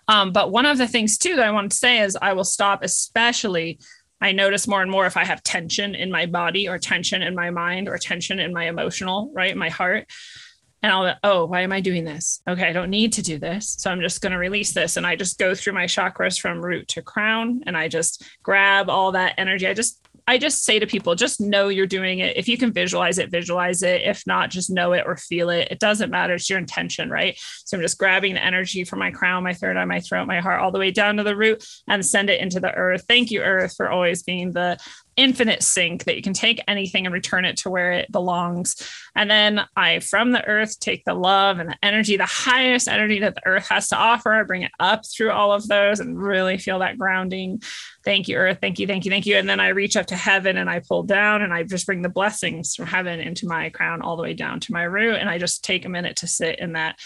Um, 0.09 0.31
but 0.31 0.51
one 0.51 0.65
of 0.65 0.77
the 0.77 0.87
things 0.87 1.17
too 1.17 1.35
that 1.35 1.45
I 1.45 1.51
want 1.51 1.71
to 1.71 1.77
say 1.77 1.99
is 1.99 2.17
I 2.21 2.33
will 2.33 2.45
stop, 2.45 2.81
especially 2.83 3.79
I 4.19 4.31
notice 4.31 4.67
more 4.67 4.81
and 4.81 4.89
more 4.89 5.05
if 5.05 5.17
I 5.17 5.25
have 5.25 5.43
tension 5.43 5.95
in 5.95 6.11
my 6.11 6.25
body 6.25 6.67
or 6.67 6.79
tension 6.79 7.21
in 7.21 7.35
my 7.35 7.49
mind 7.49 7.87
or 7.87 7.97
tension 7.97 8.39
in 8.39 8.53
my 8.53 8.67
emotional, 8.67 9.31
right? 9.33 9.55
My 9.55 9.69
heart. 9.69 10.07
And 10.83 10.91
I'll, 10.91 11.15
oh, 11.23 11.45
why 11.45 11.61
am 11.61 11.71
I 11.71 11.81
doing 11.81 12.03
this? 12.03 12.41
Okay, 12.47 12.67
I 12.67 12.71
don't 12.71 12.91
need 12.91 13.13
to 13.13 13.21
do 13.21 13.39
this. 13.39 13.75
So 13.79 13.91
I'm 13.91 14.01
just 14.01 14.21
going 14.21 14.31
to 14.31 14.37
release 14.37 14.73
this. 14.73 14.95
And 14.97 15.07
I 15.07 15.15
just 15.15 15.39
go 15.39 15.55
through 15.55 15.73
my 15.73 15.85
chakras 15.85 16.39
from 16.39 16.63
root 16.63 16.87
to 16.89 17.01
crown 17.01 17.61
and 17.65 17.75
I 17.75 17.87
just 17.87 18.23
grab 18.43 18.89
all 18.89 19.11
that 19.13 19.35
energy. 19.37 19.67
I 19.67 19.73
just 19.73 20.06
I 20.29 20.37
just 20.37 20.65
say 20.65 20.77
to 20.77 20.85
people, 20.85 21.15
just 21.15 21.39
know 21.39 21.69
you're 21.69 21.87
doing 21.87 22.19
it. 22.19 22.35
If 22.35 22.49
you 22.49 22.57
can 22.57 22.73
visualize 22.73 23.17
it, 23.17 23.31
visualize 23.31 23.81
it. 23.81 24.01
If 24.01 24.27
not, 24.27 24.49
just 24.49 24.69
know 24.69 24.91
it 24.91 25.05
or 25.05 25.15
feel 25.15 25.49
it. 25.49 25.69
It 25.71 25.79
doesn't 25.79 26.11
matter. 26.11 26.33
It's 26.33 26.49
your 26.49 26.59
intention, 26.59 27.09
right? 27.09 27.39
So 27.65 27.77
I'm 27.77 27.81
just 27.81 27.97
grabbing 27.97 28.33
the 28.33 28.43
energy 28.43 28.83
from 28.83 28.99
my 28.99 29.11
crown, 29.11 29.43
my 29.43 29.53
third 29.53 29.77
eye, 29.77 29.85
my 29.85 30.01
throat, 30.01 30.27
my 30.27 30.41
heart, 30.41 30.59
all 30.59 30.71
the 30.71 30.79
way 30.79 30.91
down 30.91 31.15
to 31.17 31.23
the 31.23 31.37
root 31.37 31.65
and 31.87 32.05
send 32.05 32.29
it 32.29 32.41
into 32.41 32.59
the 32.59 32.73
earth. 32.73 33.05
Thank 33.07 33.31
you, 33.31 33.41
earth, 33.41 33.75
for 33.77 33.89
always 33.89 34.23
being 34.23 34.51
the 34.51 34.77
infinite 35.17 35.63
sink 35.63 36.03
that 36.03 36.15
you 36.15 36.21
can 36.21 36.33
take 36.33 36.61
anything 36.67 37.05
and 37.05 37.13
return 37.13 37.43
it 37.43 37.57
to 37.57 37.69
where 37.71 37.91
it 37.91 38.11
belongs. 38.11 38.75
And 39.15 39.29
then 39.29 39.65
I, 39.75 39.99
from 39.99 40.31
the 40.31 40.45
earth, 40.45 40.79
take 40.79 41.03
the 41.05 41.15
love 41.15 41.57
and 41.57 41.69
the 41.69 41.77
energy, 41.81 42.17
the 42.17 42.25
highest 42.25 42.87
energy 42.87 43.19
that 43.19 43.33
the 43.33 43.45
earth 43.47 43.67
has 43.67 43.89
to 43.89 43.97
offer. 43.97 44.31
I 44.31 44.43
bring 44.43 44.61
it 44.61 44.71
up 44.79 45.01
through 45.05 45.31
all 45.31 45.51
of 45.51 45.67
those 45.67 45.99
and 45.99 46.21
really 46.21 46.59
feel 46.59 46.79
that 46.79 46.99
grounding. 46.99 47.63
Thank 48.05 48.27
you, 48.27 48.37
earth. 48.37 48.59
Thank 48.61 48.77
you, 48.77 48.85
thank 48.85 49.05
you, 49.05 49.11
thank 49.11 49.25
you. 49.25 49.37
And 49.37 49.49
then 49.49 49.59
I 49.59 49.69
reach 49.69 49.97
up 49.97 50.05
to 50.07 50.15
heaven 50.15 50.55
and 50.55 50.69
I 50.69 50.81
pull 50.87 51.03
down 51.03 51.41
and 51.41 51.51
I 51.51 51.63
just 51.63 51.87
bring 51.87 52.03
the 52.03 52.09
blessings 52.09 52.75
from 52.75 52.85
heaven 52.85 53.19
into 53.19 53.47
my 53.47 53.69
crown 53.69 54.03
all 54.03 54.17
the 54.17 54.23
way 54.23 54.35
down 54.35 54.59
to 54.61 54.71
my 54.71 54.83
root. 54.83 55.15
And 55.15 55.29
I 55.29 55.39
just 55.39 55.63
take 55.63 55.85
a 55.85 55.89
minute 55.89 56.17
to 56.17 56.27
sit 56.27 56.59
in 56.59 56.73
that 56.73 56.99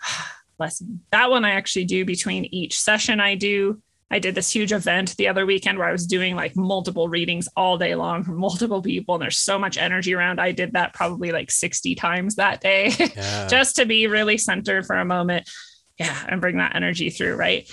blessing. 0.58 1.00
That 1.12 1.30
one 1.30 1.44
I 1.44 1.50
actually 1.50 1.84
do 1.84 2.06
between 2.06 2.46
each 2.46 2.80
session 2.80 3.20
I 3.20 3.34
do 3.34 3.82
I 4.10 4.18
did 4.18 4.34
this 4.34 4.50
huge 4.50 4.72
event 4.72 5.16
the 5.16 5.28
other 5.28 5.44
weekend 5.44 5.78
where 5.78 5.88
I 5.88 5.92
was 5.92 6.06
doing 6.06 6.34
like 6.34 6.56
multiple 6.56 7.08
readings 7.08 7.48
all 7.56 7.76
day 7.76 7.94
long 7.94 8.24
from 8.24 8.38
multiple 8.38 8.82
people, 8.82 9.16
and 9.16 9.22
there's 9.22 9.38
so 9.38 9.58
much 9.58 9.76
energy 9.76 10.14
around. 10.14 10.40
I 10.40 10.52
did 10.52 10.72
that 10.72 10.94
probably 10.94 11.30
like 11.30 11.50
60 11.50 11.94
times 11.94 12.36
that 12.36 12.60
day 12.60 12.92
yeah. 12.98 13.46
just 13.48 13.76
to 13.76 13.84
be 13.84 14.06
really 14.06 14.38
centered 14.38 14.86
for 14.86 14.96
a 14.96 15.04
moment. 15.04 15.48
Yeah, 15.98 16.16
and 16.28 16.40
bring 16.40 16.58
that 16.58 16.76
energy 16.76 17.10
through, 17.10 17.34
right? 17.34 17.68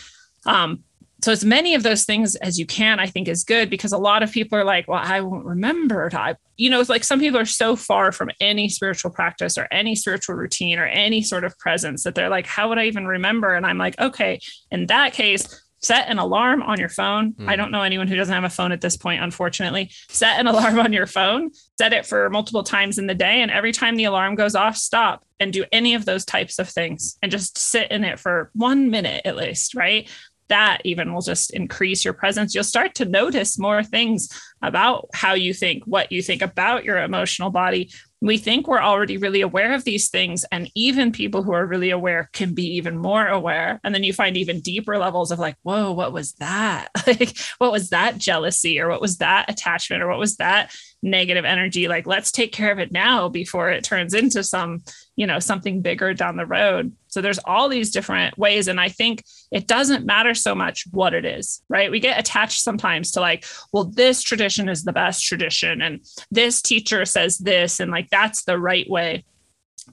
Um, 0.48 0.84
so 1.24 1.32
as 1.32 1.46
many 1.46 1.74
of 1.74 1.84
those 1.84 2.06
things 2.06 2.36
as 2.36 2.60
you 2.60 2.66
can, 2.66 3.00
I 3.00 3.08
think 3.08 3.28
is 3.28 3.44
good 3.44 3.70
because 3.70 3.94
a 3.94 3.98
lot 3.98 4.22
of 4.22 4.32
people 4.32 4.60
are 4.60 4.64
like, 4.64 4.88
well, 4.88 5.02
I 5.02 5.22
won't 5.22 5.46
remember. 5.46 6.10
To, 6.10 6.38
you 6.58 6.70
know, 6.70 6.80
it's 6.80 6.90
like 6.90 7.04
some 7.04 7.20
people 7.20 7.40
are 7.40 7.46
so 7.46 7.76
far 7.76 8.12
from 8.12 8.30
any 8.40 8.70
spiritual 8.70 9.12
practice 9.12 9.58
or 9.58 9.68
any 9.72 9.96
spiritual 9.96 10.36
routine 10.36 10.78
or 10.78 10.86
any 10.86 11.22
sort 11.22 11.44
of 11.44 11.58
presence 11.58 12.04
that 12.04 12.16
they're 12.16 12.30
like, 12.30 12.46
how 12.46 12.70
would 12.70 12.78
I 12.78 12.86
even 12.86 13.08
remember? 13.08 13.56
And 13.56 13.66
I'm 13.66 13.78
like, 13.78 13.98
okay, 14.00 14.40
in 14.70 14.88
that 14.88 15.14
case, 15.14 15.65
set 15.86 16.10
an 16.10 16.18
alarm 16.18 16.64
on 16.64 16.80
your 16.80 16.90
phone. 16.90 17.34
Mm. 17.34 17.48
I 17.48 17.56
don't 17.56 17.72
know 17.72 17.84
anyone 17.84 18.08
who 18.08 18.16
doesn't 18.16 18.34
have 18.34 18.44
a 18.44 18.50
phone 18.50 18.72
at 18.72 18.82
this 18.82 18.98
point, 18.98 19.22
unfortunately. 19.22 19.92
Set 20.10 20.40
an 20.40 20.48
alarm 20.54 20.80
on 20.80 20.92
your 20.92 21.06
phone, 21.06 21.52
set 21.78 21.94
it 21.94 22.06
for 22.06 22.30
multiple 22.30 22.64
times 22.64 22.98
in 22.98 23.08
the 23.08 23.14
day. 23.14 23.42
And 23.42 23.52
every 23.52 23.72
time 23.72 23.96
the 23.96 24.06
alarm 24.06 24.36
goes 24.36 24.56
off, 24.56 24.76
stop 24.76 25.24
and 25.40 25.54
do 25.54 25.66
any 25.72 25.94
of 25.94 26.06
those 26.06 26.26
types 26.26 26.60
of 26.60 26.68
things 26.68 27.18
and 27.22 27.32
just 27.32 27.58
sit 27.58 27.92
in 27.92 28.04
it 28.04 28.20
for 28.20 28.50
one 28.54 28.90
minute 28.90 29.22
at 29.26 29.36
least, 29.36 29.76
right? 29.76 30.10
That 30.48 30.82
even 30.86 31.14
will 31.14 31.22
just 31.22 31.54
increase 31.54 32.04
your 32.04 32.14
presence. 32.14 32.56
You'll 32.56 32.64
start 32.64 32.96
to 32.96 33.06
notice 33.06 33.60
more 33.60 33.84
things 33.84 34.30
about 34.62 35.10
how 35.14 35.34
you 35.34 35.54
think, 35.54 35.84
what 35.86 36.12
you 36.12 36.22
think 36.22 36.42
about 36.42 36.84
your 36.84 36.98
emotional 37.00 37.50
body, 37.50 37.92
we 38.22 38.38
think 38.38 38.68
we're 38.68 38.82
already 38.82 39.18
really 39.18 39.42
aware 39.42 39.74
of 39.74 39.84
these 39.84 40.10
things 40.10 40.46
and 40.52 40.72
even 40.74 41.12
people 41.12 41.44
who 41.44 41.52
are 41.52 41.66
really 41.66 41.90
aware 41.90 42.30
can 42.34 42.54
be 42.54 42.76
even 42.76 42.98
more 42.98 43.28
aware. 43.28 43.80
And 43.84 43.94
then 43.94 44.04
you 44.04 44.14
find 44.14 44.38
even 44.38 44.62
deeper 44.62 44.98
levels 44.98 45.32
of 45.32 45.40
like 45.40 45.58
whoa 45.64 45.92
what 45.92 46.14
was 46.14 46.34
that? 46.34 46.90
Like 47.08 47.38
what 47.60 47.72
was 47.72 47.92
that 47.92 48.18
jealousy 48.18 48.80
or 48.80 48.90
what 48.90 49.00
was 49.00 49.18
that 49.18 49.50
attachment 49.50 50.02
or 50.02 50.08
what 50.08 50.18
was 50.18 50.38
that 50.38 50.76
negative 51.06 51.46
energy 51.46 51.88
like 51.88 52.08
let's 52.08 52.32
take 52.32 52.52
care 52.52 52.72
of 52.72 52.80
it 52.80 52.92
now 52.92 53.30
before 53.30 53.70
it 53.70 53.84
turns 53.84 54.14
into 54.14 54.44
some 54.44 54.84
you 55.16 55.28
know 55.28 55.38
something 55.38 55.82
bigger 55.82 56.14
down 56.16 56.36
the 56.36 56.46
road 56.46 56.92
so 57.08 57.22
there's 57.22 57.40
all 57.46 57.70
these 57.70 57.92
different 57.92 58.36
ways 58.40 58.68
and 58.68 58.80
i 58.80 58.90
think 58.90 59.24
it 59.52 59.68
doesn't 59.68 60.06
matter 60.06 60.34
so 60.34 60.56
much 60.56 60.86
what 60.92 61.14
it 61.14 61.24
is 61.24 61.62
right 61.70 61.92
we 61.92 62.00
get 62.00 62.20
attached 62.20 62.62
sometimes 62.62 63.12
to 63.12 63.22
like 63.22 63.46
well 63.72 63.84
this 63.84 64.24
tradition 64.24 64.68
is 64.68 64.84
the 64.84 64.92
best 64.92 65.24
tradition 65.24 65.82
and 65.82 66.04
this 66.32 66.60
teacher 66.60 67.06
says 67.06 67.38
this 67.38 67.80
and 67.80 67.92
like 67.92 68.10
that's 68.10 68.44
the 68.44 68.58
right 68.58 68.90
way 68.90 69.24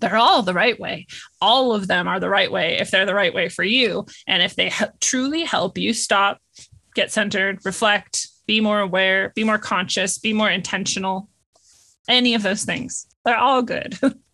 they're 0.01 0.17
all 0.17 0.43
the 0.43 0.55
right 0.55 0.81
way. 0.81 1.07
All 1.43 1.75
of 1.75 1.87
them 1.87 2.09
are 2.09 2.19
the 2.19 2.31
right 2.31 2.51
way 2.51 2.79
if 2.79 2.91
they're 2.91 3.05
the 3.05 3.15
right 3.15 3.35
way 3.35 3.51
for 3.51 3.63
you. 3.63 4.07
And 4.27 4.43
if 4.43 4.57
they 4.57 4.71
he- 4.71 4.87
truly 5.01 5.45
help 5.45 5.77
you 5.77 5.93
stop, 5.93 6.41
get 6.95 7.13
centered, 7.13 7.61
reflect, 7.67 8.27
be 8.47 8.61
more 8.61 8.81
aware, 8.81 9.33
be 9.35 9.45
more 9.45 9.59
conscious, 9.59 10.19
be 10.19 10.33
more 10.33 10.51
intentional, 10.51 11.29
any 12.09 12.35
of 12.35 12.43
those 12.43 12.65
things, 12.65 13.07
they're 13.25 13.37
all 13.37 13.63
good. 13.63 13.97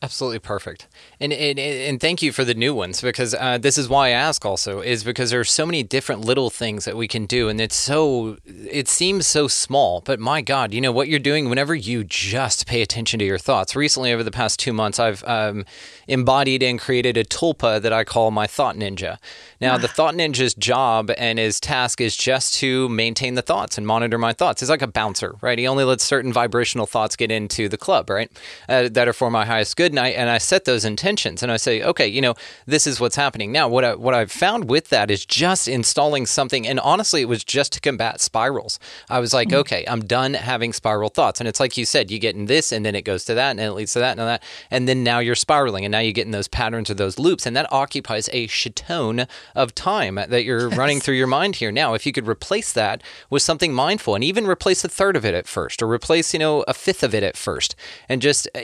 Absolutely 0.00 0.38
perfect, 0.38 0.86
and, 1.18 1.32
and 1.32 1.58
and 1.58 2.00
thank 2.00 2.22
you 2.22 2.30
for 2.30 2.44
the 2.44 2.54
new 2.54 2.72
ones 2.72 3.00
because 3.00 3.34
uh, 3.34 3.58
this 3.58 3.76
is 3.76 3.88
why 3.88 4.06
I 4.06 4.10
ask. 4.10 4.46
Also, 4.46 4.80
is 4.80 5.02
because 5.02 5.30
there 5.30 5.40
are 5.40 5.44
so 5.44 5.66
many 5.66 5.82
different 5.82 6.20
little 6.20 6.50
things 6.50 6.84
that 6.84 6.96
we 6.96 7.08
can 7.08 7.26
do, 7.26 7.48
and 7.48 7.60
it's 7.60 7.74
so 7.74 8.36
it 8.46 8.86
seems 8.86 9.26
so 9.26 9.48
small, 9.48 10.00
but 10.00 10.20
my 10.20 10.40
God, 10.40 10.72
you 10.72 10.80
know 10.80 10.92
what 10.92 11.08
you're 11.08 11.18
doing 11.18 11.48
whenever 11.48 11.74
you 11.74 12.04
just 12.04 12.64
pay 12.68 12.80
attention 12.80 13.18
to 13.18 13.24
your 13.24 13.38
thoughts. 13.38 13.74
Recently, 13.74 14.12
over 14.12 14.22
the 14.22 14.30
past 14.30 14.60
two 14.60 14.72
months, 14.72 15.00
I've 15.00 15.24
um, 15.24 15.64
embodied 16.06 16.62
and 16.62 16.78
created 16.78 17.16
a 17.16 17.24
tulpa 17.24 17.82
that 17.82 17.92
I 17.92 18.04
call 18.04 18.30
my 18.30 18.46
thought 18.46 18.76
ninja. 18.76 19.18
Now, 19.60 19.76
the 19.78 19.88
thought 19.88 20.14
ninja's 20.14 20.54
job 20.54 21.10
and 21.18 21.40
his 21.40 21.58
task 21.58 22.00
is 22.00 22.16
just 22.16 22.54
to 22.54 22.88
maintain 22.88 23.34
the 23.34 23.42
thoughts 23.42 23.76
and 23.76 23.84
monitor 23.84 24.16
my 24.16 24.32
thoughts. 24.32 24.60
He's 24.60 24.70
like 24.70 24.82
a 24.82 24.86
bouncer, 24.86 25.34
right? 25.40 25.58
He 25.58 25.66
only 25.66 25.82
lets 25.82 26.04
certain 26.04 26.32
vibrational 26.32 26.86
thoughts 26.86 27.16
get 27.16 27.32
into 27.32 27.68
the 27.68 27.76
club, 27.76 28.08
right? 28.08 28.30
Uh, 28.68 28.88
that 28.92 29.08
are 29.08 29.12
for 29.12 29.28
my 29.28 29.44
highest 29.44 29.76
good. 29.76 29.87
And 29.92 30.00
I, 30.00 30.08
and 30.08 30.30
I 30.30 30.38
set 30.38 30.64
those 30.64 30.84
intentions 30.84 31.42
and 31.42 31.50
I 31.50 31.56
say, 31.56 31.82
okay, 31.82 32.06
you 32.06 32.20
know, 32.20 32.34
this 32.66 32.86
is 32.86 33.00
what's 33.00 33.16
happening. 33.16 33.52
Now, 33.52 33.68
what, 33.68 33.84
I, 33.84 33.94
what 33.94 34.14
I've 34.14 34.30
found 34.30 34.68
with 34.68 34.88
that 34.90 35.10
is 35.10 35.24
just 35.24 35.68
installing 35.68 36.26
something. 36.26 36.66
And 36.66 36.80
honestly, 36.80 37.22
it 37.22 37.28
was 37.28 37.44
just 37.44 37.72
to 37.72 37.80
combat 37.80 38.20
spirals. 38.20 38.78
I 39.08 39.20
was 39.20 39.32
like, 39.32 39.52
okay, 39.52 39.84
I'm 39.88 40.04
done 40.04 40.34
having 40.34 40.72
spiral 40.72 41.08
thoughts. 41.08 41.40
And 41.40 41.48
it's 41.48 41.60
like 41.60 41.76
you 41.76 41.84
said, 41.84 42.10
you 42.10 42.18
get 42.18 42.36
in 42.36 42.46
this 42.46 42.72
and 42.72 42.84
then 42.84 42.94
it 42.94 43.02
goes 43.02 43.24
to 43.26 43.34
that 43.34 43.50
and 43.50 43.60
it 43.60 43.72
leads 43.72 43.92
to 43.94 43.98
that 44.00 44.18
and 44.18 44.26
that. 44.26 44.42
And 44.70 44.88
then 44.88 45.02
now 45.02 45.18
you're 45.18 45.34
spiraling 45.34 45.84
and 45.84 45.92
now 45.92 46.00
you 46.00 46.12
get 46.12 46.26
in 46.26 46.32
those 46.32 46.48
patterns 46.48 46.90
or 46.90 46.94
those 46.94 47.18
loops. 47.18 47.46
And 47.46 47.56
that 47.56 47.72
occupies 47.72 48.28
a 48.32 48.46
shitone 48.48 49.28
of 49.54 49.74
time 49.74 50.16
that 50.16 50.44
you're 50.44 50.68
running 50.68 51.00
through 51.00 51.16
your 51.16 51.26
mind 51.26 51.56
here. 51.56 51.72
Now, 51.72 51.94
if 51.94 52.06
you 52.06 52.12
could 52.12 52.28
replace 52.28 52.72
that 52.72 53.02
with 53.30 53.42
something 53.42 53.72
mindful 53.72 54.14
and 54.14 54.24
even 54.24 54.46
replace 54.46 54.84
a 54.84 54.88
third 54.88 55.16
of 55.16 55.24
it 55.24 55.34
at 55.34 55.46
first 55.46 55.82
or 55.82 55.90
replace, 55.90 56.32
you 56.32 56.38
know, 56.38 56.62
a 56.68 56.74
fifth 56.74 57.02
of 57.02 57.14
it 57.14 57.22
at 57.22 57.36
first 57.36 57.74
and 58.08 58.20
just 58.20 58.48
uh, 58.54 58.60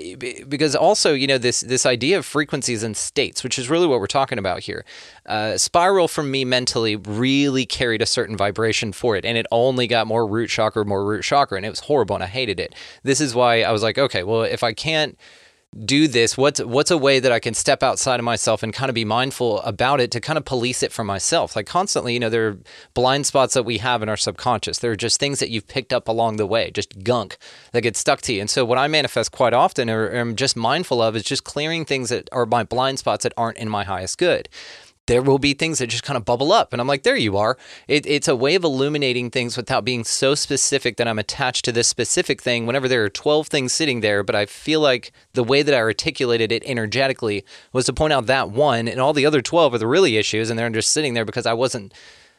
because 0.49 0.75
also, 0.75 1.13
you 1.15 1.27
know, 1.27 1.39
this 1.39 1.61
this 1.61 1.87
idea 1.87 2.19
of 2.19 2.27
frequencies 2.27 2.83
and 2.83 2.97
states, 2.97 3.43
which 3.43 3.59
is 3.59 3.71
really 3.71 3.87
what 3.87 4.01
we're 4.01 4.07
talking 4.07 4.39
about 4.39 4.61
here. 4.61 4.85
Uh, 5.27 5.57
spiral 5.57 6.09
for 6.09 6.23
me 6.23 6.45
mentally 6.45 6.97
really 6.97 7.67
carried 7.67 8.03
a 8.03 8.07
certain 8.07 8.37
vibration 8.37 8.93
for 8.93 9.17
it 9.17 9.25
and 9.25 9.39
it 9.39 9.47
only 9.51 9.87
got 9.87 10.07
more 10.07 10.27
root 10.27 10.51
chakra, 10.51 10.85
more 10.85 11.05
root 11.05 11.23
chakra 11.23 11.57
and 11.57 11.65
it 11.65 11.71
was 11.71 11.81
horrible 11.81 12.15
and 12.15 12.25
I 12.25 12.29
hated 12.29 12.61
it. 12.61 12.75
This 13.03 13.21
is 13.21 13.35
why 13.35 13.63
I 13.63 13.73
was 13.73 13.83
like, 13.83 13.99
okay, 13.99 14.23
well, 14.23 14.43
if 14.43 14.63
I 14.63 14.73
can't 14.73 15.19
do 15.85 16.07
this 16.07 16.37
what's 16.37 16.61
what's 16.63 16.91
a 16.91 16.99
way 16.99 17.19
that 17.19 17.33
i 17.33 17.41
can 17.41 17.53
step 17.53 17.83
outside 17.83 18.21
of 18.21 18.25
myself 18.25 18.63
and 18.63 18.73
kind 18.73 18.89
of 18.89 18.95
be 18.95 19.05
mindful 19.05 19.61
about 19.63 20.01
it 20.01 20.11
to 20.11 20.21
kind 20.21 20.39
of 20.39 20.45
police 20.45 20.83
it 20.83 20.93
for 20.93 21.05
myself? 21.05 21.57
Like 21.57 21.67
constantly 21.67 22.15
you 22.15 22.21
know 22.21 22.31
there 22.31 22.49
are 22.49 22.59
blind 22.95 23.27
spots 23.27 23.55
that 23.55 23.65
we 23.65 23.79
have 23.79 24.03
in 24.03 24.09
our 24.09 24.17
subconscious. 24.17 24.79
There 24.79 24.93
are 24.93 24.97
just 24.97 25.21
things 25.21 25.39
that 25.41 25.51
you've 25.51 25.67
picked 25.67 25.93
up 25.93 26.09
along 26.09 26.37
the 26.37 26.47
way 26.47 26.71
just 26.71 27.03
gunk 27.05 27.37
that 27.73 27.83
gets 27.83 27.99
stuck 27.99 28.21
to 28.23 28.33
you. 28.33 28.41
And 28.41 28.51
so 28.51 28.65
what 28.65 28.79
i 28.79 28.89
manifest 28.89 29.33
quite 29.33 29.53
often 29.53 29.91
or 29.91 30.11
am 30.11 30.37
just 30.37 30.57
mindful 30.57 31.03
of 31.03 31.17
is 31.17 31.23
just 31.23 31.45
clearing 31.45 31.85
things 31.85 32.09
that 32.09 32.29
are 32.33 32.47
my 32.47 32.65
blind 32.65 32.99
spots 32.99 33.25
that 33.25 33.33
aren't 33.37 33.59
in 33.59 33.69
my 33.69 33.85
highest 33.85 34.19
good 34.19 34.49
there 35.07 35.23
will 35.23 35.39
be 35.39 35.53
things 35.53 35.79
that 35.79 35.89
just 35.89 36.03
kind 36.03 36.17
of 36.17 36.25
bubble 36.25 36.53
up. 36.53 36.73
And 36.73 36.81
I'm 36.81 36.89
like, 36.89 37.03
there 37.03 37.17
you 37.17 37.37
are. 37.37 37.59
It, 37.89 38.07
it's 38.07 38.29
a 38.29 38.37
way 38.37 38.55
of 38.55 38.65
illuminating 38.65 39.31
things 39.31 39.57
without 39.57 39.85
being 39.85 40.05
so 40.05 40.35
specific 40.35 40.97
that 40.97 41.07
I'm 41.07 41.19
attached 41.19 41.65
to 41.67 41.73
this 41.73 41.89
specific 41.89 42.41
thing 42.41 42.67
whenever 42.67 42.89
there 42.89 43.05
are 43.05 43.11
12 43.11 43.49
things 43.49 43.73
sitting 43.73 44.01
there. 44.01 44.23
But 44.23 44.35
I 44.35 44.47
feel 44.47 44.81
like 44.81 45.13
the 45.35 45.45
way 45.45 45.63
that 45.63 45.75
I 45.75 45.79
articulated 45.79 46.51
it 46.51 46.65
energetically 46.65 47.45
was 47.73 47.85
to 47.87 47.93
point 47.93 48.13
out 48.13 48.27
that 48.27 48.51
one, 48.51 48.89
and 48.89 49.01
all 49.01 49.13
the 49.13 49.27
other 49.27 49.43
12 49.43 49.75
are 49.75 49.79
the 49.79 49.87
really 49.87 50.17
issues. 50.17 50.49
And 50.49 50.59
they're 50.59 50.71
just 50.71 50.91
sitting 50.91 51.15
there 51.15 51.25
because 51.25 51.47
I 51.47 51.53
wasn't. 51.53 51.93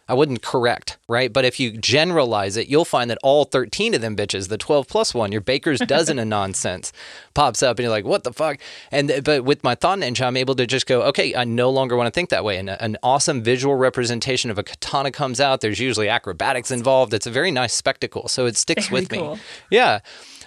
I 0.07 0.13
wouldn't 0.13 0.43
correct, 0.43 0.97
right? 1.07 1.33
But 1.33 1.45
if 1.45 1.59
you 1.59 1.71
generalize 1.71 2.57
it, 2.57 2.67
you'll 2.67 2.85
find 2.85 3.09
that 3.09 3.17
all 3.23 3.43
13 3.43 3.95
of 3.95 4.01
them 4.01 4.15
bitches, 4.15 4.49
the 4.49 4.57
12 4.57 4.87
plus 4.87 5.15
one, 5.15 5.31
your 5.31 5.41
baker's 5.41 5.79
dozen 5.87 6.19
of 6.19 6.27
nonsense 6.27 6.93
pops 7.33 7.63
up 7.63 7.79
and 7.79 7.83
you're 7.85 7.91
like, 7.91 8.05
what 8.05 8.23
the 8.23 8.31
fuck? 8.31 8.59
And 8.91 9.09
uh, 9.11 9.21
but 9.21 9.43
with 9.43 9.63
my 9.63 9.73
thought 9.73 9.97
ninja, 9.99 10.21
I'm 10.25 10.37
able 10.37 10.53
to 10.55 10.67
just 10.67 10.85
go, 10.85 11.01
okay, 11.03 11.35
I 11.35 11.43
no 11.43 11.71
longer 11.71 11.95
want 11.95 12.07
to 12.07 12.11
think 12.11 12.29
that 12.29 12.43
way. 12.43 12.57
And 12.57 12.69
an 12.69 12.97
awesome 13.01 13.41
visual 13.41 13.75
representation 13.75 14.51
of 14.51 14.59
a 14.59 14.63
katana 14.63 15.11
comes 15.11 15.41
out. 15.41 15.61
There's 15.61 15.79
usually 15.79 16.07
acrobatics 16.07 16.69
involved. 16.69 17.13
It's 17.13 17.25
a 17.27 17.31
very 17.31 17.49
nice 17.51 17.73
spectacle. 17.73 18.27
So 18.27 18.45
it 18.45 18.57
sticks 18.57 18.89
Very 18.89 19.01
with 19.01 19.09
cool. 19.09 19.35
me. 19.35 19.41
Yeah. 19.71 19.99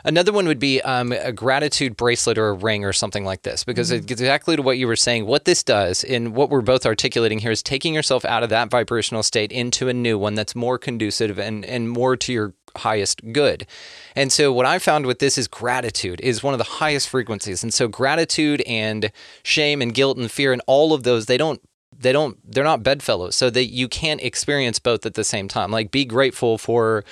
Another 0.05 0.33
one 0.33 0.47
would 0.47 0.59
be 0.59 0.81
um, 0.83 1.13
a 1.13 1.33
gratitude 1.33 1.97
bracelet 1.97 2.39
or 2.39 2.49
a 2.49 2.53
ring 2.53 2.85
or 2.85 2.93
something 2.93 3.25
like 3.25 3.43
this, 3.43 3.65
because 3.65 3.91
it's 3.91 4.11
exactly 4.11 4.57
to 4.57 4.63
what 4.63 4.79
you 4.79 4.87
were 4.87 4.97
saying. 4.97 5.27
What 5.27 5.45
this 5.45 5.63
does, 5.63 6.05
and 6.05 6.35
what 6.35 6.51
we're 6.51 6.61
both 6.61 6.87
articulating 6.87 7.41
here, 7.41 7.51
is 7.51 7.63
taking 7.63 7.95
yourself 7.95 8.25
out 8.25 8.43
of 8.43 8.51
that 8.51 8.71
vibrational 8.71 9.23
state 9.23 9.53
into 9.53 9.89
a 9.89 9.93
new 9.93 10.19
one 10.19 10.35
that's 10.35 10.55
more 10.55 10.79
conducive 10.79 11.39
and, 11.39 11.65
and 11.65 11.91
more 11.91 12.17
to 12.17 12.33
your 12.33 12.55
highest 12.77 13.33
good. 13.33 13.67
And 14.15 14.31
so 14.31 14.53
what 14.53 14.67
I 14.67 14.79
found 14.79 15.07
with 15.07 15.19
this 15.19 15.39
is 15.39 15.49
gratitude 15.49 16.21
is 16.21 16.43
one 16.43 16.55
of 16.55 16.59
the 16.59 16.65
highest 16.65 17.09
frequencies. 17.09 17.63
And 17.63 17.75
so 17.75 17.89
gratitude 17.89 18.63
and 18.67 19.11
shame 19.43 19.83
and 19.83 19.95
guilt 19.95 20.19
and 20.19 20.31
fear 20.31 20.53
and 20.53 20.63
all 20.67 20.93
of 20.93 21.03
those, 21.03 21.27
they 21.27 21.39
don't 21.39 21.61
they 22.01 22.13
don't 22.13 22.39
they're 22.45 22.65
not 22.65 22.83
bedfellows. 22.83 23.35
So 23.35 23.51
that 23.51 23.67
you 23.67 23.89
can't 23.89 24.23
experience 24.23 24.79
both 24.79 25.07
at 25.07 25.15
the 25.15 25.25
same 25.25 25.49
time. 25.49 25.71
Like 25.71 25.91
be 25.91 26.05
grateful 26.05 26.59
for 26.59 27.05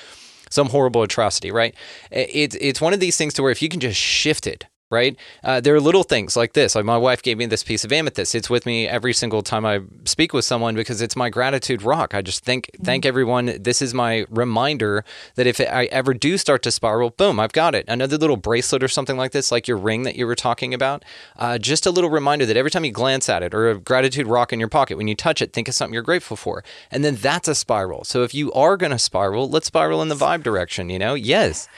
some 0.56 0.68
horrible 0.70 1.04
atrocity, 1.04 1.52
right? 1.52 1.74
It's 2.10 2.56
it's 2.60 2.80
one 2.80 2.92
of 2.92 2.98
these 2.98 3.16
things 3.16 3.32
to 3.34 3.42
where 3.42 3.52
if 3.52 3.62
you 3.62 3.68
can 3.68 3.78
just 3.78 4.00
shift 4.00 4.48
it, 4.48 4.66
right? 4.90 5.16
Uh, 5.42 5.60
there 5.60 5.74
are 5.74 5.80
little 5.80 6.04
things 6.04 6.36
like 6.36 6.52
this. 6.52 6.74
Like 6.76 6.84
my 6.84 6.96
wife 6.96 7.22
gave 7.22 7.38
me 7.38 7.46
this 7.46 7.64
piece 7.64 7.84
of 7.84 7.92
amethyst. 7.92 8.34
It's 8.34 8.48
with 8.48 8.66
me 8.66 8.86
every 8.86 9.12
single 9.12 9.42
time 9.42 9.66
I 9.66 9.80
speak 10.04 10.32
with 10.32 10.44
someone 10.44 10.76
because 10.76 11.02
it's 11.02 11.16
my 11.16 11.28
gratitude 11.28 11.82
rock. 11.82 12.14
I 12.14 12.22
just 12.22 12.44
thank 12.44 12.70
thank 12.82 13.04
everyone. 13.04 13.58
This 13.60 13.82
is 13.82 13.92
my 13.92 14.26
reminder 14.30 15.04
that 15.34 15.46
if 15.46 15.60
I 15.60 15.86
ever 15.86 16.14
do 16.14 16.38
start 16.38 16.62
to 16.62 16.70
spiral, 16.70 17.10
boom, 17.10 17.40
I've 17.40 17.52
got 17.52 17.74
it. 17.74 17.84
Another 17.88 18.16
little 18.16 18.36
bracelet 18.36 18.82
or 18.82 18.88
something 18.88 19.16
like 19.16 19.32
this, 19.32 19.50
like 19.50 19.66
your 19.66 19.76
ring 19.76 20.04
that 20.04 20.14
you 20.14 20.26
were 20.26 20.36
talking 20.36 20.72
about. 20.72 21.04
Uh, 21.36 21.58
just 21.58 21.84
a 21.84 21.90
little 21.90 22.10
reminder 22.10 22.46
that 22.46 22.56
every 22.56 22.70
time 22.70 22.84
you 22.84 22.92
glance 22.92 23.28
at 23.28 23.42
it 23.42 23.54
or 23.54 23.70
a 23.70 23.78
gratitude 23.80 24.28
rock 24.28 24.52
in 24.52 24.60
your 24.60 24.68
pocket, 24.68 24.96
when 24.96 25.08
you 25.08 25.16
touch 25.16 25.42
it, 25.42 25.52
think 25.52 25.66
of 25.66 25.74
something 25.74 25.94
you're 25.94 26.02
grateful 26.02 26.36
for, 26.36 26.62
and 26.92 27.04
then 27.04 27.16
that's 27.16 27.48
a 27.48 27.54
spiral. 27.56 28.04
So 28.04 28.22
if 28.22 28.34
you 28.34 28.52
are 28.52 28.76
going 28.76 28.92
to 28.92 28.98
spiral, 28.98 29.48
let's 29.48 29.66
spiral 29.66 30.00
in 30.00 30.08
the 30.08 30.14
vibe 30.14 30.44
direction. 30.44 30.90
You 30.90 31.00
know, 31.00 31.14
yes. 31.14 31.68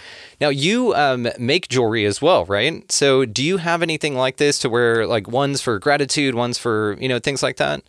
Now 0.41 0.51
you 0.51 0.95
um, 0.95 1.29
make 1.39 1.69
jewelry 1.69 2.05
as 2.05 2.23
well, 2.23 2.45
right? 2.45 2.91
So 2.91 3.25
do 3.25 3.43
you 3.43 3.57
have 3.57 3.83
anything 3.83 4.15
like 4.15 4.37
this 4.37 4.59
to 4.61 4.69
where 4.71 5.07
like 5.07 5.29
ones 5.29 5.61
for 5.61 5.79
gratitude, 5.79 6.35
ones 6.35 6.59
for 6.59 6.97
you 7.01 7.09
know 7.09 7.19
things 7.19 7.43
like 7.43 7.57
that? 7.57 7.83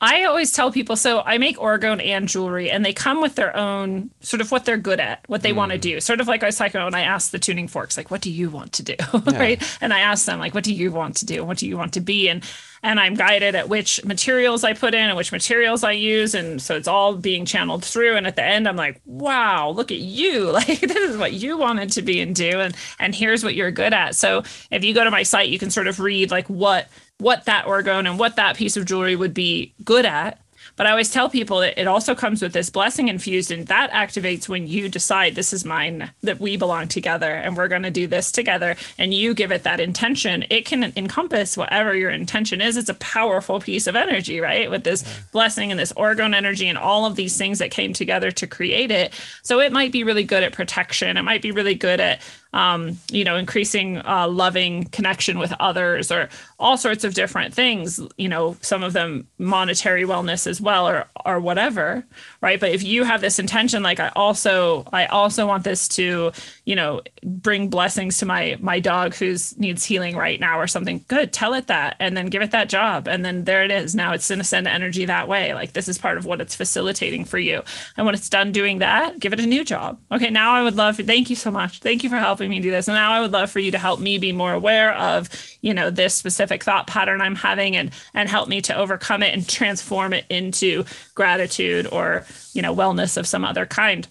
I 0.00 0.24
always 0.24 0.52
tell 0.52 0.70
people 0.70 0.94
so 0.94 1.20
I 1.20 1.38
make 1.38 1.56
orgone 1.56 2.04
and 2.04 2.28
jewelry, 2.28 2.70
and 2.70 2.84
they 2.84 2.92
come 2.92 3.20
with 3.20 3.34
their 3.34 3.56
own 3.56 4.10
sort 4.20 4.40
of 4.40 4.52
what 4.52 4.64
they're 4.64 4.76
good 4.76 5.00
at, 5.00 5.24
what 5.26 5.42
they 5.42 5.52
want 5.52 5.72
to 5.72 5.78
mm. 5.78 5.82
do. 5.82 6.00
Sort 6.00 6.20
of 6.20 6.28
like 6.28 6.42
I 6.42 6.46
was 6.46 6.56
talking 6.56 6.76
about 6.76 6.86
when 6.86 6.94
I 6.94 7.02
asked 7.02 7.32
the 7.32 7.38
tuning 7.38 7.66
forks, 7.66 7.96
like, 7.96 8.10
what 8.10 8.20
do 8.20 8.30
you 8.30 8.48
want 8.48 8.72
to 8.74 8.82
do? 8.84 8.94
right. 9.26 9.60
And 9.80 9.92
I 9.92 10.00
asked 10.00 10.26
them, 10.26 10.38
like, 10.38 10.54
what 10.54 10.64
do 10.64 10.72
you 10.72 10.92
want 10.92 11.16
to 11.16 11.26
do? 11.26 11.44
What 11.44 11.58
do 11.58 11.66
you 11.66 11.76
want 11.76 11.94
to 11.94 12.00
be? 12.00 12.28
And 12.28 12.44
and 12.80 13.00
I'm 13.00 13.14
guided 13.14 13.56
at 13.56 13.68
which 13.68 14.04
materials 14.04 14.62
I 14.62 14.72
put 14.72 14.94
in 14.94 15.08
and 15.08 15.16
which 15.16 15.32
materials 15.32 15.82
I 15.82 15.92
use. 15.92 16.34
And 16.34 16.62
so 16.62 16.76
it's 16.76 16.86
all 16.86 17.16
being 17.16 17.44
channeled 17.44 17.84
through. 17.84 18.16
And 18.16 18.24
at 18.24 18.36
the 18.36 18.44
end, 18.44 18.68
I'm 18.68 18.76
like, 18.76 19.00
wow, 19.04 19.70
look 19.70 19.90
at 19.90 19.98
you. 19.98 20.52
Like 20.58 20.80
this 20.80 21.10
is 21.10 21.16
what 21.16 21.32
you 21.32 21.56
wanted 21.56 21.92
to 21.92 22.02
be 22.02 22.20
and 22.20 22.34
do. 22.34 22.60
And 22.60 22.74
and 22.98 23.14
here's 23.14 23.44
what 23.44 23.54
you're 23.54 23.70
good 23.70 23.92
at. 23.92 24.16
So 24.16 24.42
if 24.70 24.82
you 24.82 24.92
go 24.92 25.04
to 25.04 25.10
my 25.10 25.22
site, 25.22 25.48
you 25.48 25.58
can 25.58 25.70
sort 25.70 25.86
of 25.86 26.00
read 26.00 26.30
like 26.30 26.48
what 26.48 26.88
what 27.18 27.44
that 27.44 27.66
orgone 27.66 28.08
and 28.08 28.18
what 28.18 28.36
that 28.36 28.56
piece 28.56 28.76
of 28.76 28.84
jewelry 28.84 29.16
would 29.16 29.34
be 29.34 29.72
good 29.84 30.06
at. 30.06 30.40
But 30.76 30.86
I 30.86 30.90
always 30.90 31.10
tell 31.10 31.28
people 31.28 31.58
that 31.58 31.80
it 31.80 31.88
also 31.88 32.14
comes 32.14 32.40
with 32.40 32.52
this 32.52 32.70
blessing 32.70 33.08
infused, 33.08 33.50
and 33.50 33.66
that 33.66 33.90
activates 33.90 34.48
when 34.48 34.68
you 34.68 34.88
decide 34.88 35.34
this 35.34 35.52
is 35.52 35.64
mine, 35.64 36.10
that 36.22 36.38
we 36.38 36.56
belong 36.56 36.86
together, 36.86 37.32
and 37.32 37.56
we're 37.56 37.66
going 37.66 37.82
to 37.82 37.90
do 37.90 38.06
this 38.06 38.30
together. 38.30 38.76
And 38.96 39.12
you 39.12 39.34
give 39.34 39.50
it 39.50 39.64
that 39.64 39.80
intention. 39.80 40.44
It 40.50 40.66
can 40.66 40.92
encompass 40.94 41.56
whatever 41.56 41.96
your 41.96 42.10
intention 42.10 42.60
is. 42.60 42.76
It's 42.76 42.88
a 42.88 42.94
powerful 42.94 43.58
piece 43.58 43.88
of 43.88 43.96
energy, 43.96 44.38
right? 44.38 44.70
With 44.70 44.84
this 44.84 45.02
blessing 45.32 45.72
and 45.72 45.80
this 45.80 45.92
orgone 45.94 46.34
energy 46.34 46.68
and 46.68 46.78
all 46.78 47.06
of 47.06 47.16
these 47.16 47.36
things 47.36 47.58
that 47.58 47.72
came 47.72 47.92
together 47.92 48.30
to 48.30 48.46
create 48.46 48.92
it. 48.92 49.12
So 49.42 49.58
it 49.58 49.72
might 49.72 49.90
be 49.90 50.04
really 50.04 50.24
good 50.24 50.44
at 50.44 50.52
protection. 50.52 51.16
It 51.16 51.22
might 51.22 51.42
be 51.42 51.50
really 51.50 51.74
good 51.74 51.98
at 51.98 52.20
um, 52.52 52.98
you 53.10 53.24
know, 53.24 53.36
increasing 53.36 53.98
uh, 53.98 54.26
loving 54.28 54.84
connection 54.86 55.38
with 55.38 55.52
others, 55.60 56.10
or 56.10 56.28
all 56.58 56.76
sorts 56.76 57.04
of 57.04 57.14
different 57.14 57.54
things. 57.54 58.00
You 58.16 58.28
know, 58.28 58.56
some 58.60 58.82
of 58.82 58.92
them 58.92 59.26
monetary 59.38 60.04
wellness 60.04 60.46
as 60.46 60.60
well, 60.60 60.88
or 60.88 61.06
or 61.26 61.40
whatever, 61.40 62.04
right? 62.40 62.58
But 62.58 62.72
if 62.72 62.82
you 62.82 63.04
have 63.04 63.20
this 63.20 63.38
intention, 63.38 63.82
like 63.82 64.00
I 64.00 64.10
also, 64.16 64.86
I 64.92 65.06
also 65.06 65.46
want 65.46 65.64
this 65.64 65.88
to, 65.88 66.32
you 66.64 66.74
know, 66.74 67.02
bring 67.22 67.68
blessings 67.68 68.18
to 68.18 68.26
my 68.26 68.56
my 68.60 68.80
dog 68.80 69.14
who's 69.14 69.56
needs 69.58 69.84
healing 69.84 70.16
right 70.16 70.40
now, 70.40 70.58
or 70.58 70.66
something. 70.66 71.04
Good, 71.08 71.32
tell 71.32 71.54
it 71.54 71.66
that, 71.66 71.96
and 72.00 72.16
then 72.16 72.26
give 72.26 72.42
it 72.42 72.52
that 72.52 72.68
job, 72.68 73.08
and 73.08 73.24
then 73.24 73.44
there 73.44 73.62
it 73.62 73.70
is. 73.70 73.94
Now 73.94 74.12
it's 74.12 74.28
going 74.28 74.38
to 74.38 74.44
send 74.44 74.66
energy 74.66 75.04
that 75.04 75.28
way. 75.28 75.52
Like 75.54 75.74
this 75.74 75.88
is 75.88 75.98
part 75.98 76.16
of 76.16 76.24
what 76.24 76.40
it's 76.40 76.54
facilitating 76.54 77.24
for 77.24 77.38
you. 77.38 77.62
And 77.96 78.06
when 78.06 78.14
it's 78.14 78.28
done 78.30 78.52
doing 78.52 78.78
that, 78.78 79.18
give 79.18 79.32
it 79.32 79.40
a 79.40 79.46
new 79.46 79.64
job. 79.64 80.00
Okay, 80.10 80.30
now 80.30 80.52
I 80.52 80.62
would 80.62 80.76
love. 80.76 80.96
Thank 80.96 81.30
you 81.30 81.36
so 81.36 81.50
much. 81.50 81.80
Thank 81.80 82.02
you 82.02 82.10
for 82.10 82.16
helping 82.16 82.37
helping 82.38 82.50
me 82.50 82.60
do 82.60 82.70
this. 82.70 82.86
And 82.86 82.94
now 82.94 83.10
I 83.10 83.20
would 83.20 83.32
love 83.32 83.50
for 83.50 83.58
you 83.58 83.72
to 83.72 83.78
help 83.78 83.98
me 83.98 84.16
be 84.16 84.30
more 84.30 84.52
aware 84.52 84.94
of, 84.94 85.28
you 85.60 85.74
know, 85.74 85.90
this 85.90 86.14
specific 86.14 86.62
thought 86.62 86.86
pattern 86.86 87.20
I'm 87.20 87.34
having 87.34 87.74
and 87.76 87.90
and 88.14 88.28
help 88.28 88.48
me 88.48 88.60
to 88.62 88.76
overcome 88.76 89.24
it 89.24 89.34
and 89.34 89.48
transform 89.48 90.12
it 90.12 90.24
into 90.30 90.84
gratitude 91.16 91.88
or, 91.90 92.24
you 92.52 92.62
know, 92.62 92.72
wellness 92.72 93.16
of 93.16 93.26
some 93.26 93.44
other 93.44 93.66
kind 93.66 94.06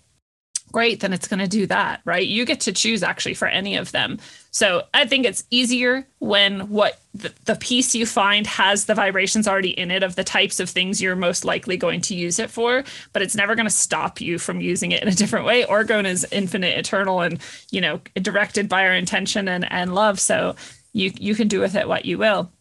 great, 0.72 1.00
then 1.00 1.14
it's 1.14 1.28
going 1.28 1.40
to 1.40 1.48
do 1.48 1.66
that, 1.68 2.02
right? 2.06 2.26
You 2.26 2.46
get 2.46 2.62
to 2.62 2.74
choose 2.74 3.04
actually 3.04 3.34
for 3.34 3.48
any 3.48 3.76
of 3.78 3.92
them. 3.92 4.20
So 4.52 4.84
I 4.94 5.06
think 5.06 5.26
it's 5.26 5.44
easier 5.50 6.08
when 6.20 6.70
what 6.70 7.00
the, 7.14 7.34
the, 7.46 7.56
piece 7.56 7.94
you 7.94 8.06
find 8.06 8.48
has 8.48 8.86
the 8.86 8.96
vibrations 8.96 9.48
already 9.48 9.70
in 9.70 9.92
it 9.92 10.04
of 10.04 10.16
the 10.16 10.24
types 10.24 10.60
of 10.60 10.70
things 10.70 11.02
you're 11.02 11.16
most 11.16 11.46
likely 11.46 11.78
going 11.78 12.02
to 12.02 12.16
use 12.16 12.40
it 12.40 12.50
for, 12.50 12.84
but 13.14 13.22
it's 13.22 13.36
never 13.36 13.56
going 13.56 13.66
to 13.66 13.72
stop 13.72 14.20
you 14.20 14.40
from 14.40 14.62
using 14.62 14.92
it 14.92 15.02
in 15.02 15.08
a 15.08 15.14
different 15.14 15.46
way. 15.46 15.64
Orgone 15.64 16.06
is 16.06 16.26
infinite, 16.32 16.78
eternal, 16.78 17.22
and 17.22 17.40
you 17.72 17.82
know 17.82 18.02
directed 18.16 18.68
by 18.68 18.86
our 18.86 18.94
intention 18.94 19.48
and 19.48 19.72
and 19.72 19.94
love. 19.94 20.20
So 20.20 20.56
you 20.94 21.12
you 21.20 21.36
can 21.36 21.48
do 21.48 21.60
with 21.60 21.76
it 21.76 21.88
what 21.88 22.06
you 22.06 22.18
will 22.18 22.52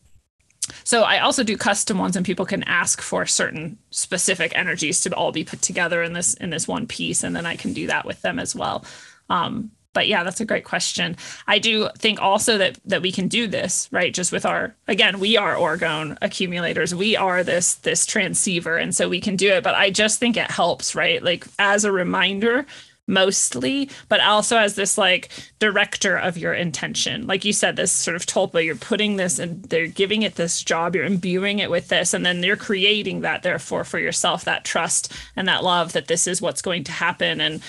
so 0.84 1.02
I 1.02 1.18
also 1.18 1.42
do 1.42 1.56
custom 1.56 1.98
ones, 1.98 2.16
and 2.16 2.26
people 2.26 2.46
can 2.46 2.62
ask 2.64 3.00
for 3.00 3.26
certain 3.26 3.78
specific 3.90 4.52
energies 4.56 5.00
to 5.02 5.14
all 5.14 5.32
be 5.32 5.44
put 5.44 5.62
together 5.62 6.02
in 6.02 6.12
this 6.12 6.34
in 6.34 6.50
this 6.50 6.68
one 6.68 6.86
piece, 6.86 7.22
and 7.22 7.34
then 7.34 7.46
I 7.46 7.56
can 7.56 7.72
do 7.72 7.86
that 7.86 8.04
with 8.04 8.22
them 8.22 8.38
as 8.38 8.54
well. 8.54 8.84
Um, 9.28 9.70
but 9.96 10.08
yeah, 10.08 10.24
that's 10.24 10.42
a 10.42 10.44
great 10.44 10.64
question. 10.64 11.16
I 11.46 11.58
do 11.58 11.88
think 11.96 12.20
also 12.20 12.58
that 12.58 12.78
that 12.84 13.00
we 13.00 13.10
can 13.10 13.28
do 13.28 13.46
this 13.46 13.88
right, 13.90 14.12
just 14.12 14.30
with 14.30 14.44
our 14.44 14.74
again, 14.86 15.18
we 15.20 15.38
are 15.38 15.54
orgone 15.54 16.18
accumulators. 16.20 16.94
We 16.94 17.16
are 17.16 17.42
this 17.42 17.76
this 17.76 18.04
transceiver, 18.04 18.76
and 18.76 18.94
so 18.94 19.08
we 19.08 19.22
can 19.22 19.36
do 19.36 19.50
it. 19.50 19.64
But 19.64 19.74
I 19.74 19.90
just 19.90 20.20
think 20.20 20.36
it 20.36 20.50
helps, 20.50 20.94
right? 20.94 21.22
Like 21.22 21.46
as 21.58 21.84
a 21.84 21.92
reminder 21.92 22.66
mostly, 23.06 23.88
but 24.08 24.20
also 24.20 24.56
as 24.56 24.74
this 24.74 24.98
like 24.98 25.30
director 25.58 26.16
of 26.16 26.36
your 26.36 26.52
intention. 26.52 27.26
Like 27.26 27.44
you 27.44 27.52
said, 27.52 27.76
this 27.76 27.92
sort 27.92 28.16
of 28.16 28.26
tulpa, 28.26 28.64
you're 28.64 28.76
putting 28.76 29.16
this 29.16 29.38
and 29.38 29.62
they're 29.64 29.86
giving 29.86 30.22
it 30.22 30.34
this 30.34 30.62
job, 30.62 30.94
you're 30.94 31.04
imbuing 31.04 31.58
it 31.58 31.70
with 31.70 31.88
this, 31.88 32.14
and 32.14 32.26
then 32.26 32.42
you're 32.42 32.56
creating 32.56 33.20
that, 33.20 33.42
therefore, 33.42 33.84
for 33.84 33.98
yourself, 33.98 34.44
that 34.44 34.64
trust 34.64 35.12
and 35.36 35.48
that 35.48 35.64
love 35.64 35.92
that 35.92 36.08
this 36.08 36.26
is 36.26 36.42
what's 36.42 36.62
going 36.62 36.84
to 36.84 36.92
happen. 36.92 37.40
And 37.40 37.62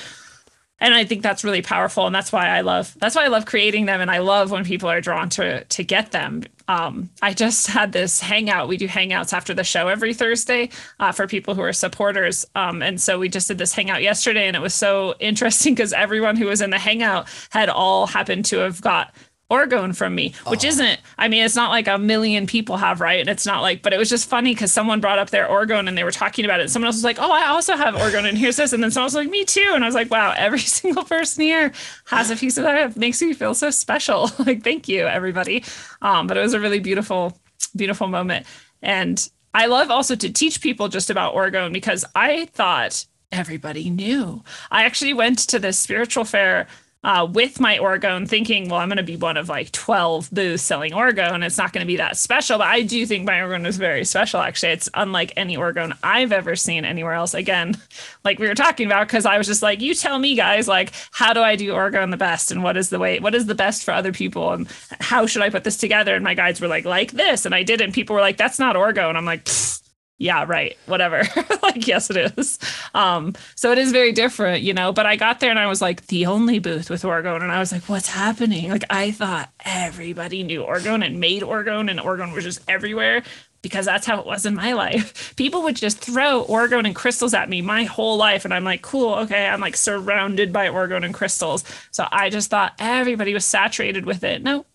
and 0.79 0.93
I 0.93 1.05
think 1.05 1.23
that's 1.23 1.43
really 1.43 1.63
powerful, 1.63 2.05
and 2.05 2.13
that's 2.13 2.31
why 2.31 2.47
I 2.49 2.61
love 2.61 2.95
that's 2.99 3.15
why 3.15 3.25
I 3.25 3.29
love 3.29 3.45
creating 3.45 3.85
them, 3.85 4.01
and 4.01 4.11
I 4.11 4.19
love 4.19 4.51
when 4.51 4.63
people 4.63 4.89
are 4.89 5.01
drawn 5.01 5.29
to 5.29 5.63
to 5.63 5.83
get 5.83 6.11
them. 6.11 6.43
Um, 6.67 7.09
I 7.21 7.33
just 7.33 7.67
had 7.67 7.91
this 7.91 8.19
hangout. 8.19 8.67
We 8.67 8.77
do 8.77 8.87
hangouts 8.87 9.33
after 9.33 9.53
the 9.53 9.63
show 9.63 9.87
every 9.87 10.13
Thursday 10.13 10.69
uh, 10.99 11.11
for 11.11 11.27
people 11.27 11.55
who 11.55 11.61
are 11.61 11.73
supporters, 11.73 12.45
um, 12.55 12.81
and 12.81 12.99
so 12.99 13.17
we 13.19 13.29
just 13.29 13.47
did 13.47 13.57
this 13.57 13.73
hangout 13.73 14.03
yesterday, 14.03 14.47
and 14.47 14.55
it 14.55 14.61
was 14.61 14.73
so 14.73 15.15
interesting 15.19 15.73
because 15.75 15.93
everyone 15.93 16.35
who 16.35 16.47
was 16.47 16.61
in 16.61 16.69
the 16.69 16.79
hangout 16.79 17.27
had 17.51 17.69
all 17.69 18.07
happened 18.07 18.45
to 18.45 18.57
have 18.57 18.81
got 18.81 19.13
orgone 19.49 19.95
from 19.95 20.13
me, 20.13 20.33
which 20.47 20.65
oh. 20.65 20.67
isn't, 20.67 20.99
I 21.17 21.27
mean, 21.27 21.43
it's 21.43 21.55
not 21.55 21.69
like 21.69 21.87
a 21.87 21.97
million 21.97 22.47
people 22.47 22.77
have, 22.77 22.99
right? 22.99 23.19
And 23.19 23.29
it's 23.29 23.45
not 23.45 23.61
like, 23.61 23.81
but 23.81 23.93
it 23.93 23.97
was 23.97 24.09
just 24.09 24.29
funny 24.29 24.53
because 24.53 24.73
someone 24.73 24.99
brought 24.99 25.19
up 25.19 25.29
their 25.29 25.47
orgone 25.47 25.87
and 25.87 25.97
they 25.97 26.03
were 26.03 26.11
talking 26.11 26.43
about 26.43 26.59
it. 26.59 26.63
And 26.63 26.71
someone 26.71 26.87
else 26.87 26.97
was 26.97 27.03
like, 27.03 27.19
oh, 27.19 27.31
I 27.31 27.47
also 27.47 27.75
have 27.77 27.95
orgone 27.95 28.27
and 28.27 28.37
here's 28.37 28.57
this. 28.57 28.73
And 28.73 28.83
then 28.83 28.91
someone 28.91 29.05
was 29.05 29.15
like, 29.15 29.29
me 29.29 29.45
too. 29.45 29.71
And 29.73 29.83
I 29.83 29.87
was 29.87 29.95
like, 29.95 30.11
wow, 30.11 30.33
every 30.35 30.59
single 30.77 31.05
person 31.05 31.43
here 31.43 31.71
has 32.05 32.29
a 32.29 32.35
piece 32.35 32.57
of 32.57 32.65
that. 32.65 32.91
It 32.91 32.97
makes 32.97 33.21
me 33.21 33.33
feel 33.33 33.53
so 33.53 33.69
special. 33.69 34.29
like, 34.39 34.63
thank 34.63 34.87
you, 34.87 35.07
everybody. 35.07 35.63
Um, 36.01 36.27
but 36.27 36.37
it 36.37 36.41
was 36.41 36.53
a 36.53 36.59
really 36.59 36.79
beautiful, 36.79 37.39
beautiful 37.75 38.07
moment. 38.07 38.45
And 38.81 39.29
I 39.53 39.67
love 39.67 39.89
also 39.89 40.15
to 40.15 40.31
teach 40.31 40.61
people 40.61 40.89
just 40.89 41.09
about 41.09 41.33
orgone 41.33 41.71
because 41.71 42.03
I 42.15 42.45
thought 42.47 43.05
everybody 43.31 43.89
knew. 43.89 44.43
I 44.71 44.83
actually 44.83 45.13
went 45.13 45.39
to 45.39 45.59
this 45.59 45.79
spiritual 45.79 46.25
fair 46.25 46.67
uh, 47.07 47.25
with 47.25 47.61
my 47.61 47.77
orgone, 47.77 48.27
thinking, 48.27 48.67
well, 48.67 48.81
I'm 48.81 48.89
going 48.89 48.97
to 48.97 49.03
be 49.03 49.15
one 49.15 49.37
of 49.37 49.47
like 49.47 49.71
12 49.71 50.29
booths 50.29 50.61
selling 50.61 50.91
orgone. 50.91 51.35
And 51.35 51.43
it's 51.45 51.57
not 51.57 51.71
going 51.71 51.81
to 51.81 51.87
be 51.87 51.95
that 51.95 52.17
special, 52.17 52.57
but 52.57 52.67
I 52.67 52.81
do 52.81 53.05
think 53.05 53.25
my 53.25 53.35
orgone 53.35 53.65
is 53.65 53.77
very 53.77 54.03
special. 54.03 54.41
Actually, 54.41 54.73
it's 54.73 54.89
unlike 54.93 55.31
any 55.37 55.55
orgone 55.55 55.97
I've 56.03 56.33
ever 56.33 56.57
seen 56.57 56.83
anywhere 56.83 57.13
else. 57.13 57.33
Again, 57.33 57.77
like 58.25 58.39
we 58.39 58.47
were 58.49 58.55
talking 58.55 58.87
about, 58.87 59.07
because 59.07 59.25
I 59.25 59.37
was 59.37 59.47
just 59.47 59.61
like, 59.61 59.79
you 59.79 59.93
tell 59.93 60.19
me, 60.19 60.35
guys, 60.35 60.67
like, 60.67 60.91
how 61.11 61.31
do 61.31 61.39
I 61.39 61.55
do 61.55 61.71
orgone 61.71 62.11
the 62.11 62.17
best, 62.17 62.51
and 62.51 62.61
what 62.61 62.75
is 62.75 62.89
the 62.89 62.99
way, 62.99 63.19
what 63.19 63.33
is 63.33 63.45
the 63.45 63.55
best 63.55 63.85
for 63.85 63.93
other 63.93 64.11
people, 64.11 64.51
and 64.51 64.67
how 64.99 65.25
should 65.25 65.43
I 65.43 65.49
put 65.49 65.63
this 65.63 65.77
together? 65.77 66.13
And 66.13 66.25
my 66.25 66.33
guides 66.33 66.59
were 66.59 66.67
like, 66.67 66.83
like 66.83 67.13
this, 67.13 67.45
and 67.45 67.55
I 67.55 67.63
did, 67.63 67.79
and 67.79 67.93
people 67.93 68.15
were 68.15 68.21
like, 68.21 68.35
that's 68.35 68.59
not 68.59 68.75
orgone. 68.75 69.09
And 69.09 69.17
i'm 69.17 69.25
like. 69.25 69.45
Pfft 69.45 69.86
yeah 70.17 70.45
right. 70.47 70.77
Whatever. 70.85 71.23
Like 71.63 71.85
yes 71.85 72.09
it 72.09 72.37
is. 72.37 72.59
Um 72.93 73.33
so 73.55 73.71
it 73.71 73.77
is 73.77 73.91
very 73.91 74.13
different 74.13 74.61
you 74.61 74.73
know 74.73 74.93
but 74.93 75.05
i 75.05 75.17
got 75.17 75.41
there 75.41 75.49
and 75.49 75.59
i 75.59 75.67
was 75.67 75.81
like 75.81 76.07
the 76.07 76.25
only 76.27 76.59
booth 76.59 76.89
with 76.89 77.03
orgone 77.03 77.41
and 77.41 77.51
i 77.51 77.59
was 77.59 77.73
like 77.73 77.83
what's 77.89 78.07
happening? 78.07 78.69
Like 78.69 78.85
i 78.89 79.11
thought 79.11 79.51
everybody 79.65 80.43
knew 80.43 80.61
orgone 80.63 81.05
and 81.05 81.19
made 81.19 81.41
orgone 81.43 81.89
and 81.91 81.99
orgone 81.99 82.33
was 82.33 82.45
just 82.45 82.61
everywhere 82.69 83.21
because 83.61 83.85
that's 83.85 84.05
how 84.05 84.19
it 84.19 84.25
was 84.25 84.45
in 84.45 84.55
my 84.55 84.73
life. 84.73 85.35
People 85.35 85.63
would 85.63 85.75
just 85.75 85.99
throw 85.99 86.45
orgone 86.47 86.85
and 86.85 86.95
crystals 86.95 87.33
at 87.33 87.49
me 87.49 87.61
my 87.61 87.83
whole 87.83 88.15
life 88.17 88.45
and 88.45 88.53
i'm 88.53 88.63
like 88.63 88.81
cool 88.81 89.15
okay 89.15 89.45
i'm 89.47 89.59
like 89.59 89.75
surrounded 89.75 90.53
by 90.53 90.67
orgone 90.67 91.03
and 91.03 91.13
crystals. 91.13 91.65
So 91.91 92.07
i 92.11 92.29
just 92.29 92.49
thought 92.49 92.73
everybody 92.79 93.33
was 93.33 93.45
saturated 93.45 94.05
with 94.05 94.23
it. 94.23 94.41
No 94.41 94.65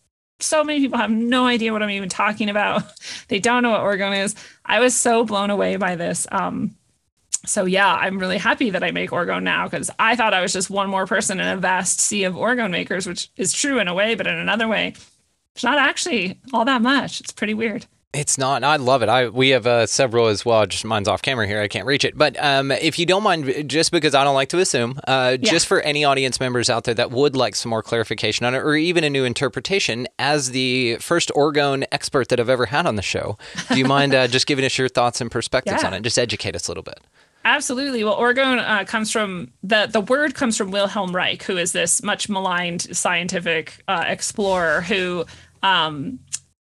so 0.43 0.65
many 0.65 0.81
people 0.81 0.99
have 0.99 1.11
no 1.11 1.47
idea 1.47 1.73
what 1.73 1.83
I'm 1.83 1.91
even 1.91 2.09
talking 2.09 2.49
about. 2.51 2.85
they 3.29 3.39
don't 3.39 3.63
know 3.63 3.71
what 3.71 3.81
orgone 3.81 4.25
is. 4.25 4.35
I 4.65 4.81
was 4.81 4.97
so 4.97 5.25
blown 5.25 5.51
away 5.51 5.77
by 5.77 5.97
this. 5.97 6.27
Um, 6.31 6.77
so 7.45 7.65
yeah, 7.65 7.93
I'm 7.93 8.19
really 8.19 8.39
happy 8.39 8.71
that 8.71 8.85
I 8.85 8.93
make 8.93 9.11
orgone 9.11 9.43
now 9.43 9.65
because 9.69 9.91
I 9.99 10.15
thought 10.17 10.35
I 10.35 10.43
was 10.43 10.53
just 10.53 10.71
one 10.71 10.89
more 10.89 11.07
person 11.07 11.41
in 11.41 11.47
a 11.47 11.57
vast 11.57 12.01
sea 12.01 12.25
of 12.25 12.35
orgone 12.35 12.71
makers, 12.71 13.07
which 13.07 13.31
is 13.37 13.53
true 13.53 13.81
in 13.81 13.89
a 13.89 13.95
way, 13.95 14.15
but 14.15 14.27
in 14.27 14.37
another 14.37 14.69
way, 14.69 14.95
it's 15.55 15.65
not 15.65 15.79
actually 15.79 16.39
all 16.53 16.65
that 16.65 16.83
much. 16.83 17.21
It's 17.21 17.33
pretty 17.33 17.55
weird. 17.55 17.87
It's 18.15 18.37
not. 18.37 18.63
I 18.63 18.77
love 18.77 19.03
it. 19.03 19.09
I 19.09 19.29
we 19.29 19.51
have 19.51 19.67
uh, 19.67 19.87
several 19.87 20.27
as 20.27 20.45
well. 20.45 20.67
Just 20.67 20.85
mine's 20.85 21.09
off 21.09 21.23
camera 21.23 21.47
here. 21.47 21.63
I 21.63 21.69
can't 21.69 21.87
reach 21.87 22.05
it. 22.05 22.17
But 22.17 22.37
um, 22.43 22.71
if 22.71 22.99
you 22.99 23.07
don't 23.07 23.23
mind, 23.23 23.71
just 23.71 23.91
because 23.91 24.15
I 24.15 24.23
don't 24.23 24.35
like 24.35 24.51
to 24.51 24.59
assume, 24.59 25.01
uh, 25.09 25.39
yeah. 25.41 25.51
just 25.51 25.67
for 25.67 25.81
any 25.81 26.05
audience 26.05 26.39
members 26.39 26.69
out 26.69 26.85
there 26.85 26.95
that 26.95 27.11
would 27.11 27.35
like 27.35 27.55
some 27.55 27.71
more 27.71 27.83
clarification 27.83 28.45
on 28.45 28.55
it, 28.55 28.59
or 28.59 28.77
even 28.77 29.03
a 29.03 29.09
new 29.09 29.25
interpretation, 29.25 30.07
as 30.19 30.51
the 30.51 30.97
first 30.97 31.31
orgone 31.35 31.85
expert 31.91 32.29
that 32.29 32.39
I've 32.39 32.51
ever 32.51 32.67
had 32.67 32.87
on 32.87 32.97
the 32.97 33.03
show, 33.03 33.39
do 33.71 33.79
you 33.79 33.87
mind 33.87 34.15
uh, 34.15 34.29
just 34.29 34.47
giving 34.47 34.67
us 34.67 34.77
your 34.77 34.91
thoughts 34.91 35.23
and 35.23 35.31
perspectives 35.31 35.83
yeah. 35.83 35.87
on 35.87 35.95
it? 35.95 36.03
Just 36.03 36.19
educate 36.19 36.55
us 36.55 36.69
a 36.69 36.71
little 36.71 36.83
bit. 36.83 37.01
Absolutely. 37.47 38.05
Well, 38.05 38.19
orgone 38.19 38.59
uh, 38.59 38.85
comes 38.85 39.11
from 39.11 39.53
the 39.63 39.89
the 39.91 40.03
word 40.03 40.35
comes 40.35 40.59
from 40.59 40.71
Wilhelm 40.71 41.17
Reich, 41.17 41.43
who 41.45 41.57
is 41.57 41.73
this 41.73 42.03
much 42.03 42.29
maligned 42.29 42.95
scientific 42.95 43.83
uh, 43.89 44.05
explorer 44.07 44.83
who 44.83 45.25
um, 45.63 46.19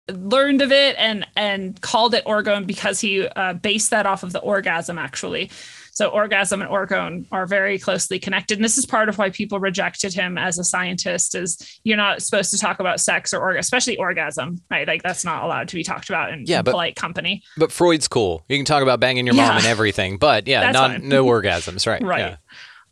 learned 0.09 0.63
of 0.63 0.71
it 0.71 0.95
and 0.99 1.27
and 1.37 1.81
called 1.81 2.15
it 2.15 2.25
orgone 2.25 2.67
because 2.67 3.01
he 3.01 3.27
uh, 3.27 3.53
based 3.55 3.91
that 3.91 4.07
off 4.07 4.23
of 4.23 4.33
the 4.33 4.39
orgasm 4.41 4.99
actually 4.99 5.51
so 5.91 6.09
orgasm 6.09 6.63
and 6.63 6.71
orgone 6.71 7.27
are 7.33 7.45
very 7.45 7.77
closely 7.77 8.19
connected 8.19 8.57
and 8.57 8.65
this 8.65 8.79
is 8.79 8.87
part 8.87 9.09
of 9.09 9.19
why 9.19 9.31
people 9.31 9.59
rejected 9.59 10.15
him 10.15 10.39
as 10.39 10.59
a 10.59 10.65
scientist 10.65 11.35
is 11.35 11.81
you're 11.83 11.97
not 11.97 12.23
supposed 12.23 12.53
to 12.53 12.59
talk 12.59 12.79
about 12.79 13.01
sex 13.01 13.35
or 13.35 13.41
orgasm 13.41 13.59
especially 13.59 13.97
orgasm 13.97 14.61
right 14.71 14.87
like 14.87 15.03
that's 15.03 15.25
not 15.25 15.43
allowed 15.43 15.67
to 15.67 15.75
be 15.75 15.83
talked 15.83 16.09
about 16.09 16.33
in, 16.33 16.45
yeah, 16.47 16.59
in 16.59 16.65
but, 16.65 16.71
polite 16.71 16.95
company 16.95 17.43
but 17.57 17.73
freud's 17.73 18.07
cool 18.07 18.45
you 18.49 18.57
can 18.57 18.65
talk 18.65 18.85
about 18.85 19.01
banging 19.01 19.27
your 19.27 19.35
yeah. 19.35 19.49
mom 19.49 19.57
and 19.57 19.67
everything 19.67 20.19
but 20.19 20.47
yeah 20.47 20.71
not 20.71 21.03
no 21.03 21.25
orgasms 21.25 21.85
right 21.87 22.03
right 22.03 22.21
yeah. 22.21 22.37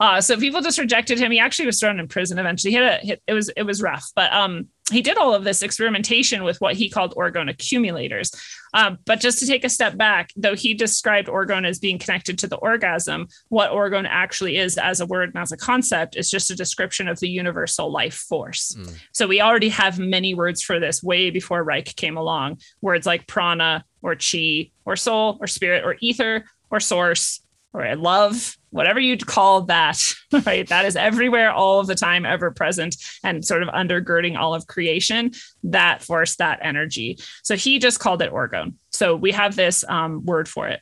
Uh, 0.01 0.21
so 0.21 0.37
people 0.37 0.61
just 0.61 0.77
rejected 0.77 1.19
him. 1.19 1.31
He 1.31 1.39
actually 1.39 1.67
was 1.67 1.79
thrown 1.79 2.01
in 2.01 2.09
prison 2.09 2.39
eventually. 2.39 2.73
He 2.73 2.77
had 2.77 3.05
a, 3.05 3.19
it 3.29 3.33
was 3.33 3.49
it 3.51 3.63
was 3.63 3.81
rough, 3.81 4.11
but 4.17 4.33
um, 4.33 4.69
he 4.93 5.01
did 5.01 5.17
all 5.17 5.35
of 5.35 5.45
this 5.45 5.63
experimentation 5.63 6.45
with 6.45 6.61
what 6.61 6.75
he 6.75 6.91
called 6.91 7.15
orgone 7.15 7.49
accumulators. 7.49 8.31
Um, 8.75 8.99
but 9.07 9.21
just 9.21 9.39
to 9.39 9.47
take 9.47 9.65
a 9.65 9.69
step 9.71 9.97
back, 9.97 10.31
though 10.37 10.55
he 10.55 10.75
described 10.75 11.29
orgone 11.29 11.67
as 11.67 11.79
being 11.79 11.99
connected 11.99 12.39
to 12.41 12.47
the 12.47 12.57
orgasm, 12.57 13.29
what 13.49 13.71
orgone 13.71 14.07
actually 14.07 14.59
is 14.59 14.77
as 14.77 15.01
a 15.01 15.07
word 15.07 15.31
and 15.31 15.41
as 15.41 15.53
a 15.53 15.57
concept 15.57 16.17
is 16.17 16.31
just 16.31 16.51
a 16.51 16.57
description 16.57 17.09
of 17.09 17.19
the 17.21 17.29
universal 17.29 17.91
life 17.91 18.15
force. 18.15 18.77
Mm. 18.79 18.99
So 19.13 19.27
we 19.27 19.41
already 19.41 19.71
have 19.71 19.99
many 19.99 20.35
words 20.35 20.63
for 20.63 20.79
this 20.79 21.03
way 21.03 21.31
before 21.31 21.65
Reich 21.65 21.97
came 21.97 22.19
along. 22.19 22.59
Words 22.83 23.07
like 23.07 23.27
prana 23.27 23.85
or 24.03 24.17
chi 24.17 24.71
or 24.85 24.97
soul 24.97 25.39
or 25.41 25.47
spirit 25.47 25.85
or 25.85 25.97
ether 26.01 26.45
or 26.71 26.81
source 26.81 27.41
or 27.73 27.97
love, 27.97 28.57
whatever 28.75 28.99
you'd 28.99 29.25
call 29.25 29.63
that, 29.63 30.03
right? 30.45 30.69
That 30.69 30.85
is 30.85 30.97
everywhere, 30.97 31.53
all 31.53 31.79
of 31.79 31.87
the 31.87 31.95
time, 31.95 32.27
ever 32.27 32.51
present, 32.51 32.97
and 33.23 33.45
sort 33.45 33.63
of 33.63 33.69
undergirding 33.69 34.37
all 34.37 34.53
of 34.53 34.67
creation, 34.67 35.31
that 35.63 36.03
force, 36.03 36.35
that 36.37 36.59
energy. 36.61 37.19
So 37.45 37.55
he 37.55 37.79
just 37.79 38.01
called 38.01 38.21
it 38.21 38.33
orgone. 38.33 38.75
So 38.91 39.15
we 39.15 39.31
have 39.31 39.55
this 39.55 39.85
um, 39.89 40.25
word 40.27 40.49
for 40.49 40.67
it. 40.67 40.81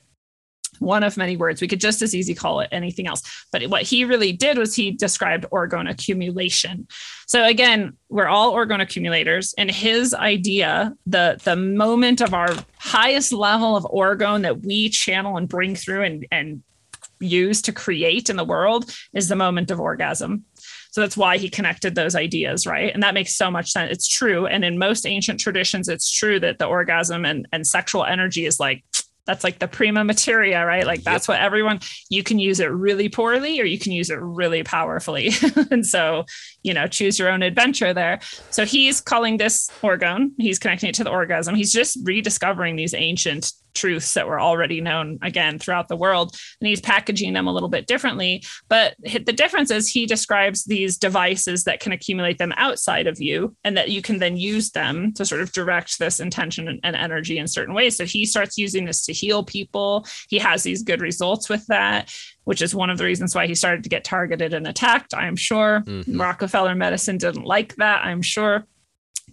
One 0.78 1.04
of 1.04 1.18
many 1.18 1.36
words. 1.36 1.60
We 1.60 1.68
could 1.68 1.82
just 1.82 2.00
as 2.00 2.14
easy 2.14 2.34
call 2.34 2.60
it 2.60 2.70
anything 2.72 3.06
else. 3.06 3.22
But 3.52 3.62
what 3.64 3.82
he 3.82 4.06
really 4.06 4.32
did 4.32 4.56
was 4.56 4.74
he 4.74 4.92
described 4.92 5.44
orgone 5.52 5.88
accumulation. 5.88 6.88
So 7.26 7.44
again, 7.44 7.98
we're 8.08 8.26
all 8.26 8.54
orgone 8.54 8.80
accumulators. 8.80 9.54
And 9.58 9.70
his 9.70 10.14
idea, 10.14 10.94
the, 11.04 11.38
the 11.44 11.56
moment 11.56 12.22
of 12.22 12.32
our 12.32 12.54
highest 12.78 13.34
level 13.34 13.76
of 13.76 13.84
orgone 13.84 14.42
that 14.42 14.62
we 14.62 14.88
channel 14.88 15.36
and 15.36 15.46
bring 15.46 15.76
through 15.76 16.04
and, 16.04 16.26
and 16.32 16.62
use 17.22 17.62
to 17.62 17.72
create 17.72 18.28
in 18.30 18.36
the 18.36 18.44
world 18.44 18.94
is 19.14 19.28
the 19.28 19.36
moment 19.36 19.70
of 19.70 19.80
orgasm. 19.80 20.44
So 20.90 21.00
that's 21.00 21.16
why 21.16 21.38
he 21.38 21.48
connected 21.48 21.94
those 21.94 22.14
ideas, 22.14 22.66
right? 22.66 22.92
And 22.92 23.02
that 23.02 23.14
makes 23.14 23.34
so 23.34 23.50
much 23.50 23.70
sense. 23.70 23.90
It's 23.90 24.06
true. 24.06 24.46
And 24.46 24.62
in 24.64 24.78
most 24.78 25.06
ancient 25.06 25.40
traditions, 25.40 25.88
it's 25.88 26.10
true 26.10 26.38
that 26.40 26.58
the 26.58 26.66
orgasm 26.66 27.24
and, 27.24 27.48
and 27.50 27.66
sexual 27.66 28.04
energy 28.04 28.44
is 28.44 28.60
like 28.60 28.84
that's 29.26 29.44
like 29.44 29.58
the 29.58 29.68
prima 29.68 30.04
materia, 30.04 30.64
right? 30.66 30.86
Like 30.86 31.02
that's 31.02 31.28
yep. 31.28 31.36
what 31.36 31.44
everyone 31.44 31.80
you 32.10 32.22
can 32.22 32.38
use 32.38 32.60
it 32.60 32.66
really 32.66 33.08
poorly 33.08 33.60
or 33.60 33.64
you 33.64 33.78
can 33.78 33.92
use 33.92 34.10
it 34.10 34.18
really 34.20 34.64
powerfully. 34.64 35.30
and 35.70 35.86
so, 35.86 36.24
you 36.62 36.74
know, 36.74 36.86
choose 36.86 37.18
your 37.18 37.30
own 37.30 37.42
adventure 37.42 37.92
there. 37.92 38.20
So 38.50 38.64
he's 38.64 39.00
calling 39.00 39.36
this 39.36 39.68
orgone. 39.82 40.30
He's 40.38 40.58
connecting 40.58 40.88
it 40.88 40.94
to 40.96 41.04
the 41.04 41.10
orgasm. 41.10 41.54
He's 41.54 41.72
just 41.72 41.98
rediscovering 42.04 42.76
these 42.76 42.94
ancient 42.94 43.52
truths 43.74 44.14
that 44.14 44.26
were 44.26 44.40
already 44.40 44.80
known 44.80 45.18
again 45.22 45.58
throughout 45.58 45.88
the 45.88 45.96
world 45.96 46.36
and 46.60 46.68
he's 46.68 46.80
packaging 46.80 47.32
them 47.32 47.46
a 47.46 47.52
little 47.52 47.68
bit 47.68 47.86
differently 47.86 48.42
but 48.68 48.94
the 49.02 49.32
difference 49.32 49.70
is 49.70 49.88
he 49.88 50.06
describes 50.06 50.64
these 50.64 50.98
devices 50.98 51.64
that 51.64 51.80
can 51.80 51.92
accumulate 51.92 52.38
them 52.38 52.52
outside 52.56 53.06
of 53.06 53.20
you 53.20 53.54
and 53.64 53.76
that 53.76 53.90
you 53.90 54.02
can 54.02 54.18
then 54.18 54.36
use 54.36 54.70
them 54.70 55.12
to 55.14 55.24
sort 55.24 55.40
of 55.40 55.52
direct 55.52 55.98
this 55.98 56.20
intention 56.20 56.80
and, 56.82 56.92
energy 56.92 57.38
in 57.38 57.48
certain 57.48 57.74
ways 57.74 57.96
so 57.96 58.04
he 58.04 58.26
starts 58.26 58.58
using 58.58 58.84
this 58.84 59.04
to 59.04 59.12
heal 59.12 59.42
people 59.42 60.06
he 60.28 60.38
has 60.38 60.62
these 60.62 60.82
good 60.82 61.00
results 61.00 61.48
with 61.48 61.66
that 61.66 62.14
which 62.44 62.62
is 62.62 62.74
one 62.74 62.90
of 62.90 62.98
the 62.98 63.04
reasons 63.04 63.34
why 63.34 63.46
he 63.46 63.54
started 63.54 63.82
to 63.82 63.88
get 63.88 64.04
targeted 64.04 64.54
and 64.54 64.66
attacked 64.66 65.14
i'm 65.14 65.36
sure 65.36 65.82
mm-hmm. 65.86 66.20
rockefeller 66.20 66.74
medicine 66.74 67.18
didn't 67.18 67.44
like 67.44 67.74
that 67.76 68.04
i'm 68.04 68.22
sure 68.22 68.66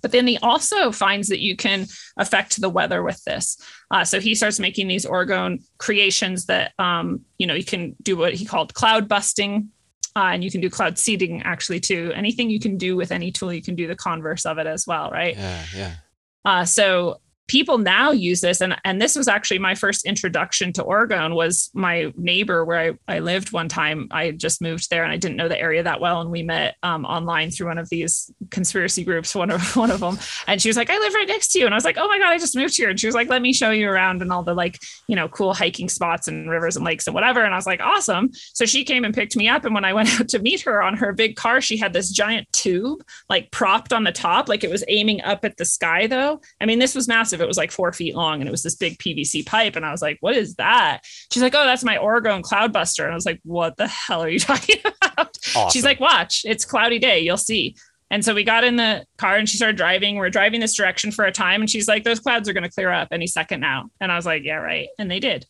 but 0.02 0.12
then 0.12 0.28
he 0.28 0.38
also 0.38 0.92
finds 0.92 1.28
that 1.30 1.40
you 1.40 1.56
can 1.56 1.86
affect 2.18 2.60
the 2.62 2.70
weather 2.70 3.04
with 3.04 3.24
this. 3.24 3.58
Uh, 3.92 4.06
so 4.06 4.20
he 4.20 4.36
starts 4.36 4.60
making 4.60 4.88
these 4.88 5.06
orgone 5.06 5.64
creations 5.78 6.46
that, 6.46 6.74
um, 6.80 7.22
you 7.38 7.48
know, 7.48 7.54
you 7.54 7.66
can 7.66 7.96
do 8.02 8.16
what 8.16 8.34
he 8.34 8.46
called 8.46 8.74
cloud 8.74 9.08
busting. 9.08 9.70
Uh, 10.16 10.32
and 10.34 10.44
you 10.44 10.50
can 10.50 10.60
do 10.60 10.70
cloud 10.70 10.98
seeding 10.98 11.42
actually 11.44 11.80
too. 11.80 12.12
Anything 12.16 12.50
you 12.50 12.60
can 12.60 12.78
do 12.78 12.96
with 12.96 13.12
any 13.12 13.32
tool, 13.32 13.54
you 13.54 13.62
can 13.62 13.76
do 13.76 13.88
the 13.88 13.96
converse 13.96 14.46
of 14.46 14.58
it 14.58 14.68
as 14.68 14.88
well, 14.88 15.12
right? 15.12 15.38
Yeah, 15.38 15.66
yeah. 15.76 15.96
Uh, 16.44 16.66
so 16.66 17.22
people 17.50 17.80
now 17.80 18.12
use 18.12 18.42
this 18.42 18.62
and 18.62 18.78
and 18.86 19.02
this 19.02 19.16
was 19.16 19.28
actually 19.28 19.60
my 19.60 19.76
first 19.76 20.06
introduction 20.06 20.72
to 20.72 20.84
orgone 20.84 21.36
was 21.36 21.72
my 21.74 22.14
neighbor 22.16 22.64
where 22.64 22.80
I, 23.08 23.16
I 23.16 23.20
lived 23.20 23.52
one 23.52 23.68
time. 23.68 24.08
I 24.12 24.32
just 24.32 24.62
moved 24.62 24.90
there 24.90 25.04
and 25.04 25.12
i 25.12 25.18
didn't 25.18 25.36
know 25.36 25.50
the 25.50 25.60
area 25.60 25.84
that 25.84 26.00
well 26.00 26.22
and 26.22 26.30
we 26.30 26.44
met 26.44 26.76
um, 26.84 27.06
online 27.06 27.50
through 27.50 27.68
one 27.68 27.80
of 27.80 27.90
these 27.90 28.32
conspiracy 28.52 29.04
groups 29.04 29.36
one 29.36 29.50
of 29.50 29.76
one 29.76 29.92
of 29.92 30.00
them 30.00 30.18
and 30.48 30.62
she 30.62 30.70
was 30.70 30.78
like 30.78 30.90
i 30.90 30.98
live 30.98 31.14
right 31.14 31.28
next 31.28 31.50
to 31.50 31.60
you. 31.60 31.66
And 31.66 31.74
i 31.74 31.78
was 31.78 31.84
like 31.84 31.98
oh 31.98 32.08
my 32.08 32.20
god 32.20 32.30
i 32.30 32.38
just 32.38 32.56
moved 32.56 32.78
here. 32.78 32.90
And 32.90 33.00
she 33.00 33.08
was 33.08 33.16
like 33.16 33.30
let 33.30 33.42
me 33.42 33.52
show 33.52 33.72
you 33.72 33.90
around 33.90 34.22
and 34.22 34.32
all 34.32 34.44
the 34.44 34.54
like 34.54 34.80
you 35.08 35.16
know 35.16 35.28
cool 35.28 35.54
hiking 35.54 35.90
spots 35.90 36.28
and 36.28 36.50
rivers 36.50 36.76
and 36.76 36.86
lakes 36.86 37.08
and 37.08 37.16
whatever. 37.16 37.44
And 37.44 37.54
i 37.54 37.58
was 37.58 37.66
like 37.66 37.82
awesome. 37.82 38.30
So 38.54 38.66
she 38.66 38.84
came 38.84 39.04
and 39.04 39.14
picked 39.14 39.36
me 39.36 39.50
up 39.50 39.66
and 39.66 39.74
when 39.74 39.86
i 39.86 39.94
went 40.00 40.20
out 40.20 40.30
to 40.30 40.40
meet 40.40 40.62
her 40.62 40.84
on 40.84 40.96
her 40.98 41.12
big 41.14 41.36
car 41.36 41.62
she 41.62 41.78
had 41.78 41.94
this 41.94 42.12
giant 42.12 42.52
tube 42.54 43.04
like 43.28 43.50
propped 43.52 43.92
on 43.92 44.04
the 44.04 44.12
top 44.12 44.48
like 44.48 44.64
it 44.64 44.70
was 44.70 44.84
aiming 44.88 45.22
up 45.22 45.44
at 45.44 45.58
the 45.58 45.66
sky 45.66 46.06
though. 46.06 46.40
I 46.62 46.68
mean 46.68 46.78
this 46.78 46.94
was 46.94 47.08
massive 47.08 47.39
it 47.42 47.48
was 47.48 47.58
like 47.58 47.72
four 47.72 47.92
feet 47.92 48.16
long 48.16 48.42
and 48.42 48.48
it 48.48 48.52
was 48.52 48.64
this 48.64 48.76
big 48.76 48.98
PVC 48.98 49.46
pipe. 49.46 49.76
And 49.76 49.86
I 49.86 49.92
was 49.92 50.02
like, 50.02 50.18
what 50.22 50.36
is 50.36 50.56
that? 50.56 51.02
She's 51.32 51.44
like, 51.44 51.56
oh, 51.56 51.66
that's 51.66 51.84
my 51.84 51.98
Orgone 51.98 52.42
Cloudbuster. 52.42 53.04
And 53.04 53.12
I 53.12 53.16
was 53.16 53.26
like, 53.26 53.40
what 53.44 53.78
the 53.78 53.88
hell 53.88 54.22
are 54.22 54.30
you 54.30 54.40
talking 54.40 54.78
about? 54.84 55.38
Awesome. 55.56 55.70
She's 55.72 55.86
like, 55.86 56.00
watch, 56.00 56.44
it's 56.46 56.66
cloudy 56.66 57.00
day. 57.00 57.20
You'll 57.20 57.38
see. 57.38 57.76
And 58.12 58.26
so 58.26 58.34
we 58.34 58.44
got 58.44 58.64
in 58.64 58.76
the 58.76 59.06
car 59.18 59.36
and 59.36 59.48
she 59.48 59.58
started 59.58 59.78
driving. 59.78 60.18
We 60.18 60.26
are 60.26 60.32
driving 60.32 60.60
this 60.60 60.76
direction 60.76 61.12
for 61.12 61.26
a 61.26 61.32
time. 61.32 61.62
And 61.62 61.70
she's 61.70 61.88
like, 61.88 62.04
those 62.04 62.20
clouds 62.20 62.50
are 62.50 62.54
going 62.54 62.64
to 62.64 62.70
clear 62.70 62.92
up 62.92 63.10
any 63.12 63.28
second 63.28 63.60
now. 63.60 63.90
And 64.02 64.12
I 64.12 64.16
was 64.16 64.26
like, 64.26 64.44
yeah, 64.44 64.56
right. 64.56 64.88
And 64.98 65.12
they 65.12 65.20
did. 65.20 65.46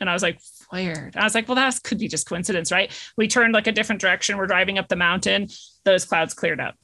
And 0.00 0.10
I 0.10 0.12
was 0.12 0.22
like, 0.22 0.40
weird. 0.72 1.16
I 1.16 1.24
was 1.24 1.34
like, 1.34 1.46
well, 1.46 1.56
that 1.56 1.82
could 1.84 1.98
be 1.98 2.08
just 2.08 2.28
coincidence, 2.28 2.72
right? 2.72 2.90
We 3.16 3.28
turned 3.28 3.52
like 3.54 3.66
a 3.66 3.72
different 3.72 4.00
direction. 4.00 4.38
We're 4.38 4.46
driving 4.46 4.78
up 4.78 4.88
the 4.88 4.96
mountain. 4.96 5.48
Those 5.84 6.04
clouds 6.04 6.34
cleared 6.34 6.60
up 6.60 6.74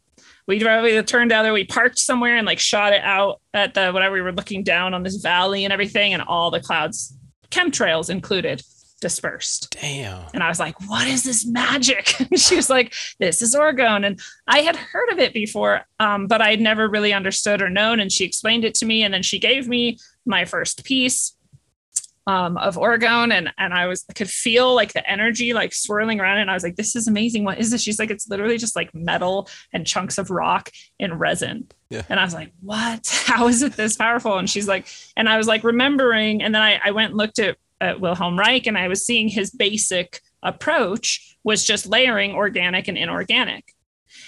we 0.47 0.59
drove 0.59 0.83
we 0.83 1.01
turned 1.03 1.31
down 1.31 1.45
there 1.45 1.53
we 1.53 1.65
parked 1.65 1.99
somewhere 1.99 2.37
and 2.37 2.47
like 2.47 2.59
shot 2.59 2.93
it 2.93 3.03
out 3.03 3.41
at 3.55 3.75
the 3.75 3.91
whatever 3.91 4.15
we 4.15 4.23
were 4.23 4.33
looking 4.33 4.63
down 4.63 4.95
on 4.95 5.03
this 5.03 5.17
valley 5.17 5.65
and 5.65 5.73
everything 5.73 6.13
and 6.13 6.23
all 6.23 6.51
the 6.51 6.61
clouds 6.61 7.17
chemtrails 7.51 8.11
included 8.11 8.63
dispersed. 9.01 9.77
Damn. 9.79 10.25
And 10.33 10.43
i 10.43 10.49
was 10.49 10.59
like 10.59 10.81
what 10.89 11.07
is 11.07 11.23
this 11.23 11.47
magic? 11.47 12.15
And 12.31 12.41
she 12.41 12.57
was 12.57 12.71
like 12.71 12.95
this 13.19 13.43
is 13.43 13.55
orgone 13.55 14.07
and 14.07 14.19
i 14.47 14.61
had 14.61 14.77
heard 14.77 15.11
of 15.11 15.19
it 15.19 15.35
before 15.35 15.83
um, 16.01 16.27
but 16.27 16.41
i'd 16.41 16.61
never 16.61 16.89
really 16.89 17.13
understood 17.13 17.61
or 17.61 17.69
known 17.69 18.01
and 18.01 18.11
she 18.11 18.25
explained 18.25 18.65
it 18.65 18.75
to 18.77 18.87
me 18.87 19.03
and 19.03 19.13
then 19.13 19.23
she 19.23 19.39
gave 19.39 19.69
me 19.69 19.99
my 20.25 20.45
first 20.45 20.85
piece 20.85 21.36
um, 22.27 22.57
of 22.57 22.77
orgone, 22.77 23.33
and 23.33 23.53
and 23.57 23.73
I 23.73 23.87
was 23.87 24.05
I 24.11 24.13
could 24.13 24.31
feel 24.31 24.75
like 24.75 24.93
the 24.93 25.09
energy 25.09 25.53
like 25.53 25.73
swirling 25.73 26.21
around 26.21 26.39
and 26.39 26.51
I 26.51 26.55
was 26.55 26.63
like 26.63 26.77
this 26.77 26.97
is 26.97 27.07
amazing. 27.07 27.45
What 27.45 27.59
is 27.59 27.71
this? 27.71 27.83
She's 27.83 27.99
like 27.99 28.11
it's 28.11 28.29
literally 28.29 28.59
just 28.59 28.75
like 28.75 28.95
metal 28.95 29.49
and 29.73 29.87
chunks 29.87 30.19
of 30.19 30.31
rock 30.31 30.71
in 30.99 31.15
resin. 31.15 31.69
Yeah. 31.89 32.03
and 32.09 32.19
I 32.19 32.25
was 32.25 32.35
like 32.35 32.53
what? 32.61 33.07
How 33.27 33.47
is 33.49 33.63
it 33.63 33.75
this 33.75 33.97
powerful? 33.97 34.39
And 34.39 34.51
she's 34.51 34.67
like 34.67 34.87
and 35.17 35.29
I 35.29 35.37
was 35.37 35.47
like 35.47 35.63
remembering 35.63 36.43
and 36.43 36.55
then 36.55 36.63
I, 36.63 36.81
I 36.85 36.91
went 36.91 37.11
and 37.11 37.19
looked 37.19 37.39
at, 37.39 37.59
at 37.81 38.01
Wilhelm 38.01 38.39
Reich 38.39 38.67
and 38.67 38.77
I 38.77 38.89
was 38.89 39.07
seeing 39.07 39.29
his 39.29 39.51
basic 39.51 40.21
approach 40.43 41.37
was 41.45 41.65
just 41.65 41.87
layering 41.87 42.33
organic 42.33 42.89
and 42.89 42.99
inorganic 42.99 43.76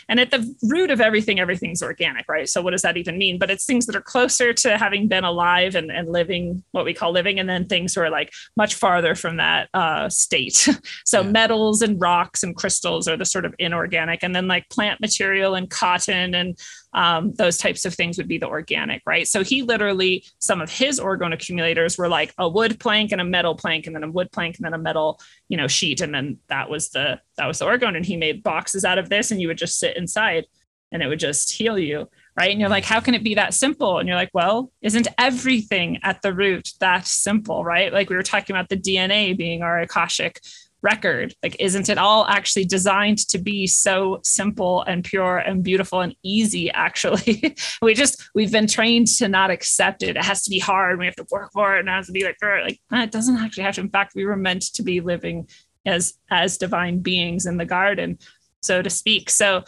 and 0.08 0.18
at 0.18 0.30
the 0.30 0.54
root 0.62 0.90
of 0.90 1.00
everything, 1.00 1.38
everything's 1.38 1.82
organic, 1.82 2.28
right? 2.28 2.48
So 2.48 2.62
what 2.62 2.70
does 2.70 2.82
that 2.82 2.96
even 2.96 3.18
mean? 3.18 3.38
But 3.38 3.50
it's 3.50 3.66
things 3.66 3.86
that 3.86 3.96
are 3.96 4.00
closer 4.00 4.52
to 4.52 4.78
having 4.78 5.08
been 5.08 5.24
alive 5.24 5.74
and, 5.74 5.90
and 5.90 6.10
living 6.10 6.62
what 6.72 6.84
we 6.84 6.94
call 6.94 7.12
living, 7.12 7.38
and 7.38 7.48
then 7.48 7.66
things 7.66 7.94
who 7.94 8.00
are 8.00 8.10
like 8.10 8.32
much 8.56 8.74
farther 8.74 9.14
from 9.14 9.36
that 9.36 9.68
uh, 9.74 10.08
state. 10.08 10.68
so 11.04 11.20
yeah. 11.20 11.30
metals 11.30 11.82
and 11.82 12.00
rocks 12.00 12.42
and 12.42 12.56
crystals 12.56 13.06
are 13.06 13.16
the 13.16 13.26
sort 13.26 13.44
of 13.44 13.54
inorganic, 13.58 14.20
and 14.22 14.34
then 14.34 14.48
like 14.48 14.68
plant 14.70 15.00
material 15.00 15.54
and 15.54 15.70
cotton 15.70 16.34
and 16.34 16.58
um, 16.92 17.32
those 17.34 17.58
types 17.58 17.84
of 17.84 17.94
things 17.94 18.16
would 18.18 18.28
be 18.28 18.38
the 18.38 18.48
organic, 18.48 19.02
right? 19.06 19.26
So 19.28 19.44
he 19.44 19.62
literally, 19.62 20.24
some 20.38 20.60
of 20.60 20.70
his 20.70 20.98
orgone 20.98 21.34
accumulators 21.34 21.98
were 21.98 22.08
like 22.08 22.32
a 22.38 22.48
wood 22.48 22.80
plank 22.80 23.12
and 23.12 23.20
a 23.20 23.24
metal 23.24 23.54
plank, 23.54 23.86
and 23.86 23.94
then 23.94 24.04
a 24.04 24.10
wood 24.10 24.32
plank 24.32 24.56
and 24.56 24.64
then 24.64 24.74
a 24.74 24.78
metal, 24.78 25.20
you 25.48 25.56
know, 25.56 25.68
sheet, 25.68 26.00
and 26.00 26.14
then 26.14 26.38
that 26.48 26.70
was 26.70 26.90
the 26.90 27.20
that 27.36 27.46
was 27.46 27.58
the 27.58 27.66
orgone. 27.66 27.96
And 27.96 28.06
he 28.06 28.16
made 28.16 28.42
boxes 28.42 28.84
out 28.84 28.98
of 28.98 29.08
this, 29.08 29.30
and 29.30 29.40
you 29.40 29.48
would 29.48 29.58
just 29.58 29.78
sit 29.78 29.96
inside, 29.96 30.46
and 30.90 31.02
it 31.02 31.08
would 31.08 31.20
just 31.20 31.52
heal 31.52 31.78
you, 31.78 32.08
right? 32.38 32.50
And 32.50 32.60
you're 32.60 32.70
like, 32.70 32.84
how 32.84 33.00
can 33.00 33.14
it 33.14 33.24
be 33.24 33.34
that 33.34 33.54
simple? 33.54 33.98
And 33.98 34.08
you're 34.08 34.16
like, 34.16 34.30
well, 34.32 34.72
isn't 34.80 35.08
everything 35.18 35.98
at 36.02 36.22
the 36.22 36.32
root 36.32 36.70
that 36.80 37.06
simple, 37.06 37.64
right? 37.64 37.92
Like 37.92 38.08
we 38.08 38.16
were 38.16 38.22
talking 38.22 38.56
about 38.56 38.68
the 38.68 38.76
DNA 38.76 39.36
being 39.36 39.62
our 39.62 39.80
akashic 39.80 40.40
record. 40.82 41.34
Like 41.42 41.56
isn't 41.58 41.88
it 41.88 41.98
all 41.98 42.26
actually 42.26 42.64
designed 42.64 43.18
to 43.28 43.38
be 43.38 43.66
so 43.66 44.20
simple 44.22 44.82
and 44.82 45.04
pure 45.04 45.38
and 45.38 45.62
beautiful 45.64 46.00
and 46.00 46.14
easy 46.22 46.70
actually? 46.72 47.56
We 47.82 47.94
just 47.94 48.28
we've 48.34 48.52
been 48.52 48.66
trained 48.66 49.08
to 49.18 49.28
not 49.28 49.50
accept 49.50 50.02
it. 50.02 50.16
It 50.16 50.24
has 50.24 50.42
to 50.44 50.50
be 50.50 50.58
hard. 50.58 50.98
We 50.98 51.06
have 51.06 51.16
to 51.16 51.26
work 51.30 51.52
for 51.52 51.76
it 51.76 51.80
and 51.80 51.88
it 51.88 51.92
has 51.92 52.06
to 52.06 52.12
be 52.12 52.24
like 52.24 52.36
like 52.42 52.80
it 52.92 53.12
doesn't 53.12 53.36
actually 53.36 53.64
have 53.64 53.74
to 53.76 53.80
in 53.80 53.90
fact 53.90 54.12
we 54.14 54.26
were 54.26 54.36
meant 54.36 54.62
to 54.74 54.82
be 54.82 55.00
living 55.00 55.48
as 55.86 56.14
as 56.30 56.58
divine 56.58 57.00
beings 57.00 57.46
in 57.46 57.56
the 57.56 57.64
garden 57.64 58.18
so 58.62 58.82
to 58.82 58.90
speak. 58.90 59.30
So 59.30 59.64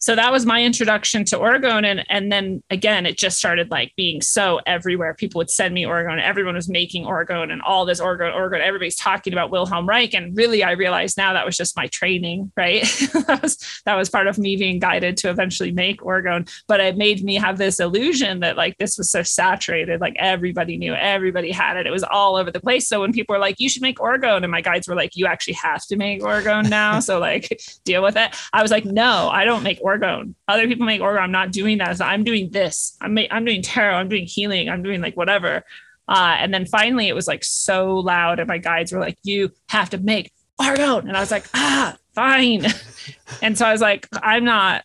so 0.00 0.14
that 0.16 0.32
was 0.32 0.46
my 0.46 0.62
introduction 0.62 1.26
to 1.26 1.36
orgone. 1.36 1.84
And, 1.84 2.06
and 2.08 2.32
then 2.32 2.62
again, 2.70 3.04
it 3.04 3.18
just 3.18 3.36
started 3.36 3.70
like 3.70 3.92
being 3.96 4.22
so 4.22 4.58
everywhere. 4.66 5.12
People 5.12 5.40
would 5.40 5.50
send 5.50 5.74
me 5.74 5.84
orgone. 5.84 6.20
Everyone 6.20 6.54
was 6.54 6.70
making 6.70 7.04
orgone 7.04 7.52
and 7.52 7.60
all 7.60 7.84
this 7.84 8.00
orgone, 8.00 8.34
orgone. 8.34 8.60
Everybody's 8.60 8.96
talking 8.96 9.34
about 9.34 9.50
Wilhelm 9.50 9.86
Reich. 9.86 10.14
And 10.14 10.34
really, 10.34 10.64
I 10.64 10.72
realized 10.72 11.18
now 11.18 11.34
that 11.34 11.44
was 11.44 11.54
just 11.54 11.76
my 11.76 11.86
training, 11.88 12.50
right? 12.56 12.82
that 13.26 13.40
was 13.42 13.82
that 13.84 13.94
was 13.94 14.08
part 14.08 14.26
of 14.26 14.38
me 14.38 14.56
being 14.56 14.78
guided 14.78 15.18
to 15.18 15.28
eventually 15.28 15.70
make 15.70 16.00
orgone. 16.00 16.50
But 16.66 16.80
it 16.80 16.96
made 16.96 17.22
me 17.22 17.34
have 17.34 17.58
this 17.58 17.78
illusion 17.78 18.40
that 18.40 18.56
like 18.56 18.78
this 18.78 18.96
was 18.96 19.10
so 19.10 19.22
saturated, 19.22 20.00
like 20.00 20.16
everybody 20.18 20.78
knew, 20.78 20.94
everybody 20.94 21.50
had 21.50 21.76
it. 21.76 21.86
It 21.86 21.90
was 21.90 22.04
all 22.04 22.36
over 22.36 22.50
the 22.50 22.60
place. 22.60 22.88
So 22.88 23.02
when 23.02 23.12
people 23.12 23.34
were 23.34 23.40
like, 23.40 23.56
you 23.58 23.68
should 23.68 23.82
make 23.82 23.98
orgone, 23.98 24.44
and 24.44 24.50
my 24.50 24.62
guides 24.62 24.88
were 24.88 24.96
like, 24.96 25.14
you 25.14 25.26
actually 25.26 25.54
have 25.54 25.84
to 25.88 25.96
make 25.96 26.22
orgone 26.22 26.70
now. 26.70 27.00
so 27.00 27.18
like 27.18 27.60
deal 27.84 28.02
with 28.02 28.16
it. 28.16 28.34
I 28.54 28.62
was 28.62 28.70
like, 28.70 28.86
no, 28.86 29.28
I 29.30 29.44
don't 29.44 29.62
make 29.62 29.78
orgone. 29.98 30.34
Other 30.48 30.66
people 30.66 30.86
make 30.86 31.00
orgone. 31.00 31.20
I'm 31.20 31.32
not 31.32 31.52
doing 31.52 31.78
that. 31.78 31.96
So 31.98 32.04
I'm 32.04 32.24
doing 32.24 32.50
this. 32.50 32.96
I'm 33.00 33.14
ma- 33.14 33.30
I'm 33.30 33.44
doing 33.44 33.62
tarot. 33.62 33.94
I'm 33.94 34.08
doing 34.08 34.26
healing. 34.26 34.68
I'm 34.68 34.82
doing 34.82 35.00
like 35.00 35.16
whatever. 35.16 35.64
Uh, 36.08 36.36
and 36.38 36.52
then 36.52 36.66
finally, 36.66 37.08
it 37.08 37.14
was 37.14 37.28
like 37.28 37.44
so 37.44 37.96
loud, 37.96 38.40
and 38.40 38.48
my 38.48 38.58
guides 38.58 38.92
were 38.92 39.00
like, 39.00 39.18
"You 39.22 39.52
have 39.68 39.90
to 39.90 39.98
make 39.98 40.32
orgone," 40.60 41.06
and 41.06 41.16
I 41.16 41.20
was 41.20 41.30
like, 41.30 41.46
"Ah, 41.54 41.96
fine." 42.14 42.66
and 43.42 43.56
so 43.56 43.64
I 43.64 43.72
was 43.72 43.80
like, 43.80 44.08
"I'm 44.22 44.44
not 44.44 44.84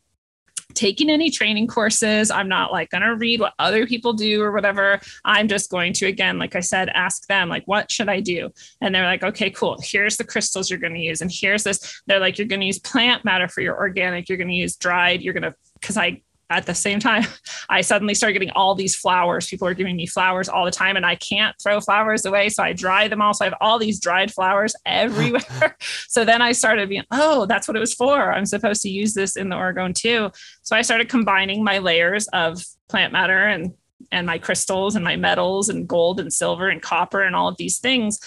taking 0.75 1.09
any 1.09 1.31
training 1.31 1.67
courses. 1.67 2.29
I'm 2.29 2.47
not 2.47 2.71
like 2.71 2.89
going 2.89 3.01
to 3.01 3.15
read 3.15 3.39
what 3.39 3.53
other 3.57 3.87
people 3.87 4.13
do 4.13 4.41
or 4.41 4.51
whatever. 4.51 4.99
I'm 5.23 5.47
just 5.47 5.71
going 5.71 5.93
to, 5.93 6.05
again, 6.05 6.37
like 6.37 6.55
I 6.55 6.59
said, 6.59 6.89
ask 6.89 7.25
them, 7.27 7.49
like, 7.49 7.63
what 7.65 7.91
should 7.91 8.09
I 8.09 8.19
do? 8.19 8.49
And 8.81 8.93
they're 8.93 9.05
like, 9.05 9.23
okay, 9.23 9.49
cool. 9.49 9.77
Here's 9.81 10.17
the 10.17 10.23
crystals 10.23 10.69
you're 10.69 10.79
going 10.79 10.93
to 10.93 10.99
use. 10.99 11.21
And 11.21 11.31
here's 11.33 11.63
this. 11.63 12.01
They're 12.05 12.19
like, 12.19 12.37
you're 12.37 12.47
going 12.47 12.61
to 12.61 12.67
use 12.67 12.79
plant 12.79 13.25
matter 13.25 13.47
for 13.47 13.61
your 13.61 13.77
organic. 13.77 14.29
You're 14.29 14.37
going 14.37 14.49
to 14.49 14.53
use 14.53 14.75
dried. 14.75 15.21
You're 15.21 15.33
going 15.33 15.43
to, 15.43 15.55
because 15.79 15.97
I 15.97 16.21
at 16.49 16.65
the 16.65 16.75
same 16.75 16.99
time, 16.99 17.23
I 17.69 17.81
suddenly 17.81 18.13
started 18.13 18.33
getting 18.33 18.51
all 18.51 18.75
these 18.75 18.95
flowers. 18.95 19.47
People 19.47 19.67
are 19.67 19.73
giving 19.73 19.95
me 19.95 20.05
flowers 20.05 20.47
all 20.47 20.65
the 20.65 20.71
time, 20.71 20.95
and 20.95 21.05
I 21.05 21.15
can't 21.15 21.55
throw 21.61 21.81
flowers 21.81 22.25
away. 22.25 22.49
So 22.49 22.63
I 22.63 22.73
dry 22.73 23.07
them 23.07 23.21
all. 23.21 23.33
So 23.33 23.45
I 23.45 23.49
have 23.49 23.57
all 23.61 23.79
these 23.79 23.99
dried 23.99 24.31
flowers 24.31 24.75
everywhere. 24.85 25.77
so 26.07 26.25
then 26.25 26.41
I 26.41 26.51
started 26.51 26.89
being, 26.89 27.03
oh, 27.11 27.45
that's 27.45 27.67
what 27.67 27.77
it 27.77 27.81
was 27.81 27.93
for. 27.93 28.31
I'm 28.31 28.45
supposed 28.45 28.81
to 28.83 28.89
use 28.89 29.13
this 29.13 29.35
in 29.35 29.49
the 29.49 29.55
orgone 29.55 29.95
too. 29.95 30.31
So 30.61 30.75
I 30.75 30.81
started 30.81 31.09
combining 31.09 31.63
my 31.63 31.79
layers 31.79 32.27
of 32.29 32.63
plant 32.89 33.13
matter 33.13 33.47
and 33.47 33.73
and 34.11 34.27
my 34.27 34.37
crystals 34.37 34.95
and 34.95 35.03
my 35.03 35.15
metals 35.15 35.69
and 35.69 35.87
gold 35.87 36.19
and 36.19 36.31
silver 36.31 36.69
and 36.69 36.81
copper 36.81 37.21
and 37.21 37.35
all 37.35 37.47
of 37.47 37.57
these 37.57 37.79
things 37.79 38.19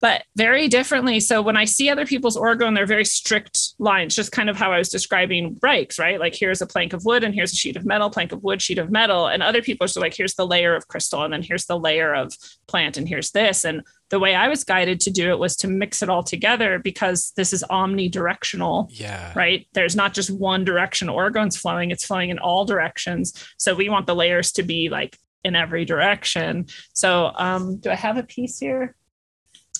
but 0.00 0.24
very 0.36 0.66
differently. 0.68 1.20
So 1.20 1.42
when 1.42 1.56
I 1.56 1.66
see 1.66 1.90
other 1.90 2.06
people's 2.06 2.36
orgone, 2.36 2.74
they're 2.74 2.86
very 2.86 3.04
strict 3.04 3.74
lines, 3.78 4.16
just 4.16 4.32
kind 4.32 4.48
of 4.48 4.56
how 4.56 4.72
I 4.72 4.78
was 4.78 4.88
describing 4.88 5.58
Reich's, 5.62 5.98
right? 5.98 6.18
Like 6.18 6.34
here's 6.34 6.62
a 6.62 6.66
plank 6.66 6.92
of 6.92 7.04
wood 7.04 7.22
and 7.22 7.34
here's 7.34 7.52
a 7.52 7.56
sheet 7.56 7.76
of 7.76 7.84
metal, 7.84 8.08
plank 8.08 8.32
of 8.32 8.42
wood, 8.42 8.62
sheet 8.62 8.78
of 8.78 8.90
metal. 8.90 9.26
And 9.26 9.42
other 9.42 9.60
people 9.60 9.84
are 9.84 9.88
so 9.88 10.00
like, 10.00 10.14
here's 10.14 10.34
the 10.34 10.46
layer 10.46 10.74
of 10.74 10.88
crystal 10.88 11.22
and 11.22 11.32
then 11.32 11.42
here's 11.42 11.66
the 11.66 11.78
layer 11.78 12.14
of 12.14 12.34
plant 12.66 12.96
and 12.96 13.08
here's 13.08 13.32
this. 13.32 13.64
And 13.64 13.82
the 14.08 14.18
way 14.18 14.34
I 14.34 14.48
was 14.48 14.64
guided 14.64 15.00
to 15.00 15.10
do 15.10 15.30
it 15.30 15.38
was 15.38 15.54
to 15.56 15.68
mix 15.68 16.02
it 16.02 16.08
all 16.08 16.22
together 16.22 16.78
because 16.78 17.32
this 17.36 17.52
is 17.52 17.62
omnidirectional. 17.70 18.88
Yeah. 18.90 19.32
Right. 19.36 19.66
There's 19.74 19.96
not 19.96 20.14
just 20.14 20.30
one 20.30 20.64
direction 20.64 21.08
orgone's 21.08 21.56
flowing, 21.56 21.90
it's 21.90 22.06
flowing 22.06 22.30
in 22.30 22.38
all 22.38 22.64
directions. 22.64 23.34
So 23.58 23.74
we 23.74 23.90
want 23.90 24.06
the 24.06 24.16
layers 24.16 24.52
to 24.52 24.62
be 24.62 24.88
like 24.88 25.18
in 25.44 25.56
every 25.56 25.84
direction. 25.84 26.66
So 26.92 27.32
um, 27.34 27.78
do 27.78 27.90
I 27.90 27.94
have 27.94 28.16
a 28.16 28.22
piece 28.22 28.58
here? 28.58 28.94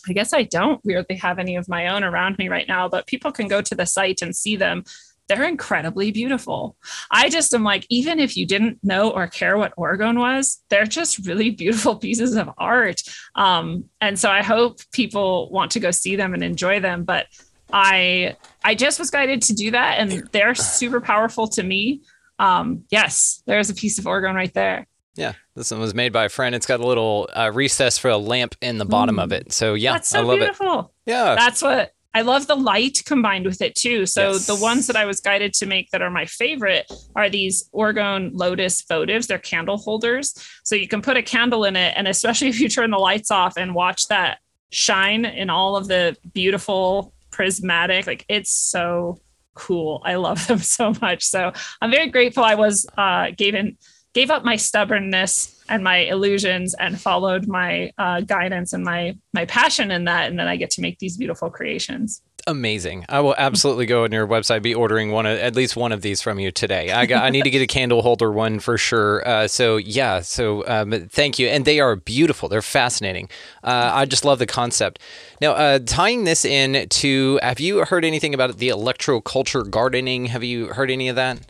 I 0.08 0.12
guess 0.12 0.32
I 0.32 0.44
don't 0.44 0.84
weirdly 0.84 1.16
have 1.16 1.38
any 1.38 1.56
of 1.56 1.68
my 1.68 1.88
own 1.88 2.04
around 2.04 2.38
me 2.38 2.48
right 2.48 2.68
now, 2.68 2.88
but 2.88 3.06
people 3.06 3.32
can 3.32 3.48
go 3.48 3.60
to 3.60 3.74
the 3.74 3.86
site 3.86 4.22
and 4.22 4.34
see 4.34 4.56
them. 4.56 4.84
They're 5.28 5.44
incredibly 5.44 6.10
beautiful. 6.10 6.76
I 7.10 7.28
just 7.28 7.54
am 7.54 7.62
like, 7.62 7.86
even 7.88 8.18
if 8.18 8.36
you 8.36 8.46
didn't 8.46 8.80
know 8.82 9.10
or 9.10 9.28
care 9.28 9.56
what 9.56 9.76
orgone 9.76 10.18
was, 10.18 10.60
they're 10.70 10.84
just 10.84 11.24
really 11.24 11.50
beautiful 11.50 11.96
pieces 11.96 12.34
of 12.34 12.50
art. 12.58 13.02
Um, 13.36 13.84
and 14.00 14.18
so 14.18 14.28
I 14.28 14.42
hope 14.42 14.80
people 14.90 15.48
want 15.50 15.70
to 15.72 15.80
go 15.80 15.92
see 15.92 16.16
them 16.16 16.34
and 16.34 16.42
enjoy 16.42 16.80
them. 16.80 17.04
But 17.04 17.26
I 17.72 18.36
I 18.64 18.74
just 18.74 18.98
was 18.98 19.10
guided 19.10 19.42
to 19.42 19.54
do 19.54 19.70
that, 19.70 19.98
and 19.98 20.28
they're 20.32 20.54
super 20.54 21.00
powerful 21.00 21.46
to 21.48 21.62
me. 21.62 22.02
Um, 22.38 22.84
yes, 22.90 23.42
there's 23.46 23.70
a 23.70 23.74
piece 23.74 23.98
of 23.98 24.06
orgone 24.06 24.34
right 24.34 24.52
there. 24.52 24.86
Yeah, 25.16 25.32
this 25.56 25.70
one 25.70 25.80
was 25.80 25.94
made 25.94 26.12
by 26.12 26.24
a 26.24 26.28
friend. 26.28 26.54
It's 26.54 26.66
got 26.66 26.80
a 26.80 26.86
little 26.86 27.28
uh, 27.34 27.50
recess 27.52 27.98
for 27.98 28.08
a 28.08 28.16
lamp 28.16 28.54
in 28.60 28.78
the 28.78 28.84
bottom 28.84 29.16
Mm. 29.16 29.22
of 29.24 29.32
it. 29.32 29.52
So 29.52 29.74
yeah, 29.74 29.92
That's 29.94 30.08
so 30.08 30.20
I 30.20 30.22
love 30.22 30.38
beautiful. 30.38 30.92
it. 31.06 31.10
Yeah, 31.10 31.34
That's 31.34 31.60
what 31.62 31.92
I 32.14 32.22
love 32.22 32.46
the 32.46 32.56
light 32.56 33.02
combined 33.06 33.44
with 33.46 33.60
it 33.62 33.74
too. 33.74 34.06
So 34.06 34.32
Yes. 34.32 34.46
the 34.46 34.56
ones 34.56 34.86
that 34.88 34.96
I 34.96 35.04
was 35.04 35.20
guided 35.20 35.52
to 35.54 35.66
make 35.66 35.90
that 35.90 36.02
are 36.02 36.10
my 36.10 36.26
favorite 36.26 36.90
are 37.16 37.28
these 37.28 37.68
Orgone 37.74 38.30
Lotus 38.34 38.82
votives. 38.82 39.26
They're 39.26 39.38
candle 39.38 39.76
holders. 39.78 40.34
So 40.64 40.74
you 40.74 40.88
can 40.88 41.02
put 41.02 41.16
a 41.16 41.22
candle 41.22 41.64
in 41.64 41.76
it, 41.76 41.94
and 41.96 42.08
especially 42.08 42.48
if 42.54 42.58
you 42.60 42.68
turn 42.68 42.90
the 42.90 42.98
lights 42.98 43.30
off 43.30 43.56
and 43.56 43.74
watch 43.74 44.08
that 44.08 44.38
shine 44.72 45.24
in 45.24 45.50
all 45.50 45.76
of 45.76 45.88
the 45.88 46.16
beautiful 46.32 47.12
prismatic, 47.30 48.06
like 48.06 48.24
it's 48.28 48.50
so 48.52 49.18
cool. 49.54 50.02
I 50.04 50.14
love 50.14 50.46
them 50.48 50.58
so 50.58 50.92
much. 51.02 51.24
So 51.24 51.52
I'm 51.82 51.90
very 51.90 52.08
grateful 52.10 52.44
I 52.44 52.54
was 52.54 52.86
uh 52.96 53.30
gave 53.36 53.54
in 53.54 53.76
gave 54.12 54.30
up 54.30 54.44
my 54.44 54.56
stubbornness 54.56 55.62
and 55.68 55.84
my 55.84 55.98
illusions 55.98 56.74
and 56.74 57.00
followed 57.00 57.46
my 57.46 57.92
uh, 57.98 58.20
guidance 58.20 58.72
and 58.72 58.84
my 58.84 59.16
my 59.32 59.44
passion 59.44 59.90
in 59.90 60.04
that 60.04 60.28
and 60.28 60.38
then 60.38 60.48
i 60.48 60.56
get 60.56 60.70
to 60.70 60.80
make 60.80 60.98
these 60.98 61.16
beautiful 61.16 61.50
creations 61.50 62.22
amazing. 62.46 63.04
I 63.08 63.20
will 63.20 63.34
absolutely 63.38 63.86
go 63.86 64.04
on 64.04 64.12
your 64.12 64.26
website, 64.26 64.62
be 64.62 64.74
ordering 64.74 65.10
one, 65.10 65.26
of, 65.26 65.38
at 65.38 65.54
least 65.54 65.76
one 65.76 65.92
of 65.92 66.02
these 66.02 66.20
from 66.20 66.38
you 66.38 66.50
today. 66.50 66.90
I 66.90 67.06
got, 67.06 67.24
I 67.24 67.30
need 67.30 67.44
to 67.44 67.50
get 67.50 67.62
a 67.62 67.66
candle 67.66 68.02
holder 68.02 68.30
one 68.30 68.60
for 68.60 68.76
sure. 68.76 69.26
Uh, 69.26 69.48
so 69.48 69.76
yeah, 69.76 70.20
so 70.20 70.66
um, 70.66 71.08
thank 71.08 71.38
you, 71.38 71.48
and 71.48 71.64
they 71.64 71.80
are 71.80 71.96
beautiful. 71.96 72.48
They're 72.48 72.62
fascinating. 72.62 73.28
Uh, 73.62 73.90
I 73.92 74.04
just 74.04 74.24
love 74.24 74.38
the 74.38 74.46
concept. 74.46 74.98
Now, 75.40 75.52
uh, 75.52 75.78
tying 75.84 76.24
this 76.24 76.44
in 76.44 76.88
to, 76.88 77.40
have 77.42 77.60
you 77.60 77.84
heard 77.84 78.04
anything 78.04 78.34
about 78.34 78.58
the 78.58 78.68
electroculture 78.68 79.68
gardening? 79.68 80.26
Have 80.26 80.44
you 80.44 80.66
heard 80.66 80.90
any 80.90 81.08
of 81.08 81.16
that? 81.16 81.49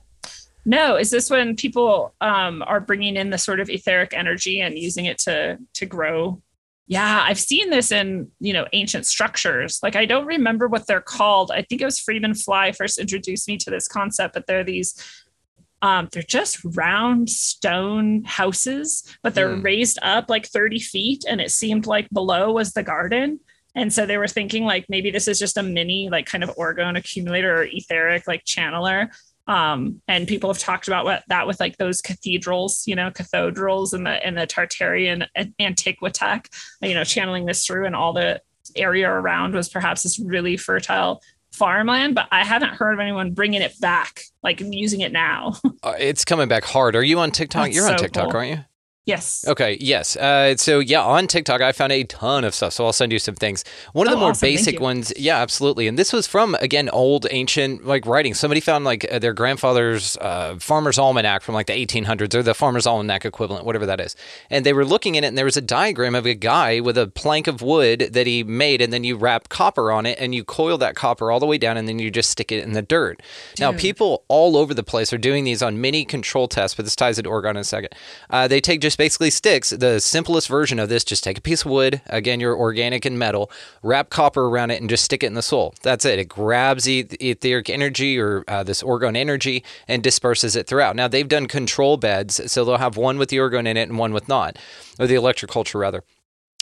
No 0.76 0.96
is 0.96 1.10
this 1.10 1.28
when 1.30 1.56
people 1.56 2.14
um, 2.20 2.62
are 2.72 2.80
bringing 2.80 3.16
in 3.16 3.30
the 3.30 3.38
sort 3.38 3.60
of 3.60 3.68
etheric 3.68 4.12
energy 4.14 4.60
and 4.60 4.78
using 4.78 5.06
it 5.06 5.18
to 5.26 5.58
to 5.74 5.84
grow? 5.86 6.40
Yeah 6.86 7.22
i've 7.28 7.38
seen 7.50 7.70
this 7.70 7.92
in 7.92 8.30
you 8.40 8.52
know 8.52 8.66
ancient 8.72 9.06
structures. 9.06 9.72
Like 9.82 9.96
i 9.96 10.06
don't 10.06 10.26
remember 10.36 10.66
what 10.68 10.86
they're 10.86 11.08
called. 11.16 11.50
I 11.58 11.62
think 11.62 11.80
it 11.82 11.90
was 11.90 12.00
freeman 12.06 12.34
fly 12.34 12.72
first 12.72 12.98
introduced 12.98 13.46
me 13.48 13.56
to 13.58 13.70
this 13.70 13.88
concept 13.88 14.34
but 14.34 14.46
they're 14.46 14.64
these 14.64 14.90
um, 15.82 16.08
they're 16.12 16.34
just 16.38 16.58
round 16.76 17.30
stone 17.30 18.24
houses 18.24 18.88
but 19.22 19.34
they're 19.34 19.56
Hmm. 19.56 19.62
raised 19.62 19.98
up 20.02 20.28
like 20.28 20.46
30 20.46 20.78
feet 20.92 21.24
and 21.28 21.40
it 21.40 21.50
seemed 21.52 21.86
like 21.86 22.08
below 22.10 22.52
was 22.52 22.72
the 22.72 22.82
garden. 22.82 23.40
And 23.74 23.92
so 23.92 24.04
they 24.04 24.18
were 24.18 24.28
thinking 24.28 24.64
like 24.64 24.84
maybe 24.88 25.10
this 25.10 25.28
is 25.28 25.38
just 25.38 25.56
a 25.56 25.62
mini 25.62 26.08
like 26.10 26.26
kind 26.26 26.44
of 26.44 26.50
orgone 26.56 26.98
accumulator 26.98 27.52
or 27.60 27.64
etheric 27.64 28.26
like 28.26 28.44
channeler 28.44 29.08
um, 29.50 30.00
and 30.06 30.28
people 30.28 30.48
have 30.48 30.60
talked 30.60 30.86
about 30.86 31.04
what 31.04 31.24
that 31.26 31.44
with 31.48 31.58
like 31.58 31.76
those 31.76 32.00
cathedrals, 32.00 32.84
you 32.86 32.94
know, 32.94 33.10
cathedrals 33.10 33.92
and 33.92 34.06
the 34.06 34.26
in 34.26 34.36
the 34.36 34.46
Tartarian 34.46 35.26
Antiquitech, 35.60 36.46
you 36.80 36.94
know, 36.94 37.02
channeling 37.02 37.46
this 37.46 37.66
through, 37.66 37.84
and 37.84 37.96
all 37.96 38.12
the 38.12 38.40
area 38.76 39.10
around 39.10 39.54
was 39.54 39.68
perhaps 39.68 40.04
this 40.04 40.20
really 40.20 40.56
fertile 40.56 41.20
farmland. 41.52 42.14
But 42.14 42.28
I 42.30 42.44
haven't 42.44 42.74
heard 42.74 42.94
of 42.94 43.00
anyone 43.00 43.32
bringing 43.32 43.60
it 43.60 43.78
back, 43.80 44.22
like 44.44 44.60
using 44.60 45.00
it 45.00 45.12
now. 45.12 45.54
Uh, 45.82 45.94
it's 45.98 46.26
coming 46.26 46.46
back 46.46 46.62
hard. 46.62 46.94
Are 46.94 47.02
you 47.02 47.18
on 47.20 47.30
TikTok? 47.30 47.64
That's 47.64 47.74
You're 47.74 47.88
on 47.90 47.96
TikTok, 47.96 48.28
cool. 48.28 48.36
aren't 48.36 48.50
you? 48.50 48.64
Yes. 49.06 49.44
Okay, 49.48 49.78
yes. 49.80 50.14
Uh, 50.14 50.56
so 50.56 50.78
yeah, 50.78 51.02
on 51.02 51.26
TikTok, 51.26 51.62
I 51.62 51.72
found 51.72 51.90
a 51.90 52.04
ton 52.04 52.44
of 52.44 52.54
stuff. 52.54 52.74
So 52.74 52.84
I'll 52.84 52.92
send 52.92 53.12
you 53.12 53.18
some 53.18 53.34
things. 53.34 53.64
One 53.92 54.06
of 54.06 54.10
the 54.12 54.18
Oh, 54.18 54.20
more 54.20 54.30
awesome. 54.30 54.46
Basic 54.46 54.78
ones, 54.78 55.10
yeah, 55.16 55.38
absolutely. 55.38 55.88
And 55.88 55.98
this 55.98 56.12
was 56.12 56.26
from 56.26 56.54
again 56.56 56.90
old 56.90 57.26
ancient 57.30 57.86
like 57.86 58.04
writing. 58.04 58.34
Somebody 58.34 58.60
found 58.60 58.84
like 58.84 59.10
uh, 59.10 59.18
their 59.18 59.32
grandfather's 59.32 60.18
uh, 60.18 60.56
farmer's 60.60 60.98
almanac 60.98 61.42
from 61.42 61.54
like 61.54 61.66
the 61.66 61.72
1800s 61.72 62.34
or 62.34 62.42
the 62.42 62.52
farmer's 62.54 62.86
almanac 62.86 63.24
equivalent, 63.24 63.64
whatever 63.64 63.86
that 63.86 64.00
is. 64.00 64.14
And 64.50 64.66
they 64.66 64.74
were 64.74 64.84
looking 64.84 65.16
at 65.16 65.24
it, 65.24 65.28
and 65.28 65.38
there 65.38 65.46
was 65.46 65.56
a 65.56 65.62
diagram 65.62 66.14
of 66.14 66.26
a 66.26 66.34
guy 66.34 66.80
with 66.80 66.98
a 66.98 67.06
plank 67.08 67.46
of 67.46 67.62
wood 67.62 68.10
that 68.12 68.26
he 68.26 68.44
made, 68.44 68.82
and 68.82 68.92
then 68.92 69.02
you 69.02 69.16
wrap 69.16 69.48
copper 69.48 69.90
on 69.90 70.04
it, 70.04 70.18
and 70.20 70.34
you 70.34 70.44
coil 70.44 70.76
that 70.78 70.94
copper 70.94 71.32
all 71.32 71.40
the 71.40 71.46
way 71.46 71.56
down, 71.58 71.78
and 71.78 71.88
then 71.88 71.98
you 71.98 72.10
just 72.10 72.30
stick 72.30 72.52
it 72.52 72.62
in 72.62 72.74
the 72.74 72.82
dirt. 72.82 73.22
Now, 73.58 73.72
people 73.72 74.24
all 74.28 74.58
over 74.58 74.74
the 74.74 74.82
place 74.84 75.10
are 75.12 75.18
doing 75.18 75.44
these 75.44 75.62
on 75.62 75.80
mini 75.80 76.04
control 76.04 76.48
tests, 76.48 76.76
but 76.76 76.84
this 76.84 76.94
ties 76.94 77.18
into 77.18 77.30
orgone 77.30 77.52
in 77.52 77.56
a 77.56 77.64
second. 77.64 77.90
Uh, 78.28 78.46
they 78.46 78.60
take 78.60 78.80
just 78.80 78.89
basically 78.96 79.30
sticks. 79.30 79.70
The 79.70 80.00
simplest 80.00 80.48
version 80.48 80.78
of 80.78 80.88
this, 80.88 81.04
just 81.04 81.24
take 81.24 81.38
a 81.38 81.40
piece 81.40 81.64
of 81.64 81.70
wood, 81.70 82.00
again, 82.06 82.40
you're 82.40 82.56
organic 82.56 83.04
and 83.04 83.18
metal, 83.18 83.50
wrap 83.82 84.10
copper 84.10 84.46
around 84.46 84.70
it, 84.70 84.80
and 84.80 84.90
just 84.90 85.04
stick 85.04 85.22
it 85.22 85.26
in 85.26 85.34
the 85.34 85.42
soil. 85.42 85.74
That's 85.82 86.04
it. 86.04 86.18
It 86.18 86.28
grabs 86.28 86.84
the 86.84 87.06
etheric 87.20 87.70
energy 87.70 88.18
or 88.18 88.44
uh, 88.48 88.62
this 88.62 88.82
orgone 88.82 89.16
energy 89.16 89.64
and 89.88 90.02
disperses 90.02 90.56
it 90.56 90.66
throughout. 90.66 90.96
Now, 90.96 91.08
they've 91.08 91.28
done 91.28 91.46
control 91.46 91.96
beds, 91.96 92.50
so 92.50 92.64
they'll 92.64 92.78
have 92.78 92.96
one 92.96 93.18
with 93.18 93.28
the 93.28 93.38
orgone 93.38 93.66
in 93.66 93.76
it 93.76 93.88
and 93.88 93.98
one 93.98 94.12
with 94.12 94.28
not, 94.28 94.58
or 94.98 95.06
the 95.06 95.14
electroculture 95.14 95.80
rather. 95.80 96.04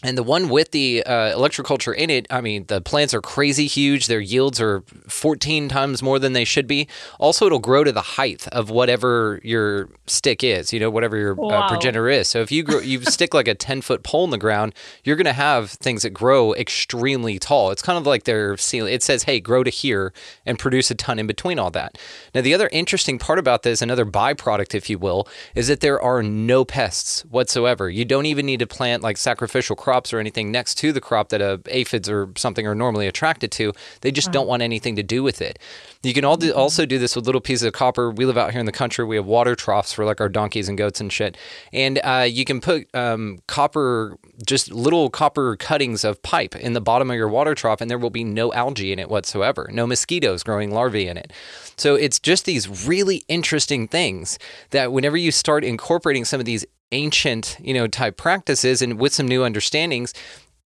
And 0.04 0.16
the 0.16 0.22
one 0.22 0.48
with 0.48 0.70
the 0.70 1.02
uh, 1.04 1.36
electroculture 1.36 1.92
in 1.92 2.08
it, 2.08 2.28
I 2.30 2.40
mean, 2.40 2.66
the 2.68 2.80
plants 2.80 3.12
are 3.14 3.20
crazy 3.20 3.66
huge. 3.66 4.06
Their 4.06 4.20
yields 4.20 4.60
are 4.60 4.84
14 5.08 5.68
times 5.68 6.04
more 6.04 6.20
than 6.20 6.34
they 6.34 6.44
should 6.44 6.68
be. 6.68 6.86
Also, 7.18 7.46
it'll 7.46 7.58
grow 7.58 7.82
to 7.82 7.90
the 7.90 8.00
height 8.00 8.46
of 8.48 8.70
whatever 8.70 9.40
your 9.42 9.88
stick 10.06 10.44
is, 10.44 10.72
you 10.72 10.78
know, 10.78 10.88
whatever 10.88 11.16
your 11.16 11.32
uh, 11.32 11.66
progenitor 11.66 12.08
is. 12.08 12.28
So 12.28 12.42
if 12.42 12.52
you 12.52 12.62
grow, 12.62 12.78
you 12.78 13.02
stick 13.06 13.34
like 13.34 13.48
a 13.48 13.56
10 13.56 13.80
foot 13.80 14.04
pole 14.04 14.22
in 14.22 14.30
the 14.30 14.38
ground, 14.38 14.72
you're 15.02 15.16
going 15.16 15.24
to 15.24 15.32
have 15.32 15.70
things 15.70 16.02
that 16.02 16.10
grow 16.10 16.54
extremely 16.54 17.40
tall. 17.40 17.72
It's 17.72 17.82
kind 17.82 17.98
of 17.98 18.06
like 18.06 18.22
their 18.22 18.56
ceiling. 18.56 18.94
It 18.94 19.02
says, 19.02 19.24
hey, 19.24 19.40
grow 19.40 19.64
to 19.64 19.70
here 19.70 20.12
and 20.46 20.60
produce 20.60 20.92
a 20.92 20.94
ton 20.94 21.18
in 21.18 21.26
between 21.26 21.58
all 21.58 21.72
that. 21.72 21.98
Now, 22.36 22.42
the 22.42 22.54
other 22.54 22.68
interesting 22.70 23.18
part 23.18 23.40
about 23.40 23.64
this, 23.64 23.82
another 23.82 24.06
byproduct, 24.06 24.76
if 24.76 24.88
you 24.88 24.96
will, 24.96 25.26
is 25.56 25.66
that 25.66 25.80
there 25.80 26.00
are 26.00 26.22
no 26.22 26.64
pests 26.64 27.24
whatsoever. 27.24 27.90
You 27.90 28.04
don't 28.04 28.26
even 28.26 28.46
need 28.46 28.60
to 28.60 28.66
plant 28.68 29.02
like 29.02 29.16
sacrificial 29.16 29.74
crops 29.74 29.87
or 30.12 30.18
anything 30.18 30.50
next 30.50 30.76
to 30.76 30.92
the 30.92 31.00
crop 31.00 31.28
that 31.30 31.40
uh, 31.40 31.58
aphids 31.66 32.08
or 32.08 32.30
something 32.36 32.66
are 32.66 32.74
normally 32.74 33.06
attracted 33.06 33.50
to. 33.52 33.72
They 34.00 34.10
just 34.10 34.32
don't 34.32 34.46
want 34.46 34.62
anything 34.62 34.96
to 34.96 35.02
do 35.02 35.22
with 35.22 35.40
it. 35.40 35.58
You 36.02 36.14
can 36.14 36.24
all 36.24 36.36
do, 36.36 36.52
also 36.52 36.86
do 36.86 36.98
this 36.98 37.16
with 37.16 37.26
little 37.26 37.40
pieces 37.40 37.64
of 37.64 37.72
copper. 37.72 38.10
We 38.10 38.24
live 38.24 38.38
out 38.38 38.52
here 38.52 38.60
in 38.60 38.66
the 38.66 38.72
country. 38.72 39.04
We 39.04 39.16
have 39.16 39.26
water 39.26 39.54
troughs 39.54 39.92
for 39.92 40.04
like 40.04 40.20
our 40.20 40.28
donkeys 40.28 40.68
and 40.68 40.78
goats 40.78 41.00
and 41.00 41.12
shit. 41.12 41.36
And 41.72 41.98
uh, 42.04 42.26
you 42.28 42.44
can 42.44 42.60
put 42.60 42.88
um, 42.94 43.38
copper, 43.48 44.16
just 44.46 44.70
little 44.70 45.10
copper 45.10 45.56
cuttings 45.56 46.04
of 46.04 46.22
pipe 46.22 46.54
in 46.54 46.72
the 46.74 46.80
bottom 46.80 47.10
of 47.10 47.16
your 47.16 47.28
water 47.28 47.54
trough, 47.54 47.80
and 47.80 47.90
there 47.90 47.98
will 47.98 48.10
be 48.10 48.24
no 48.24 48.52
algae 48.52 48.92
in 48.92 48.98
it 48.98 49.08
whatsoever, 49.08 49.68
no 49.72 49.86
mosquitoes 49.86 50.42
growing 50.42 50.70
larvae 50.70 51.08
in 51.08 51.16
it. 51.16 51.32
So 51.76 51.94
it's 51.94 52.18
just 52.18 52.44
these 52.44 52.86
really 52.86 53.24
interesting 53.28 53.88
things 53.88 54.38
that 54.70 54.92
whenever 54.92 55.16
you 55.16 55.32
start 55.32 55.64
incorporating 55.64 56.24
some 56.24 56.40
of 56.40 56.46
these 56.46 56.64
ancient, 56.92 57.56
you 57.60 57.74
know, 57.74 57.86
type 57.86 58.16
practices 58.16 58.82
and 58.82 58.98
with 58.98 59.12
some 59.12 59.28
new 59.28 59.44
understandings, 59.44 60.14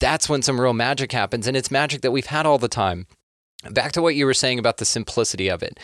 that's 0.01 0.29
when 0.29 0.43
some 0.43 0.61
real 0.61 0.73
magic 0.73 1.13
happens. 1.13 1.47
And 1.47 1.57
it's 1.57 1.71
magic 1.71 2.03
that 2.03 2.11
we've 2.11 2.27
had 2.27 2.47
all 2.47 2.59
the 2.59 2.69
time. 2.69 3.07
Back 3.69 3.91
to 3.93 4.03
what 4.03 4.15
you 4.15 4.25
were 4.25 4.35
saying 4.35 4.61
about 4.61 4.77
the 4.77 4.85
simplicity 4.85 5.51
of 5.51 5.65
it. 5.65 5.81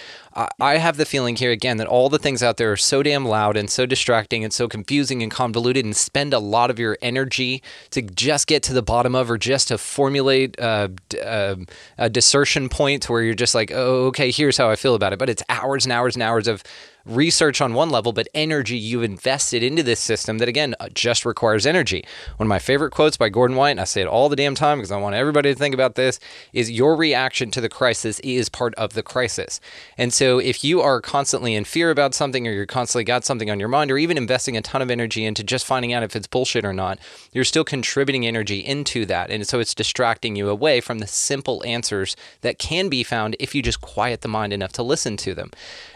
I- 0.61 0.77
have 0.77 0.97
the 0.97 1.05
feeling 1.05 1.35
here 1.35 1.51
again 1.51 1.78
that 1.78 1.89
all 1.89 2.09
the 2.09 2.20
things 2.20 2.40
out 2.40 2.56
there 2.56 2.70
are 2.70 2.77
so 2.77 3.02
damn 3.02 3.27
loud 3.27 3.56
and 3.56 3.69
so 3.69 3.85
distracting 3.85 4.44
and 4.44 4.52
so 4.52 4.69
confusing 4.69 5.24
and 5.24 5.31
convoluted 5.31 5.85
and 5.85 5.97
spend 5.97 6.32
a 6.32 6.39
lot 6.39 6.70
of 6.70 6.78
your 6.78 6.97
energy 7.02 7.65
to 7.90 8.01
just 8.02 8.47
get 8.47 8.62
to 8.65 8.74
the 8.74 8.82
bottom 8.82 9.16
of 9.16 9.28
or 9.28 9.39
just 9.39 9.69
to 9.69 9.78
formulate 9.78 10.59
uh, 10.61 10.89
uh, 11.20 11.56
a 11.98 12.09
dissertation 12.09 12.69
point 12.69 13.11
where 13.11 13.23
you're 13.23 13.35
just 13.35 13.56
like, 13.56 13.73
oh, 13.74 14.06
okay, 14.06 14.31
here's 14.31 14.56
how 14.56 14.70
I 14.70 14.77
feel 14.77 14.94
about 14.94 15.12
it. 15.12 15.19
But 15.19 15.28
it's 15.28 15.43
hours 15.48 15.85
and 15.85 15.93
hours 15.93 16.15
and 16.15 16.23
hours 16.23 16.47
of 16.47 16.62
research 17.07 17.61
on 17.61 17.75
one 17.75 17.91
level, 17.91 18.13
but 18.13 18.29
energy 18.35 18.77
you've 18.77 19.03
invested 19.03 19.63
into 19.63 19.83
this 19.83 20.01
system 20.01 20.39
that, 20.39 20.49
again, 20.49 20.75
uh, 20.81 20.89
just 20.95 21.25
requires 21.25 21.67
energy. 21.67 22.05
One 22.37 22.47
of 22.47 22.49
my 22.49 22.59
favorite 22.59 22.93
quotes 22.93 23.17
by 23.17 23.29
Gordon 23.29 23.57
White, 23.57 23.73
and 23.73 23.81
I 23.81 23.85
say 23.85 24.01
it 24.03 24.07
all 24.07 24.29
the 24.29 24.37
damn 24.37 24.55
time 24.55 24.79
because 24.79 24.91
I 24.91 24.97
want 24.97 25.15
everybody 25.15 25.53
to 25.53 25.59
think 25.59 25.75
about 25.75 25.97
this, 25.97 26.19
is 26.53 26.71
your 26.71 26.97
reaction 26.97 27.51
to 27.51 27.61
the 27.61 27.69
crisis 27.69 28.21
is 28.21 28.49
part 28.49 28.75
of 28.77 28.95
the 28.95 29.03
crisis. 29.03 29.61
And 29.99 30.13
so 30.13 30.39
if 30.39 30.65
you 30.65 30.81
are 30.81 31.01
constantly 31.01 31.55
in 31.55 31.65
fear 31.65 31.91
about 31.91 32.15
something 32.15 32.47
or 32.47 32.53
you're 32.53 32.67
constantly 32.67 33.05
got 33.05 33.25
something 33.25 33.51
on 33.51 33.61
your 33.61 33.69
mind 33.69 33.91
or 33.91 33.99
even 33.99 34.17
investing 34.17 34.57
a 34.57 34.63
ton 34.63 34.81
of 34.81 34.91
energy 34.91 35.25
into 35.25 35.45
just 35.45 35.67
finding 35.67 35.93
out 35.93 36.03
if 36.03 36.17
it's 36.17 36.27
bullshit 36.27 36.65
or 36.65 36.73
not, 36.73 36.99
you're 37.33 37.45
still 37.45 37.65
contributing 37.65 38.27
energy 38.27 38.61
into 38.61 39.05
that. 39.07 39.31
And 39.31 39.47
so 39.47 39.61
it's 39.61 39.75
distracting 39.75 40.37
you 40.37 40.49
away 40.49 40.81
from 40.81 41.01
the 41.01 41.07
simple 41.07 41.63
answers 41.67 42.17
that 42.41 42.59
can 42.59 42.89
be 42.89 43.03
found 43.03 43.37
if 43.39 43.55
you 43.55 43.63
just 43.63 43.81
quiet 43.81 44.23
the 44.23 44.29
mind 44.29 44.53
enough 44.53 44.73
to 44.73 44.83
listen 44.83 45.17
to 45.19 45.35
them. 45.35 45.51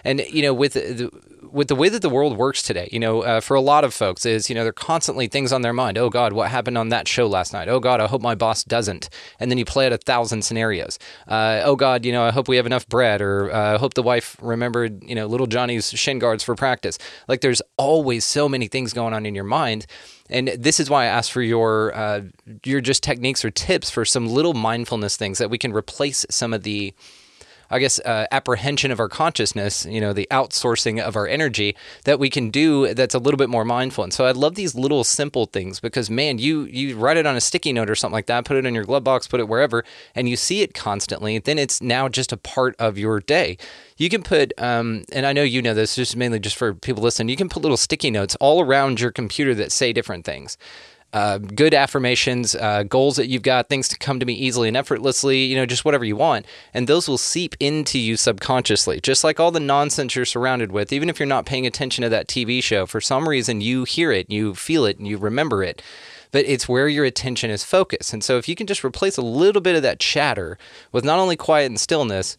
And, 0.04 0.20
you 0.30 0.42
know, 0.42 0.52
with 0.52 0.97
the, 0.98 1.10
with 1.50 1.68
the 1.68 1.74
way 1.74 1.88
that 1.88 2.02
the 2.02 2.08
world 2.08 2.36
works 2.36 2.62
today, 2.62 2.88
you 2.92 2.98
know, 2.98 3.22
uh, 3.22 3.40
for 3.40 3.54
a 3.54 3.60
lot 3.60 3.84
of 3.84 3.94
folks 3.94 4.26
is, 4.26 4.48
you 4.48 4.54
know, 4.54 4.62
they're 4.62 4.72
constantly 4.72 5.26
things 5.26 5.52
on 5.52 5.62
their 5.62 5.72
mind. 5.72 5.96
Oh 5.98 6.10
God, 6.10 6.32
what 6.32 6.50
happened 6.50 6.76
on 6.76 6.90
that 6.90 7.08
show 7.08 7.26
last 7.26 7.52
night? 7.52 7.68
Oh 7.68 7.80
God, 7.80 8.00
I 8.00 8.06
hope 8.06 8.22
my 8.22 8.34
boss 8.34 8.64
doesn't. 8.64 9.08
And 9.40 9.50
then 9.50 9.58
you 9.58 9.64
play 9.64 9.86
out 9.86 9.92
a 9.92 9.98
thousand 9.98 10.42
scenarios. 10.42 10.98
Uh, 11.26 11.62
oh 11.64 11.76
God, 11.76 12.04
you 12.04 12.12
know, 12.12 12.22
I 12.22 12.30
hope 12.30 12.48
we 12.48 12.56
have 12.56 12.66
enough 12.66 12.86
bread, 12.88 13.20
or 13.20 13.52
uh, 13.52 13.74
I 13.74 13.78
hope 13.78 13.94
the 13.94 14.02
wife 14.02 14.36
remembered, 14.40 15.02
you 15.02 15.14
know, 15.14 15.26
little 15.26 15.46
Johnny's 15.46 15.90
shin 15.90 16.18
guards 16.18 16.44
for 16.44 16.54
practice. 16.54 16.98
Like 17.26 17.40
there's 17.40 17.62
always 17.76 18.24
so 18.24 18.48
many 18.48 18.68
things 18.68 18.92
going 18.92 19.14
on 19.14 19.24
in 19.26 19.34
your 19.34 19.44
mind. 19.44 19.86
And 20.30 20.48
this 20.48 20.78
is 20.78 20.90
why 20.90 21.04
I 21.04 21.06
asked 21.06 21.32
for 21.32 21.40
your 21.40 21.94
uh, 21.94 22.22
your 22.64 22.82
just 22.82 23.02
techniques 23.02 23.44
or 23.44 23.50
tips 23.50 23.90
for 23.90 24.04
some 24.04 24.26
little 24.26 24.52
mindfulness 24.52 25.16
things 25.16 25.38
that 25.38 25.48
we 25.48 25.56
can 25.56 25.72
replace 25.72 26.26
some 26.28 26.52
of 26.52 26.64
the 26.64 26.92
I 27.70 27.78
guess, 27.78 27.98
uh, 28.00 28.26
apprehension 28.32 28.90
of 28.90 29.00
our 29.00 29.08
consciousness, 29.08 29.84
you 29.86 30.00
know, 30.00 30.12
the 30.12 30.26
outsourcing 30.30 31.00
of 31.00 31.16
our 31.16 31.26
energy 31.26 31.76
that 32.04 32.18
we 32.18 32.30
can 32.30 32.50
do 32.50 32.94
that's 32.94 33.14
a 33.14 33.18
little 33.18 33.38
bit 33.38 33.50
more 33.50 33.64
mindful. 33.64 34.04
And 34.04 34.12
so 34.12 34.24
I 34.24 34.32
love 34.32 34.54
these 34.54 34.74
little 34.74 35.04
simple 35.04 35.46
things 35.46 35.80
because, 35.80 36.10
man, 36.10 36.38
you 36.38 36.64
you 36.64 36.96
write 36.96 37.16
it 37.16 37.26
on 37.26 37.36
a 37.36 37.40
sticky 37.40 37.72
note 37.72 37.90
or 37.90 37.94
something 37.94 38.14
like 38.14 38.26
that, 38.26 38.44
put 38.44 38.56
it 38.56 38.66
in 38.66 38.74
your 38.74 38.84
glove 38.84 39.04
box, 39.04 39.28
put 39.28 39.40
it 39.40 39.48
wherever, 39.48 39.84
and 40.14 40.28
you 40.28 40.36
see 40.36 40.62
it 40.62 40.74
constantly, 40.74 41.38
then 41.38 41.58
it's 41.58 41.82
now 41.82 42.08
just 42.08 42.32
a 42.32 42.36
part 42.36 42.74
of 42.78 42.98
your 42.98 43.20
day. 43.20 43.58
You 43.96 44.08
can 44.08 44.22
put, 44.22 44.52
um, 44.58 45.04
and 45.12 45.26
I 45.26 45.32
know 45.32 45.42
you 45.42 45.60
know 45.60 45.74
this, 45.74 45.96
just 45.96 46.16
mainly 46.16 46.38
just 46.38 46.56
for 46.56 46.72
people 46.72 47.02
listening, 47.02 47.28
you 47.28 47.36
can 47.36 47.48
put 47.48 47.62
little 47.62 47.76
sticky 47.76 48.10
notes 48.10 48.36
all 48.40 48.62
around 48.62 49.00
your 49.00 49.10
computer 49.10 49.54
that 49.56 49.72
say 49.72 49.92
different 49.92 50.24
things 50.24 50.56
uh, 51.12 51.38
good 51.38 51.72
affirmations, 51.72 52.54
uh, 52.54 52.82
goals 52.82 53.16
that 53.16 53.28
you've 53.28 53.42
got, 53.42 53.68
things 53.68 53.88
to 53.88 53.96
come 53.98 54.20
to 54.20 54.26
me 54.26 54.34
easily 54.34 54.68
and 54.68 54.76
effortlessly, 54.76 55.44
you 55.44 55.56
know, 55.56 55.64
just 55.64 55.84
whatever 55.84 56.04
you 56.04 56.16
want. 56.16 56.44
And 56.74 56.86
those 56.86 57.08
will 57.08 57.18
seep 57.18 57.56
into 57.60 57.98
you 57.98 58.16
subconsciously, 58.16 59.00
just 59.00 59.24
like 59.24 59.40
all 59.40 59.50
the 59.50 59.60
nonsense 59.60 60.14
you're 60.14 60.26
surrounded 60.26 60.70
with. 60.70 60.92
Even 60.92 61.08
if 61.08 61.18
you're 61.18 61.26
not 61.26 61.46
paying 61.46 61.66
attention 61.66 62.02
to 62.02 62.10
that 62.10 62.28
TV 62.28 62.62
show, 62.62 62.84
for 62.84 63.00
some 63.00 63.28
reason 63.28 63.60
you 63.60 63.84
hear 63.84 64.12
it, 64.12 64.30
you 64.30 64.54
feel 64.54 64.84
it, 64.84 64.98
and 64.98 65.08
you 65.08 65.16
remember 65.16 65.62
it. 65.62 65.82
But 66.30 66.44
it's 66.44 66.68
where 66.68 66.88
your 66.88 67.06
attention 67.06 67.50
is 67.50 67.64
focused. 67.64 68.12
And 68.12 68.22
so 68.22 68.36
if 68.36 68.46
you 68.46 68.54
can 68.54 68.66
just 68.66 68.84
replace 68.84 69.16
a 69.16 69.22
little 69.22 69.62
bit 69.62 69.76
of 69.76 69.82
that 69.82 69.98
chatter 69.98 70.58
with 70.92 71.04
not 71.04 71.18
only 71.18 71.36
quiet 71.36 71.66
and 71.66 71.80
stillness, 71.80 72.36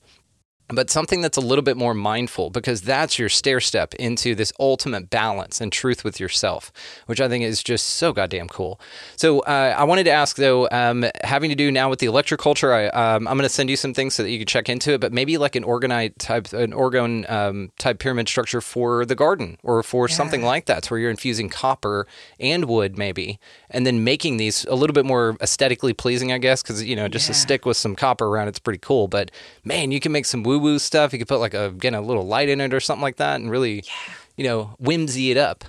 but 0.69 0.89
something 0.89 1.21
that's 1.21 1.37
a 1.37 1.41
little 1.41 1.63
bit 1.63 1.77
more 1.77 1.93
mindful 1.93 2.49
because 2.49 2.81
that's 2.81 3.17
your 3.17 3.29
stair 3.29 3.59
step 3.59 3.95
into 3.95 4.35
this 4.35 4.53
ultimate 4.59 5.09
balance 5.09 5.59
and 5.59 5.71
truth 5.71 6.03
with 6.03 6.19
yourself, 6.19 6.71
which 7.07 7.19
I 7.19 7.27
think 7.27 7.43
is 7.43 7.63
just 7.63 7.85
so 7.87 8.13
goddamn 8.13 8.47
cool. 8.47 8.79
So 9.15 9.39
uh, 9.41 9.75
I 9.77 9.83
wanted 9.83 10.03
to 10.05 10.11
ask 10.11 10.37
though, 10.37 10.69
um, 10.71 11.05
having 11.23 11.49
to 11.49 11.55
do 11.55 11.71
now 11.71 11.89
with 11.89 11.99
the 11.99 12.07
electroculture, 12.07 12.71
I, 12.71 12.87
um, 12.89 13.27
I'm 13.27 13.35
going 13.35 13.47
to 13.47 13.49
send 13.49 13.69
you 13.69 13.75
some 13.75 13.93
things 13.93 14.13
so 14.13 14.23
that 14.23 14.29
you 14.29 14.37
can 14.37 14.47
check 14.47 14.69
into 14.69 14.93
it, 14.93 15.01
but 15.01 15.11
maybe 15.11 15.37
like 15.37 15.55
an 15.55 15.63
orgonite 15.63 16.13
type, 16.19 16.53
an 16.53 16.71
orgone 16.71 17.29
um, 17.29 17.71
type 17.79 17.99
pyramid 17.99 18.27
structure 18.27 18.61
for 18.61 19.05
the 19.05 19.15
garden 19.15 19.57
or 19.63 19.81
for 19.81 20.07
something 20.07 20.43
like 20.43 20.65
that, 20.65 20.85
where 20.91 20.99
you're 20.99 21.09
infusing 21.09 21.49
copper 21.49 22.05
and 22.39 22.65
wood 22.65 22.97
maybe, 22.97 23.39
and 23.71 23.85
then 23.85 24.03
making 24.03 24.37
these 24.37 24.65
a 24.65 24.75
little 24.75 24.93
bit 24.93 25.05
more 25.05 25.35
aesthetically 25.41 25.93
pleasing, 25.93 26.31
I 26.31 26.37
guess, 26.37 26.61
because 26.61 26.83
you 26.83 26.95
know 26.95 27.07
just 27.07 27.29
a 27.29 27.33
stick 27.33 27.65
with 27.65 27.77
some 27.77 27.95
copper 27.95 28.27
around 28.27 28.47
it's 28.49 28.59
pretty 28.59 28.79
cool. 28.79 29.07
But 29.07 29.31
man, 29.63 29.91
you 29.91 29.99
can 29.99 30.11
make 30.11 30.25
some 30.25 30.43
woo 30.43 30.58
woo 30.59 30.79
stuff. 30.79 31.13
You 31.13 31.19
could 31.19 31.27
put 31.27 31.39
like 31.39 31.53
a 31.53 31.65
again 31.65 31.95
a 31.95 32.01
little 32.01 32.27
light 32.27 32.49
in 32.49 32.61
it 32.61 32.73
or 32.73 32.79
something 32.79 33.01
like 33.01 33.17
that, 33.17 33.39
and 33.39 33.49
really, 33.49 33.83
you 34.37 34.43
know, 34.43 34.75
whimsy 34.79 35.31
it 35.31 35.37
up. 35.37 35.65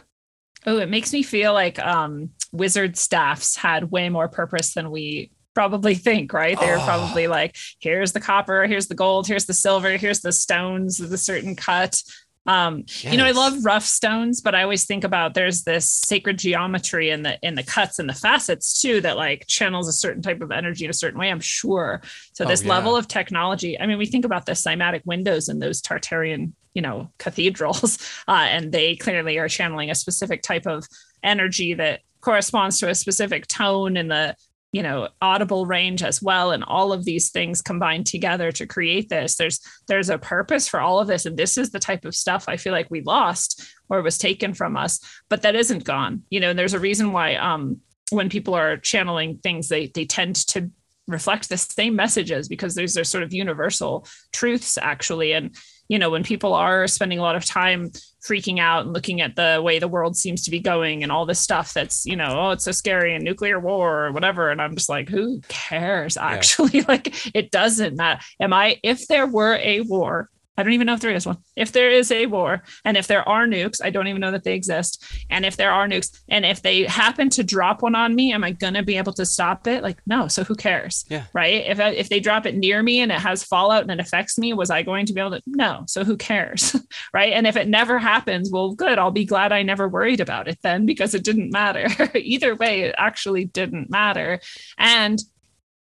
Oh, 0.66 0.78
it 0.78 0.90
makes 0.90 1.12
me 1.12 1.22
feel 1.22 1.54
like 1.54 1.78
um, 1.78 2.30
wizard 2.52 2.96
staffs 2.96 3.56
had 3.56 3.90
way 3.90 4.08
more 4.10 4.28
purpose 4.28 4.74
than 4.74 4.90
we 4.90 5.30
probably 5.54 5.94
think, 5.94 6.32
right? 6.32 6.58
They 6.58 6.70
were 6.70 6.78
probably 6.78 7.26
like, 7.26 7.56
here's 7.80 8.12
the 8.12 8.20
copper, 8.20 8.66
here's 8.66 8.86
the 8.86 8.94
gold, 8.94 9.26
here's 9.26 9.46
the 9.46 9.54
silver, 9.54 9.96
here's 9.96 10.20
the 10.20 10.32
stones 10.32 11.00
with 11.00 11.12
a 11.12 11.18
certain 11.18 11.56
cut. 11.56 12.02
Um, 12.46 12.84
you 13.00 13.18
know, 13.18 13.26
I 13.26 13.32
love 13.32 13.64
rough 13.64 13.84
stones, 13.84 14.40
but 14.40 14.54
I 14.54 14.62
always 14.62 14.84
think 14.86 15.04
about 15.04 15.34
there's 15.34 15.62
this 15.62 15.90
sacred 15.90 16.38
geometry 16.38 17.10
in 17.10 17.22
the 17.22 17.38
in 17.42 17.54
the 17.54 17.62
cuts 17.62 17.98
and 17.98 18.08
the 18.08 18.14
facets 18.14 18.80
too 18.80 19.00
that 19.02 19.16
like 19.18 19.46
channels 19.46 19.88
a 19.88 19.92
certain 19.92 20.22
type 20.22 20.40
of 20.40 20.50
energy 20.50 20.84
in 20.84 20.90
a 20.90 20.94
certain 20.94 21.20
way. 21.20 21.30
I'm 21.30 21.40
sure. 21.40 22.00
So 22.32 22.44
Oh, 22.44 22.48
this 22.48 22.62
yeah. 22.62 22.70
level 22.70 22.96
of 22.96 23.06
technology. 23.08 23.78
I 23.78 23.86
mean, 23.86 23.98
we 23.98 24.06
think 24.06 24.24
about 24.24 24.46
the 24.46 24.52
cymatic 24.52 25.02
windows 25.04 25.48
in 25.48 25.58
those 25.58 25.82
Tartarian, 25.82 26.52
you 26.72 26.80
know, 26.82 27.10
cathedrals, 27.18 27.98
uh, 28.26 28.46
and 28.48 28.72
they 28.72 28.96
clearly 28.96 29.38
are 29.38 29.48
channeling 29.48 29.90
a 29.90 29.94
specific 29.94 30.42
type 30.42 30.66
of 30.66 30.86
energy 31.22 31.74
that 31.74 32.00
corresponds 32.22 32.78
to 32.78 32.88
a 32.88 32.94
specific 32.94 33.46
tone 33.46 33.96
in 33.96 34.08
the 34.08 34.34
you 34.72 34.82
know 34.82 35.08
audible 35.20 35.66
range 35.66 36.02
as 36.02 36.22
well 36.22 36.52
and 36.52 36.64
all 36.64 36.92
of 36.92 37.04
these 37.04 37.30
things 37.30 37.62
combined 37.62 38.06
together 38.06 38.52
to 38.52 38.66
create 38.66 39.08
this 39.08 39.36
there's 39.36 39.60
there's 39.88 40.10
a 40.10 40.18
purpose 40.18 40.68
for 40.68 40.80
all 40.80 41.00
of 41.00 41.08
this 41.08 41.26
and 41.26 41.36
this 41.36 41.58
is 41.58 41.70
the 41.70 41.78
type 41.78 42.04
of 42.04 42.14
stuff 42.14 42.44
i 42.48 42.56
feel 42.56 42.72
like 42.72 42.90
we 42.90 43.00
lost 43.02 43.74
or 43.88 44.02
was 44.02 44.18
taken 44.18 44.54
from 44.54 44.76
us 44.76 45.00
but 45.28 45.42
that 45.42 45.56
isn't 45.56 45.84
gone 45.84 46.22
you 46.30 46.40
know 46.40 46.50
and 46.50 46.58
there's 46.58 46.74
a 46.74 46.80
reason 46.80 47.12
why 47.12 47.34
um 47.36 47.78
when 48.10 48.28
people 48.28 48.54
are 48.54 48.76
channeling 48.76 49.38
things 49.38 49.68
they 49.68 49.86
they 49.86 50.04
tend 50.04 50.36
to 50.36 50.70
reflect 51.08 51.48
the 51.48 51.58
same 51.58 51.96
messages 51.96 52.48
because 52.48 52.74
these 52.74 52.96
are 52.96 53.04
sort 53.04 53.24
of 53.24 53.34
universal 53.34 54.06
truths 54.32 54.78
actually 54.80 55.32
and 55.32 55.56
you 55.90 55.98
know 55.98 56.08
when 56.08 56.22
people 56.22 56.54
are 56.54 56.86
spending 56.86 57.18
a 57.18 57.22
lot 57.22 57.34
of 57.34 57.44
time 57.44 57.90
freaking 58.24 58.60
out 58.60 58.84
and 58.84 58.94
looking 58.94 59.20
at 59.20 59.34
the 59.34 59.60
way 59.62 59.80
the 59.80 59.88
world 59.88 60.16
seems 60.16 60.44
to 60.44 60.50
be 60.50 60.60
going 60.60 61.02
and 61.02 61.10
all 61.10 61.26
this 61.26 61.40
stuff 61.40 61.74
that's 61.74 62.06
you 62.06 62.14
know 62.14 62.36
oh 62.38 62.50
it's 62.50 62.64
so 62.64 62.70
scary 62.70 63.12
and 63.14 63.24
nuclear 63.24 63.58
war 63.58 64.06
or 64.06 64.12
whatever. 64.12 64.50
And 64.50 64.62
i'm 64.62 64.76
just 64.76 64.88
like 64.88 65.08
who 65.08 65.40
cares? 65.48 66.16
Actually 66.16 66.82
like 66.88 67.34
it 67.34 67.50
doesn't 67.50 67.96
matter. 67.96 68.20
Am 68.40 68.52
i 68.52 68.78
if 68.84 69.08
there 69.08 69.26
were 69.26 69.56
a 69.56 69.80
war 69.82 70.30
I 70.60 70.62
don't 70.62 70.74
even 70.74 70.86
know 70.86 70.94
if 70.94 71.00
there 71.00 71.14
is 71.14 71.26
one. 71.26 71.38
If 71.56 71.72
there 71.72 71.90
is 71.90 72.10
a 72.10 72.26
war, 72.26 72.62
and 72.84 72.96
if 72.96 73.06
there 73.06 73.26
are 73.28 73.46
nukes, 73.46 73.80
I 73.82 73.90
don't 73.90 74.08
even 74.08 74.20
know 74.20 74.30
that 74.30 74.44
they 74.44 74.54
exist. 74.54 75.02
And 75.30 75.46
if 75.46 75.56
there 75.56 75.72
are 75.72 75.88
nukes, 75.88 76.20
and 76.28 76.44
if 76.44 76.62
they 76.62 76.84
happen 76.84 77.30
to 77.30 77.42
drop 77.42 77.82
one 77.82 77.94
on 77.94 78.14
me, 78.14 78.32
am 78.32 78.44
I 78.44 78.52
gonna 78.52 78.82
be 78.82 78.98
able 78.98 79.14
to 79.14 79.24
stop 79.24 79.66
it? 79.66 79.82
Like, 79.82 79.98
no. 80.06 80.28
So 80.28 80.44
who 80.44 80.54
cares? 80.54 81.04
Yeah. 81.08 81.24
Right. 81.32 81.64
If 81.66 81.80
I, 81.80 81.90
if 81.90 82.10
they 82.10 82.20
drop 82.20 82.44
it 82.44 82.56
near 82.56 82.82
me 82.82 83.00
and 83.00 83.10
it 83.10 83.20
has 83.20 83.42
fallout 83.42 83.82
and 83.82 83.90
it 83.90 84.00
affects 84.00 84.38
me, 84.38 84.52
was 84.52 84.70
I 84.70 84.82
going 84.82 85.06
to 85.06 85.12
be 85.12 85.20
able 85.20 85.32
to? 85.32 85.42
No. 85.46 85.84
So 85.86 86.04
who 86.04 86.16
cares? 86.16 86.76
right. 87.14 87.32
And 87.32 87.46
if 87.46 87.56
it 87.56 87.68
never 87.68 87.98
happens, 87.98 88.50
well, 88.50 88.74
good. 88.74 88.98
I'll 88.98 89.10
be 89.10 89.24
glad 89.24 89.52
I 89.52 89.62
never 89.62 89.88
worried 89.88 90.20
about 90.20 90.48
it 90.48 90.58
then 90.62 90.84
because 90.86 91.14
it 91.14 91.24
didn't 91.24 91.52
matter. 91.52 91.86
Either 92.14 92.54
way, 92.54 92.82
it 92.82 92.94
actually 92.98 93.46
didn't 93.46 93.90
matter. 93.90 94.40
And 94.78 95.20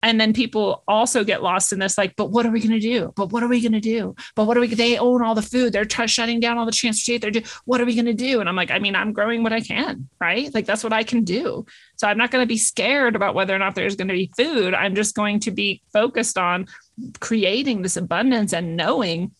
and 0.02 0.20
then 0.20 0.32
people 0.32 0.82
also 0.88 1.24
get 1.24 1.42
lost 1.42 1.72
in 1.72 1.78
this 1.78 1.98
like 1.98 2.16
but 2.16 2.30
what 2.30 2.46
are 2.46 2.50
we 2.50 2.60
going 2.60 2.70
to 2.70 2.80
do? 2.80 3.12
But 3.16 3.32
what 3.32 3.42
are 3.42 3.48
we 3.48 3.60
going 3.60 3.72
to 3.72 3.80
do? 3.80 4.14
But 4.34 4.44
what 4.44 4.56
are 4.56 4.60
we 4.60 4.68
they 4.68 4.98
own 4.98 5.22
all 5.22 5.34
the 5.34 5.42
food. 5.42 5.72
They're 5.72 5.84
t- 5.84 6.06
shutting 6.06 6.40
down 6.40 6.58
all 6.58 6.66
the 6.66 6.72
transportation. 6.72 7.20
They're 7.20 7.30
doing 7.30 7.44
what 7.64 7.80
are 7.80 7.84
we 7.84 7.94
going 7.94 8.06
to 8.06 8.14
do? 8.14 8.40
And 8.40 8.48
i'm 8.48 8.56
like 8.56 8.70
i 8.70 8.78
mean 8.78 8.94
i'm 8.94 9.12
growing 9.12 9.42
what 9.42 9.52
i 9.52 9.60
can 9.60 10.08
right? 10.20 10.52
Like 10.54 10.66
that's 10.66 10.84
what 10.84 10.92
i 10.92 11.02
can 11.02 11.24
do. 11.24 11.66
So 11.96 12.08
i'm 12.08 12.18
not 12.18 12.30
going 12.30 12.42
to 12.42 12.48
be 12.48 12.58
scared 12.58 13.16
about 13.16 13.34
whether 13.34 13.54
or 13.54 13.58
not 13.58 13.74
there's 13.74 13.96
going 13.96 14.08
to 14.08 14.14
be 14.14 14.32
food. 14.36 14.74
I'm 14.74 14.94
just 14.94 15.14
going 15.14 15.40
to 15.40 15.50
be 15.50 15.82
focused 15.92 16.38
on 16.38 16.66
creating 17.20 17.82
this 17.82 17.96
abundance 17.96 18.52
and 18.52 18.76
knowing 18.76 19.32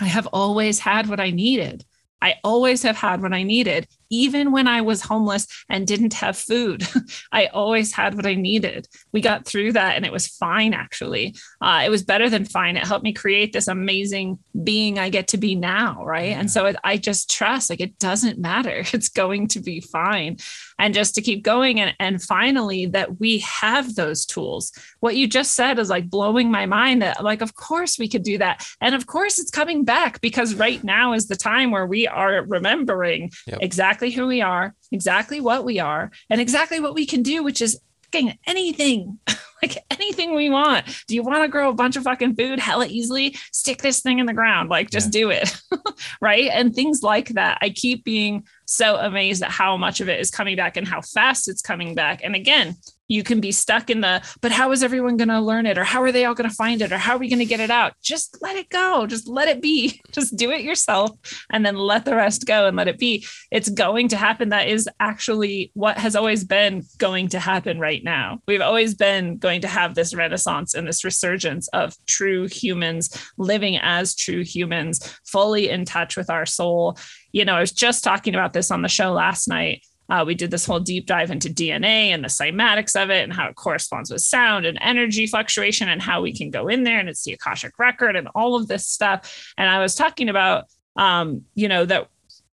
i 0.00 0.04
have 0.04 0.26
always 0.28 0.78
had 0.78 1.08
what 1.08 1.20
i 1.20 1.30
needed 1.30 1.84
I 2.20 2.36
always 2.42 2.82
have 2.82 2.96
had 2.96 3.22
what 3.22 3.32
I 3.32 3.42
needed, 3.42 3.86
even 4.10 4.52
when 4.52 4.66
I 4.66 4.80
was 4.80 5.02
homeless 5.02 5.46
and 5.68 5.86
didn't 5.86 6.14
have 6.14 6.36
food. 6.36 6.86
I 7.32 7.46
always 7.46 7.92
had 7.92 8.14
what 8.14 8.26
I 8.26 8.34
needed. 8.34 8.88
We 9.12 9.20
got 9.20 9.46
through 9.46 9.72
that 9.72 9.96
and 9.96 10.04
it 10.04 10.12
was 10.12 10.26
fine, 10.26 10.74
actually. 10.74 11.36
Uh, 11.60 11.82
it 11.84 11.90
was 11.90 12.02
better 12.02 12.28
than 12.28 12.44
fine. 12.44 12.76
It 12.76 12.86
helped 12.86 13.04
me 13.04 13.12
create 13.12 13.52
this 13.52 13.68
amazing 13.68 14.38
being 14.64 14.98
I 14.98 15.10
get 15.10 15.28
to 15.28 15.38
be 15.38 15.54
now. 15.54 16.04
Right. 16.04 16.30
Yeah. 16.30 16.40
And 16.40 16.50
so 16.50 16.66
it, 16.66 16.76
I 16.84 16.96
just 16.96 17.30
trust 17.30 17.70
like 17.70 17.80
it 17.80 17.98
doesn't 17.98 18.38
matter. 18.38 18.84
It's 18.98 19.10
going 19.10 19.46
to 19.48 19.60
be 19.60 19.80
fine. 19.80 20.38
And 20.78 20.94
just 20.94 21.14
to 21.16 21.22
keep 21.22 21.42
going. 21.42 21.80
And, 21.80 21.94
and 21.98 22.22
finally, 22.22 22.86
that 22.86 23.18
we 23.20 23.38
have 23.38 23.94
those 23.94 24.24
tools. 24.24 24.72
What 25.00 25.16
you 25.16 25.26
just 25.26 25.54
said 25.54 25.78
is 25.78 25.90
like 25.90 26.08
blowing 26.08 26.50
my 26.50 26.66
mind 26.66 27.02
that, 27.02 27.22
like, 27.22 27.40
of 27.40 27.54
course 27.54 27.98
we 27.98 28.08
could 28.08 28.22
do 28.22 28.38
that. 28.38 28.66
And 28.80 28.94
of 28.94 29.06
course 29.06 29.38
it's 29.38 29.50
coming 29.50 29.84
back 29.84 30.20
because 30.20 30.54
right 30.54 30.82
now 30.84 31.12
is 31.12 31.26
the 31.26 31.36
time 31.36 31.70
where 31.70 31.86
we 31.86 32.06
are 32.06 32.44
remembering 32.44 33.30
yep. 33.46 33.58
exactly 33.60 34.10
who 34.10 34.26
we 34.26 34.40
are, 34.40 34.74
exactly 34.92 35.40
what 35.40 35.64
we 35.64 35.78
are, 35.78 36.10
and 36.30 36.40
exactly 36.40 36.80
what 36.80 36.94
we 36.94 37.06
can 37.06 37.22
do, 37.22 37.42
which 37.42 37.60
is 37.60 37.80
anything. 38.14 39.18
like 39.62 39.84
anything 39.90 40.34
we 40.34 40.50
want. 40.50 40.86
Do 41.06 41.14
you 41.14 41.22
want 41.22 41.42
to 41.42 41.48
grow 41.48 41.68
a 41.68 41.74
bunch 41.74 41.96
of 41.96 42.04
fucking 42.04 42.36
food 42.36 42.60
hella 42.60 42.86
easily? 42.86 43.36
Stick 43.52 43.82
this 43.82 44.00
thing 44.00 44.18
in 44.18 44.26
the 44.26 44.34
ground. 44.34 44.70
Like 44.70 44.90
just 44.90 45.08
yeah. 45.08 45.20
do 45.20 45.30
it. 45.30 45.60
right. 46.20 46.50
And 46.52 46.74
things 46.74 47.02
like 47.02 47.30
that. 47.30 47.58
I 47.60 47.70
keep 47.70 48.04
being 48.04 48.46
so 48.66 48.96
amazed 48.96 49.42
at 49.42 49.50
how 49.50 49.76
much 49.76 50.00
of 50.00 50.08
it 50.08 50.20
is 50.20 50.30
coming 50.30 50.56
back 50.56 50.76
and 50.76 50.86
how 50.86 51.00
fast 51.00 51.48
it's 51.48 51.62
coming 51.62 51.94
back. 51.94 52.20
And 52.22 52.34
again, 52.34 52.76
you 53.08 53.22
can 53.22 53.40
be 53.40 53.52
stuck 53.52 53.90
in 53.90 54.00
the 54.00 54.22
but 54.40 54.52
how 54.52 54.70
is 54.70 54.82
everyone 54.82 55.16
going 55.16 55.28
to 55.28 55.40
learn 55.40 55.66
it? 55.66 55.78
Or 55.78 55.84
how 55.84 56.02
are 56.02 56.12
they 56.12 56.24
all 56.24 56.34
going 56.34 56.48
to 56.48 56.54
find 56.54 56.82
it? 56.82 56.92
Or 56.92 56.98
how 56.98 57.14
are 57.14 57.18
we 57.18 57.28
going 57.28 57.38
to 57.38 57.44
get 57.44 57.60
it 57.60 57.70
out? 57.70 57.94
Just 58.02 58.38
let 58.40 58.56
it 58.56 58.68
go. 58.68 59.06
Just 59.06 59.28
let 59.28 59.48
it 59.48 59.60
be. 59.60 60.00
Just 60.12 60.36
do 60.36 60.50
it 60.50 60.62
yourself 60.62 61.10
and 61.50 61.64
then 61.64 61.76
let 61.76 62.04
the 62.04 62.14
rest 62.14 62.46
go 62.46 62.66
and 62.66 62.76
let 62.76 62.88
it 62.88 62.98
be. 62.98 63.26
It's 63.50 63.68
going 63.68 64.08
to 64.08 64.16
happen. 64.16 64.50
That 64.50 64.68
is 64.68 64.88
actually 65.00 65.70
what 65.74 65.98
has 65.98 66.14
always 66.14 66.44
been 66.44 66.84
going 66.98 67.28
to 67.28 67.40
happen 67.40 67.78
right 67.78 68.04
now. 68.04 68.40
We've 68.46 68.60
always 68.60 68.94
been 68.94 69.38
going 69.38 69.62
to 69.62 69.68
have 69.68 69.94
this 69.94 70.14
renaissance 70.14 70.74
and 70.74 70.86
this 70.86 71.04
resurgence 71.04 71.68
of 71.68 71.94
true 72.06 72.46
humans 72.46 73.10
living 73.36 73.78
as 73.78 74.14
true 74.14 74.44
humans 74.44 75.18
fully 75.24 75.68
in 75.68 75.84
touch 75.84 76.16
with 76.16 76.30
our 76.30 76.46
soul. 76.46 76.98
You 77.32 77.44
know 77.44 77.54
i 77.54 77.60
was 77.60 77.72
just 77.72 78.04
talking 78.04 78.34
about 78.34 78.52
this 78.52 78.70
on 78.70 78.82
the 78.82 78.88
show 78.88 79.12
last 79.12 79.48
night 79.48 79.82
uh, 80.08 80.24
we 80.26 80.34
did 80.34 80.50
this 80.50 80.64
whole 80.64 80.80
deep 80.80 81.06
dive 81.06 81.30
into 81.30 81.48
DNA 81.48 82.10
and 82.10 82.24
the 82.24 82.28
cymatics 82.28 83.00
of 83.00 83.10
it 83.10 83.24
and 83.24 83.32
how 83.32 83.48
it 83.48 83.56
corresponds 83.56 84.10
with 84.10 84.22
sound 84.22 84.64
and 84.64 84.78
energy 84.80 85.26
fluctuation 85.26 85.88
and 85.88 86.00
how 86.00 86.22
we 86.22 86.32
can 86.32 86.50
go 86.50 86.68
in 86.68 86.84
there 86.84 86.98
and 86.98 87.08
it's 87.08 87.24
the 87.24 87.32
Akashic 87.32 87.78
record 87.78 88.16
and 88.16 88.28
all 88.34 88.56
of 88.56 88.68
this 88.68 88.86
stuff. 88.86 89.52
And 89.58 89.68
I 89.68 89.80
was 89.80 89.94
talking 89.94 90.28
about, 90.28 90.64
um, 90.96 91.44
you 91.54 91.68
know, 91.68 91.84
that 91.84 92.08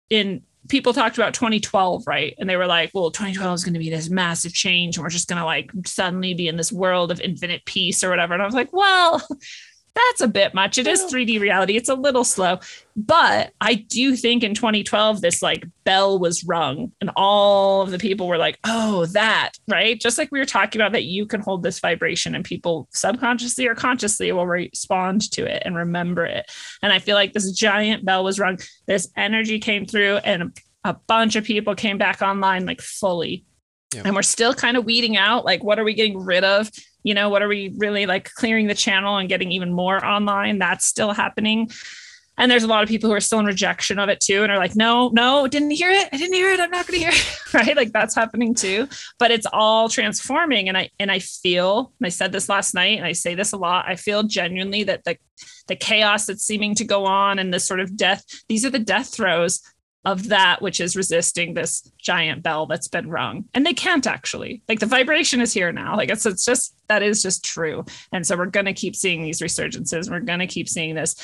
in 0.10 0.44
people 0.68 0.94
talked 0.94 1.18
about 1.18 1.34
2012, 1.34 2.03
right? 2.07 2.36
And 2.40 2.49
they 2.49 2.57
were 2.57 2.65
like, 2.65 2.91
well, 2.94 3.11
2012 3.11 3.56
is 3.56 3.64
going 3.64 3.73
to 3.73 3.80
be 3.80 3.90
this 3.90 4.10
massive 4.10 4.53
change 4.53 4.98
and 4.98 5.03
we're 5.03 5.10
just 5.10 5.27
going 5.27 5.40
to 5.40 5.45
like 5.45 5.72
suddenly 5.86 6.34
be 6.34 6.48
in 6.48 6.57
this 6.57 6.72
world 6.72 7.11
of 7.11 7.22
infinite 7.22 7.64
peace 7.65 8.03
or 8.03 8.10
whatever. 8.10 8.34
And 8.34 8.41
I 8.41 8.45
was 8.45 8.56
like, 8.56 8.73
well, 8.73 9.26
that's 9.96 10.22
a 10.22 10.28
bit 10.28 10.54
much. 10.54 10.78
It 10.78 10.88
is 10.88 11.04
3D 11.04 11.40
reality. 11.40 11.78
It's 11.78 11.90
a 11.90 11.96
little 11.96 12.26
slow. 12.26 12.60
But 12.98 13.54
I 13.62 13.76
do 13.76 14.16
think 14.16 14.44
in 14.44 14.54
2012, 14.54 15.22
this 15.22 15.42
like 15.42 15.66
bell 15.86 16.20
was 16.20 16.44
rung 16.44 16.92
and 17.00 17.12
all 17.16 17.82
of 17.82 17.92
the 17.92 17.98
people 17.98 18.28
were 18.28 18.38
like, 18.38 18.60
oh, 18.66 19.06
that, 19.08 19.52
right? 19.70 20.00
Just 20.00 20.18
like 20.18 20.32
we 20.32 20.40
were 20.40 20.46
talking 20.46 20.82
about 20.82 20.92
that 20.92 21.06
you 21.06 21.26
can 21.26 21.42
hold 21.42 21.64
this 21.64 21.80
vibration 21.80 22.36
and 22.36 22.44
people 22.44 22.88
subconsciously 22.92 23.68
or 23.68 23.76
consciously 23.76 24.32
will 24.32 24.46
respond 24.46 25.32
to 25.32 25.46
it 25.46 25.64
and 25.66 25.76
remember 25.76 26.26
it. 26.26 26.52
And 26.82 26.92
I 26.92 27.00
feel 27.00 27.16
like 27.16 27.34
this 27.34 27.52
giant 27.52 28.04
bell 28.04 28.24
was 28.24 28.40
rung. 28.40 28.60
This 28.88 29.10
energy 29.16 29.60
came 29.60 29.86
through 29.86 30.18
and 30.18 30.58
a 30.84 30.94
bunch 31.08 31.36
of 31.36 31.46
people 31.46 31.74
came 31.74 31.98
back 31.98 32.22
online 32.22 32.66
like 32.66 32.82
fully. 32.82 33.46
And 34.04 34.14
we're 34.14 34.24
still 34.24 34.54
kind 34.54 34.76
of 34.76 34.84
weeding 34.84 35.16
out 35.16 35.46
like, 35.46 35.64
what 35.64 35.80
are 35.80 35.86
we 35.86 35.94
getting 35.94 36.20
rid 36.20 36.44
of? 36.44 36.70
You 37.06 37.14
know 37.14 37.30
what 37.30 37.44
are 37.44 37.48
we 37.48 37.72
really 37.77 38.07
like 38.07 38.34
clearing 38.34 38.65
the 38.65 38.73
channel 38.73 39.18
and 39.18 39.30
getting 39.30 39.52
even 39.52 39.72
more 39.72 40.03
online? 40.03 40.57
That's 40.57 40.86
still 40.86 41.14
happening. 41.14 41.69
And 42.38 42.52
there's 42.52 42.64
a 42.64 42.68
lot 42.68 42.84
of 42.84 42.90
people 42.90 43.10
who 43.10 43.15
are 43.15 43.22
still 43.22 43.40
in 43.40 43.45
rejection 43.45 43.99
of 43.99 44.10
it 44.10 44.19
too 44.19 44.41
and 44.41 44.52
are 44.52 44.57
like 44.57 44.76
no 44.76 45.10
no 45.14 45.48
didn't 45.48 45.69
hear 45.69 45.91
it. 45.91 46.10
I 46.11 46.18
didn't 46.18 46.34
hear 46.34 46.52
it. 46.52 46.60
I'm 46.60 46.72
not 46.72 46.88
going 46.88 46.99
to 46.99 47.06
hear 47.06 47.14
it. 47.14 47.40
Right? 47.53 47.77
Like 47.77 47.94
that's 47.94 48.15
happening 48.15 48.53
too. 48.53 48.90
But 49.18 49.32
it's 49.32 49.45
all 49.53 49.88
transforming. 49.88 50.68
And 50.68 50.77
i 50.77 50.90
and 50.99 51.11
i 51.11 51.19
feel 51.19 51.94
and 51.99 52.07
i 52.07 52.10
said 52.10 52.32
this 52.32 52.49
last 52.49 52.73
night 52.73 52.98
and 52.98 53.06
i 53.06 53.11
say 53.14 53.36
this 53.36 53.53
a 53.53 53.57
lot 53.57 53.86
i 53.88 53.95
feel 53.95 54.23
genuinely 54.23 54.84
that 54.84 55.03
the 55.03 55.15
the 55.68 55.76
chaos 55.76 56.26
that's 56.26 56.44
seeming 56.44 56.76
to 56.76 56.84
go 56.84 57.06
on 57.06 57.40
and 57.40 57.53
this 57.53 57.68
sort 57.68 57.80
of 57.80 57.95
death 57.95 58.26
these 58.49 58.65
are 58.65 58.69
the 58.69 58.80
death 58.80 59.14
throes 59.14 59.61
of 60.06 60.30
that 60.30 60.61
which 60.61 60.80
is 60.80 60.95
resisting 60.95 61.53
this 61.53 61.90
giant 61.98 62.44
bell 62.44 62.65
that's 62.65 62.88
been 62.88 63.10
rung. 63.10 63.45
And 63.53 63.65
they 63.65 63.73
can't 63.73 64.06
actually. 64.06 64.61
Like 64.69 64.80
the 64.80 64.86
vibration 64.86 65.41
is 65.41 65.53
here 65.53 65.72
now. 65.72 65.98
Like 65.98 66.10
it's 66.10 66.26
it's 66.26 66.45
just 66.45 66.76
that 66.88 67.03
is 67.03 67.22
just 67.22 67.44
true. 67.44 67.86
And 68.11 68.26
so 68.26 68.38
we're 68.38 68.45
going 68.45 68.68
to 68.68 68.73
keep 68.73 68.95
seeing 68.95 69.23
these 69.23 69.41
resurgences. 69.41 70.10
We're 70.10 70.19
going 70.19 70.40
to 70.40 70.48
keep 70.48 70.69
seeing 70.69 70.95
this 70.95 71.15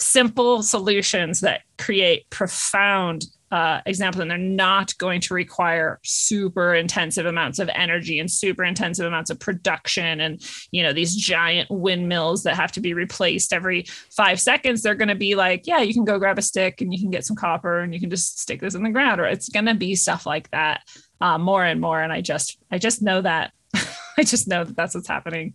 simple 0.00 0.62
solutions 0.62 1.40
that 1.40 1.62
create 1.78 2.28
profound 2.30 3.24
uh, 3.50 3.80
examples, 3.86 4.22
and 4.22 4.30
they're 4.30 4.38
not 4.38 4.96
going 4.98 5.20
to 5.20 5.34
require 5.34 6.00
super 6.04 6.74
intensive 6.74 7.26
amounts 7.26 7.58
of 7.58 7.70
energy 7.74 8.18
and 8.18 8.30
super 8.30 8.64
intensive 8.64 9.06
amounts 9.06 9.30
of 9.30 9.38
production 9.38 10.20
and 10.20 10.44
you 10.72 10.82
know 10.82 10.92
these 10.92 11.14
giant 11.14 11.70
windmills 11.70 12.42
that 12.42 12.56
have 12.56 12.72
to 12.72 12.80
be 12.80 12.94
replaced 12.94 13.52
every 13.52 13.84
five 14.10 14.40
seconds. 14.40 14.82
They're 14.82 14.94
going 14.94 15.08
to 15.08 15.14
be 15.14 15.34
like 15.34 15.66
yeah 15.66 15.80
you 15.80 15.94
can 15.94 16.04
go 16.04 16.18
grab 16.18 16.38
a 16.38 16.42
stick 16.42 16.80
and 16.80 16.92
you 16.92 16.98
can 16.98 17.10
get 17.10 17.24
some 17.24 17.36
copper 17.36 17.80
and 17.80 17.94
you 17.94 18.00
can 18.00 18.10
just 18.10 18.40
stick 18.40 18.60
this 18.60 18.74
in 18.74 18.82
the 18.82 18.90
ground 18.90 19.20
or 19.20 19.26
it's 19.26 19.48
going 19.48 19.66
to 19.66 19.74
be 19.74 19.94
stuff 19.94 20.26
like 20.26 20.50
that 20.50 20.82
uh, 21.20 21.38
more 21.38 21.64
and 21.64 21.80
more 21.80 22.00
and 22.00 22.12
i 22.12 22.20
just 22.20 22.58
i 22.70 22.78
just 22.78 23.02
know 23.02 23.20
that 23.20 23.52
i 24.18 24.22
just 24.22 24.48
know 24.48 24.64
that 24.64 24.76
that's 24.76 24.94
what's 24.94 25.08
happening. 25.08 25.54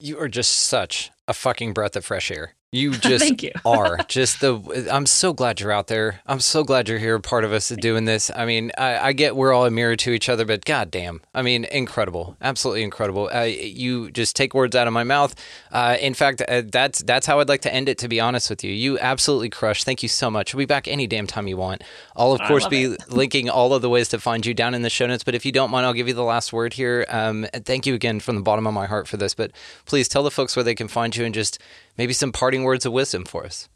You 0.00 0.18
are 0.20 0.28
just 0.28 0.52
such 0.52 1.10
a 1.26 1.34
fucking 1.34 1.72
breath 1.72 1.96
of 1.96 2.04
fresh 2.04 2.30
air 2.30 2.54
you 2.70 2.90
just 2.98 3.24
Thank 3.24 3.42
you. 3.42 3.52
are 3.64 3.98
just 4.08 4.40
the. 4.40 4.88
I'm 4.90 5.06
so 5.06 5.32
glad 5.32 5.60
you're 5.60 5.72
out 5.72 5.86
there. 5.86 6.20
I'm 6.26 6.40
so 6.40 6.64
glad 6.64 6.88
you're 6.88 6.98
here, 6.98 7.18
part 7.18 7.44
of 7.44 7.52
us 7.52 7.68
doing 7.68 8.04
this. 8.04 8.30
I 8.34 8.44
mean, 8.44 8.72
I, 8.76 8.98
I 8.98 9.12
get 9.12 9.36
we're 9.36 9.52
all 9.52 9.64
a 9.64 9.70
mirror 9.70 9.96
to 9.96 10.10
each 10.10 10.28
other, 10.28 10.44
but 10.44 10.64
goddamn, 10.64 11.22
I 11.34 11.42
mean, 11.42 11.64
incredible, 11.64 12.36
absolutely 12.42 12.82
incredible. 12.82 13.30
Uh, 13.32 13.42
you 13.42 14.10
just 14.10 14.36
take 14.36 14.54
words 14.54 14.76
out 14.76 14.86
of 14.86 14.92
my 14.92 15.04
mouth. 15.04 15.34
Uh, 15.72 15.96
in 16.00 16.14
fact, 16.14 16.42
uh, 16.48 16.62
that's 16.66 17.02
that's 17.02 17.26
how 17.26 17.40
I'd 17.40 17.48
like 17.48 17.62
to 17.62 17.72
end 17.72 17.88
it. 17.88 17.98
To 17.98 18.08
be 18.08 18.20
honest 18.20 18.50
with 18.50 18.62
you, 18.62 18.72
you 18.72 18.98
absolutely 18.98 19.48
crushed. 19.50 19.84
Thank 19.84 20.02
you 20.02 20.08
so 20.08 20.30
much. 20.30 20.54
We'll 20.54 20.62
be 20.62 20.66
back 20.66 20.86
any 20.88 21.06
damn 21.06 21.26
time 21.26 21.48
you 21.48 21.56
want. 21.56 21.82
I'll 22.16 22.32
of 22.32 22.40
course 22.42 22.66
be 22.68 22.96
linking 23.08 23.48
all 23.48 23.72
of 23.72 23.82
the 23.82 23.88
ways 23.88 24.08
to 24.10 24.20
find 24.20 24.44
you 24.44 24.52
down 24.52 24.74
in 24.74 24.82
the 24.82 24.90
show 24.90 25.06
notes. 25.06 25.24
But 25.24 25.34
if 25.34 25.46
you 25.46 25.52
don't 25.52 25.70
mind, 25.70 25.86
I'll 25.86 25.94
give 25.94 26.08
you 26.08 26.14
the 26.14 26.22
last 26.22 26.52
word 26.52 26.74
here. 26.74 27.06
Um, 27.08 27.46
thank 27.52 27.86
you 27.86 27.94
again 27.94 28.20
from 28.20 28.36
the 28.36 28.42
bottom 28.42 28.66
of 28.66 28.74
my 28.74 28.86
heart 28.86 29.08
for 29.08 29.16
this. 29.16 29.34
But 29.34 29.52
please 29.86 30.08
tell 30.08 30.22
the 30.22 30.30
folks 30.30 30.54
where 30.54 30.62
they 30.62 30.74
can 30.74 30.88
find 30.88 31.16
you 31.16 31.24
and 31.24 31.34
just 31.34 31.58
maybe 31.98 32.12
some 32.12 32.32
parting 32.32 32.62
words 32.62 32.86
of 32.86 32.92
wisdom 32.92 33.24
for 33.24 33.44
us. 33.44 33.68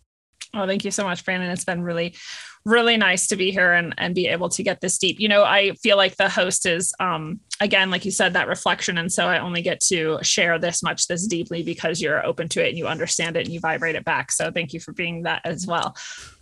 Oh, 0.54 0.66
thank 0.66 0.84
you 0.84 0.90
so 0.90 1.04
much, 1.04 1.24
Brandon. 1.24 1.50
It's 1.50 1.64
been 1.64 1.82
really, 1.82 2.14
really 2.66 2.98
nice 2.98 3.26
to 3.28 3.36
be 3.36 3.50
here 3.50 3.72
and, 3.72 3.94
and 3.96 4.14
be 4.14 4.28
able 4.28 4.50
to 4.50 4.62
get 4.62 4.82
this 4.82 4.98
deep. 4.98 5.18
You 5.18 5.28
know, 5.28 5.44
I 5.44 5.72
feel 5.82 5.96
like 5.96 6.16
the 6.16 6.28
host 6.28 6.66
is, 6.66 6.92
um, 7.00 7.40
again, 7.60 7.90
like 7.90 8.04
you 8.04 8.10
said, 8.10 8.34
that 8.34 8.48
reflection. 8.48 8.98
And 8.98 9.10
so 9.10 9.26
I 9.26 9.38
only 9.38 9.62
get 9.62 9.80
to 9.88 10.18
share 10.22 10.58
this 10.58 10.82
much, 10.82 11.06
this 11.06 11.26
deeply 11.26 11.62
because 11.62 12.02
you're 12.02 12.24
open 12.24 12.48
to 12.50 12.64
it 12.64 12.68
and 12.68 12.78
you 12.78 12.86
understand 12.86 13.36
it 13.36 13.46
and 13.46 13.54
you 13.54 13.60
vibrate 13.60 13.94
it 13.94 14.04
back. 14.04 14.30
So 14.30 14.50
thank 14.50 14.74
you 14.74 14.80
for 14.80 14.92
being 14.92 15.22
that 15.22 15.40
as 15.44 15.66
well. 15.66 15.96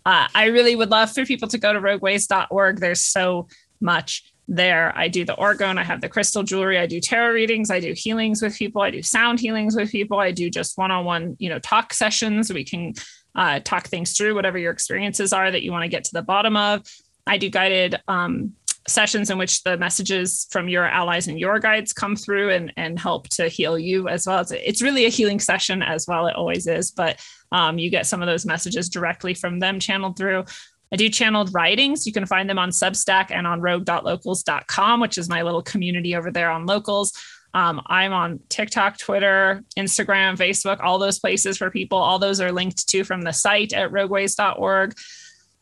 Uh, 0.04 0.26
I 0.34 0.46
really 0.46 0.74
would 0.74 0.90
love 0.90 1.12
for 1.12 1.24
people 1.24 1.46
to 1.48 1.58
go 1.58 1.72
to 1.72 1.80
rogueways.org. 1.80 2.80
There's 2.80 3.02
so 3.02 3.46
much 3.80 4.24
there. 4.50 4.92
I 4.98 5.06
do 5.06 5.24
the 5.24 5.36
orgone, 5.36 5.78
I 5.78 5.84
have 5.84 6.00
the 6.00 6.08
crystal 6.08 6.42
jewelry, 6.42 6.76
I 6.76 6.86
do 6.86 7.00
tarot 7.00 7.32
readings, 7.32 7.70
I 7.70 7.78
do 7.78 7.94
healings 7.96 8.42
with 8.42 8.56
people, 8.56 8.82
I 8.82 8.90
do 8.90 9.00
sound 9.00 9.38
healings 9.38 9.76
with 9.76 9.92
people, 9.92 10.18
I 10.18 10.32
do 10.32 10.50
just 10.50 10.76
one-on-one, 10.76 11.36
you 11.38 11.48
know, 11.48 11.60
talk 11.60 11.94
sessions. 11.94 12.52
We 12.52 12.64
can 12.64 12.94
uh, 13.36 13.60
talk 13.60 13.86
things 13.86 14.16
through, 14.16 14.34
whatever 14.34 14.58
your 14.58 14.72
experiences 14.72 15.32
are 15.32 15.50
that 15.50 15.62
you 15.62 15.70
want 15.70 15.84
to 15.84 15.88
get 15.88 16.02
to 16.04 16.10
the 16.12 16.22
bottom 16.22 16.56
of. 16.56 16.84
I 17.28 17.38
do 17.38 17.48
guided 17.48 18.00
um, 18.08 18.54
sessions 18.88 19.30
in 19.30 19.38
which 19.38 19.62
the 19.62 19.76
messages 19.76 20.48
from 20.50 20.68
your 20.68 20.84
allies 20.84 21.28
and 21.28 21.38
your 21.38 21.60
guides 21.60 21.92
come 21.92 22.16
through 22.16 22.50
and, 22.50 22.72
and 22.76 22.98
help 22.98 23.28
to 23.28 23.46
heal 23.46 23.78
you 23.78 24.08
as 24.08 24.26
well. 24.26 24.40
It's, 24.40 24.50
it's 24.50 24.82
really 24.82 25.06
a 25.06 25.10
healing 25.10 25.38
session 25.38 25.80
as 25.80 26.06
well. 26.08 26.26
It 26.26 26.34
always 26.34 26.66
is, 26.66 26.90
but 26.90 27.24
um, 27.52 27.78
you 27.78 27.88
get 27.88 28.06
some 28.06 28.20
of 28.20 28.26
those 28.26 28.46
messages 28.46 28.88
directly 28.88 29.34
from 29.34 29.60
them 29.60 29.78
channeled 29.78 30.16
through. 30.16 30.44
I 30.92 30.96
do 30.96 31.08
channeled 31.08 31.54
writings. 31.54 32.06
You 32.06 32.12
can 32.12 32.26
find 32.26 32.48
them 32.48 32.58
on 32.58 32.70
Substack 32.70 33.30
and 33.30 33.46
on 33.46 33.60
rogue.locals.com, 33.60 35.00
which 35.00 35.18
is 35.18 35.28
my 35.28 35.42
little 35.42 35.62
community 35.62 36.16
over 36.16 36.30
there 36.30 36.50
on 36.50 36.66
locals. 36.66 37.12
Um, 37.52 37.80
I'm 37.86 38.12
on 38.12 38.40
TikTok, 38.48 38.98
Twitter, 38.98 39.64
Instagram, 39.76 40.36
Facebook, 40.36 40.80
all 40.80 40.98
those 40.98 41.18
places 41.18 41.58
for 41.58 41.70
people. 41.70 41.98
All 41.98 42.18
those 42.18 42.40
are 42.40 42.52
linked 42.52 42.88
to 42.88 43.04
from 43.04 43.22
the 43.22 43.32
site 43.32 43.72
at 43.72 43.90
rogueways.org. 43.90 44.94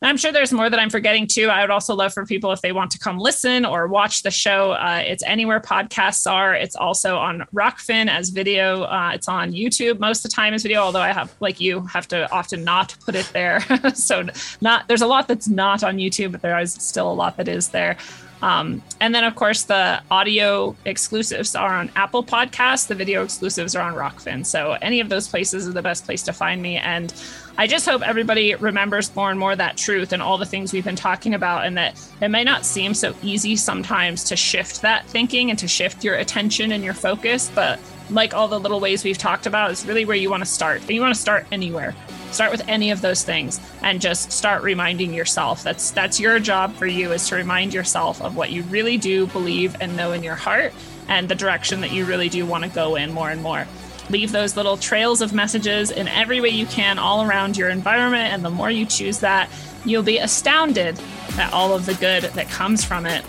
I'm 0.00 0.16
sure 0.16 0.30
there's 0.30 0.52
more 0.52 0.70
that 0.70 0.78
I'm 0.78 0.90
forgetting 0.90 1.26
too. 1.26 1.48
I 1.48 1.60
would 1.60 1.70
also 1.70 1.92
love 1.94 2.14
for 2.14 2.24
people 2.24 2.52
if 2.52 2.60
they 2.60 2.70
want 2.70 2.92
to 2.92 3.00
come 3.00 3.18
listen 3.18 3.64
or 3.64 3.88
watch 3.88 4.22
the 4.22 4.30
show. 4.30 4.72
Uh, 4.72 5.02
it's 5.04 5.24
anywhere 5.24 5.58
podcasts 5.58 6.30
are. 6.30 6.54
It's 6.54 6.76
also 6.76 7.16
on 7.16 7.44
Rokfin 7.52 8.08
as 8.08 8.28
video. 8.28 8.84
Uh, 8.84 9.10
it's 9.14 9.26
on 9.26 9.52
YouTube 9.52 9.98
most 9.98 10.24
of 10.24 10.30
the 10.30 10.36
time 10.36 10.54
as 10.54 10.62
video. 10.62 10.82
Although 10.82 11.00
I 11.00 11.12
have, 11.12 11.34
like 11.40 11.60
you, 11.60 11.80
have 11.86 12.06
to 12.08 12.30
often 12.30 12.62
not 12.62 12.94
put 13.04 13.16
it 13.16 13.28
there. 13.32 13.60
so 13.94 14.24
not 14.60 14.86
there's 14.86 15.02
a 15.02 15.06
lot 15.06 15.26
that's 15.26 15.48
not 15.48 15.82
on 15.82 15.96
YouTube, 15.96 16.30
but 16.30 16.42
there 16.42 16.58
is 16.60 16.74
still 16.74 17.10
a 17.10 17.14
lot 17.14 17.36
that 17.36 17.48
is 17.48 17.68
there. 17.70 17.96
Um, 18.40 18.82
and 19.00 19.12
then, 19.12 19.24
of 19.24 19.34
course, 19.34 19.64
the 19.64 20.00
audio 20.12 20.76
exclusives 20.84 21.56
are 21.56 21.74
on 21.74 21.90
Apple 21.96 22.22
Podcasts. 22.22 22.86
The 22.86 22.94
video 22.94 23.24
exclusives 23.24 23.74
are 23.74 23.82
on 23.82 23.94
Rokfin. 23.94 24.46
So 24.46 24.72
any 24.80 25.00
of 25.00 25.08
those 25.08 25.26
places 25.26 25.66
are 25.68 25.72
the 25.72 25.82
best 25.82 26.04
place 26.04 26.22
to 26.22 26.32
find 26.32 26.62
me. 26.62 26.76
And 26.76 27.12
I 27.60 27.66
just 27.66 27.86
hope 27.86 28.02
everybody 28.02 28.54
remembers 28.54 29.14
more 29.16 29.32
and 29.32 29.40
more 29.40 29.56
that 29.56 29.76
truth 29.76 30.12
and 30.12 30.22
all 30.22 30.38
the 30.38 30.46
things 30.46 30.72
we've 30.72 30.84
been 30.84 30.94
talking 30.94 31.34
about, 31.34 31.66
and 31.66 31.76
that 31.76 32.00
it 32.20 32.28
may 32.28 32.44
not 32.44 32.64
seem 32.64 32.94
so 32.94 33.16
easy 33.20 33.56
sometimes 33.56 34.22
to 34.24 34.36
shift 34.36 34.82
that 34.82 35.04
thinking 35.06 35.50
and 35.50 35.58
to 35.58 35.66
shift 35.66 36.04
your 36.04 36.14
attention 36.14 36.70
and 36.70 36.84
your 36.84 36.94
focus. 36.94 37.50
But 37.52 37.80
like 38.10 38.32
all 38.32 38.46
the 38.46 38.60
little 38.60 38.78
ways 38.78 39.02
we've 39.02 39.18
talked 39.18 39.46
about, 39.46 39.72
is 39.72 39.84
really 39.84 40.04
where 40.04 40.16
you 40.16 40.30
want 40.30 40.44
to 40.44 40.48
start. 40.48 40.82
And 40.82 40.90
you 40.90 41.00
want 41.00 41.16
to 41.16 41.20
start 41.20 41.48
anywhere 41.50 41.96
start 42.30 42.52
with 42.52 42.62
any 42.68 42.90
of 42.90 43.00
those 43.00 43.24
things 43.24 43.58
and 43.82 44.02
just 44.02 44.30
start 44.30 44.62
reminding 44.62 45.14
yourself 45.14 45.62
that's 45.62 45.92
that's 45.92 46.20
your 46.20 46.38
job 46.38 46.74
for 46.74 46.86
you 46.86 47.10
is 47.12 47.26
to 47.26 47.34
remind 47.34 47.72
yourself 47.72 48.20
of 48.20 48.36
what 48.36 48.50
you 48.50 48.62
really 48.64 48.98
do 48.98 49.26
believe 49.28 49.74
and 49.80 49.96
know 49.96 50.12
in 50.12 50.22
your 50.22 50.34
heart 50.34 50.72
and 51.08 51.26
the 51.28 51.34
direction 51.34 51.80
that 51.80 51.90
you 51.90 52.04
really 52.04 52.28
do 52.28 52.44
want 52.44 52.62
to 52.62 52.68
go 52.70 52.96
in 52.96 53.10
more 53.12 53.30
and 53.30 53.42
more 53.42 53.66
leave 54.10 54.32
those 54.32 54.56
little 54.56 54.76
trails 54.76 55.20
of 55.20 55.32
messages 55.32 55.90
in 55.90 56.08
every 56.08 56.40
way 56.40 56.48
you 56.48 56.66
can 56.66 56.98
all 56.98 57.22
around 57.22 57.56
your 57.56 57.68
environment 57.68 58.32
and 58.32 58.44
the 58.44 58.50
more 58.50 58.70
you 58.70 58.86
choose 58.86 59.20
that 59.20 59.48
you'll 59.84 60.02
be 60.02 60.18
astounded 60.18 60.98
at 61.38 61.52
all 61.52 61.74
of 61.74 61.86
the 61.86 61.94
good 61.94 62.24
that 62.24 62.48
comes 62.48 62.84
from 62.84 63.06
it. 63.06 63.24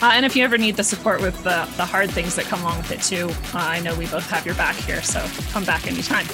Uh, 0.00 0.12
and 0.14 0.24
if 0.24 0.36
you 0.36 0.44
ever 0.44 0.56
need 0.56 0.76
the 0.76 0.84
support 0.84 1.20
with 1.20 1.36
the, 1.42 1.68
the 1.76 1.84
hard 1.84 2.10
things 2.10 2.36
that 2.36 2.44
come 2.44 2.60
along 2.60 2.78
with 2.78 2.92
it 2.92 3.02
too, 3.02 3.28
uh, 3.54 3.58
I 3.58 3.80
know 3.80 3.94
we 3.96 4.06
both 4.06 4.28
have 4.30 4.46
your 4.46 4.54
back 4.54 4.76
here, 4.76 5.02
so 5.02 5.24
come 5.50 5.64
back 5.64 5.86
anytime 5.86 6.26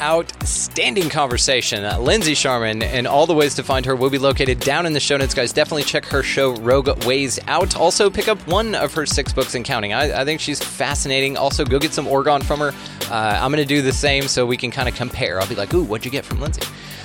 outstanding 0.00 1.08
conversation. 1.10 1.82
Lindsey 2.02 2.34
Scharmyn 2.34 2.82
and 2.82 3.06
all 3.06 3.26
the 3.26 3.34
ways 3.34 3.54
to 3.56 3.62
find 3.62 3.84
her 3.86 3.94
will 3.94 4.10
be 4.10 4.18
located 4.18 4.60
down 4.60 4.86
in 4.86 4.92
the 4.92 5.00
show 5.00 5.16
notes, 5.16 5.34
guys. 5.34 5.52
Definitely 5.52 5.84
check 5.84 6.04
her 6.06 6.22
show, 6.22 6.54
Rogue 6.56 7.04
Ways 7.04 7.38
Out. 7.46 7.76
Also, 7.76 8.10
pick 8.10 8.28
up 8.28 8.38
one 8.46 8.74
of 8.74 8.94
her 8.94 9.06
six 9.06 9.32
books 9.32 9.54
and 9.54 9.64
counting. 9.64 9.92
I, 9.92 10.22
I 10.22 10.24
think 10.24 10.40
she's 10.40 10.62
fascinating. 10.62 11.36
Also, 11.36 11.64
go 11.64 11.78
get 11.78 11.92
some 11.92 12.06
orgone 12.06 12.42
from 12.42 12.60
her. 12.60 12.72
Uh, 13.10 13.38
I'm 13.40 13.50
going 13.50 13.62
to 13.62 13.68
do 13.68 13.82
the 13.82 13.92
same 13.92 14.24
so 14.24 14.46
we 14.46 14.56
can 14.56 14.70
kind 14.70 14.88
of 14.88 14.94
compare. 14.94 15.40
I'll 15.40 15.48
be 15.48 15.54
like, 15.54 15.74
ooh, 15.74 15.82
what'd 15.82 16.04
you 16.04 16.10
get 16.10 16.24
from 16.24 16.40
Lindsey? 16.40 16.62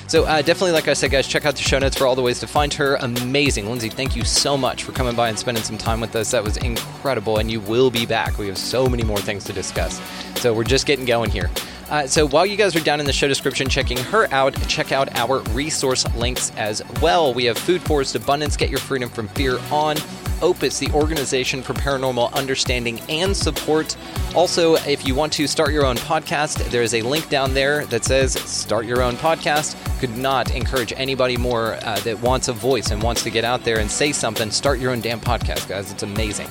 So 0.07 0.25
uh, 0.25 0.43
definitely, 0.43 0.73
like 0.73 0.87
I 0.87 0.93
said, 0.93 1.09
guys, 1.09 1.27
check 1.27 1.45
out 1.45 1.55
the 1.55 1.63
show 1.63 1.79
notes 1.79 1.97
for 1.97 2.05
all 2.05 2.15
the 2.15 2.21
ways 2.21 2.39
to 2.41 2.47
find 2.47 2.71
her. 2.75 2.95
Amazing, 2.97 3.67
Lindsey. 3.67 3.89
Thank 3.89 4.15
you 4.15 4.23
so 4.23 4.55
much 4.55 4.83
for 4.83 4.91
coming 4.91 5.15
by 5.15 5.29
and 5.29 5.39
spending 5.39 5.63
some 5.63 5.79
time 5.79 5.99
with 5.99 6.15
us. 6.15 6.29
That 6.29 6.43
was 6.43 6.57
incredible, 6.57 7.37
and 7.37 7.49
you 7.49 7.59
will 7.59 7.89
be 7.89 8.05
back. 8.05 8.37
We 8.37 8.47
have 8.47 8.57
so 8.57 8.87
many 8.87 9.03
more 9.03 9.17
things 9.17 9.43
to 9.45 9.53
discuss. 9.53 9.99
So 10.39 10.53
we're 10.53 10.63
just 10.63 10.85
getting 10.85 11.05
going 11.05 11.31
here. 11.31 11.49
Uh, 11.89 12.07
so 12.07 12.27
while 12.27 12.45
you 12.45 12.57
guys 12.57 12.75
are 12.75 12.79
down 12.79 12.99
in 12.99 13.05
the 13.05 13.13
show 13.13 13.27
description 13.27 13.69
checking 13.69 13.97
her 13.97 14.31
out, 14.33 14.55
check 14.67 14.91
out 14.91 15.15
our 15.15 15.39
resource 15.51 16.05
links 16.15 16.51
as 16.57 16.81
well. 17.01 17.33
We 17.33 17.45
have 17.45 17.57
Food 17.57 17.81
Forest 17.81 18.15
Abundance, 18.15 18.57
Get 18.57 18.69
Your 18.69 18.79
Freedom 18.79 19.09
from 19.09 19.27
Fear 19.29 19.59
on. 19.71 19.97
Opus, 20.41 20.79
the 20.79 20.91
organization 20.91 21.61
for 21.63 21.73
paranormal 21.73 22.33
understanding 22.33 22.99
and 23.07 23.35
support. 23.35 23.95
Also, 24.35 24.75
if 24.75 25.07
you 25.07 25.15
want 25.15 25.31
to 25.33 25.47
start 25.47 25.71
your 25.71 25.85
own 25.85 25.95
podcast, 25.95 26.57
there 26.71 26.83
is 26.83 26.93
a 26.93 27.01
link 27.01 27.29
down 27.29 27.53
there 27.53 27.85
that 27.85 28.03
says 28.03 28.33
start 28.33 28.85
your 28.85 29.01
own 29.01 29.15
podcast. 29.15 29.75
Could 29.99 30.17
not 30.17 30.53
encourage 30.53 30.91
anybody 30.97 31.37
more 31.37 31.75
uh, 31.83 31.99
that 32.01 32.19
wants 32.21 32.49
a 32.49 32.53
voice 32.53 32.91
and 32.91 33.01
wants 33.01 33.23
to 33.23 33.29
get 33.29 33.45
out 33.45 33.63
there 33.63 33.79
and 33.79 33.89
say 33.89 34.11
something. 34.11 34.51
Start 34.51 34.79
your 34.79 34.91
own 34.91 34.99
damn 34.99 35.21
podcast, 35.21 35.69
guys. 35.69 35.91
It's 35.91 36.03
amazing. 36.03 36.49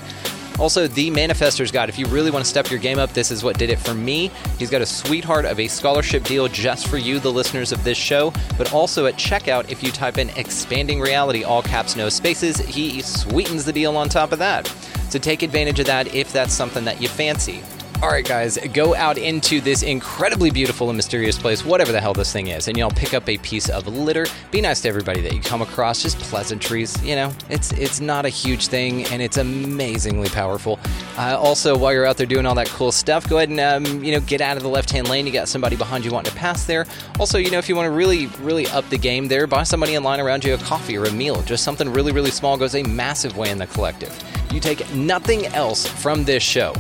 Also, 0.59 0.87
the 0.87 1.11
Manifestor's 1.11 1.73
Guide. 1.73 1.89
If 1.89 1.99
you 1.99 2.07
really 2.07 2.31
want 2.31 2.45
to 2.45 2.49
step 2.49 2.71
your 2.71 2.79
game 2.79 2.99
up, 2.99 3.13
this 3.13 3.31
is 3.31 3.43
what 3.43 3.59
did 3.59 3.71
it 3.71 3.79
for 3.79 3.93
me. 3.93 4.31
He's 4.59 4.71
got 4.71 4.83
a 4.83 4.87
sweetheart 4.87 5.45
of 5.45 5.59
a 5.59 5.67
scholarship 5.67 6.25
deal 6.25 6.47
just 6.49 6.87
for 6.89 6.97
you, 6.97 7.19
the 7.19 7.33
listeners 7.33 7.73
of 7.73 7.83
this 7.83 7.99
show. 7.99 8.33
But 8.57 8.73
also 8.73 9.07
at 9.07 9.15
checkout, 9.15 9.71
if 9.71 9.83
you 9.83 9.91
type 9.91 10.19
in 10.19 10.31
expanding 10.31 11.01
reality, 11.01 11.43
all 11.43 11.63
caps, 11.63 11.97
no 11.97 12.09
spaces, 12.09 12.59
he 12.59 13.03
sweetens 13.03 13.65
the 13.65 13.73
deal 13.73 13.97
on 13.97 14.09
top 14.09 14.33
of 14.33 14.39
that. 14.39 14.67
So 15.11 15.19
take 15.19 15.43
advantage 15.43 15.81
of 15.81 15.87
that 15.87 16.15
if 16.15 16.33
that's 16.33 16.53
something 16.53 16.85
that 16.85 17.03
you 17.03 17.09
fancy. 17.09 17.63
All 18.05 18.11
right, 18.11 18.23
guys, 18.23 18.59
go 18.75 18.95
out 18.95 19.17
into 19.17 19.63
this 19.63 19.83
incredibly 19.83 20.51
beautiful 20.51 20.91
and 20.91 20.97
mysterious 20.99 21.39
place, 21.39 21.65
whatever 21.65 21.91
the 21.91 22.03
hell 22.03 22.13
this 22.13 22.31
thing 22.31 22.49
is, 22.49 22.69
and 22.69 22.77
y'all 22.77 22.91
pick 22.91 23.15
up 23.15 23.27
a 23.31 23.39
piece 23.39 23.71
of 23.71 23.87
litter. 23.87 24.27
Be 24.51 24.61
nice 24.61 24.83
to 24.83 24.89
everybody 24.91 25.23
that 25.23 25.33
you 25.33 25.41
come 25.41 25.63
across. 25.63 26.03
Just 26.03 26.19
pleasantries, 26.19 27.03
you 27.03 27.17
know. 27.17 27.33
It's 27.49 27.73
it's 27.73 28.01
not 28.01 28.27
a 28.27 28.29
huge 28.29 28.67
thing, 28.67 29.07
and 29.07 29.23
it's 29.23 29.39
amazingly 29.39 30.29
powerful. 30.29 30.79
Uh, 31.17 31.39
also, 31.39 31.79
while 31.79 31.95
you're 31.95 32.05
out 32.05 32.19
there 32.19 32.27
doing 32.27 32.45
all 32.45 32.55
that 32.57 32.67
cool 32.69 32.93
stuff, 32.93 33.27
go 33.27 33.39
ahead 33.39 33.49
and 33.49 33.59
um, 33.59 34.05
you 34.05 34.13
know 34.13 34.21
get 34.21 34.43
out 34.43 34.59
of 34.59 34.63
the 34.63 34.69
left-hand 34.69 35.09
lane. 35.09 35.27
You 35.27 35.33
got 35.33 35.49
somebody 35.49 35.75
behind 35.75 36.05
you 36.05 36.11
wanting 36.11 36.31
to 36.31 36.39
pass 36.39 36.67
there. 36.67 36.85
Also, 37.19 37.39
you 37.39 37.51
know, 37.51 37.59
if 37.59 37.71
you 37.71 37.75
want 37.75 37.87
to 37.87 37.91
really 37.91 38.27
really 38.43 38.67
up 38.67 38.87
the 38.91 38.99
game 38.99 39.29
there, 39.29 39.47
buy 39.47 39.63
somebody 39.63 39.95
in 39.95 40.05
line 40.05 40.21
around 40.21 40.45
you 40.45 40.53
a 40.53 40.59
coffee 40.59 40.99
or 40.99 41.07
a 41.07 41.13
meal. 41.13 41.41
Just 41.45 41.65
something 41.65 41.91
really 41.91 42.13
really 42.13 42.31
small 42.31 42.59
goes 42.59 42.75
a 42.75 42.83
massive 42.83 43.39
way 43.39 43.49
in 43.49 43.57
the 43.57 43.67
collective. 43.67 44.15
You 44.53 44.61
take 44.61 44.95
nothing 44.95 45.47
else 45.47 45.87
from 45.87 46.25
this 46.25 46.43
show 46.43 46.75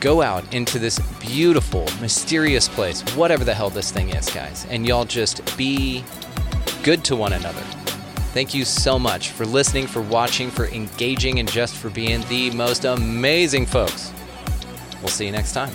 go 0.00 0.22
out 0.22 0.54
into 0.54 0.78
this 0.78 0.98
beautiful, 1.20 1.86
mysterious 2.00 2.68
place, 2.68 3.02
whatever 3.16 3.44
the 3.44 3.54
hell 3.54 3.70
this 3.70 3.90
thing 3.90 4.10
is, 4.10 4.28
guys, 4.30 4.66
and 4.70 4.86
y'all 4.86 5.04
just 5.04 5.56
be 5.56 6.04
good 6.82 7.04
to 7.04 7.16
one 7.16 7.32
another. 7.32 7.62
Thank 8.32 8.52
you 8.52 8.64
so 8.64 8.98
much 8.98 9.30
for 9.30 9.46
listening, 9.46 9.86
for 9.86 10.02
watching, 10.02 10.50
for 10.50 10.66
engaging, 10.66 11.38
and 11.38 11.50
just 11.50 11.74
for 11.74 11.88
being 11.90 12.20
the 12.28 12.50
most 12.50 12.84
amazing 12.84 13.66
folks. 13.66 14.12
We'll 15.00 15.08
see 15.08 15.26
you 15.26 15.32
next 15.32 15.52
time. 15.52 15.72